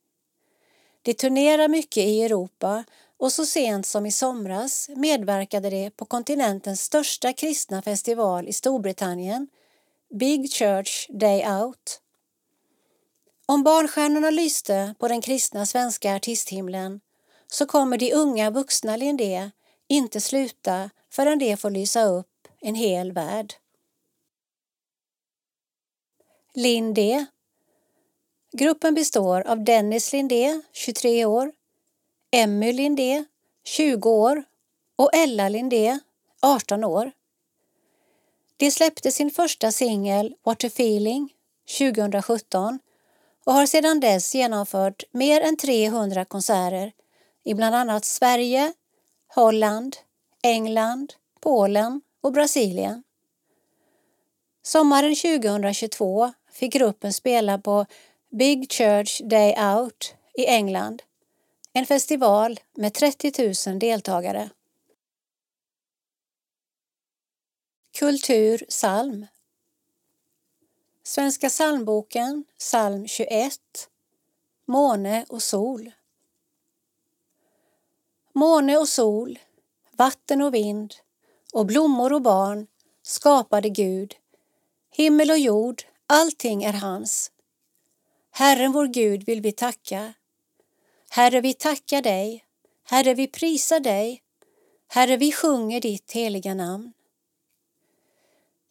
De 1.01 1.13
turnerar 1.13 1.67
mycket 1.67 2.03
i 2.03 2.23
Europa 2.23 2.83
och 3.17 3.31
så 3.31 3.45
sent 3.45 3.85
som 3.85 4.05
i 4.05 4.11
somras 4.11 4.89
medverkade 4.95 5.69
de 5.69 5.89
på 5.89 6.05
kontinentens 6.05 6.81
största 6.81 7.33
kristna 7.33 7.81
festival 7.81 8.47
i 8.47 8.53
Storbritannien, 8.53 9.47
Big 10.13 10.53
Church 10.53 11.07
Day 11.09 11.47
Out. 11.47 12.01
Om 13.45 13.63
barnstjärnorna 13.63 14.29
lyste 14.29 14.95
på 14.99 15.07
den 15.07 15.21
kristna 15.21 15.65
svenska 15.65 16.15
artisthimlen 16.15 17.01
så 17.47 17.65
kommer 17.65 17.97
de 17.97 18.13
unga 18.13 18.49
vuxna 18.49 18.95
Lindé 18.95 19.51
inte 19.87 20.21
sluta 20.21 20.89
förrän 21.11 21.39
de 21.39 21.57
får 21.57 21.69
lysa 21.69 22.03
upp 22.03 22.47
en 22.61 22.75
hel 22.75 23.11
värld. 23.11 23.53
Lindé 26.57 27.25
Gruppen 28.51 28.93
består 28.95 29.41
av 29.41 29.63
Dennis 29.63 30.13
Lindé, 30.13 30.61
23 30.73 31.25
år, 31.25 31.51
Emmy 32.31 32.73
Lindé, 32.73 33.25
20 33.63 34.09
år 34.09 34.43
och 34.95 35.15
Ella 35.15 35.49
Lindé, 35.49 35.99
18 36.41 36.83
år. 36.83 37.11
De 38.57 38.71
släppte 38.71 39.11
sin 39.11 39.31
första 39.31 39.71
singel 39.71 40.35
What 40.43 40.63
a 40.63 40.67
feeling 40.67 41.33
2017 41.77 42.79
och 43.45 43.53
har 43.53 43.65
sedan 43.65 43.99
dess 43.99 44.35
genomfört 44.35 45.03
mer 45.11 45.41
än 45.41 45.57
300 45.57 46.25
konserter 46.25 46.91
i 47.43 47.53
bland 47.53 47.75
annat 47.75 48.05
Sverige, 48.05 48.73
Holland, 49.27 49.97
England, 50.43 51.13
Polen 51.39 52.01
och 52.21 52.31
Brasilien. 52.31 53.03
Sommaren 54.63 55.15
2022 55.15 56.33
fick 56.55 56.73
gruppen 56.73 57.13
spela 57.13 57.57
på 57.57 57.85
Big 58.29 58.71
Church 58.71 59.21
Day 59.23 59.55
Out 59.75 60.15
i 60.33 60.45
England, 60.45 61.03
en 61.73 61.85
festival 61.85 62.59
med 62.73 62.93
30 62.93 63.69
000 63.69 63.79
deltagare. 63.79 64.49
Kultur 67.97 68.65
psalm 68.69 69.25
Svenska 71.03 71.49
psalmboken, 71.49 72.43
psalm 72.57 73.07
21 73.07 73.59
Måne 74.65 75.25
och 75.29 75.43
sol 75.43 75.91
Måne 78.33 78.77
och 78.77 78.87
sol, 78.87 79.39
vatten 79.91 80.41
och 80.41 80.53
vind 80.53 80.93
och 81.53 81.65
blommor 81.65 82.13
och 82.13 82.21
barn 82.21 82.67
skapade 83.01 83.69
Gud. 83.69 84.15
Himmel 84.91 85.31
och 85.31 85.37
jord, 85.37 85.83
allting 86.07 86.63
är 86.63 86.73
hans. 86.73 87.31
Herren 88.31 88.71
vår 88.71 88.87
Gud 88.87 89.23
vill 89.25 89.41
vi 89.41 89.51
tacka. 89.51 90.13
Herre, 91.09 91.41
vi 91.41 91.53
tackar 91.53 92.01
dig. 92.01 92.45
Herre, 92.83 93.13
vi 93.13 93.27
prisar 93.27 93.79
dig. 93.79 94.21
Herre, 94.87 95.17
vi 95.17 95.31
sjunger 95.31 95.81
ditt 95.81 96.11
heliga 96.11 96.53
namn. 96.53 96.93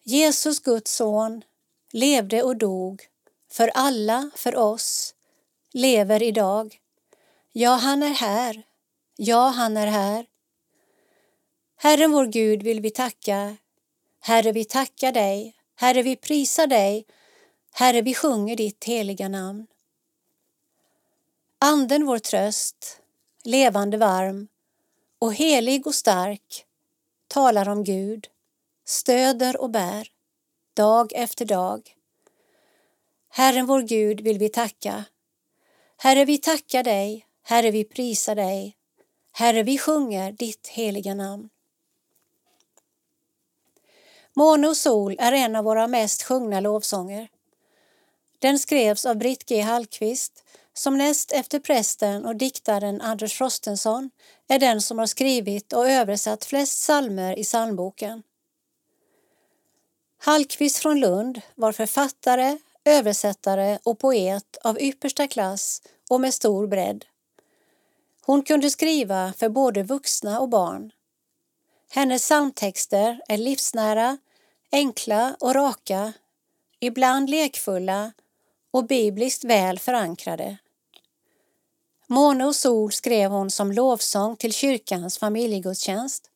Jesus, 0.03 0.61
Guds 0.61 0.95
son, 0.95 1.45
levde 1.93 2.43
och 2.43 2.57
dog 2.57 3.09
för 3.51 3.69
alla, 3.75 4.31
för 4.37 4.57
oss, 4.57 5.15
lever 5.73 6.23
idag. 6.23 6.81
Ja, 7.53 7.71
han 7.71 8.03
är 8.03 8.15
här. 8.15 8.63
Ja, 9.17 9.49
han 9.49 9.77
är 9.77 9.87
här. 9.87 10.27
Herren 11.77 12.13
vår 12.13 12.27
Gud 12.27 12.63
vill 12.63 12.81
vi 12.81 12.91
tacka. 12.91 13.57
Herre, 14.21 14.53
vi 14.53 14.65
tackar 14.65 15.13
dig. 15.13 15.55
Herre, 15.77 16.03
vi 16.03 16.17
prisar 16.17 16.67
dig. 16.67 17.07
Herre, 17.77 18.03
vi 18.03 18.15
sjunger 18.15 18.57
ditt 18.57 18.85
heliga 18.85 19.29
namn. 19.29 19.67
Anden 21.59 22.07
vår 22.07 22.19
tröst, 22.19 23.01
levande 23.43 23.97
varm 23.97 24.49
och 25.19 25.35
helig 25.35 25.87
och 25.87 25.95
stark, 25.95 26.67
talar 27.29 27.69
om 27.69 27.85
Gud, 27.85 28.29
stöder 28.85 29.61
och 29.61 29.71
bär, 29.71 30.09
dag 30.75 31.13
efter 31.15 31.45
dag. 31.45 31.97
Herren 33.29 33.67
vår 33.67 33.83
Gud 33.83 34.21
vill 34.21 34.39
vi 34.39 34.49
tacka. 34.49 35.05
Herre, 35.97 36.25
vi 36.25 36.39
tackar 36.39 36.83
dig, 36.83 37.27
Herre, 37.43 37.71
vi 37.71 37.85
prisar 37.85 38.35
dig. 38.35 38.77
Herre, 39.33 39.63
vi 39.63 39.79
sjunger 39.79 40.33
ditt 40.33 40.67
heliga 40.69 41.15
namn. 41.15 41.49
Måne 44.35 44.69
och 44.69 44.77
sol 44.77 45.17
är 45.19 45.33
en 45.33 45.57
av 45.57 45.65
våra 45.65 45.87
mest 45.87 46.23
sjungna 46.23 46.61
lovsånger. 46.61 47.29
Den 48.45 48.59
skrevs 48.59 49.07
av 49.07 49.17
Britt 49.17 49.49
G 49.49 49.61
Hallqvist 49.61 50.45
som 50.75 50.99
näst 50.99 51.33
efter 51.33 51.59
prästen 51.59 52.25
och 52.25 52.37
diktaren 52.37 53.01
Anders 53.01 53.39
Frostenson 53.39 54.11
är 54.49 54.59
den 54.59 54.83
som 54.83 54.99
har 54.99 55.07
skrivit 55.07 55.73
och 55.73 55.91
översatt 55.91 56.45
flest 56.45 56.79
salmer 56.79 57.39
i 57.39 57.45
psalmboken. 57.45 58.23
Hallqvist 60.19 60.79
från 60.79 61.01
Lund 61.01 61.41
var 61.55 61.73
författare, 61.73 62.59
översättare 62.85 63.79
och 63.83 63.99
poet 63.99 64.57
av 64.65 64.81
yppersta 64.81 65.29
klass 65.29 65.83
och 66.11 66.21
med 66.21 66.35
stor 66.35 66.67
bredd. 66.67 67.05
Hon 68.23 68.43
kunde 68.43 68.71
skriva 68.71 69.33
för 69.37 69.49
både 69.49 69.83
vuxna 69.83 70.41
och 70.41 70.49
barn. 70.49 70.93
Hennes 71.91 72.23
psalmtexter 72.23 73.21
är 73.29 73.39
livsnära, 73.39 74.19
enkla 74.73 75.37
och 75.41 75.55
raka, 75.55 76.13
ibland 76.81 77.31
lekfulla 77.31 78.13
och 78.75 78.87
bibliskt 78.87 79.45
väl 79.45 79.79
förankrade. 79.79 80.57
Måne 82.07 82.45
och 82.45 82.57
sol 82.57 82.93
skrev 82.93 83.31
hon 83.31 83.51
som 83.51 83.73
lovsång 83.73 84.37
till 84.37 84.53
kyrkans 84.53 85.19
familjegudstjänst. 85.19 86.31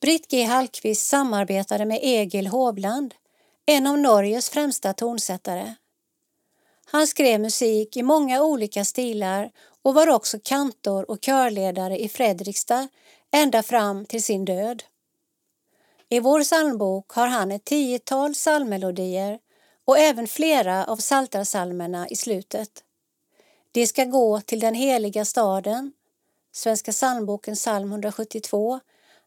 Britt 0.00 0.30
G 0.30 0.42
Hallqvist 0.42 1.06
samarbetade 1.06 1.84
med 1.84 1.98
Egil 2.02 2.46
Hovland, 2.46 3.14
en 3.66 3.86
av 3.86 3.98
Norges 3.98 4.50
främsta 4.50 4.92
tonsättare. 4.92 5.74
Han 6.84 7.06
skrev 7.06 7.40
musik 7.40 7.96
i 7.96 8.02
många 8.02 8.42
olika 8.42 8.84
stilar 8.84 9.50
och 9.82 9.94
var 9.94 10.08
också 10.08 10.38
kantor 10.42 11.10
och 11.10 11.20
körledare 11.20 11.98
i 11.98 12.08
Fredrikstad 12.08 12.88
ända 13.30 13.62
fram 13.62 14.06
till 14.06 14.22
sin 14.22 14.44
död. 14.44 14.82
I 16.08 16.20
vår 16.20 16.42
psalmbok 16.42 17.10
har 17.12 17.26
han 17.26 17.52
ett 17.52 17.64
tiotal 17.64 18.32
psalmmelodier 18.32 19.38
och 19.84 19.98
även 19.98 20.26
flera 20.26 20.84
av 20.84 20.96
saltarsalmerna 20.96 22.08
i 22.08 22.16
slutet. 22.16 22.84
De 23.72 23.86
ska 23.86 24.04
gå 24.04 24.40
till 24.40 24.60
den 24.60 24.74
heliga 24.74 25.24
staden. 25.24 25.92
Svenska 26.52 26.92
psalmboken 26.92 27.54
psalm 27.54 27.90
172 27.90 28.80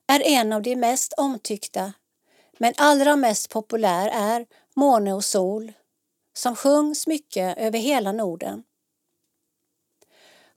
är 0.07 0.21
en 0.23 0.53
av 0.53 0.61
de 0.61 0.75
mest 0.75 1.13
omtyckta, 1.17 1.93
men 2.57 2.73
allra 2.77 3.15
mest 3.15 3.49
populär 3.49 4.09
är 4.13 4.45
Måne 4.73 5.13
och 5.13 5.25
sol, 5.25 5.73
som 6.33 6.55
sjungs 6.55 7.07
mycket 7.07 7.57
över 7.57 7.79
hela 7.79 8.11
Norden. 8.11 8.63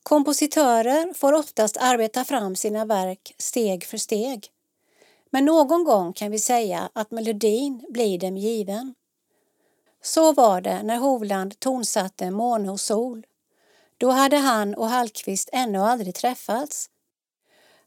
Kompositörer 0.03 1.15
får 1.15 1.33
oftast 1.33 1.77
arbeta 1.77 2.25
fram 2.25 2.57
sina 2.57 2.85
verk 2.85 3.35
steg 3.39 3.85
för 3.85 3.97
steg. 3.99 4.49
Men 5.31 5.45
någon 5.45 5.85
gång 5.85 6.13
kan 6.13 6.31
vi 6.31 6.39
säga 6.39 6.91
att 6.93 7.11
melodin 7.11 7.87
blir 7.89 8.19
dem 8.19 8.37
given. 8.37 8.95
Så 10.03 10.33
var 10.33 10.61
det 10.61 10.83
när 10.83 10.97
Hovland 10.97 11.61
tonsatte 11.61 12.31
Måne 12.31 12.71
och 12.71 12.81
sol. 12.81 13.27
Då 13.99 14.11
hade 14.11 14.37
han 14.37 14.75
och 14.75 14.89
Hallqvist 14.89 15.49
ännu 15.53 15.79
aldrig 15.79 16.15
träffats. 16.15 16.91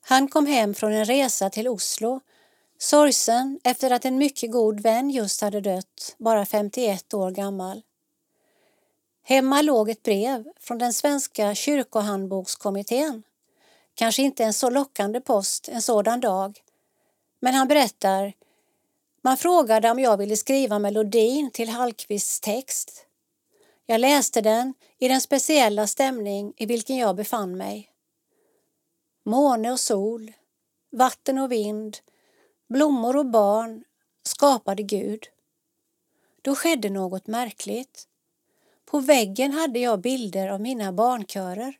Han 0.02 0.27
kom 0.27 0.45
hem 0.45 0.73
från 0.73 0.94
en 0.94 1.06
resa 1.06 1.49
till 1.49 1.68
Oslo, 1.68 2.19
sorgsen 2.77 3.60
efter 3.64 3.91
att 3.91 4.06
en 4.06 4.18
mycket 4.18 4.52
god 4.52 4.80
vän 4.80 5.10
just 5.10 5.41
hade 5.41 5.61
dött, 5.61 6.15
bara 6.18 6.45
51 6.45 7.14
år 7.14 7.31
gammal. 7.31 7.81
Hemma 9.26 9.61
låg 9.61 9.90
ett 9.90 10.03
brev 10.03 10.45
från 10.60 10.77
den 10.77 10.94
svenska 10.94 11.56
kyrkohandbokskommittén. 11.56 13.23
Kanske 13.95 14.22
inte 14.22 14.44
en 14.44 14.53
så 14.53 14.69
lockande 14.69 15.22
post 15.22 15.69
en 15.69 15.81
sådan 15.81 16.19
dag. 16.19 16.60
Men 17.40 17.53
han 17.53 17.68
berättar 17.68 18.34
man 19.23 19.37
frågade 19.37 19.91
om 19.91 19.99
jag 19.99 20.17
ville 20.17 20.37
skriva 20.37 20.79
melodin 20.79 21.51
till 21.51 21.69
Hallqvists 21.69 22.39
text. 22.39 23.05
Jag 23.85 24.01
läste 24.01 24.41
den 24.41 24.73
i 24.97 25.07
den 25.07 25.21
speciella 25.21 25.87
stämning 25.87 26.53
i 26.57 26.65
vilken 26.65 26.97
jag 26.97 27.15
befann 27.15 27.57
mig. 27.57 27.89
Måne 29.25 29.71
och 29.71 29.79
sol, 29.79 30.31
vatten 30.91 31.37
och 31.39 31.51
vind, 31.51 31.97
blommor 32.69 33.17
och 33.17 33.25
barn 33.25 33.83
skapade 34.23 34.83
Gud. 34.83 35.27
Då 36.41 36.55
skedde 36.55 36.89
något 36.89 37.27
märkligt. 37.27 38.07
På 38.85 38.99
väggen 38.99 39.51
hade 39.51 39.79
jag 39.79 40.01
bilder 40.01 40.47
av 40.47 40.61
mina 40.61 40.93
barnkörer. 40.93 41.77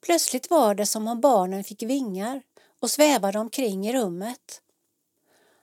Plötsligt 0.00 0.50
var 0.50 0.74
det 0.74 0.86
som 0.86 1.08
om 1.08 1.20
barnen 1.20 1.64
fick 1.64 1.82
vingar 1.82 2.42
och 2.80 2.90
svävade 2.90 3.38
omkring 3.38 3.88
i 3.88 3.92
rummet. 3.92 4.62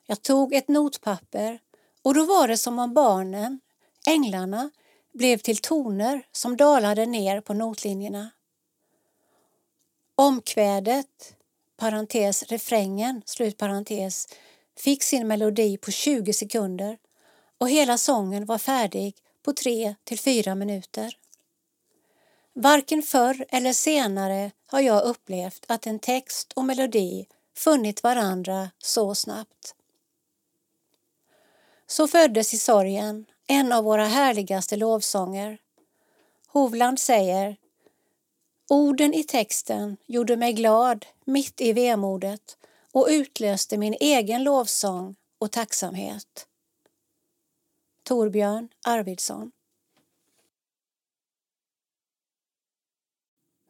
Jag 0.10 0.22
tog 0.22 0.54
ett 0.54 0.68
notpapper 0.68 1.60
och 2.02 2.14
då 2.14 2.26
var 2.26 2.48
det 2.48 2.58
som 2.58 2.80
om 2.80 2.94
barnen, 2.94 3.60
änglarna, 4.08 4.70
blev 5.14 5.38
till 5.38 5.58
toner 5.58 6.28
som 6.32 6.58
dalade 6.58 7.06
ner 7.06 7.42
på 7.42 7.54
notlinjerna. 7.54 8.30
Omkvädet, 10.16 11.36
parentes 11.78 12.44
refrängen, 12.44 13.22
slutparentes, 13.26 14.28
fick 14.78 15.04
sin 15.04 15.28
melodi 15.28 15.78
på 15.78 15.92
20 15.92 16.34
sekunder 16.34 16.98
och 17.58 17.70
hela 17.70 17.98
sången 17.98 18.46
var 18.46 18.58
färdig 18.58 19.16
på 19.44 19.54
tre 19.54 19.96
till 20.04 20.20
fyra 20.20 20.56
minuter. 20.56 21.18
Varken 22.54 23.02
förr 23.04 23.46
eller 23.50 23.74
senare 23.74 24.52
har 24.68 24.80
jag 24.80 25.04
upplevt 25.04 25.66
att 25.68 25.88
en 25.88 26.00
text 26.00 26.54
och 26.56 26.66
melodi 26.66 27.28
funnit 27.56 28.04
varandra 28.04 28.70
så 28.78 29.16
snabbt. 29.16 29.76
Så 31.88 32.08
föddes 32.08 32.54
i 32.54 32.58
sorgen 32.58 33.26
en 33.48 33.72
av 33.72 33.84
våra 33.84 34.06
härligaste 34.06 34.76
lovsånger. 34.76 35.58
Hovland 36.48 37.00
säger 37.00 37.58
Orden 38.70 39.14
i 39.14 39.24
texten 39.24 39.98
gjorde 40.06 40.38
mig 40.38 40.54
glad 40.54 41.06
mitt 41.26 41.62
i 41.62 41.74
vemodet 41.74 42.58
och 42.92 43.08
utlöste 43.10 43.78
min 43.78 43.96
egen 44.00 44.44
lovsång 44.44 45.16
och 45.40 45.52
tacksamhet. 45.52 46.48
Torbjörn 48.04 48.70
Arvidsson 48.86 49.52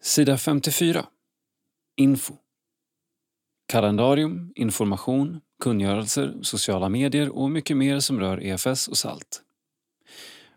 Sida 0.02 0.38
54 0.38 1.07
Info 1.95 2.34
Kalendarium, 3.65 4.52
information, 4.56 5.41
kungörelser, 5.59 6.38
sociala 6.41 6.89
medier 6.89 7.29
och 7.29 7.51
mycket 7.51 7.77
mer 7.77 7.99
som 7.99 8.19
rör 8.19 8.43
EFS 8.43 8.88
och 8.88 8.97
SALT. 8.97 9.41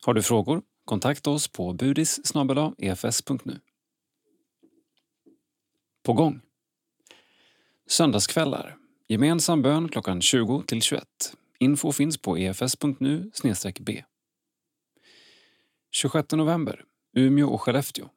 Har 0.02 0.14
du 0.14 0.22
frågor? 0.22 0.62
Kontakta 0.84 1.30
oss 1.30 1.48
på 1.48 1.72
budis 1.72 2.20
efs.nu. 2.78 3.60
På 6.02 6.12
gång! 6.12 6.40
Söndagskvällar. 7.86 8.76
Gemensam 9.08 9.62
bön 9.62 9.88
klockan 9.88 10.20
20 10.20 10.62
till 10.62 10.82
21. 10.82 11.04
Info 11.58 11.92
finns 11.92 12.18
på 12.18 12.36
efs.nu 12.36 13.30
b. 13.80 14.04
26 15.90 16.32
november. 16.32 16.84
Umeå 17.16 17.48
och 17.48 17.62
Skellefteå. 17.62 18.08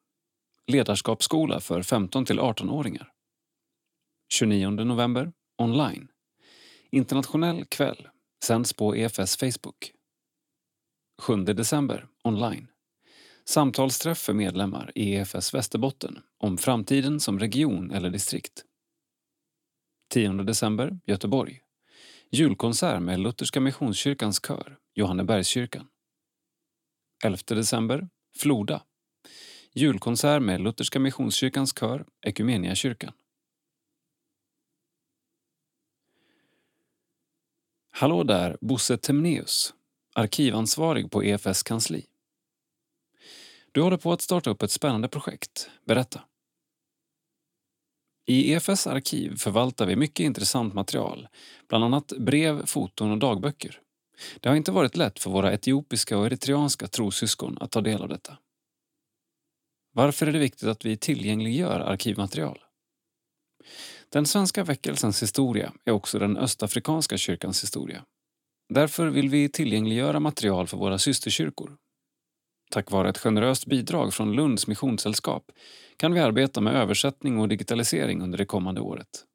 Ledarskapsskola 0.68 1.60
för 1.60 1.82
15 1.82 2.26
till 2.26 2.40
18-åringar. 2.40 3.12
29 4.30 4.70
november. 4.70 5.34
Online. 5.58 6.08
Internationell 6.94 7.66
kväll. 7.66 8.08
Sänds 8.44 8.74
på 8.74 8.96
EFS 8.96 9.38
Facebook. 9.38 9.92
7 11.22 11.36
december. 11.44 12.08
Online. 12.24 12.68
Samtalsträff 13.46 14.18
för 14.18 14.34
medlemmar 14.34 14.92
i 14.96 15.14
EFS 15.14 15.54
Västerbotten 15.54 16.20
om 16.38 16.58
framtiden 16.58 17.20
som 17.20 17.40
region 17.40 17.92
eller 17.92 18.10
distrikt. 18.10 18.66
10 20.10 20.34
december, 20.34 21.00
Göteborg. 21.06 21.62
Julkonsert 22.32 23.02
med 23.02 23.20
Lutherska 23.20 23.60
Missionskyrkans 23.60 24.42
kör, 24.48 24.78
Johannebergskyrkan. 24.96 25.88
11 27.26 27.38
december, 27.48 28.10
Floda. 28.38 28.84
Julkonsert 29.74 30.42
med 30.42 30.62
Lutherska 30.62 31.00
Missionskyrkans 31.00 31.74
kör, 31.80 32.06
Ekumeniakyrkan. 32.26 33.14
Hallå 37.96 38.24
där, 38.24 38.58
Bosse 38.62 38.98
Temneus, 38.98 39.74
arkivansvarig 40.16 41.12
på 41.12 41.24
EFS 41.24 41.64
kansli. 41.64 42.06
Du 43.72 43.82
håller 43.82 43.98
på 43.98 44.12
att 44.12 44.22
starta 44.22 44.50
upp 44.50 44.64
ett 44.64 44.72
spännande 44.72 45.08
projekt. 45.08 45.70
Berätta. 45.86 46.22
I 48.26 48.54
EFS 48.54 48.88
arkiv 48.88 49.36
förvaltar 49.38 49.86
vi 49.86 49.96
mycket 49.96 50.24
intressant 50.24 50.74
material, 50.74 51.28
bland 51.70 51.84
annat 51.84 52.08
brev, 52.08 52.66
foton 52.66 53.12
och 53.12 53.18
dagböcker. 53.18 53.80
Det 54.40 54.50
har 54.50 54.56
inte 54.56 54.72
varit 54.72 54.96
lätt 54.96 55.20
för 55.20 55.30
våra 55.30 55.54
etiopiska 55.54 56.18
och 56.18 56.26
eritreanska 56.26 56.88
trossyskon 56.88 57.58
att 57.60 57.72
ta 57.72 57.82
del 57.82 58.02
av 58.02 58.10
detta. 58.10 58.38
Varför 59.92 60.28
är 60.28 60.32
det 60.32 60.40
viktigt 60.40 60.70
att 60.70 60.86
vi 60.86 60.98
tillgängliggör 60.98 61.80
arkivmaterial? 61.80 62.60
Den 64.14 64.26
svenska 64.26 64.64
väckelsens 64.64 65.24
historia 65.24 65.74
är 65.86 65.92
också 65.92 66.20
den 66.20 66.38
östafrikanska 66.38 67.18
kyrkans 67.18 67.64
historia. 67.64 68.06
Därför 68.70 69.08
vill 69.08 69.30
vi 69.30 69.50
tillgängliggöra 69.50 70.20
material 70.20 70.68
för 70.68 70.78
våra 70.78 70.98
systerkyrkor. 70.98 71.78
Tack 72.72 72.92
vare 72.92 73.10
ett 73.10 73.18
generöst 73.18 73.66
bidrag 73.66 74.14
från 74.14 74.34
Lunds 74.34 74.68
missionssällskap 74.68 75.52
kan 75.98 76.14
vi 76.14 76.20
arbeta 76.20 76.62
med 76.62 76.76
översättning 76.76 77.40
och 77.40 77.48
digitalisering 77.48 78.22
under 78.22 78.38
det 78.38 78.46
kommande 78.46 78.82
året. 78.82 79.26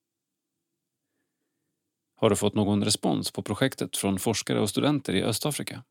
Har 2.16 2.30
du 2.30 2.36
fått 2.36 2.54
någon 2.54 2.84
respons 2.84 3.30
på 3.30 3.42
projektet 3.42 3.96
från 3.96 4.18
forskare 4.18 4.60
och 4.60 4.70
studenter 4.70 5.14
i 5.14 5.22
Östafrika? 5.22 5.84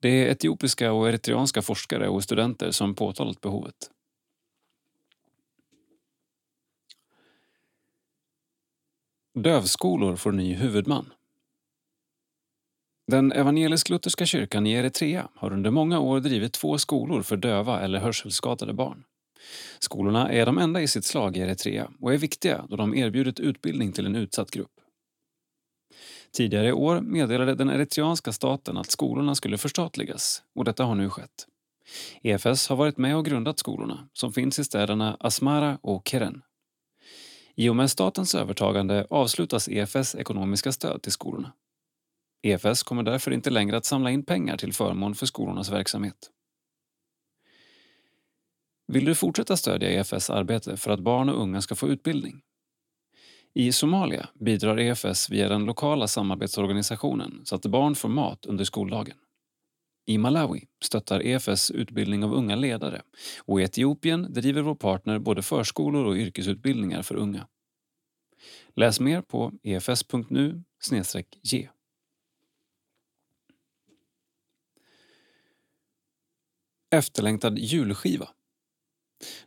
Det 0.00 0.08
är 0.08 0.30
etiopiska 0.30 0.92
och 0.92 1.08
eritreanska 1.08 1.62
forskare 1.62 2.08
och 2.08 2.24
studenter 2.24 2.70
som 2.70 2.94
påtalat 2.94 3.40
behovet. 3.40 3.90
Dövskolor 9.34 10.16
får 10.16 10.32
ny 10.32 10.54
huvudman. 10.54 11.12
Den 13.06 13.32
evangelisk-lutherska 13.32 14.26
kyrkan 14.26 14.66
i 14.66 14.72
Eritrea 14.72 15.28
har 15.34 15.52
under 15.52 15.70
många 15.70 16.00
år 16.00 16.20
drivit 16.20 16.52
två 16.52 16.78
skolor 16.78 17.22
för 17.22 17.36
döva 17.36 17.80
eller 17.80 17.98
hörselskadade 17.98 18.72
barn. 18.72 19.04
Skolorna 19.78 20.32
är 20.32 20.46
de 20.46 20.58
enda 20.58 20.80
i 20.80 20.88
sitt 20.88 21.04
slag 21.04 21.36
i 21.36 21.40
Eritrea 21.40 21.90
och 22.00 22.14
är 22.14 22.18
viktiga 22.18 22.66
då 22.68 22.76
de 22.76 22.94
erbjudit 22.94 23.40
utbildning 23.40 23.92
till 23.92 24.06
en 24.06 24.16
utsatt 24.16 24.50
grupp. 24.50 24.80
Tidigare 26.32 26.68
i 26.68 26.72
år 26.72 27.00
meddelade 27.00 27.54
den 27.54 27.70
eritreanska 27.70 28.32
staten 28.32 28.76
att 28.76 28.90
skolorna 28.90 29.34
skulle 29.34 29.58
förstatligas 29.58 30.42
och 30.54 30.64
detta 30.64 30.84
har 30.84 30.94
nu 30.94 31.10
skett. 31.10 31.46
EFS 32.22 32.68
har 32.68 32.76
varit 32.76 32.98
med 32.98 33.16
och 33.16 33.24
grundat 33.24 33.58
skolorna 33.58 34.08
som 34.12 34.32
finns 34.32 34.58
i 34.58 34.64
städerna 34.64 35.16
Asmara 35.20 35.78
och 35.82 36.08
Keren. 36.08 36.42
I 37.54 37.68
och 37.68 37.76
med 37.76 37.90
statens 37.90 38.34
övertagande 38.34 39.06
avslutas 39.10 39.68
EFS 39.68 40.14
ekonomiska 40.14 40.72
stöd 40.72 41.02
till 41.02 41.12
skolorna. 41.12 41.52
EFS 42.42 42.82
kommer 42.82 43.02
därför 43.02 43.30
inte 43.30 43.50
längre 43.50 43.76
att 43.76 43.84
samla 43.84 44.10
in 44.10 44.24
pengar 44.24 44.56
till 44.56 44.72
förmån 44.72 45.14
för 45.14 45.26
skolornas 45.26 45.70
verksamhet. 45.70 46.30
Vill 48.86 49.04
du 49.04 49.14
fortsätta 49.14 49.56
stödja 49.56 49.90
EFS 49.90 50.30
arbete 50.30 50.76
för 50.76 50.90
att 50.90 51.00
barn 51.00 51.28
och 51.28 51.42
unga 51.42 51.60
ska 51.60 51.74
få 51.74 51.88
utbildning? 51.88 52.42
I 53.54 53.72
Somalia 53.72 54.28
bidrar 54.34 54.80
EFS 54.80 55.30
via 55.30 55.48
den 55.48 55.64
lokala 55.64 56.08
samarbetsorganisationen 56.08 57.40
så 57.44 57.54
att 57.54 57.66
barn 57.66 57.94
får 57.94 58.08
mat 58.08 58.46
under 58.46 58.64
skoldagen. 58.64 59.16
I 60.06 60.18
Malawi 60.18 60.64
stöttar 60.80 61.26
EFS 61.26 61.70
utbildning 61.70 62.24
av 62.24 62.34
unga 62.34 62.56
ledare 62.56 63.02
och 63.38 63.60
i 63.60 63.64
Etiopien 63.64 64.32
driver 64.32 64.62
vår 64.62 64.74
partner 64.74 65.18
både 65.18 65.42
förskolor 65.42 66.04
och 66.04 66.16
yrkesutbildningar 66.16 67.02
för 67.02 67.14
unga. 67.14 67.48
Läs 68.76 69.00
mer 69.00 69.22
på 69.22 69.52
efs.nu 69.62 70.62
ge. 71.42 71.68
Efterlängtad 76.90 77.58
julskiva. 77.58 78.28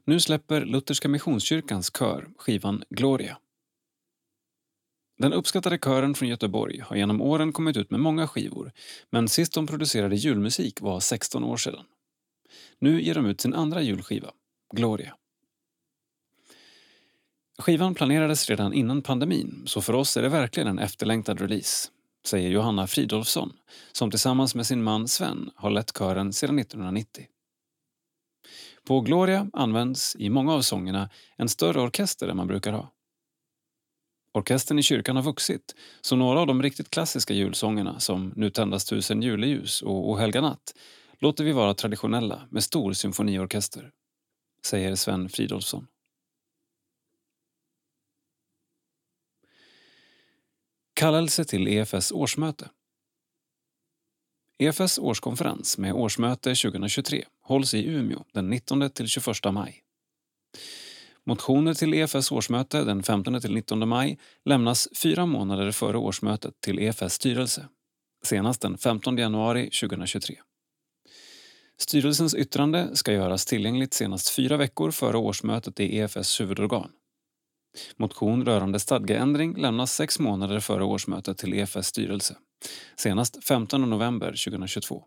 Nu 0.03 0.19
släpper 0.19 0.65
Lutherska 0.65 1.07
Missionskyrkans 1.07 1.91
kör 1.97 2.29
skivan 2.37 2.83
Gloria. 2.89 3.37
Den 5.17 5.33
uppskattade 5.33 5.77
kören 5.77 6.13
från 6.13 6.29
Göteborg 6.29 6.79
har 6.79 6.95
genom 6.95 7.21
åren 7.21 7.53
kommit 7.53 7.77
ut 7.77 7.91
med 7.91 7.99
många 7.99 8.27
skivor 8.27 8.71
men 9.09 9.27
sist 9.27 9.53
de 9.53 9.67
producerade 9.67 10.15
julmusik 10.15 10.81
var 10.81 10.99
16 10.99 11.43
år 11.43 11.57
sedan. 11.57 11.85
Nu 12.79 13.01
ger 13.01 13.15
de 13.15 13.25
ut 13.25 13.41
sin 13.41 13.53
andra 13.53 13.81
julskiva, 13.81 14.31
Gloria. 14.73 15.15
Skivan 17.57 17.95
planerades 17.95 18.49
redan 18.49 18.73
innan 18.73 19.01
pandemin 19.01 19.63
så 19.65 19.81
för 19.81 19.93
oss 19.93 20.17
är 20.17 20.21
det 20.21 20.29
verkligen 20.29 20.67
en 20.67 20.79
efterlängtad 20.79 21.41
release, 21.41 21.89
säger 22.25 22.49
Johanna 22.49 22.87
Fridolfsson 22.87 23.53
som 23.91 24.11
tillsammans 24.11 24.55
med 24.55 24.67
sin 24.67 24.83
man 24.83 25.07
Sven 25.07 25.49
har 25.55 25.69
lett 25.69 25.97
kören 25.97 26.33
sedan 26.33 26.59
1990. 26.59 27.25
På 28.87 29.01
Gloria 29.01 29.49
används 29.53 30.15
i 30.19 30.29
många 30.29 30.53
av 30.53 30.61
sångerna 30.61 31.09
en 31.37 31.49
större 31.49 31.81
orkester 31.81 32.27
än 32.27 32.37
man 32.37 32.47
brukar 32.47 32.73
ha. 32.73 32.94
Orkestern 34.35 34.79
i 34.79 34.83
kyrkan 34.83 35.15
har 35.15 35.23
vuxit, 35.23 35.75
så 36.01 36.15
några 36.15 36.39
av 36.39 36.47
de 36.47 36.63
riktigt 36.63 36.89
klassiska 36.89 37.33
julsångerna 37.33 37.99
som 37.99 38.33
Nu 38.35 38.49
tändas 38.49 38.85
tusen 38.85 39.21
juleljus 39.21 39.81
och 39.81 40.09
O 40.09 40.15
helga 40.15 40.41
natt 40.41 40.75
låter 41.19 41.43
vi 41.43 41.51
vara 41.51 41.73
traditionella 41.73 42.47
med 42.49 42.63
stor 42.63 42.93
symfoniorkester, 42.93 43.91
säger 44.65 44.95
Sven 44.95 45.29
Fridolfsson. 45.29 45.87
Kallelse 50.93 51.45
till 51.45 51.67
EFS 51.67 52.11
årsmöte. 52.11 52.69
EFS 54.57 54.99
årskonferens 54.99 55.77
med 55.77 55.93
årsmöte 55.93 56.55
2023 56.55 57.25
hålls 57.41 57.73
i 57.73 57.85
Umeå 57.85 58.23
den 58.31 58.49
19 58.49 58.89
till 58.89 59.07
21 59.07 59.25
maj. 59.51 59.84
Motioner 61.27 61.73
till 61.73 61.93
EFS 61.93 62.31
årsmöte 62.31 62.83
den 62.83 63.03
15-19 63.03 63.85
maj 63.85 64.17
lämnas 64.45 64.87
fyra 64.95 65.25
månader 65.25 65.71
före 65.71 65.97
årsmötet 65.97 66.53
till 66.61 66.79
EFS 66.79 67.13
styrelse, 67.13 67.67
senast 68.23 68.61
den 68.61 68.77
15 68.77 69.17
januari 69.17 69.69
2023. 69.69 70.35
Styrelsens 71.77 72.35
yttrande 72.35 72.95
ska 72.95 73.13
göras 73.13 73.45
tillgängligt 73.45 73.93
senast 73.93 74.29
fyra 74.29 74.57
veckor 74.57 74.91
före 74.91 75.17
årsmötet 75.17 75.79
i 75.79 75.97
EFS 75.97 76.41
huvudorgan. 76.41 76.91
Motion 77.97 78.45
rörande 78.45 78.79
stadgeändring 78.79 79.55
lämnas 79.57 79.93
sex 79.93 80.19
månader 80.19 80.59
före 80.59 80.83
årsmötet 80.83 81.37
till 81.37 81.53
EFS 81.53 81.87
styrelse, 81.87 82.37
senast 82.95 83.43
15 83.43 83.89
november 83.89 84.27
2022. 84.27 85.03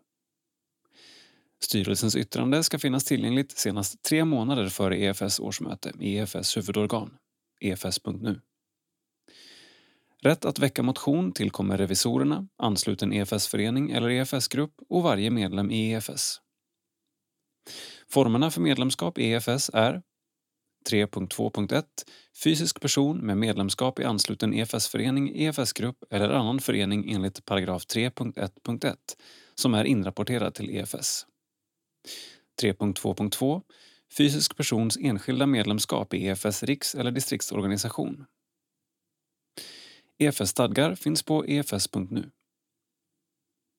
Styrelsens 1.63 2.15
yttrande 2.15 2.63
ska 2.63 2.79
finnas 2.79 3.03
tillgängligt 3.03 3.57
senast 3.57 4.03
tre 4.03 4.25
månader 4.25 4.69
före 4.69 4.97
EFS 4.97 5.39
årsmöte 5.39 5.91
i 5.99 6.17
EFS 6.17 6.57
huvudorgan, 6.57 7.17
efs.nu. 7.61 8.41
Rätt 10.21 10.45
att 10.45 10.59
väcka 10.59 10.83
motion 10.83 11.31
tillkommer 11.31 11.77
revisorerna, 11.77 12.47
ansluten 12.57 13.13
EFS-förening 13.13 13.91
eller 13.91 14.09
EFS-grupp 14.09 14.73
och 14.89 15.03
varje 15.03 15.31
medlem 15.31 15.71
i 15.71 15.91
EFS. 15.91 16.41
Formerna 18.09 18.51
för 18.51 18.61
medlemskap 18.61 19.17
i 19.17 19.31
EFS 19.31 19.71
är 19.73 20.01
3.2.1 20.89 21.83
Fysisk 22.43 22.81
person 22.81 23.17
med 23.17 23.37
medlemskap 23.37 23.99
i 23.99 24.03
ansluten 24.03 24.53
EFS-förening, 24.53 25.31
EFS-grupp 25.35 26.03
eller 26.09 26.29
annan 26.29 26.59
förening 26.59 27.11
enligt 27.11 27.45
paragraf 27.45 27.83
3.1.1 27.85 28.95
som 29.55 29.73
är 29.73 29.83
inrapporterad 29.83 30.53
till 30.53 30.69
EFS. 30.69 31.25
3.2.2 32.61 33.61
Fysisk 34.17 34.57
persons 34.57 34.97
enskilda 34.97 35.45
medlemskap 35.45 36.13
i 36.13 36.27
EFS 36.27 36.63
riks 36.63 36.95
eller 36.95 37.11
distriktsorganisation. 37.11 38.25
EFS-stadgar 40.17 40.95
finns 40.95 41.23
på 41.23 41.43
efs.nu. 41.43 42.31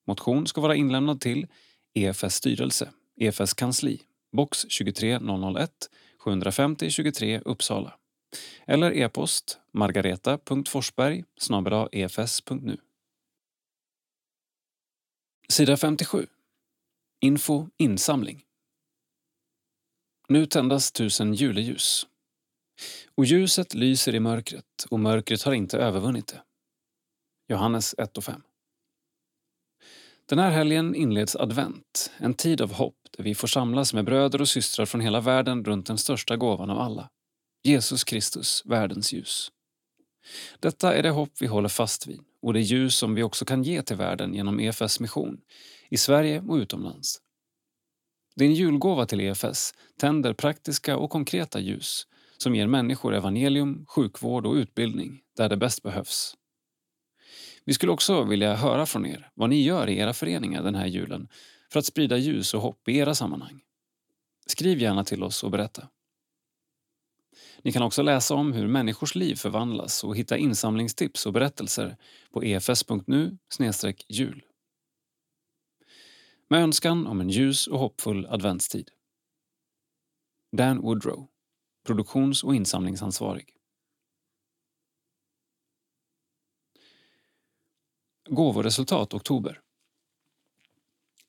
Motion 0.07 0.47
ska 0.47 0.61
vara 0.61 0.75
inlämnad 0.75 1.21
till 1.21 1.47
EFS 1.93 2.35
styrelse, 2.35 2.91
EFS 3.19 3.53
kansli, 3.53 4.01
box 4.31 4.65
23001 4.69 5.89
750 6.17 6.89
23 6.89 7.39
Uppsala 7.39 7.93
eller 8.67 8.91
e-post 8.91 9.59
margareta.forsberg 9.71 11.23
efs.nu. 11.91 12.77
Sida 15.49 15.77
57. 15.77 16.27
Info 17.23 17.67
insamling. 17.77 18.43
Nu 20.29 20.45
tändas 20.45 20.91
tusen 20.91 21.33
juleljus. 21.33 22.07
Och 23.15 23.25
ljuset 23.25 23.73
lyser 23.73 24.15
i 24.15 24.19
mörkret 24.19 24.85
och 24.89 24.99
mörkret 24.99 25.43
har 25.43 25.53
inte 25.53 25.77
övervunnit 25.77 26.27
det. 26.27 26.41
Johannes 27.47 27.95
1 27.97 28.17
och 28.17 28.23
5. 28.23 28.41
Den 30.25 30.39
här 30.39 30.51
helgen 30.51 30.95
inleds 30.95 31.35
advent, 31.35 32.11
en 32.17 32.33
tid 32.33 32.61
av 32.61 32.73
hopp 32.73 32.97
där 33.11 33.23
vi 33.23 33.35
får 33.35 33.47
samlas 33.47 33.93
med 33.93 34.05
bröder 34.05 34.41
och 34.41 34.49
systrar 34.49 34.85
från 34.85 35.01
hela 35.01 35.21
världen 35.21 35.65
runt 35.65 35.85
den 35.85 35.97
största 35.97 36.37
gåvan 36.37 36.69
av 36.69 36.79
alla. 36.79 37.09
Jesus 37.63 38.03
Kristus, 38.03 38.63
världens 38.65 39.13
ljus. 39.13 39.51
Detta 40.59 40.93
är 40.95 41.03
det 41.03 41.09
hopp 41.09 41.33
vi 41.39 41.47
håller 41.47 41.69
fast 41.69 42.07
vid 42.07 42.30
och 42.41 42.53
det 42.53 42.61
ljus 42.61 42.95
som 42.95 43.15
vi 43.15 43.23
också 43.23 43.45
kan 43.45 43.63
ge 43.63 43.81
till 43.81 43.95
världen 43.95 44.33
genom 44.33 44.59
EFS 44.59 44.99
mission, 44.99 45.37
i 45.89 45.97
Sverige 45.97 46.43
och 46.47 46.55
utomlands. 46.55 47.21
Din 48.35 48.53
julgåva 48.53 49.05
till 49.05 49.21
EFS 49.21 49.73
tänder 49.99 50.33
praktiska 50.33 50.97
och 50.97 51.09
konkreta 51.09 51.59
ljus 51.59 52.07
som 52.37 52.55
ger 52.55 52.67
människor 52.67 53.15
evangelium, 53.15 53.85
sjukvård 53.87 54.45
och 54.45 54.53
utbildning 54.53 55.21
där 55.37 55.49
det 55.49 55.57
bäst 55.57 55.83
behövs. 55.83 56.35
Vi 57.65 57.73
skulle 57.73 57.91
också 57.91 58.23
vilja 58.23 58.55
höra 58.55 58.85
från 58.85 59.05
er 59.05 59.29
vad 59.33 59.49
ni 59.49 59.61
gör 59.61 59.89
i 59.89 59.97
era 59.97 60.13
föreningar 60.13 60.63
den 60.63 60.75
här 60.75 60.87
julen 60.87 61.27
för 61.71 61.79
att 61.79 61.85
sprida 61.85 62.17
ljus 62.17 62.53
och 62.53 62.61
hopp 62.61 62.87
i 62.87 62.97
era 62.97 63.15
sammanhang. 63.15 63.61
Skriv 64.47 64.81
gärna 64.81 65.03
till 65.03 65.23
oss 65.23 65.43
och 65.43 65.51
berätta. 65.51 65.87
Ni 67.63 67.71
kan 67.71 67.83
också 67.83 68.01
läsa 68.01 68.35
om 68.35 68.53
hur 68.53 68.67
människors 68.67 69.15
liv 69.15 69.35
förvandlas 69.35 70.03
och 70.03 70.17
hitta 70.17 70.37
insamlingstips 70.37 71.25
och 71.25 71.33
berättelser 71.33 71.97
på 72.31 72.41
efs.nu 72.41 73.37
jul. 74.07 74.43
Med 76.49 76.63
önskan 76.63 77.07
om 77.07 77.21
en 77.21 77.29
ljus 77.29 77.67
och 77.67 77.79
hoppfull 77.79 78.25
adventstid. 78.25 78.89
Dan 80.51 80.81
Woodrow, 80.81 81.27
produktions 81.85 82.43
och 82.43 82.55
insamlingsansvarig. 82.55 83.55
Gåvoresultat 88.29 89.13
oktober. 89.13 89.61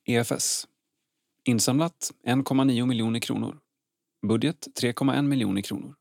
EFS. 0.05 0.69
Insamlat 1.45 2.13
1,9 2.25 2.87
miljoner 2.87 3.21
kronor. 3.21 3.62
Budget 4.27 4.69
3,1 4.81 5.23
miljoner 5.23 5.63
kronor. 5.63 5.95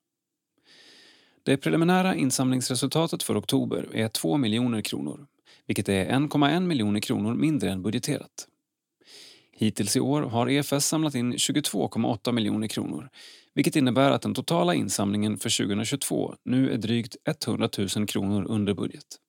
Det 1.43 1.57
preliminära 1.57 2.15
insamlingsresultatet 2.15 3.23
för 3.23 3.39
oktober 3.39 3.89
är 3.93 4.07
2 4.07 4.37
miljoner 4.37 4.81
kronor, 4.81 5.27
vilket 5.67 5.89
är 5.89 6.05
1,1 6.05 6.59
miljoner 6.59 6.99
kronor 6.99 7.33
mindre 7.33 7.71
än 7.71 7.81
budgeterat. 7.81 8.47
Hittills 9.51 9.95
i 9.95 9.99
år 9.99 10.21
har 10.21 10.49
EFS 10.49 10.85
samlat 10.85 11.15
in 11.15 11.33
22,8 11.33 12.31
miljoner 12.31 12.67
kronor 12.67 13.09
vilket 13.53 13.75
innebär 13.75 14.11
att 14.11 14.21
den 14.21 14.33
totala 14.33 14.75
insamlingen 14.75 15.37
för 15.37 15.65
2022 15.65 16.35
nu 16.43 16.71
är 16.71 16.77
drygt 16.77 17.15
100 17.47 17.69
000 17.95 18.07
kronor 18.07 18.45
under 18.49 18.73
budget. 18.73 19.19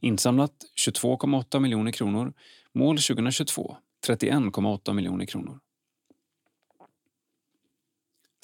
Insamlat 0.00 0.52
22,8 0.86 1.60
miljoner 1.60 1.92
kronor, 1.92 2.32
mål 2.74 2.98
2022 2.98 3.76
31,8 4.06 4.92
miljoner 4.92 5.26
kronor. 5.26 5.58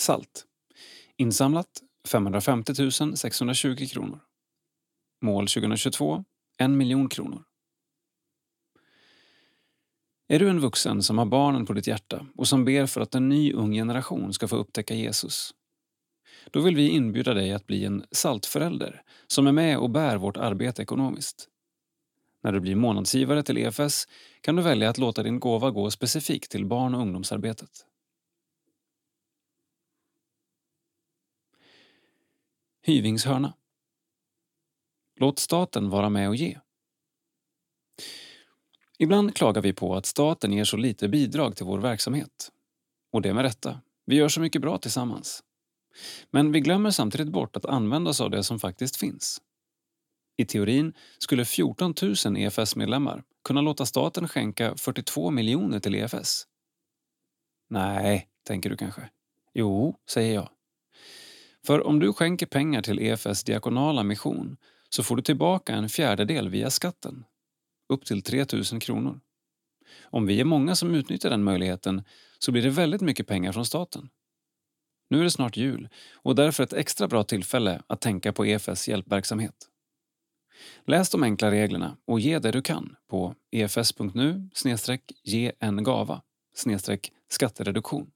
Salt. 0.01 0.45
Insamlat 1.17 1.83
550 2.09 3.17
620 3.17 3.87
kronor. 3.87 4.21
Mål 5.23 5.47
2022 5.47 6.25
1 6.59 6.71
miljon 6.71 7.09
kronor. 7.09 7.45
Är 10.29 10.39
du 10.39 10.49
en 10.49 10.61
vuxen 10.61 11.03
som 11.03 11.19
har 11.19 11.27
barnen 11.27 11.67
på 11.67 11.73
ditt 11.73 11.87
hjärta 11.87 12.27
och 12.37 12.49
som 12.49 12.65
ber 12.65 12.87
för 12.87 13.01
att 13.01 13.15
en 13.15 13.29
ny 13.29 13.53
ung 13.53 13.73
generation 13.73 14.33
ska 14.33 14.49
få 14.49 14.57
upptäcka 14.57 14.95
Jesus? 14.95 15.55
Då 16.51 16.61
vill 16.61 16.77
vi 16.77 16.89
inbjuda 16.89 17.35
dig 17.35 17.53
att 17.53 17.67
bli 17.67 17.85
en 17.85 18.05
saltförälder 18.11 19.03
som 19.27 19.47
är 19.47 19.53
med 19.53 19.79
och 19.79 19.91
bär 19.91 20.17
vårt 20.17 20.37
arbete 20.37 20.83
ekonomiskt. 20.83 21.49
När 22.43 22.53
du 22.53 22.61
blir 22.61 22.77
månadsgivare 22.77 23.43
till 23.43 23.59
EFS 23.59 24.09
kan 24.41 24.57
du 24.57 24.63
välja 24.63 24.91
att 24.91 24.99
låta 24.99 25.23
din 25.23 25.41
gåva 25.41 25.71
gå 25.71 25.91
specifikt 25.91 26.51
till 26.51 26.67
barn 26.67 26.95
och 26.95 27.01
ungdomsarbetet. 27.01 27.87
Hyvingshörna. 32.87 33.55
Låt 35.21 35.39
staten 35.39 35.91
vara 35.91 36.09
med 36.09 36.29
och 36.29 36.37
ge. 36.37 36.59
Ibland 38.99 39.37
klagar 39.37 39.63
vi 39.63 39.73
på 39.73 39.97
att 39.97 40.07
staten 40.07 40.53
ger 40.53 40.65
så 40.65 40.77
lite 40.77 41.09
bidrag 41.09 41.57
till 41.57 41.67
vår 41.67 41.79
verksamhet. 41.79 42.53
Och 43.13 43.23
det 43.23 43.35
med 43.35 43.43
rätta. 43.43 43.81
Vi 44.07 44.17
gör 44.17 44.29
så 44.29 44.41
mycket 44.41 44.63
bra 44.63 44.79
tillsammans. 44.79 45.43
Men 46.31 46.53
vi 46.53 46.61
glömmer 46.61 46.91
samtidigt 46.91 47.33
bort 47.33 47.57
att 47.57 47.65
använda 47.65 48.11
oss 48.11 48.21
av 48.21 48.31
det 48.31 48.45
som 48.45 48.59
faktiskt 48.59 48.97
finns. 48.97 49.43
I 50.37 50.45
teorin 50.45 50.95
skulle 51.19 51.45
14 51.45 51.95
000 52.03 52.37
EFS-medlemmar 52.37 53.25
kunna 53.45 53.61
låta 53.61 53.87
staten 53.87 54.29
skänka 54.29 54.77
42 54.77 55.31
miljoner 55.31 55.81
till 55.81 55.95
EFS. 55.95 56.47
Nej, 57.71 58.29
tänker 58.47 58.71
du 58.71 58.77
kanske. 58.77 59.11
Jo, 59.55 59.97
säger 60.11 60.35
jag. 60.35 60.54
För 61.67 61.87
om 61.87 61.99
du 61.99 62.13
skänker 62.13 62.47
pengar 62.47 62.83
till 62.83 63.01
EFS 63.01 63.45
diakonala 63.45 64.03
mission 64.03 64.57
så 64.89 65.03
får 65.03 65.17
du 65.17 65.23
tillbaka 65.23 65.75
en 65.75 65.89
fjärdedel 65.89 66.49
via 66.49 66.71
skatten 66.71 67.25
upp 67.89 68.05
till 68.05 68.23
3 68.23 68.47
000 68.73 68.81
kronor. 68.81 69.21
Om 70.03 70.27
vi 70.27 70.41
är 70.41 70.45
många 70.45 70.75
som 70.75 70.95
utnyttjar 70.95 71.31
den 71.31 71.45
möjligheten 71.45 72.03
så 72.39 72.53
blir 72.53 72.63
det 72.63 72.71
väldigt 72.71 73.01
mycket 73.01 73.27
pengar 73.27 73.53
från 73.53 73.67
staten. 73.67 74.09
Nu 75.11 75.21
är 75.21 75.25
det 75.25 75.31
snart 75.31 75.57
jul 75.57 75.89
och 76.15 76.35
därför 76.35 76.65
ett 76.65 76.73
extra 76.73 77.09
bra 77.09 77.25
tillfälle 77.25 77.83
att 77.87 78.01
tänka 78.01 78.33
på 78.33 78.47
EFS 78.47 78.89
hjälpverksamhet. 78.89 79.69
Läs 80.87 81.11
de 81.11 81.23
enkla 81.23 81.51
reglerna 81.51 81.97
och 82.07 82.21
ge 82.21 82.39
det 82.39 82.51
du 82.51 82.63
kan 82.63 82.97
på 83.11 83.35
efs.nu 83.53 84.49
ge 85.23 85.53
en 85.59 85.85
gava 85.85 86.23
skattereduktion. 87.29 88.11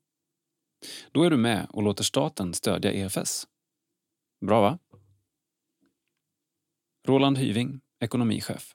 Då 1.12 1.22
är 1.22 1.30
du 1.30 1.36
med 1.36 1.66
och 1.70 1.82
låter 1.82 2.04
staten 2.04 2.54
stödja 2.54 2.92
EFS. 2.92 3.46
Bra 4.40 4.60
va? 4.60 4.78
Roland 7.06 7.38
Hyving, 7.38 7.80
ekonomichef. 8.00 8.74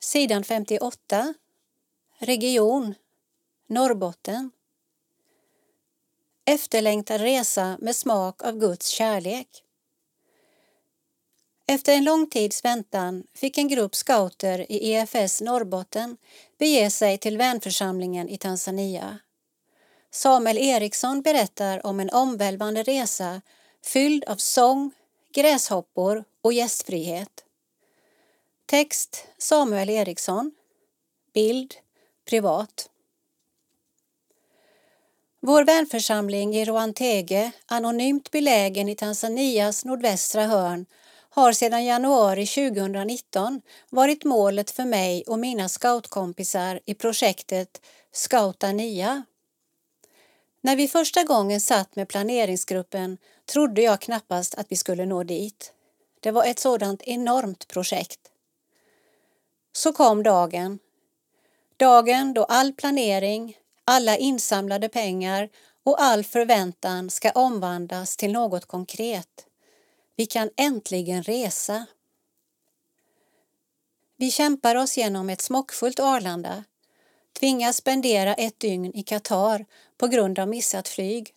Sidan 0.00 0.44
58. 0.44 1.34
Region 2.18 2.94
Norrbotten. 3.66 4.50
Efterlängtad 6.44 7.20
resa 7.20 7.78
med 7.80 7.96
smak 7.96 8.42
av 8.42 8.58
Guds 8.58 8.86
kärlek. 8.88 9.48
Efter 11.66 11.92
en 11.92 12.04
lång 12.04 12.26
tids 12.26 12.64
väntan 12.64 13.24
fick 13.34 13.58
en 13.58 13.68
grupp 13.68 13.94
scouter 13.94 14.72
i 14.72 14.92
EFS 14.92 15.40
Norrbotten 15.40 16.16
bege 16.58 16.90
sig 16.90 17.18
till 17.18 17.38
vänförsamlingen 17.38 18.28
i 18.28 18.38
Tanzania. 18.38 19.18
Samuel 20.10 20.58
Eriksson 20.58 21.22
berättar 21.22 21.86
om 21.86 22.00
en 22.00 22.10
omvälvande 22.10 22.82
resa 22.82 23.40
fylld 23.84 24.24
av 24.24 24.36
sång, 24.36 24.90
gräshoppor 25.34 26.24
och 26.42 26.52
gästfrihet. 26.52 27.44
Text 28.66 29.26
Samuel 29.38 29.90
Eriksson. 29.90 30.52
Bild 31.34 31.74
Privat. 32.24 32.88
Vår 35.40 35.64
vänförsamling 35.64 36.56
i 36.56 36.64
Roantege, 36.64 37.52
anonymt 37.66 38.30
belägen 38.30 38.88
i 38.88 38.94
Tanzanias 38.94 39.84
nordvästra 39.84 40.46
hörn, 40.46 40.86
har 41.34 41.52
sedan 41.52 41.84
januari 41.84 42.46
2019 42.46 43.60
varit 43.90 44.24
målet 44.24 44.70
för 44.70 44.84
mig 44.84 45.24
och 45.26 45.38
mina 45.38 45.68
scoutkompisar 45.68 46.80
i 46.84 46.94
projektet 46.94 47.80
Scouta 48.12 48.72
Nia. 48.72 49.24
När 50.60 50.76
vi 50.76 50.88
första 50.88 51.22
gången 51.22 51.60
satt 51.60 51.96
med 51.96 52.08
planeringsgruppen 52.08 53.18
trodde 53.52 53.82
jag 53.82 54.00
knappast 54.00 54.54
att 54.54 54.66
vi 54.68 54.76
skulle 54.76 55.06
nå 55.06 55.22
dit. 55.22 55.72
Det 56.20 56.30
var 56.30 56.44
ett 56.44 56.58
sådant 56.58 57.02
enormt 57.02 57.68
projekt. 57.68 58.20
Så 59.72 59.92
kom 59.92 60.22
dagen. 60.22 60.78
Dagen 61.76 62.34
då 62.34 62.44
all 62.44 62.72
planering, 62.72 63.56
alla 63.84 64.16
insamlade 64.16 64.88
pengar 64.88 65.48
och 65.84 66.02
all 66.02 66.24
förväntan 66.24 67.10
ska 67.10 67.30
omvandlas 67.30 68.16
till 68.16 68.32
något 68.32 68.66
konkret. 68.66 69.46
Vi 70.16 70.26
kan 70.26 70.50
äntligen 70.56 71.22
resa. 71.22 71.86
Vi 74.16 74.30
kämpar 74.30 74.76
oss 74.76 74.96
genom 74.96 75.30
ett 75.30 75.40
smockfullt 75.40 76.00
Arlanda, 76.00 76.64
tvingas 77.40 77.76
spendera 77.76 78.34
ett 78.34 78.60
dygn 78.60 78.94
i 78.94 79.02
Qatar 79.02 79.66
på 79.98 80.06
grund 80.06 80.38
av 80.38 80.48
missat 80.48 80.88
flyg 80.88 81.34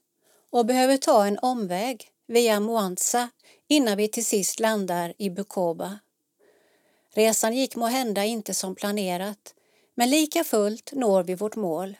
och 0.50 0.66
behöver 0.66 0.98
ta 0.98 1.26
en 1.26 1.40
omväg 1.40 2.12
via 2.28 2.60
Mwanza 2.60 3.30
innan 3.68 3.98
vi 3.98 4.08
till 4.08 4.26
sist 4.26 4.60
landar 4.60 5.14
i 5.18 5.30
Bukoba. 5.30 6.00
Resan 7.14 7.56
gick 7.56 7.76
må 7.76 7.86
hända 7.86 8.26
inte 8.26 8.54
som 8.54 8.76
planerat, 8.76 9.54
men 9.96 10.10
lika 10.10 10.44
fullt 10.44 10.92
når 10.94 11.24
vi 11.24 11.36
vårt 11.36 11.56
mål. 11.56 11.98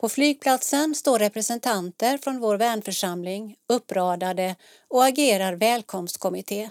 På 0.00 0.08
flygplatsen 0.08 0.94
står 0.94 1.18
representanter 1.18 2.18
från 2.18 2.40
vår 2.40 2.56
vänförsamling 2.56 3.56
uppradade 3.66 4.56
och 4.88 5.04
agerar 5.04 5.52
välkomstkommitté. 5.52 6.70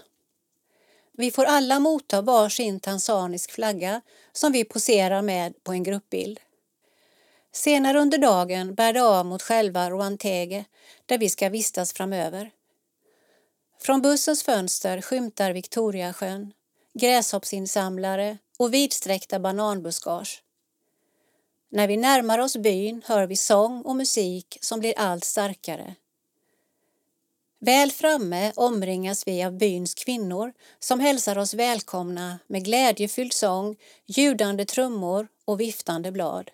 Vi 1.12 1.30
får 1.30 1.44
alla 1.44 1.80
motta 1.80 2.22
var 2.22 2.48
sin 2.48 2.80
tanzanisk 2.80 3.50
flagga 3.50 4.00
som 4.32 4.52
vi 4.52 4.64
poserar 4.64 5.22
med 5.22 5.64
på 5.64 5.72
en 5.72 5.82
gruppbild. 5.82 6.40
Senare 7.52 7.98
under 7.98 8.18
dagen 8.18 8.74
bär 8.74 8.92
det 8.92 9.02
av 9.02 9.26
mot 9.26 9.42
själva 9.42 9.90
Ruantege 9.90 10.64
där 11.06 11.18
vi 11.18 11.28
ska 11.28 11.48
vistas 11.48 11.92
framöver. 11.92 12.50
Från 13.80 14.02
bussens 14.02 14.42
fönster 14.42 15.00
skymtar 15.00 15.52
Victoriasjön 15.52 16.52
gräshoppsinsamlare 16.94 18.38
och 18.58 18.74
vidsträckta 18.74 19.38
bananbuskage. 19.38 20.42
När 21.72 21.88
vi 21.88 21.96
närmar 21.96 22.38
oss 22.38 22.56
byn 22.56 23.02
hör 23.06 23.26
vi 23.26 23.36
sång 23.36 23.82
och 23.82 23.96
musik 23.96 24.58
som 24.60 24.80
blir 24.80 24.94
allt 24.96 25.24
starkare. 25.24 25.94
Väl 27.58 27.90
framme 27.90 28.52
omringas 28.56 29.26
vi 29.26 29.44
av 29.44 29.52
byns 29.52 29.94
kvinnor 29.94 30.52
som 30.78 31.00
hälsar 31.00 31.38
oss 31.38 31.54
välkomna 31.54 32.38
med 32.46 32.64
glädjefylld 32.64 33.32
sång, 33.32 33.76
ljudande 34.06 34.64
trummor 34.64 35.28
och 35.44 35.60
viftande 35.60 36.12
blad. 36.12 36.50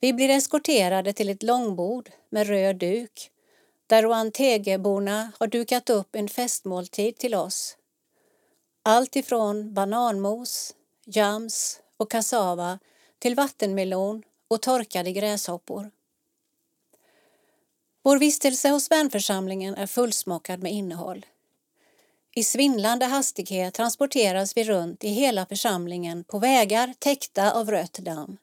Vi 0.00 0.12
blir 0.12 0.30
eskorterade 0.30 1.12
till 1.12 1.28
ett 1.28 1.42
långbord 1.42 2.10
med 2.30 2.46
röd 2.46 2.76
duk 2.76 3.30
där 3.86 4.02
Roantegeborna 4.02 5.32
har 5.38 5.46
dukat 5.46 5.90
upp 5.90 6.16
en 6.16 6.28
festmåltid 6.28 7.16
till 7.16 7.34
oss 7.34 7.76
allt 8.86 9.16
ifrån 9.16 9.74
bananmos, 9.74 10.74
jams 11.04 11.80
och 11.96 12.10
kassava 12.10 12.78
till 13.18 13.34
vattenmelon 13.34 14.22
och 14.48 14.62
torkade 14.62 15.12
gräshoppor. 15.12 15.90
Vår 18.02 18.18
vistelse 18.18 18.68
hos 18.68 18.90
vänförsamlingen 18.90 19.74
är 19.74 19.86
fullsmockad 19.86 20.62
med 20.62 20.72
innehåll. 20.72 21.26
I 22.34 22.44
svindlande 22.44 23.06
hastighet 23.06 23.74
transporteras 23.74 24.56
vi 24.56 24.64
runt 24.64 25.04
i 25.04 25.08
hela 25.08 25.46
församlingen 25.46 26.24
på 26.24 26.38
vägar 26.38 26.94
täckta 26.98 27.52
av 27.52 27.70
rött 27.70 27.98
damm. 27.98 28.36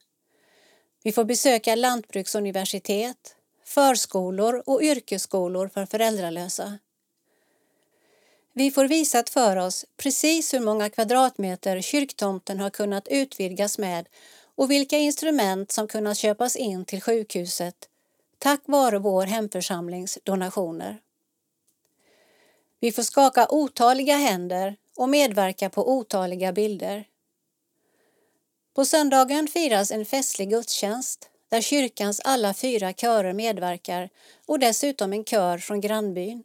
Vi 1.02 1.12
får 1.12 1.24
besöka 1.24 1.74
lantbruksuniversitet, 1.74 3.36
förskolor 3.64 4.62
och 4.66 4.82
yrkesskolor 4.82 5.68
för 5.68 5.86
föräldralösa. 5.86 6.78
Vi 8.52 8.70
får 8.70 8.84
visat 8.84 9.30
för 9.30 9.56
oss 9.56 9.84
precis 9.96 10.54
hur 10.54 10.60
många 10.60 10.90
kvadratmeter 10.90 11.80
kyrktomten 11.80 12.60
har 12.60 12.70
kunnat 12.70 13.08
utvidgas 13.08 13.78
med 13.78 14.08
och 14.54 14.70
vilka 14.70 14.98
instrument 14.98 15.72
som 15.72 15.88
kunnat 15.88 16.16
köpas 16.16 16.56
in 16.56 16.84
till 16.84 17.02
sjukhuset 17.02 17.88
tack 18.38 18.60
vare 18.64 18.98
vår 18.98 19.26
hemförsamlings 19.26 20.18
donationer. 20.22 21.00
Vi 22.80 22.92
får 22.92 23.02
skaka 23.02 23.46
otaliga 23.50 24.16
händer 24.16 24.76
och 24.96 25.08
medverka 25.08 25.70
på 25.70 25.92
otaliga 25.92 26.52
bilder. 26.52 27.04
På 28.74 28.84
söndagen 28.84 29.48
firas 29.48 29.90
en 29.90 30.04
festlig 30.04 30.50
gudstjänst 30.50 31.30
där 31.48 31.60
kyrkans 31.60 32.20
alla 32.20 32.54
fyra 32.54 32.92
körer 32.92 33.32
medverkar 33.32 34.10
och 34.46 34.58
dessutom 34.58 35.12
en 35.12 35.24
kör 35.24 35.58
från 35.58 35.80
grannbyn. 35.80 36.44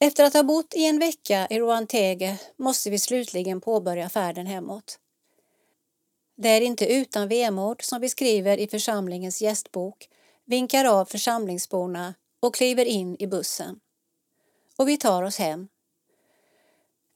Efter 0.00 0.24
att 0.24 0.34
ha 0.34 0.42
bott 0.42 0.74
i 0.74 0.84
en 0.84 0.98
vecka 0.98 1.46
i 1.50 1.58
Roantege 1.58 2.38
måste 2.56 2.90
vi 2.90 2.98
slutligen 2.98 3.60
påbörja 3.60 4.08
färden 4.08 4.46
hemåt. 4.46 4.98
Det 6.40 6.48
är 6.48 6.60
inte 6.60 6.92
utan 6.92 7.28
vemod 7.28 7.82
som 7.82 8.00
vi 8.00 8.08
skriver 8.08 8.58
i 8.58 8.68
församlingens 8.68 9.42
gästbok, 9.42 10.08
vinkar 10.44 10.84
av 10.84 11.04
församlingsborna 11.04 12.14
och 12.40 12.54
kliver 12.54 12.84
in 12.84 13.16
i 13.18 13.26
bussen. 13.26 13.80
Och 14.76 14.88
vi 14.88 14.96
tar 14.96 15.22
oss 15.22 15.38
hem. 15.38 15.68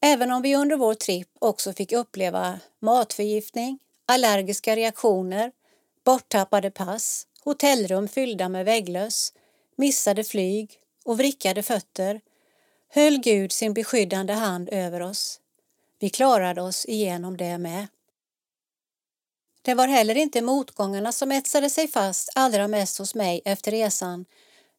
Även 0.00 0.32
om 0.32 0.42
vi 0.42 0.56
under 0.56 0.76
vår 0.76 0.94
tripp 0.94 1.28
också 1.38 1.72
fick 1.72 1.92
uppleva 1.92 2.60
matförgiftning, 2.80 3.78
allergiska 4.06 4.76
reaktioner, 4.76 5.52
borttappade 6.04 6.70
pass, 6.70 7.26
hotellrum 7.44 8.08
fyllda 8.08 8.48
med 8.48 8.64
vägglöss, 8.64 9.32
missade 9.76 10.24
flyg 10.24 10.70
och 11.04 11.18
vrickade 11.18 11.62
fötter 11.62 12.20
höll 12.88 13.18
Gud 13.18 13.52
sin 13.52 13.74
beskyddande 13.74 14.32
hand 14.32 14.68
över 14.72 15.00
oss. 15.00 15.40
Vi 15.98 16.10
klarade 16.10 16.62
oss 16.62 16.86
igenom 16.86 17.36
det 17.36 17.58
med. 17.58 17.86
Det 19.62 19.74
var 19.74 19.88
heller 19.88 20.14
inte 20.14 20.42
motgångarna 20.42 21.12
som 21.12 21.32
etsade 21.32 21.70
sig 21.70 21.88
fast 21.88 22.30
allra 22.34 22.68
mest 22.68 22.98
hos 22.98 23.14
mig 23.14 23.42
efter 23.44 23.70
resan 23.70 24.24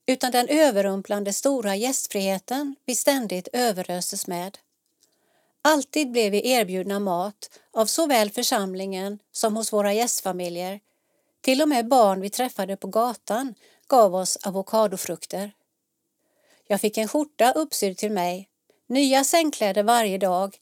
utan 0.06 0.32
den 0.32 0.48
överrumplande 0.50 1.34
stora 1.34 1.76
gästfriheten 1.76 2.76
vi 2.86 2.96
ständigt 2.96 3.48
överöstes 3.54 4.28
med. 4.28 4.58
Alltid 5.62 6.12
blev 6.12 6.32
vi 6.32 6.50
erbjudna 6.52 7.00
mat 7.00 7.60
av 7.72 7.86
såväl 7.86 8.30
församlingen 8.30 9.20
som 9.32 9.56
hos 9.56 9.74
våra 9.74 9.94
gästfamiljer. 9.94 10.80
Till 11.42 11.62
och 11.62 11.70
med 11.70 11.88
barn 11.88 12.22
vi 12.22 12.30
träffade 12.30 12.78
på 12.78 12.88
gatan 12.88 13.56
gav 13.88 14.16
oss 14.16 14.38
avokadofrukter. 14.38 15.52
Jag 16.68 16.82
fick 16.82 16.98
en 16.98 17.08
skjorta 17.08 17.52
uppsydd 17.52 17.98
till 17.98 18.12
mig, 18.12 18.50
nya 18.88 19.24
sängkläder 19.24 19.84
varje 19.84 20.18
dag, 20.18 20.58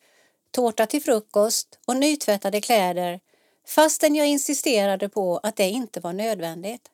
tårta 0.52 0.86
till 0.86 1.04
frukost 1.04 1.80
och 1.86 1.98
nytvättade 1.98 2.62
kläder 2.62 3.20
fastän 3.66 4.16
jag 4.16 4.28
insisterade 4.28 5.10
på 5.10 5.38
att 5.38 5.56
det 5.56 5.70
inte 5.70 6.00
var 6.00 6.14
nödvändigt. 6.14 6.92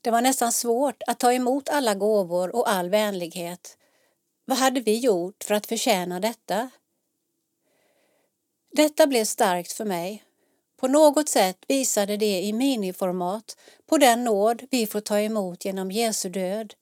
Det 0.00 0.10
var 0.10 0.20
nästan 0.20 0.52
svårt 0.52 1.02
att 1.06 1.18
ta 1.18 1.32
emot 1.32 1.68
alla 1.68 1.94
gåvor 1.94 2.56
och 2.56 2.70
all 2.70 2.90
vänlighet. 2.90 3.76
Vad 4.44 4.58
hade 4.58 4.80
vi 4.80 4.98
gjort 4.98 5.44
för 5.44 5.54
att 5.54 5.66
förtjäna 5.66 6.20
detta? 6.20 6.70
Detta 8.72 9.06
blev 9.06 9.24
starkt 9.24 9.72
för 9.72 9.84
mig. 9.84 10.24
På 10.76 10.88
något 10.88 11.28
sätt 11.28 11.64
visade 11.68 12.16
det 12.16 12.42
i 12.42 12.52
miniformat 12.52 13.56
på 13.86 13.98
den 13.98 14.24
nåd 14.24 14.62
vi 14.70 14.86
får 14.86 15.00
ta 15.00 15.20
emot 15.20 15.64
genom 15.64 15.90
Jesu 15.90 16.28
död. 16.28 16.74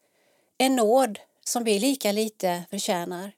En 0.58 0.76
nåd 0.76 1.18
som 1.44 1.64
vi 1.64 1.78
lika 1.78 2.12
lite 2.12 2.62
förtjänar. 2.70 3.32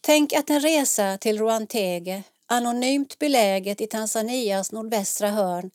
Tänk 0.00 0.32
att 0.32 0.50
en 0.50 0.60
resa 0.60 1.18
till 1.18 1.38
Ruantege 1.38 2.22
anonymt 2.50 3.18
beläget 3.18 3.80
i 3.80 3.86
Tanzanias 3.86 4.72
nordvästra 4.72 5.30
hörn, 5.30 5.70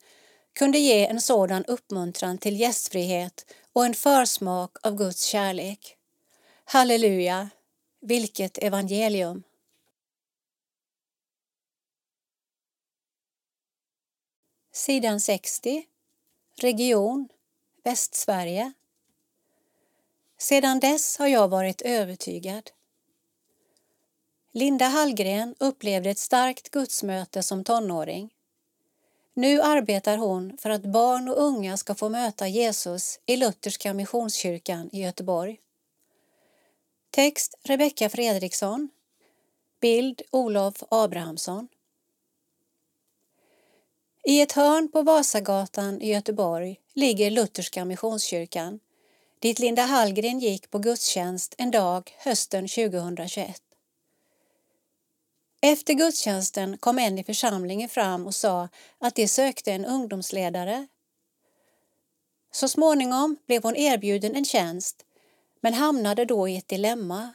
kunde 0.52 0.78
ge 0.78 1.06
en 1.06 1.20
sådan 1.20 1.64
uppmuntran 1.64 2.38
till 2.38 2.60
gästfrihet 2.60 3.54
och 3.72 3.86
en 3.86 3.94
försmak 3.94 4.76
av 4.82 4.96
Guds 4.96 5.24
kärlek. 5.24 5.96
Halleluja! 6.64 7.50
Vilket 8.00 8.58
evangelium! 8.58 9.42
Sidan 14.72 15.20
60 15.20 15.84
Region 16.60 17.28
Västsverige 17.84 18.72
Sedan 20.38 20.80
dess 20.80 21.18
har 21.18 21.26
jag 21.26 21.48
varit 21.48 21.82
övertygad. 21.82 22.70
Linda 24.56 24.84
Hallgren 24.84 25.54
upplevde 25.60 26.10
ett 26.10 26.18
starkt 26.18 26.70
gudsmöte 26.70 27.42
som 27.42 27.64
tonåring. 27.64 28.30
Nu 29.34 29.60
arbetar 29.60 30.16
hon 30.16 30.58
för 30.58 30.70
att 30.70 30.82
barn 30.82 31.28
och 31.28 31.42
unga 31.42 31.76
ska 31.76 31.94
få 31.94 32.08
möta 32.08 32.48
Jesus 32.48 33.20
i 33.26 33.36
Lutherska 33.36 33.94
Missionskyrkan 33.94 34.90
i 34.92 35.02
Göteborg. 35.02 35.60
Text 37.10 37.54
Rebecka 37.62 38.08
Fredriksson. 38.08 38.88
Bild 39.80 40.22
Olof 40.30 40.82
Abrahamsson. 40.88 41.68
I 44.24 44.40
ett 44.40 44.52
hörn 44.52 44.92
på 44.92 45.02
Vasagatan 45.02 46.02
i 46.02 46.12
Göteborg 46.12 46.80
ligger 46.94 47.30
Lutherska 47.30 47.84
Missionskyrkan 47.84 48.80
dit 49.38 49.58
Linda 49.58 49.82
Hallgren 49.82 50.38
gick 50.38 50.70
på 50.70 50.78
gudstjänst 50.78 51.54
en 51.58 51.70
dag 51.70 52.14
hösten 52.18 52.68
2021. 52.68 53.65
Efter 55.68 55.94
gudstjänsten 55.94 56.78
kom 56.78 56.98
en 56.98 57.18
i 57.18 57.24
församlingen 57.24 57.88
fram 57.88 58.26
och 58.26 58.34
sa 58.34 58.68
att 58.98 59.14
de 59.14 59.28
sökte 59.28 59.72
en 59.72 59.84
ungdomsledare. 59.84 60.86
Så 62.52 62.68
småningom 62.68 63.36
blev 63.46 63.62
hon 63.62 63.76
erbjuden 63.76 64.36
en 64.36 64.44
tjänst 64.44 65.04
men 65.60 65.74
hamnade 65.74 66.24
då 66.24 66.48
i 66.48 66.56
ett 66.56 66.68
dilemma. 66.68 67.34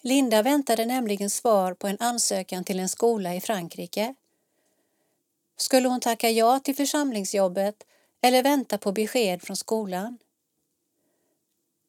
Linda 0.00 0.42
väntade 0.42 0.86
nämligen 0.86 1.30
svar 1.30 1.74
på 1.74 1.86
en 1.86 1.96
ansökan 2.00 2.64
till 2.64 2.80
en 2.80 2.88
skola 2.88 3.34
i 3.34 3.40
Frankrike. 3.40 4.14
Skulle 5.56 5.88
hon 5.88 6.00
tacka 6.00 6.30
ja 6.30 6.60
till 6.60 6.76
församlingsjobbet 6.76 7.84
eller 8.20 8.42
vänta 8.42 8.78
på 8.78 8.92
besked 8.92 9.42
från 9.42 9.56
skolan? 9.56 10.18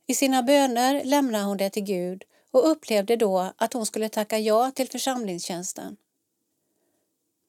I 0.08 0.16
sina 0.16 0.44
böner 0.44 1.04
lämnade 1.04 1.44
hon 1.44 1.58
det 1.58 1.70
till 1.70 1.84
Gud 1.84 2.24
och 2.54 2.72
upplevde 2.72 3.16
då 3.16 3.54
att 3.58 3.74
hon 3.74 3.86
skulle 3.86 4.10
tacka 4.10 4.40
ja 4.40 4.72
till 4.72 4.90
församlingstjänsten. 4.90 5.98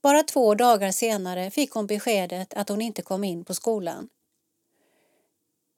Bara 0.03 0.23
två 0.23 0.55
dagar 0.55 0.91
senare 0.91 1.51
fick 1.51 1.71
hon 1.71 1.87
beskedet 1.87 2.55
att 2.55 2.69
hon 2.69 2.81
inte 2.81 3.03
kom 3.03 3.25
in 3.25 3.45
på 3.45 3.55
skolan. 3.55 4.09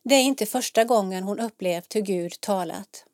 Det 0.03 0.15
är 0.15 0.23
inte 0.23 0.47
första 0.47 0.85
gången 0.85 1.25
hon 1.25 1.41
upplevt 1.41 1.97
hur 1.97 2.01
Gud 2.01 2.41
talat. 2.41 3.05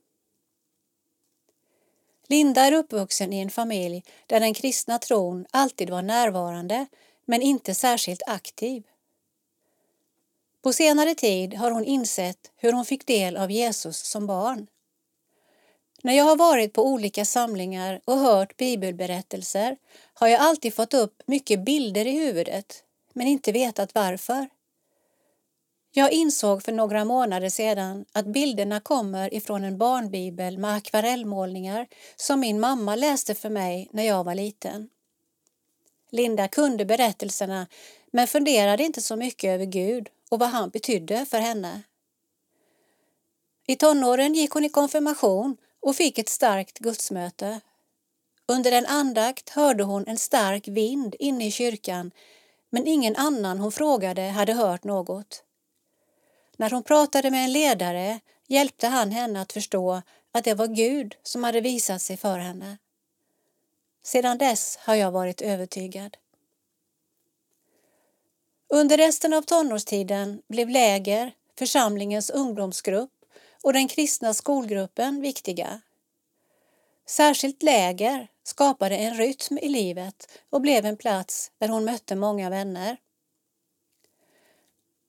Linda 2.27 2.61
är 2.61 2.73
uppvuxen 2.73 3.33
i 3.33 3.41
en 3.41 3.51
familj 3.51 4.05
där 4.27 4.41
den 4.41 4.55
kristna 4.55 4.99
tron 4.99 5.47
alltid 5.51 5.91
var 5.91 6.03
närvarande 6.03 6.87
men 7.25 7.43
inte 7.43 7.75
särskilt 7.75 8.23
aktiv. 8.27 8.83
På 10.63 10.73
senare 10.73 11.15
tid 11.15 11.55
har 11.55 11.71
hon 11.71 11.85
insett 11.85 12.51
hur 12.57 12.73
hon 12.73 12.85
fick 12.85 13.07
del 13.07 13.37
av 13.37 13.51
Jesus 13.51 13.99
som 13.99 14.27
barn. 14.27 14.67
När 16.05 16.13
jag 16.13 16.25
har 16.25 16.37
varit 16.37 16.73
på 16.73 16.87
olika 16.87 17.25
samlingar 17.25 18.01
och 18.05 18.19
hört 18.19 18.57
bibelberättelser 18.57 19.77
har 20.15 20.29
jag 20.29 20.41
alltid 20.41 20.75
fått 20.75 20.95
upp 20.95 21.23
mycket 21.27 21.65
bilder 21.65 22.07
i 22.07 22.11
huvudet, 22.11 22.85
men 23.13 23.27
inte 23.27 23.53
vetat 23.53 23.95
varför. 23.95 24.49
Jag 25.95 26.13
insåg 26.13 26.63
för 26.63 26.73
några 26.73 27.05
månader 27.05 27.49
sedan 27.49 28.05
att 28.13 28.27
bilderna 28.27 28.81
kommer 28.81 29.35
ifrån 29.35 29.65
en 29.65 29.79
barnbibel 29.79 30.59
med 30.59 30.75
akvarellmålningar 30.75 31.87
som 32.17 32.41
min 32.41 32.61
mamma 32.61 32.97
läste 32.97 33.35
för 33.35 33.51
mig 33.51 33.89
när 33.93 34.03
jag 34.03 34.25
var 34.25 34.35
liten. 34.35 34.89
Linda 36.11 36.49
kunde 36.49 36.85
berättelserna 36.85 37.67
men 38.11 38.27
funderade 38.27 38.85
inte 38.85 39.01
så 39.01 39.17
mycket 39.17 39.49
över 39.49 39.65
Gud 39.65 40.09
och 40.31 40.39
vad 40.39 40.49
han 40.49 40.71
betydde 40.71 41.27
för 41.27 41.39
henne. 41.39 41.83
I 43.67 43.77
tonåren 43.77 44.35
gick 44.35 44.51
hon 44.51 44.65
i 44.65 44.69
konfirmation 44.69 45.57
och 45.83 45.97
fick 45.97 46.19
ett 46.19 46.29
starkt 46.29 46.79
gudsmöte. 46.79 47.61
Under 48.47 48.73
en 48.73 48.87
andakt 48.87 49.51
hörde 49.51 49.83
hon 49.83 50.07
en 50.07 50.19
stark 50.19 50.69
vind 50.69 51.15
inne 51.19 51.47
i 51.47 51.51
kyrkan 51.51 52.11
men 52.71 52.87
ingen 52.87 53.17
annan 53.17 53.59
hon 53.59 53.73
frågade 53.73 54.23
hade 54.23 54.53
hört 54.53 54.85
något. 54.85 55.45
När 56.57 56.71
hon 56.71 56.83
pratade 56.83 57.31
med 57.31 57.45
en 57.45 57.53
ledare 57.53 58.21
hjälpte 58.47 58.87
han 58.87 59.11
henne 59.11 59.41
att 59.41 59.53
förstå 59.53 60.03
att 60.33 60.45
det 60.45 60.55
var 60.55 60.67
Gud 60.67 61.15
som 61.23 61.45
hade 61.45 61.61
visat 61.61 62.03
sig 62.03 62.17
för 62.17 62.39
henne. 62.39 62.79
Sedan 64.03 64.39
dess 64.39 64.77
har 64.77 64.95
jag 64.95 65.11
varit 65.11 65.41
övertygad. 65.41 66.17
Under 68.69 68.97
resten 68.97 69.33
av 69.33 69.43
tonårstiden 69.43 70.43
blev 70.49 70.69
läger, 70.69 71.35
församlingens 71.59 72.31
ungdomsgrupp 72.31 73.11
och 73.63 73.73
den 73.73 73.89
kristna 73.89 74.35
skolgruppen 74.35 75.21
viktiga. 75.21 75.81
Särskilt 77.07 77.63
läger 77.63 78.29
skapade 78.45 78.97
en 78.97 79.15
rytm 79.15 79.59
i 79.59 79.69
livet 79.69 80.29
och 80.51 80.61
blev 80.61 80.87
en 80.87 80.97
plats 80.97 81.51
där 81.59 81.69
hon 81.69 81.85
mötte 81.85 82.17
många 82.17 82.51
vänner. 82.51 82.97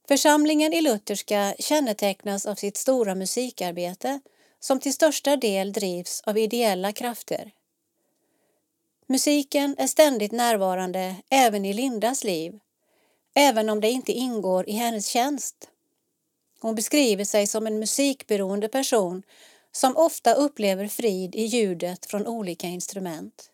Församlingen 0.08 0.74
i 0.74 0.82
Lutherska 0.82 1.56
kännetecknas 1.60 2.46
av 2.46 2.56
sitt 2.56 2.78
stora 2.78 3.16
musikarbete 3.16 4.20
som 4.60 4.80
till 4.80 4.94
största 4.94 5.36
del 5.36 5.74
drivs 5.74 6.22
av 6.22 6.38
ideella 6.38 6.92
krafter. 6.92 7.52
Musiken 9.08 9.76
är 9.78 9.88
ständigt 9.88 10.32
närvarande 10.32 11.16
även 11.30 11.66
i 11.66 11.74
Lindas 11.74 12.24
liv, 12.24 12.60
även 13.36 13.70
om 13.70 13.82
det 13.82 13.92
inte 13.92 14.12
ingår 14.12 14.70
i 14.70 14.72
hennes 14.72 15.08
tjänst. 15.08 15.70
Hon 16.64 16.76
beskriver 16.76 17.26
sig 17.26 17.48
som 17.48 17.68
en 17.68 17.80
musikberoende 17.80 18.68
person 18.68 19.24
som 19.72 19.98
ofta 19.98 20.34
upplever 20.34 20.88
frid 20.88 21.36
i 21.36 21.44
ljudet 21.44 22.06
från 22.06 22.28
olika 22.28 22.68
instrument. 22.68 23.52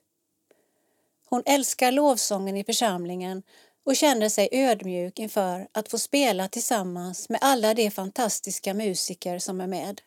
Hon 1.25 1.43
älskar 1.45 1.91
lovsången 1.91 2.57
i 2.57 2.63
församlingen 2.63 3.43
och 3.85 3.95
känner 3.95 4.29
sig 4.29 4.49
ödmjuk 4.51 5.19
inför 5.19 5.67
att 5.71 5.89
få 5.89 5.97
spela 5.97 6.47
tillsammans 6.47 7.29
med 7.29 7.39
alla 7.41 7.73
de 7.73 7.91
fantastiska 7.91 8.73
musiker 8.73 9.39
som 9.39 9.61
är 9.61 9.67
med. 9.67 10.01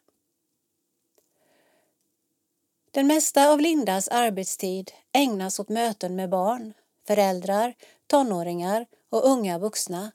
Den 2.90 3.06
mesta 3.06 3.50
av 3.50 3.60
Lindas 3.60 4.08
arbetstid 4.08 4.90
ägnas 5.12 5.60
åt 5.60 5.68
möten 5.68 6.16
med 6.16 6.30
barn, 6.30 6.72
föräldrar, 7.06 7.74
tonåringar 8.06 8.86
och 9.10 9.30
unga 9.30 9.58
vuxna. 9.58 10.12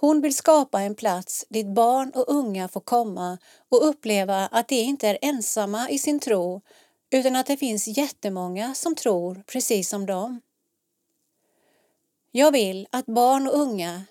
Hon 0.00 0.20
vill 0.20 0.36
skapa 0.36 0.80
en 0.80 0.94
plats 0.94 1.44
dit 1.48 1.66
barn 1.66 2.10
och 2.14 2.24
unga 2.28 2.68
får 2.68 2.80
komma 2.80 3.38
och 3.68 3.88
uppleva 3.88 4.46
att 4.46 4.68
de 4.68 4.76
inte 4.76 5.08
är 5.08 5.18
ensamma 5.22 5.90
i 5.90 5.98
sin 5.98 6.20
tro 6.20 6.60
utan 7.10 7.36
att 7.36 7.46
det 7.46 7.56
finns 7.56 7.88
jättemånga 7.88 8.74
som 8.74 8.94
tror 8.94 9.42
precis 9.46 9.88
som 9.88 10.06
dem. 10.06 10.40
Jag 12.30 12.52
vill 12.52 12.88
att 12.90 13.06
barn 13.06 13.46
och 13.46 13.58
unga, 13.58 14.02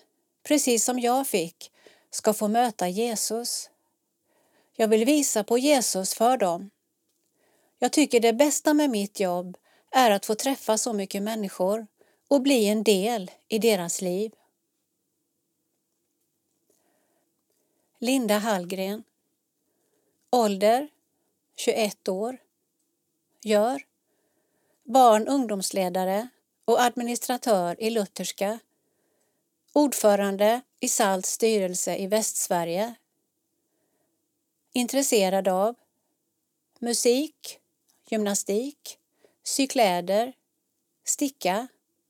precis 0.42 0.84
som 0.84 0.98
jag 0.98 1.26
fick, 1.26 1.72
ska 2.10 2.32
få 2.32 2.48
möta 2.48 2.88
Jesus. 2.88 3.70
Jag 4.76 4.88
vill 4.88 5.04
visa 5.04 5.44
på 5.44 5.58
Jesus 5.58 6.14
för 6.14 6.36
dem. 6.36 6.70
Jag 7.78 7.92
tycker 7.92 8.20
det 8.20 8.32
bästa 8.32 8.74
med 8.74 8.90
mitt 8.90 9.20
jobb 9.20 9.56
är 9.90 10.10
att 10.10 10.26
få 10.26 10.34
träffa 10.34 10.78
så 10.78 10.92
mycket 10.92 11.22
människor 11.22 11.86
och 12.28 12.42
bli 12.42 12.66
en 12.66 12.82
del 12.82 13.30
i 13.48 13.58
deras 13.58 14.00
liv. 14.00 14.32
Linda 18.02 18.38
Hallgren. 18.38 19.04
Ålder 20.30 20.88
21 21.56 22.08
år. 22.08 22.38
Gör. 23.42 23.86
Barn 24.84 25.28
ungdomsledare 25.28 26.28
och 26.64 26.82
administratör 26.82 27.82
i 27.82 27.90
Lutherska. 27.90 28.58
Ordförande 29.72 30.60
i 30.80 30.88
SALTs 30.88 31.30
styrelse 31.30 31.96
i 31.96 32.06
Västsverige. 32.06 32.94
Intresserad 34.72 35.48
av 35.48 35.74
musik, 36.78 37.58
gymnastik, 38.08 38.98
sykläder, 39.42 40.32
sticka 41.04 41.68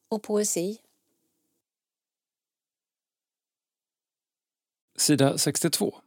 och 0.09 0.23
poesi. 0.23 0.79
Sida 5.01 5.39
62. 5.39 6.01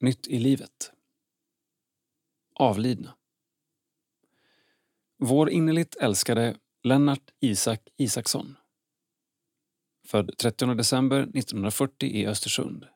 Nytt 0.00 0.26
i 0.26 0.38
livet. 0.38 0.92
Avlidna. 2.54 3.16
Vår 5.18 5.50
innerligt 5.50 5.96
älskade 5.96 6.56
Lennart 6.82 7.30
Isak 7.40 7.88
Isaksson. 7.96 8.56
Född 10.06 10.38
30 10.38 10.74
december 10.74 11.20
1940 11.20 12.08
i 12.08 12.26
Östersund. 12.26 12.86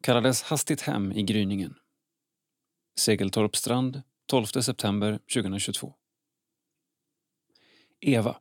Kallades 0.00 0.42
hastigt 0.42 0.80
hem 0.80 1.12
i 1.12 1.22
gryningen. 1.22 1.74
Segeltorpstrand 2.98 4.02
12 4.26 4.44
september 4.46 5.18
2022. 5.34 5.94
Eva. 8.00 8.40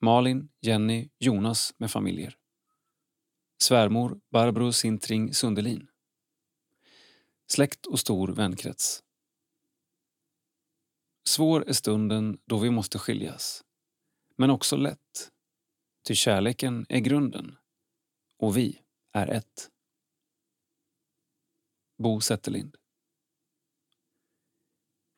Malin, 0.00 0.48
Jenny, 0.60 1.08
Jonas 1.18 1.74
med 1.78 1.90
familjer. 1.90 2.36
Svärmor 3.58 4.20
Barbro 4.30 4.72
Sintring 4.72 5.34
Sundelin. 5.34 5.88
Släkt 7.46 7.86
och 7.86 8.00
stor 8.00 8.28
vänkrets. 8.28 9.02
Svår 11.28 11.68
är 11.68 11.72
stunden 11.72 12.38
då 12.44 12.58
vi 12.58 12.70
måste 12.70 12.98
skiljas, 12.98 13.64
men 14.36 14.50
också 14.50 14.76
lätt. 14.76 15.30
Ty 16.06 16.14
kärleken 16.14 16.86
är 16.88 17.00
grunden 17.00 17.56
och 18.38 18.56
vi 18.56 18.82
är 19.12 19.28
ett. 19.28 19.70
Bo 21.98 22.20
Zetterlind. 22.20 22.76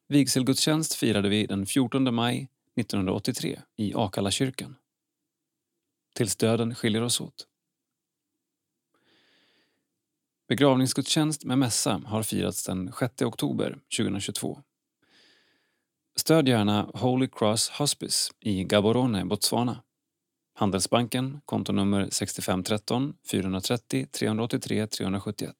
Vigselgudstjänst 0.08 0.94
firade 0.94 1.28
vi 1.28 1.46
den 1.46 1.66
14 1.66 2.14
maj 2.14 2.48
1983 2.76 3.62
i 3.76 3.94
Akalla 3.94 4.30
kyrkan. 4.30 4.76
Tills 6.14 6.36
döden 6.36 6.74
skiljer 6.74 7.02
oss 7.02 7.20
åt. 7.20 7.48
Begravningsgudstjänst 10.48 11.44
med 11.44 11.58
mässa 11.58 12.02
har 12.06 12.22
firats 12.22 12.64
den 12.64 12.92
6 12.98 13.22
oktober 13.22 13.78
2022. 13.96 14.62
Stöd 16.16 16.48
gärna 16.48 16.90
Holy 16.94 17.28
Cross 17.28 17.70
Hospice 17.70 18.32
i 18.40 18.64
Gaborone, 18.64 19.24
Botswana. 19.24 19.82
Handelsbanken, 20.54 21.40
kontonummer 21.44 22.08
6513 22.10 23.14
430 23.30 24.06
383 24.12 24.86
371 24.86 25.54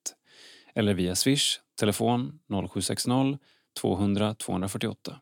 eller 0.74 0.94
via 0.94 1.14
Swish, 1.14 1.60
telefon 1.78 2.38
0760 2.70 3.38
200 3.80 4.34
248. 4.34 5.20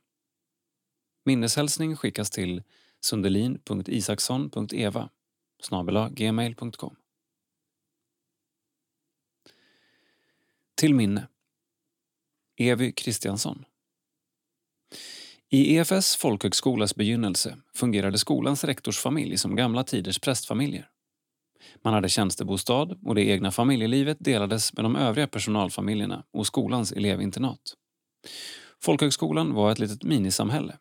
Minneshälsning 1.25 1.97
skickas 1.97 2.31
till 2.31 2.63
sundelin.isaksson.eva 3.01 5.09
gmail.com. 6.11 6.97
Till 10.81 10.95
minne 10.95 11.29
Evy 12.59 12.93
Kristiansson 12.93 13.65
I 15.51 15.77
EFS 15.77 16.17
folkhögskolas 16.17 16.95
begynnelse 16.95 17.59
fungerade 17.75 18.19
skolans 18.19 18.65
rektorsfamilj 18.65 19.39
som 19.39 19.57
gamla 19.57 19.85
tiders 19.85 20.19
prästfamiljer. 20.19 20.91
Man 21.85 21.95
hade 21.95 22.09
tjänstebostad 22.09 22.99
och 23.03 23.15
det 23.15 23.23
egna 23.23 23.51
familjelivet 23.51 24.17
delades 24.21 24.73
med 24.73 24.85
de 24.85 24.97
övriga 24.97 25.29
personalfamiljerna 25.29 26.25
och 26.31 26.47
skolans 26.47 26.93
elevinternat. 26.93 27.75
Folkhögskolan 28.83 29.55
var 29.55 29.73
ett 29.73 29.79
litet 29.79 30.03
minisamhälle. 30.03 30.79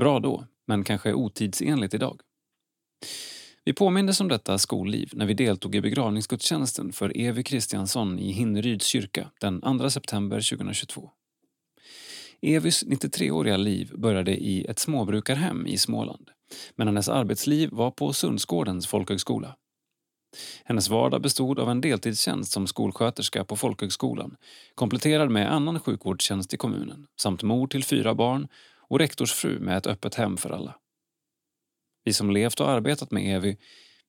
Bra 0.00 0.20
då, 0.20 0.46
men 0.66 0.84
kanske 0.84 1.12
otidsenligt 1.12 1.94
idag. 1.94 2.20
Vi 3.66 3.72
påmindes 3.72 4.20
om 4.20 4.28
detta 4.28 4.58
skolliv 4.58 5.10
när 5.12 5.26
vi 5.26 5.34
deltog 5.34 5.74
i 5.74 5.80
begravningsgudstjänsten 5.80 6.92
för 6.92 7.12
Evy 7.16 7.42
Kristiansson 7.42 8.18
i 8.18 8.32
Hinneryds 8.32 8.86
kyrka 8.86 9.30
den 9.40 9.78
2 9.78 9.90
september 9.90 10.36
2022. 10.36 11.10
Evys 12.42 12.84
93-åriga 12.84 13.56
liv 13.56 13.92
började 13.94 14.36
i 14.36 14.64
ett 14.64 14.78
småbrukarhem 14.78 15.66
i 15.66 15.78
Småland 15.78 16.30
men 16.76 16.86
hennes 16.86 17.08
arbetsliv 17.08 17.70
var 17.72 17.90
på 17.90 18.12
Sundsgårdens 18.12 18.86
folkhögskola. 18.86 19.56
Hennes 20.64 20.88
vardag 20.88 21.22
bestod 21.22 21.58
av 21.58 21.70
en 21.70 21.80
deltidstjänst 21.80 22.52
som 22.52 22.66
skolsköterska 22.66 23.44
på 23.44 23.56
folkhögskolan 23.56 24.36
kompletterad 24.74 25.30
med 25.30 25.52
annan 25.52 25.80
sjukvårdstjänst 25.80 26.54
i 26.54 26.56
kommunen 26.56 27.06
samt 27.20 27.42
mor 27.42 27.66
till 27.66 27.84
fyra 27.84 28.14
barn 28.14 28.48
och 28.88 28.98
rektorsfru 28.98 29.60
med 29.60 29.76
ett 29.76 29.86
öppet 29.86 30.14
hem 30.14 30.36
för 30.36 30.50
alla. 30.50 30.74
Vi 32.06 32.12
som 32.12 32.30
levt 32.30 32.60
och 32.60 32.70
arbetat 32.70 33.10
med 33.10 33.36
Evy 33.36 33.56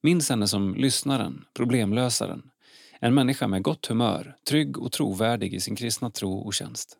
minns 0.01 0.29
henne 0.29 0.47
som 0.47 0.75
lyssnaren, 0.75 1.45
problemlösaren, 1.53 2.51
en 2.99 3.13
människa 3.13 3.47
med 3.47 3.61
gott 3.61 3.85
humör, 3.85 4.37
trygg 4.47 4.77
och 4.77 4.91
trovärdig 4.91 5.53
i 5.53 5.59
sin 5.59 5.75
kristna 5.75 6.11
tro 6.11 6.37
och 6.37 6.53
tjänst. 6.53 6.97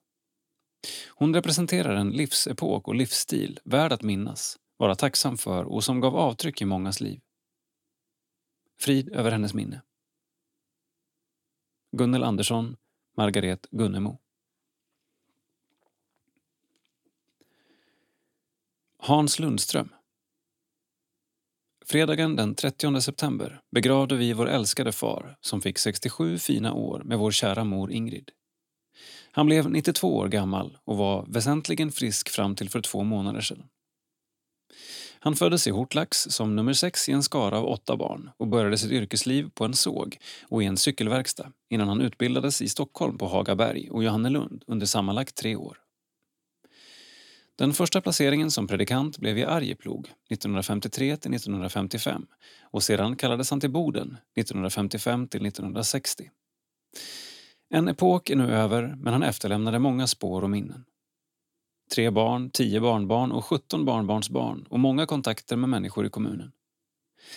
Hon 1.09 1.33
representerar 1.33 1.95
en 1.95 2.09
livsepok 2.09 2.87
och 2.87 2.95
livsstil 2.95 3.59
värd 3.63 3.91
att 3.91 4.01
minnas, 4.01 4.57
vara 4.77 4.95
tacksam 4.95 5.37
för 5.37 5.63
och 5.63 5.83
som 5.83 5.99
gav 5.99 6.15
avtryck 6.15 6.61
i 6.61 6.65
mångas 6.65 7.01
liv. 7.01 7.21
Frid 8.79 9.09
över 9.09 9.31
hennes 9.31 9.53
minne. 9.53 9.81
Gunnel 11.97 12.23
Andersson, 12.23 12.75
Margaret 13.17 13.67
Gunnemo. 13.71 14.19
Hans 18.97 19.39
Lundström 19.39 19.89
Fredagen 21.89 22.35
den 22.35 22.55
30 22.55 23.01
september 23.01 23.61
begravde 23.71 24.15
vi 24.15 24.33
vår 24.33 24.49
älskade 24.49 24.91
far 24.91 25.37
som 25.41 25.61
fick 25.61 25.77
67 25.77 26.37
fina 26.37 26.73
år 26.73 27.01
med 27.05 27.17
vår 27.17 27.31
kära 27.31 27.63
mor 27.63 27.91
Ingrid. 27.91 28.31
Han 29.31 29.45
blev 29.45 29.69
92 29.69 30.15
år 30.15 30.27
gammal 30.27 30.77
och 30.85 30.97
var 30.97 31.25
väsentligen 31.27 31.91
frisk 31.91 32.29
fram 32.29 32.55
till 32.55 32.69
för 32.69 32.81
två 32.81 33.03
månader 33.03 33.41
sedan. 33.41 33.63
Han 35.19 35.35
föddes 35.35 35.67
i 35.67 35.71
Hortlax 35.71 36.17
som 36.17 36.55
nummer 36.55 36.73
sex 36.73 37.09
i 37.09 37.11
en 37.11 37.23
skara 37.23 37.57
av 37.57 37.65
åtta 37.65 37.97
barn 37.97 38.29
och 38.37 38.47
började 38.47 38.77
sitt 38.77 38.91
yrkesliv 38.91 39.49
på 39.53 39.65
en 39.65 39.73
såg 39.73 40.17
och 40.49 40.63
i 40.63 40.65
en 40.65 40.77
cykelverkstad 40.77 41.51
innan 41.69 41.87
han 41.87 42.01
utbildades 42.01 42.61
i 42.61 42.69
Stockholm 42.69 43.17
på 43.17 43.27
Hagaberg 43.27 43.89
och 43.89 44.03
Johannelund 44.03 44.63
under 44.67 44.85
sammanlagt 44.85 45.35
tre 45.35 45.55
år. 45.55 45.77
Den 47.57 47.73
första 47.73 48.01
placeringen 48.01 48.51
som 48.51 48.67
predikant 48.67 49.17
blev 49.17 49.37
i 49.37 49.43
Arjeplog 49.43 50.07
1953 50.29 51.11
1955 51.11 52.25
och 52.61 52.83
sedan 52.83 53.15
kallades 53.15 53.49
han 53.49 53.59
till 53.59 53.71
Boden 53.71 54.17
1955 54.35 55.23
1960. 55.23 56.29
En 57.69 57.87
epok 57.87 58.29
är 58.29 58.35
nu 58.35 58.51
över 58.51 58.95
men 58.97 59.13
han 59.13 59.23
efterlämnade 59.23 59.79
många 59.79 60.07
spår 60.07 60.41
och 60.41 60.49
minnen. 60.49 60.85
Tre 61.95 62.09
barn, 62.09 62.49
tio 62.49 62.81
barnbarn 62.81 63.31
och 63.31 63.45
17 63.45 63.85
barnbarnsbarn 63.85 64.65
och 64.69 64.79
många 64.79 65.05
kontakter 65.05 65.55
med 65.55 65.69
människor 65.69 66.05
i 66.05 66.09
kommunen. 66.09 66.51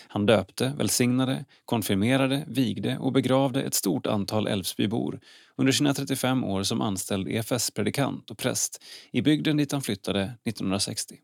Han 0.08 0.26
döpte, 0.26 0.72
välsignade, 0.78 1.44
konfirmerade, 1.64 2.44
vigde 2.46 2.98
och 2.98 3.12
begravde 3.12 3.62
ett 3.62 3.74
stort 3.74 4.06
antal 4.06 4.46
Älvsbybor 4.46 5.20
under 5.56 5.72
sina 5.72 5.94
35 5.94 6.44
år 6.44 6.62
som 6.62 6.80
anställd 6.80 7.28
EFS-predikant 7.28 8.30
och 8.30 8.38
präst 8.38 8.84
i 9.10 9.22
bygden 9.22 9.56
dit 9.56 9.72
han 9.72 9.82
flyttade 9.82 10.22
1960. 10.22 11.18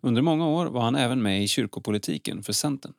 Under 0.00 0.22
många 0.22 0.46
år 0.46 0.66
var 0.66 0.82
han 0.82 0.96
även 0.96 1.22
med 1.22 1.42
i 1.42 1.48
kyrkopolitiken 1.48 2.42
för 2.42 2.52
Centern. 2.52 2.92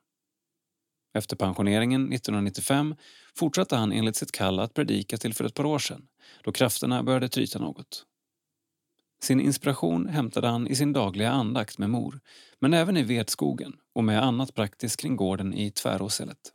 Efter 1.14 1.36
pensioneringen 1.36 2.14
1995 2.14 2.96
fortsatte 3.36 3.76
han 3.76 3.92
enligt 3.92 4.16
sitt 4.16 4.32
kall 4.32 4.60
att 4.60 4.74
predika 4.74 5.18
till 5.18 5.34
för 5.34 5.46
ett 5.46 5.54
par 5.54 5.66
år 5.66 5.80
sedan 5.80 6.08
då 6.44 6.52
krafterna 6.52 7.04
började 7.04 7.30
tryta 7.30 7.60
något. 7.60 8.06
Sin 9.22 9.40
inspiration 9.40 10.08
hämtade 10.08 10.48
han 10.48 10.68
i 10.68 10.76
sin 10.76 10.94
dagliga 10.94 11.32
andakt 11.32 11.78
med 11.78 11.90
mor 11.90 12.20
men 12.60 12.74
även 12.74 12.98
i 12.98 13.04
vedskogen 13.04 13.74
och 13.96 14.04
med 14.04 14.24
annat 14.24 14.54
praktiskt 14.54 15.00
kring 15.00 15.16
gården 15.16 15.54
i 15.54 15.72
Tväråsället. 15.72 16.52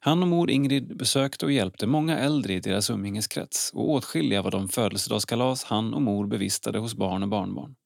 Han 0.00 0.22
och 0.22 0.28
mor 0.28 0.50
Ingrid 0.50 0.96
besökte 0.96 1.44
och 1.44 1.52
hjälpte 1.52 1.86
många 1.86 2.18
äldre 2.18 2.52
i 2.52 2.60
deras 2.60 2.90
umgängeskrets 2.90 3.72
och 3.74 3.90
åtskilliga 3.90 4.42
var 4.42 4.50
de 4.50 4.68
födelsedagskalas 4.68 5.64
han 5.64 5.94
och 5.94 6.02
mor 6.02 6.26
bevistade 6.26 6.78
hos 6.78 6.94
barn 6.94 7.22
och 7.22 7.28
barnbarn. 7.28 7.76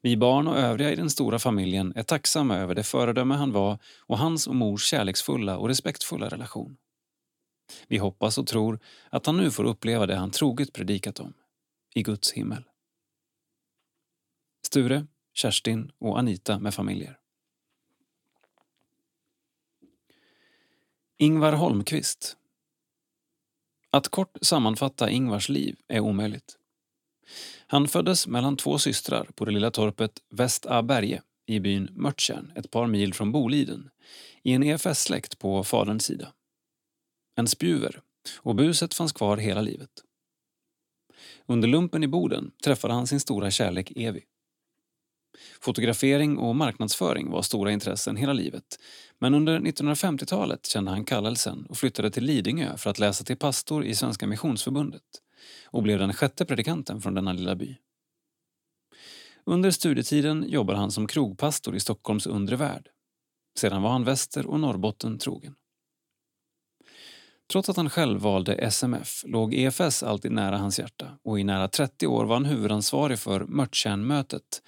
Vi 0.00 0.16
barn 0.16 0.48
och 0.48 0.58
övriga 0.58 0.92
i 0.92 0.96
den 0.96 1.10
stora 1.10 1.38
familjen 1.38 1.92
är 1.96 2.02
tacksamma 2.02 2.56
över 2.56 2.74
det 2.74 2.82
föredöme 2.82 3.34
han 3.34 3.52
var 3.52 3.78
och 3.98 4.18
hans 4.18 4.46
och 4.46 4.54
mors 4.54 4.86
kärleksfulla 4.86 5.58
och 5.58 5.68
respektfulla 5.68 6.28
relation. 6.28 6.76
Vi 7.88 7.98
hoppas 7.98 8.38
och 8.38 8.46
tror 8.46 8.78
att 9.10 9.26
han 9.26 9.36
nu 9.36 9.50
får 9.50 9.64
uppleva 9.64 10.06
det 10.06 10.16
han 10.16 10.30
troget 10.30 10.72
predikat 10.72 11.20
om, 11.20 11.34
i 11.94 12.02
Guds 12.02 12.32
himmel. 12.32 12.64
Sture, 14.66 15.06
Kerstin 15.34 15.92
och 15.98 16.18
Anita 16.18 16.58
med 16.58 16.74
familjer. 16.74 17.18
Ingvar 21.18 21.52
Holmqvist 21.52 22.36
Att 23.90 24.08
kort 24.08 24.38
sammanfatta 24.42 25.10
Ingvars 25.10 25.48
liv 25.48 25.76
är 25.88 26.00
omöjligt. 26.00 26.58
Han 27.66 27.88
föddes 27.88 28.26
mellan 28.26 28.56
två 28.56 28.78
systrar 28.78 29.24
på 29.34 29.44
det 29.44 29.50
lilla 29.50 29.70
torpet 29.70 30.22
Västaberge 30.30 31.22
i 31.46 31.60
byn 31.60 31.88
Mörttjärn 31.92 32.52
ett 32.54 32.70
par 32.70 32.86
mil 32.86 33.14
från 33.14 33.32
Boliden 33.32 33.90
i 34.42 34.52
en 34.52 34.62
EFS-släkt 34.62 35.38
på 35.38 35.64
faderns 35.64 36.04
sida. 36.04 36.32
En 37.36 37.48
spjuver 37.48 38.00
och 38.36 38.54
buset 38.54 38.94
fanns 38.94 39.12
kvar 39.12 39.36
hela 39.36 39.60
livet. 39.60 39.90
Under 41.46 41.68
lumpen 41.68 42.04
i 42.04 42.08
Boden 42.08 42.50
träffade 42.64 42.94
han 42.94 43.06
sin 43.06 43.20
stora 43.20 43.50
kärlek 43.50 43.92
Evi. 43.96 44.24
Fotografering 45.60 46.38
och 46.38 46.56
marknadsföring 46.56 47.30
var 47.30 47.42
stora 47.42 47.72
intressen 47.72 48.16
hela 48.16 48.32
livet 48.32 48.78
men 49.18 49.34
under 49.34 49.60
1950-talet 49.60 50.66
kände 50.66 50.90
han 50.90 51.04
kallelsen 51.04 51.66
och 51.68 51.76
flyttade 51.76 52.10
till 52.10 52.24
Lidingö 52.24 52.76
för 52.76 52.90
att 52.90 52.98
läsa 52.98 53.24
till 53.24 53.36
pastor 53.36 53.84
i 53.84 53.94
Svenska 53.94 54.26
Missionsförbundet 54.26 55.02
och 55.66 55.82
blev 55.82 55.98
den 55.98 56.12
sjätte 56.12 56.44
predikanten 56.44 57.00
från 57.00 57.14
denna 57.14 57.32
lilla 57.32 57.54
by. 57.54 57.76
Under 59.44 59.70
studietiden 59.70 60.44
jobbade 60.48 60.78
han 60.78 60.90
som 60.90 61.06
krogpastor 61.06 61.76
i 61.76 61.80
Stockholms 61.80 62.26
undre 62.26 62.56
värld. 62.56 62.88
Sedan 63.58 63.82
var 63.82 63.90
han 63.90 64.04
Väster 64.04 64.46
och 64.46 64.60
Norrbotten 64.60 65.18
trogen. 65.18 65.54
Trots 67.52 67.68
att 67.68 67.76
han 67.76 67.90
själv 67.90 68.20
valde 68.20 68.54
SMF 68.54 69.24
låg 69.26 69.54
EFS 69.54 70.02
alltid 70.02 70.32
nära 70.32 70.58
hans 70.58 70.78
hjärta 70.78 71.18
och 71.24 71.40
i 71.40 71.44
nära 71.44 71.68
30 71.68 72.06
år 72.06 72.24
var 72.24 72.34
han 72.34 72.44
huvudansvarig 72.44 73.18
för 73.18 73.40
Mörtjärnmötet 73.40 74.62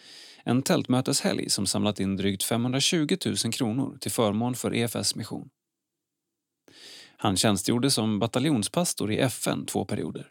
en 0.44 0.62
tältmöteshelg 0.62 1.50
som 1.50 1.66
samlat 1.66 2.00
in 2.00 2.16
drygt 2.16 2.42
520 2.42 3.16
000 3.26 3.36
kronor 3.36 3.98
till 4.00 4.10
förmån 4.10 4.54
för 4.54 4.74
EFS 4.74 5.14
mission. 5.14 5.48
Han 7.16 7.36
tjänstgjorde 7.36 7.90
som 7.90 8.18
bataljonspastor 8.18 9.12
i 9.12 9.18
FN 9.18 9.66
två 9.66 9.84
perioder. 9.84 10.30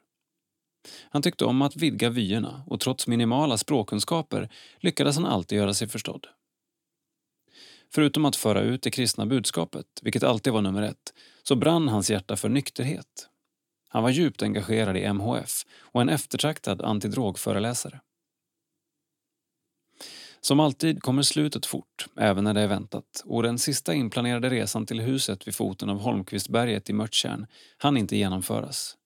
Han 1.09 1.21
tyckte 1.21 1.45
om 1.45 1.61
att 1.61 1.75
vidga 1.75 2.09
vyerna 2.09 2.63
och 2.67 2.79
trots 2.79 3.07
minimala 3.07 3.57
språkkunskaper 3.57 4.49
lyckades 4.79 5.15
han 5.15 5.25
alltid 5.25 5.57
göra 5.57 5.73
sig 5.73 5.87
förstådd. 5.87 6.27
Förutom 7.93 8.25
att 8.25 8.35
föra 8.35 8.61
ut 8.61 8.81
det 8.81 8.91
kristna 8.91 9.25
budskapet, 9.25 9.85
vilket 10.01 10.23
alltid 10.23 10.53
var 10.53 10.61
nummer 10.61 10.81
ett, 10.81 11.13
så 11.43 11.55
brann 11.55 11.87
hans 11.87 12.09
hjärta 12.09 12.35
för 12.35 12.49
nykterhet. 12.49 13.29
Han 13.89 14.03
var 14.03 14.09
djupt 14.09 14.41
engagerad 14.41 14.97
i 14.97 15.13
MHF 15.13 15.65
och 15.79 16.01
en 16.01 16.09
eftertraktad 16.09 16.81
antidrogföreläsare. 16.81 17.99
Som 20.45 20.59
alltid 20.59 21.03
kommer 21.03 21.21
slutet 21.21 21.65
fort, 21.65 22.07
även 22.17 22.43
när 22.43 22.53
det 22.53 22.61
är 22.61 22.67
väntat 22.67 23.23
och 23.25 23.43
den 23.43 23.59
sista 23.59 23.93
inplanerade 23.93 24.49
resan 24.49 24.85
till 24.85 25.01
huset 25.01 25.47
vid 25.47 25.55
foten 25.55 25.89
av 25.89 25.99
Holmqvistberget 25.99 26.89
i 26.89 26.93
Mörttjärn 26.93 27.47
hann 27.77 27.97
inte 27.97 28.15
genomföras. 28.15 28.97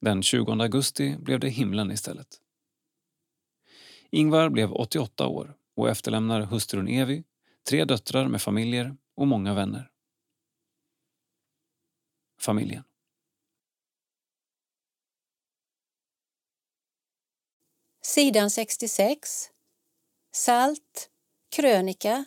Den 0.00 0.22
20 0.22 0.52
augusti 0.52 1.16
blev 1.18 1.40
det 1.40 1.48
himlen 1.48 1.90
istället. 1.90 2.26
Ingvar 4.10 4.48
blev 4.48 4.72
88 4.72 5.26
år 5.26 5.54
och 5.76 5.88
efterlämnar 5.88 6.40
hustrun 6.40 6.88
Evi, 6.88 7.24
tre 7.68 7.84
döttrar 7.84 8.28
med 8.28 8.42
familjer 8.42 8.96
och 9.16 9.26
många 9.26 9.54
vänner. 9.54 9.90
Familjen. 12.40 12.84
Sidan 18.02 18.50
66. 18.50 19.50
Salt. 20.32 21.10
Krönika. 21.50 22.24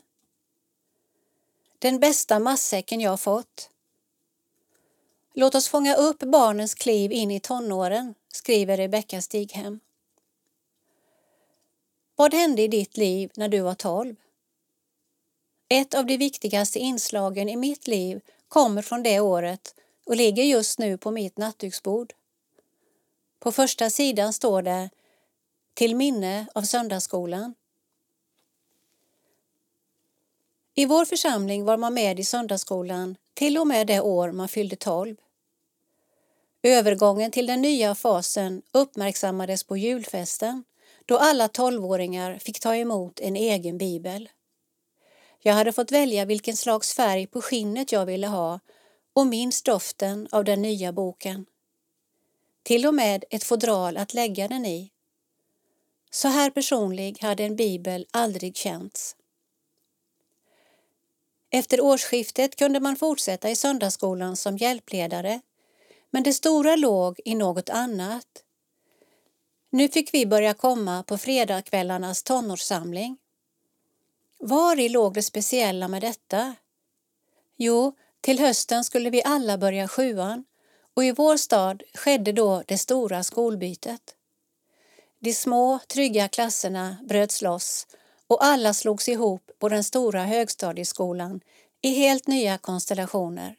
Den 1.80 2.00
bästa 2.00 2.40
massäcken 2.40 3.02
jag 3.02 3.20
fått. 3.20 3.70
Låt 5.34 5.56
oss 5.56 5.68
fånga 5.68 5.96
upp 5.96 6.20
barnens 6.20 6.76
kliv 6.76 7.12
in 7.12 7.32
i 7.32 7.40
tonåren, 7.40 8.16
skriver 8.28 8.78
Rebecka 8.78 9.22
Stighem. 9.22 9.80
Vad 12.16 12.34
hände 12.34 12.62
i 12.62 12.68
ditt 12.68 12.98
liv 12.98 13.32
när 13.36 13.48
du 13.48 13.60
var 13.60 13.76
tolv? 13.76 14.16
Ett 15.70 15.94
av 15.94 16.06
de 16.06 16.18
viktigaste 16.18 16.80
inslagen 16.80 17.50
i 17.50 17.56
mitt 17.56 17.88
liv 17.88 18.22
kommer 18.48 18.82
från 18.82 19.04
det 19.04 19.20
året 19.20 19.76
och 20.06 20.16
ligger 20.16 20.44
just 20.44 20.80
nu 20.80 20.98
på 20.98 21.12
mitt 21.12 21.38
nattduksbord. 21.38 22.14
På 23.40 23.52
första 23.52 23.90
sidan 23.90 24.34
står 24.34 24.62
det 24.62 24.90
Till 25.74 25.96
minne 25.96 26.48
av 26.56 26.62
söndagsskolan. 26.62 27.56
I 30.82 30.86
vår 30.86 31.06
församling 31.06 31.66
var 31.66 31.78
man 31.78 31.94
med 31.94 32.20
i 32.20 32.24
söndagsskolan 32.24 33.16
till 33.34 33.58
och 33.58 33.68
med 33.68 33.88
det 33.88 34.02
år 34.02 34.32
man 34.32 34.48
fyllde 34.48 34.76
12. 34.76 35.16
Övergången 36.64 37.32
till 37.32 37.48
den 37.48 37.62
nya 37.62 37.96
fasen 37.96 38.62
uppmärksammades 38.72 39.64
på 39.64 39.78
julfesten 39.78 40.64
då 41.06 41.18
alla 41.18 41.48
tolvåringar 41.48 42.38
fick 42.38 42.60
ta 42.60 42.76
emot 42.76 43.20
en 43.20 43.36
egen 43.36 43.78
bibel. 43.78 44.30
Jag 45.40 45.54
hade 45.54 45.72
fått 45.72 45.92
välja 45.92 46.26
vilken 46.26 46.58
slags 46.58 46.94
färg 46.94 47.28
på 47.28 47.42
skinnet 47.42 47.92
jag 47.92 48.06
ville 48.06 48.28
ha 48.28 48.60
och 49.14 49.28
minns 49.28 49.64
doften 49.64 50.28
av 50.32 50.44
den 50.44 50.62
nya 50.62 50.92
boken. 50.92 51.46
Till 52.64 52.86
och 52.86 52.94
med 52.94 53.26
ett 53.30 53.44
fodral 53.44 53.98
att 53.98 54.14
lägga 54.14 54.48
den 54.48 54.66
i. 54.66 54.92
Så 56.12 56.28
här 56.28 56.50
personlig 56.50 57.18
hade 57.22 57.44
en 57.44 57.56
bibel 57.56 58.06
aldrig 58.12 58.56
känts. 58.56 59.16
Efter 61.52 61.82
årsskiftet 61.82 62.56
kunde 62.56 62.80
man 62.80 62.96
fortsätta 62.96 63.50
i 63.50 63.56
söndagsskolan 63.56 64.36
som 64.36 64.58
hjälpledare 64.58 65.42
men 66.12 66.24
det 66.24 66.34
stora 66.34 66.76
låg 66.76 67.20
i 67.26 67.36
något 67.36 67.70
annat. 67.70 68.44
Nu 69.70 69.90
fick 69.90 70.14
vi 70.14 70.26
börja 70.26 70.54
komma 70.54 71.04
på 71.04 71.18
fredagskvällarnas 71.18 72.24
tonårssamling. 72.24 73.18
Var 74.38 74.80
i 74.80 74.90
låg 74.90 75.14
det 75.14 75.24
speciella 75.24 75.88
med 75.88 76.02
detta? 76.02 76.56
Jo, 77.58 77.96
till 78.22 78.40
hösten 78.40 78.84
skulle 78.84 79.10
vi 79.10 79.24
alla 79.24 79.58
börja 79.58 79.88
sjuan 79.88 80.46
och 80.94 81.04
i 81.04 81.12
vår 81.12 81.38
stad 81.38 81.84
skedde 81.94 82.32
då 82.32 82.64
det 82.68 82.78
stora 82.78 83.24
skolbytet. 83.24 84.16
De 85.20 85.34
små, 85.34 85.80
trygga 85.88 86.28
klasserna 86.28 86.98
bröts 87.04 87.42
loss 87.42 87.88
och 88.32 88.44
alla 88.46 88.74
slogs 88.74 89.10
ihop 89.10 89.52
på 89.60 89.70
den 89.70 89.84
stora 89.84 90.24
högstadieskolan 90.24 91.42
i 91.82 91.90
helt 91.90 92.28
nya 92.28 92.58
konstellationer. 92.58 93.56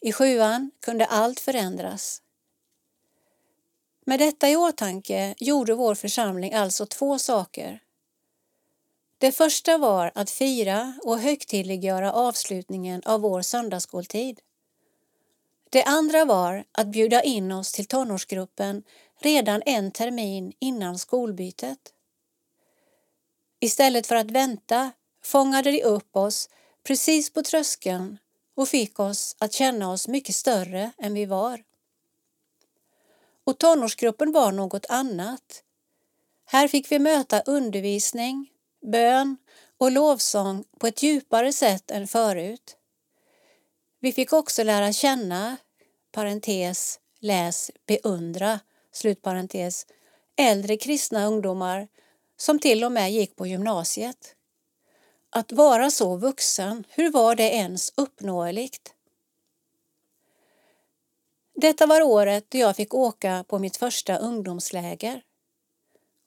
I 0.00 0.12
sjuan 0.12 0.70
kunde 0.80 1.06
allt 1.06 1.40
förändras. 1.40 2.22
Med 4.04 4.18
detta 4.18 4.50
i 4.50 4.56
åtanke 4.56 5.34
gjorde 5.38 5.74
vår 5.74 5.94
församling 5.94 6.52
alltså 6.52 6.86
två 6.86 7.18
saker. 7.18 7.80
Det 9.18 9.32
första 9.32 9.78
var 9.78 10.12
att 10.14 10.30
fira 10.30 10.94
och 11.02 11.18
högtidliggöra 11.18 12.12
avslutningen 12.12 13.02
av 13.04 13.20
vår 13.20 13.42
söndagsskoltid. 13.42 14.40
Det 15.70 15.84
andra 15.84 16.24
var 16.24 16.64
att 16.72 16.86
bjuda 16.86 17.22
in 17.22 17.52
oss 17.52 17.72
till 17.72 17.86
tonårsgruppen 17.86 18.82
redan 19.20 19.62
en 19.66 19.90
termin 19.90 20.52
innan 20.58 20.98
skolbytet. 20.98 21.92
Istället 23.62 24.06
för 24.06 24.14
att 24.14 24.30
vänta 24.30 24.92
fångade 25.24 25.70
de 25.70 25.82
upp 25.82 26.16
oss 26.16 26.48
precis 26.82 27.32
på 27.32 27.42
tröskeln 27.42 28.18
och 28.54 28.68
fick 28.68 29.00
oss 29.00 29.36
att 29.38 29.52
känna 29.52 29.92
oss 29.92 30.08
mycket 30.08 30.34
större 30.34 30.90
än 30.98 31.14
vi 31.14 31.26
var. 31.26 31.62
Och 33.44 33.58
tonårsgruppen 33.58 34.32
var 34.32 34.52
något 34.52 34.86
annat. 34.88 35.62
Här 36.44 36.68
fick 36.68 36.92
vi 36.92 36.98
möta 36.98 37.40
undervisning, 37.40 38.50
bön 38.80 39.36
och 39.78 39.90
lovsång 39.90 40.64
på 40.78 40.86
ett 40.86 41.02
djupare 41.02 41.52
sätt 41.52 41.90
än 41.90 42.08
förut. 42.08 42.76
Vi 44.00 44.12
fick 44.12 44.32
också 44.32 44.62
lära 44.62 44.92
känna, 44.92 45.56
parentes, 46.12 47.00
läs, 47.20 47.70
beundra, 47.86 48.60
slutparentes, 48.92 49.86
äldre 50.36 50.76
kristna 50.76 51.26
ungdomar 51.26 51.88
som 52.42 52.58
till 52.58 52.84
och 52.84 52.92
med 52.92 53.12
gick 53.12 53.36
på 53.36 53.46
gymnasiet. 53.46 54.34
Att 55.30 55.52
vara 55.52 55.90
så 55.90 56.16
vuxen, 56.16 56.84
hur 56.88 57.10
var 57.10 57.34
det 57.34 57.50
ens 57.54 57.92
uppnåeligt? 57.96 58.94
Detta 61.54 61.86
var 61.86 62.02
året 62.02 62.44
då 62.48 62.58
jag 62.58 62.76
fick 62.76 62.94
åka 62.94 63.44
på 63.48 63.58
mitt 63.58 63.76
första 63.76 64.18
ungdomsläger. 64.18 65.22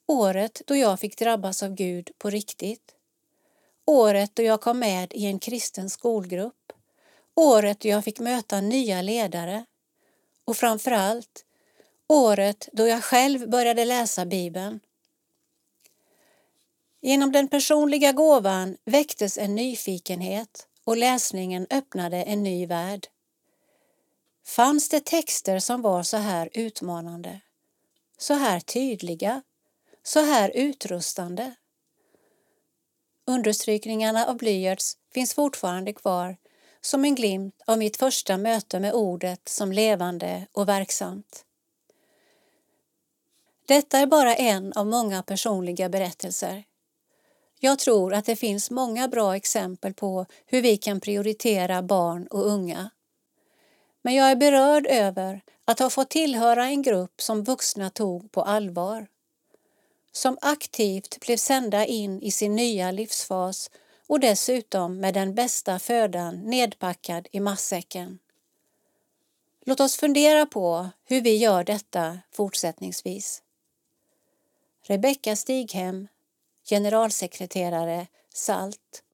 Året 0.06 0.62
då 0.66 0.76
jag 0.76 1.00
fick 1.00 1.18
drabbas 1.18 1.62
av 1.62 1.74
Gud 1.74 2.10
på 2.18 2.30
riktigt. 2.30 2.94
Året 3.84 4.30
då 4.34 4.42
jag 4.42 4.60
kom 4.60 4.78
med 4.78 5.12
i 5.14 5.26
en 5.26 5.38
kristen 5.38 5.90
skolgrupp. 5.90 6.72
Året 7.34 7.80
då 7.80 7.88
jag 7.88 8.04
fick 8.04 8.20
möta 8.20 8.60
nya 8.60 9.02
ledare. 9.02 9.64
Och 10.44 10.56
framför 10.56 10.90
allt 10.90 11.44
året 12.08 12.68
då 12.72 12.86
jag 12.88 13.04
själv 13.04 13.50
började 13.50 13.84
läsa 13.84 14.26
Bibeln. 14.26 14.80
Genom 17.06 17.32
den 17.32 17.48
personliga 17.48 18.12
gåvan 18.12 18.76
väcktes 18.84 19.38
en 19.38 19.54
nyfikenhet 19.54 20.68
och 20.84 20.96
läsningen 20.96 21.66
öppnade 21.70 22.22
en 22.22 22.42
ny 22.42 22.66
värld. 22.66 23.06
Fanns 24.46 24.88
det 24.88 25.04
texter 25.04 25.58
som 25.58 25.82
var 25.82 26.02
så 26.02 26.16
här 26.16 26.50
utmanande, 26.54 27.40
så 28.18 28.34
här 28.34 28.60
tydliga, 28.60 29.42
så 30.02 30.20
här 30.20 30.50
utrustande? 30.54 31.54
Understrykningarna 33.26 34.26
av 34.26 34.36
blyerts 34.36 34.96
finns 35.14 35.34
fortfarande 35.34 35.92
kvar 35.92 36.36
som 36.80 37.04
en 37.04 37.14
glimt 37.14 37.62
av 37.66 37.78
mitt 37.78 37.96
första 37.96 38.36
möte 38.36 38.80
med 38.80 38.92
ordet 38.92 39.48
som 39.48 39.72
levande 39.72 40.46
och 40.52 40.68
verksamt. 40.68 41.44
Detta 43.66 43.98
är 43.98 44.06
bara 44.06 44.34
en 44.34 44.72
av 44.72 44.86
många 44.86 45.22
personliga 45.22 45.88
berättelser. 45.88 46.64
Jag 47.60 47.78
tror 47.78 48.14
att 48.14 48.24
det 48.24 48.36
finns 48.36 48.70
många 48.70 49.08
bra 49.08 49.36
exempel 49.36 49.94
på 49.94 50.26
hur 50.46 50.62
vi 50.62 50.76
kan 50.76 51.00
prioritera 51.00 51.82
barn 51.82 52.26
och 52.26 52.46
unga. 52.46 52.90
Men 54.02 54.14
jag 54.14 54.30
är 54.30 54.36
berörd 54.36 54.86
över 54.86 55.40
att 55.64 55.78
ha 55.78 55.90
fått 55.90 56.10
tillhöra 56.10 56.64
en 56.66 56.82
grupp 56.82 57.22
som 57.22 57.44
vuxna 57.44 57.90
tog 57.90 58.32
på 58.32 58.42
allvar. 58.42 59.06
Som 60.12 60.38
aktivt 60.40 61.20
blev 61.20 61.36
sända 61.36 61.86
in 61.86 62.22
i 62.22 62.30
sin 62.30 62.56
nya 62.56 62.90
livsfas 62.90 63.70
och 64.06 64.20
dessutom 64.20 65.00
med 65.00 65.14
den 65.14 65.34
bästa 65.34 65.78
födan 65.78 66.42
nedpackad 66.42 67.28
i 67.32 67.40
matsäcken. 67.40 68.18
Låt 69.64 69.80
oss 69.80 69.96
fundera 69.96 70.46
på 70.46 70.88
hur 71.04 71.20
vi 71.20 71.36
gör 71.36 71.64
detta 71.64 72.18
fortsättningsvis. 72.32 73.42
Rebecka 74.82 75.36
Stighem, 75.36 76.08
generalsekreterare 76.66 78.06
SALT 78.28 79.05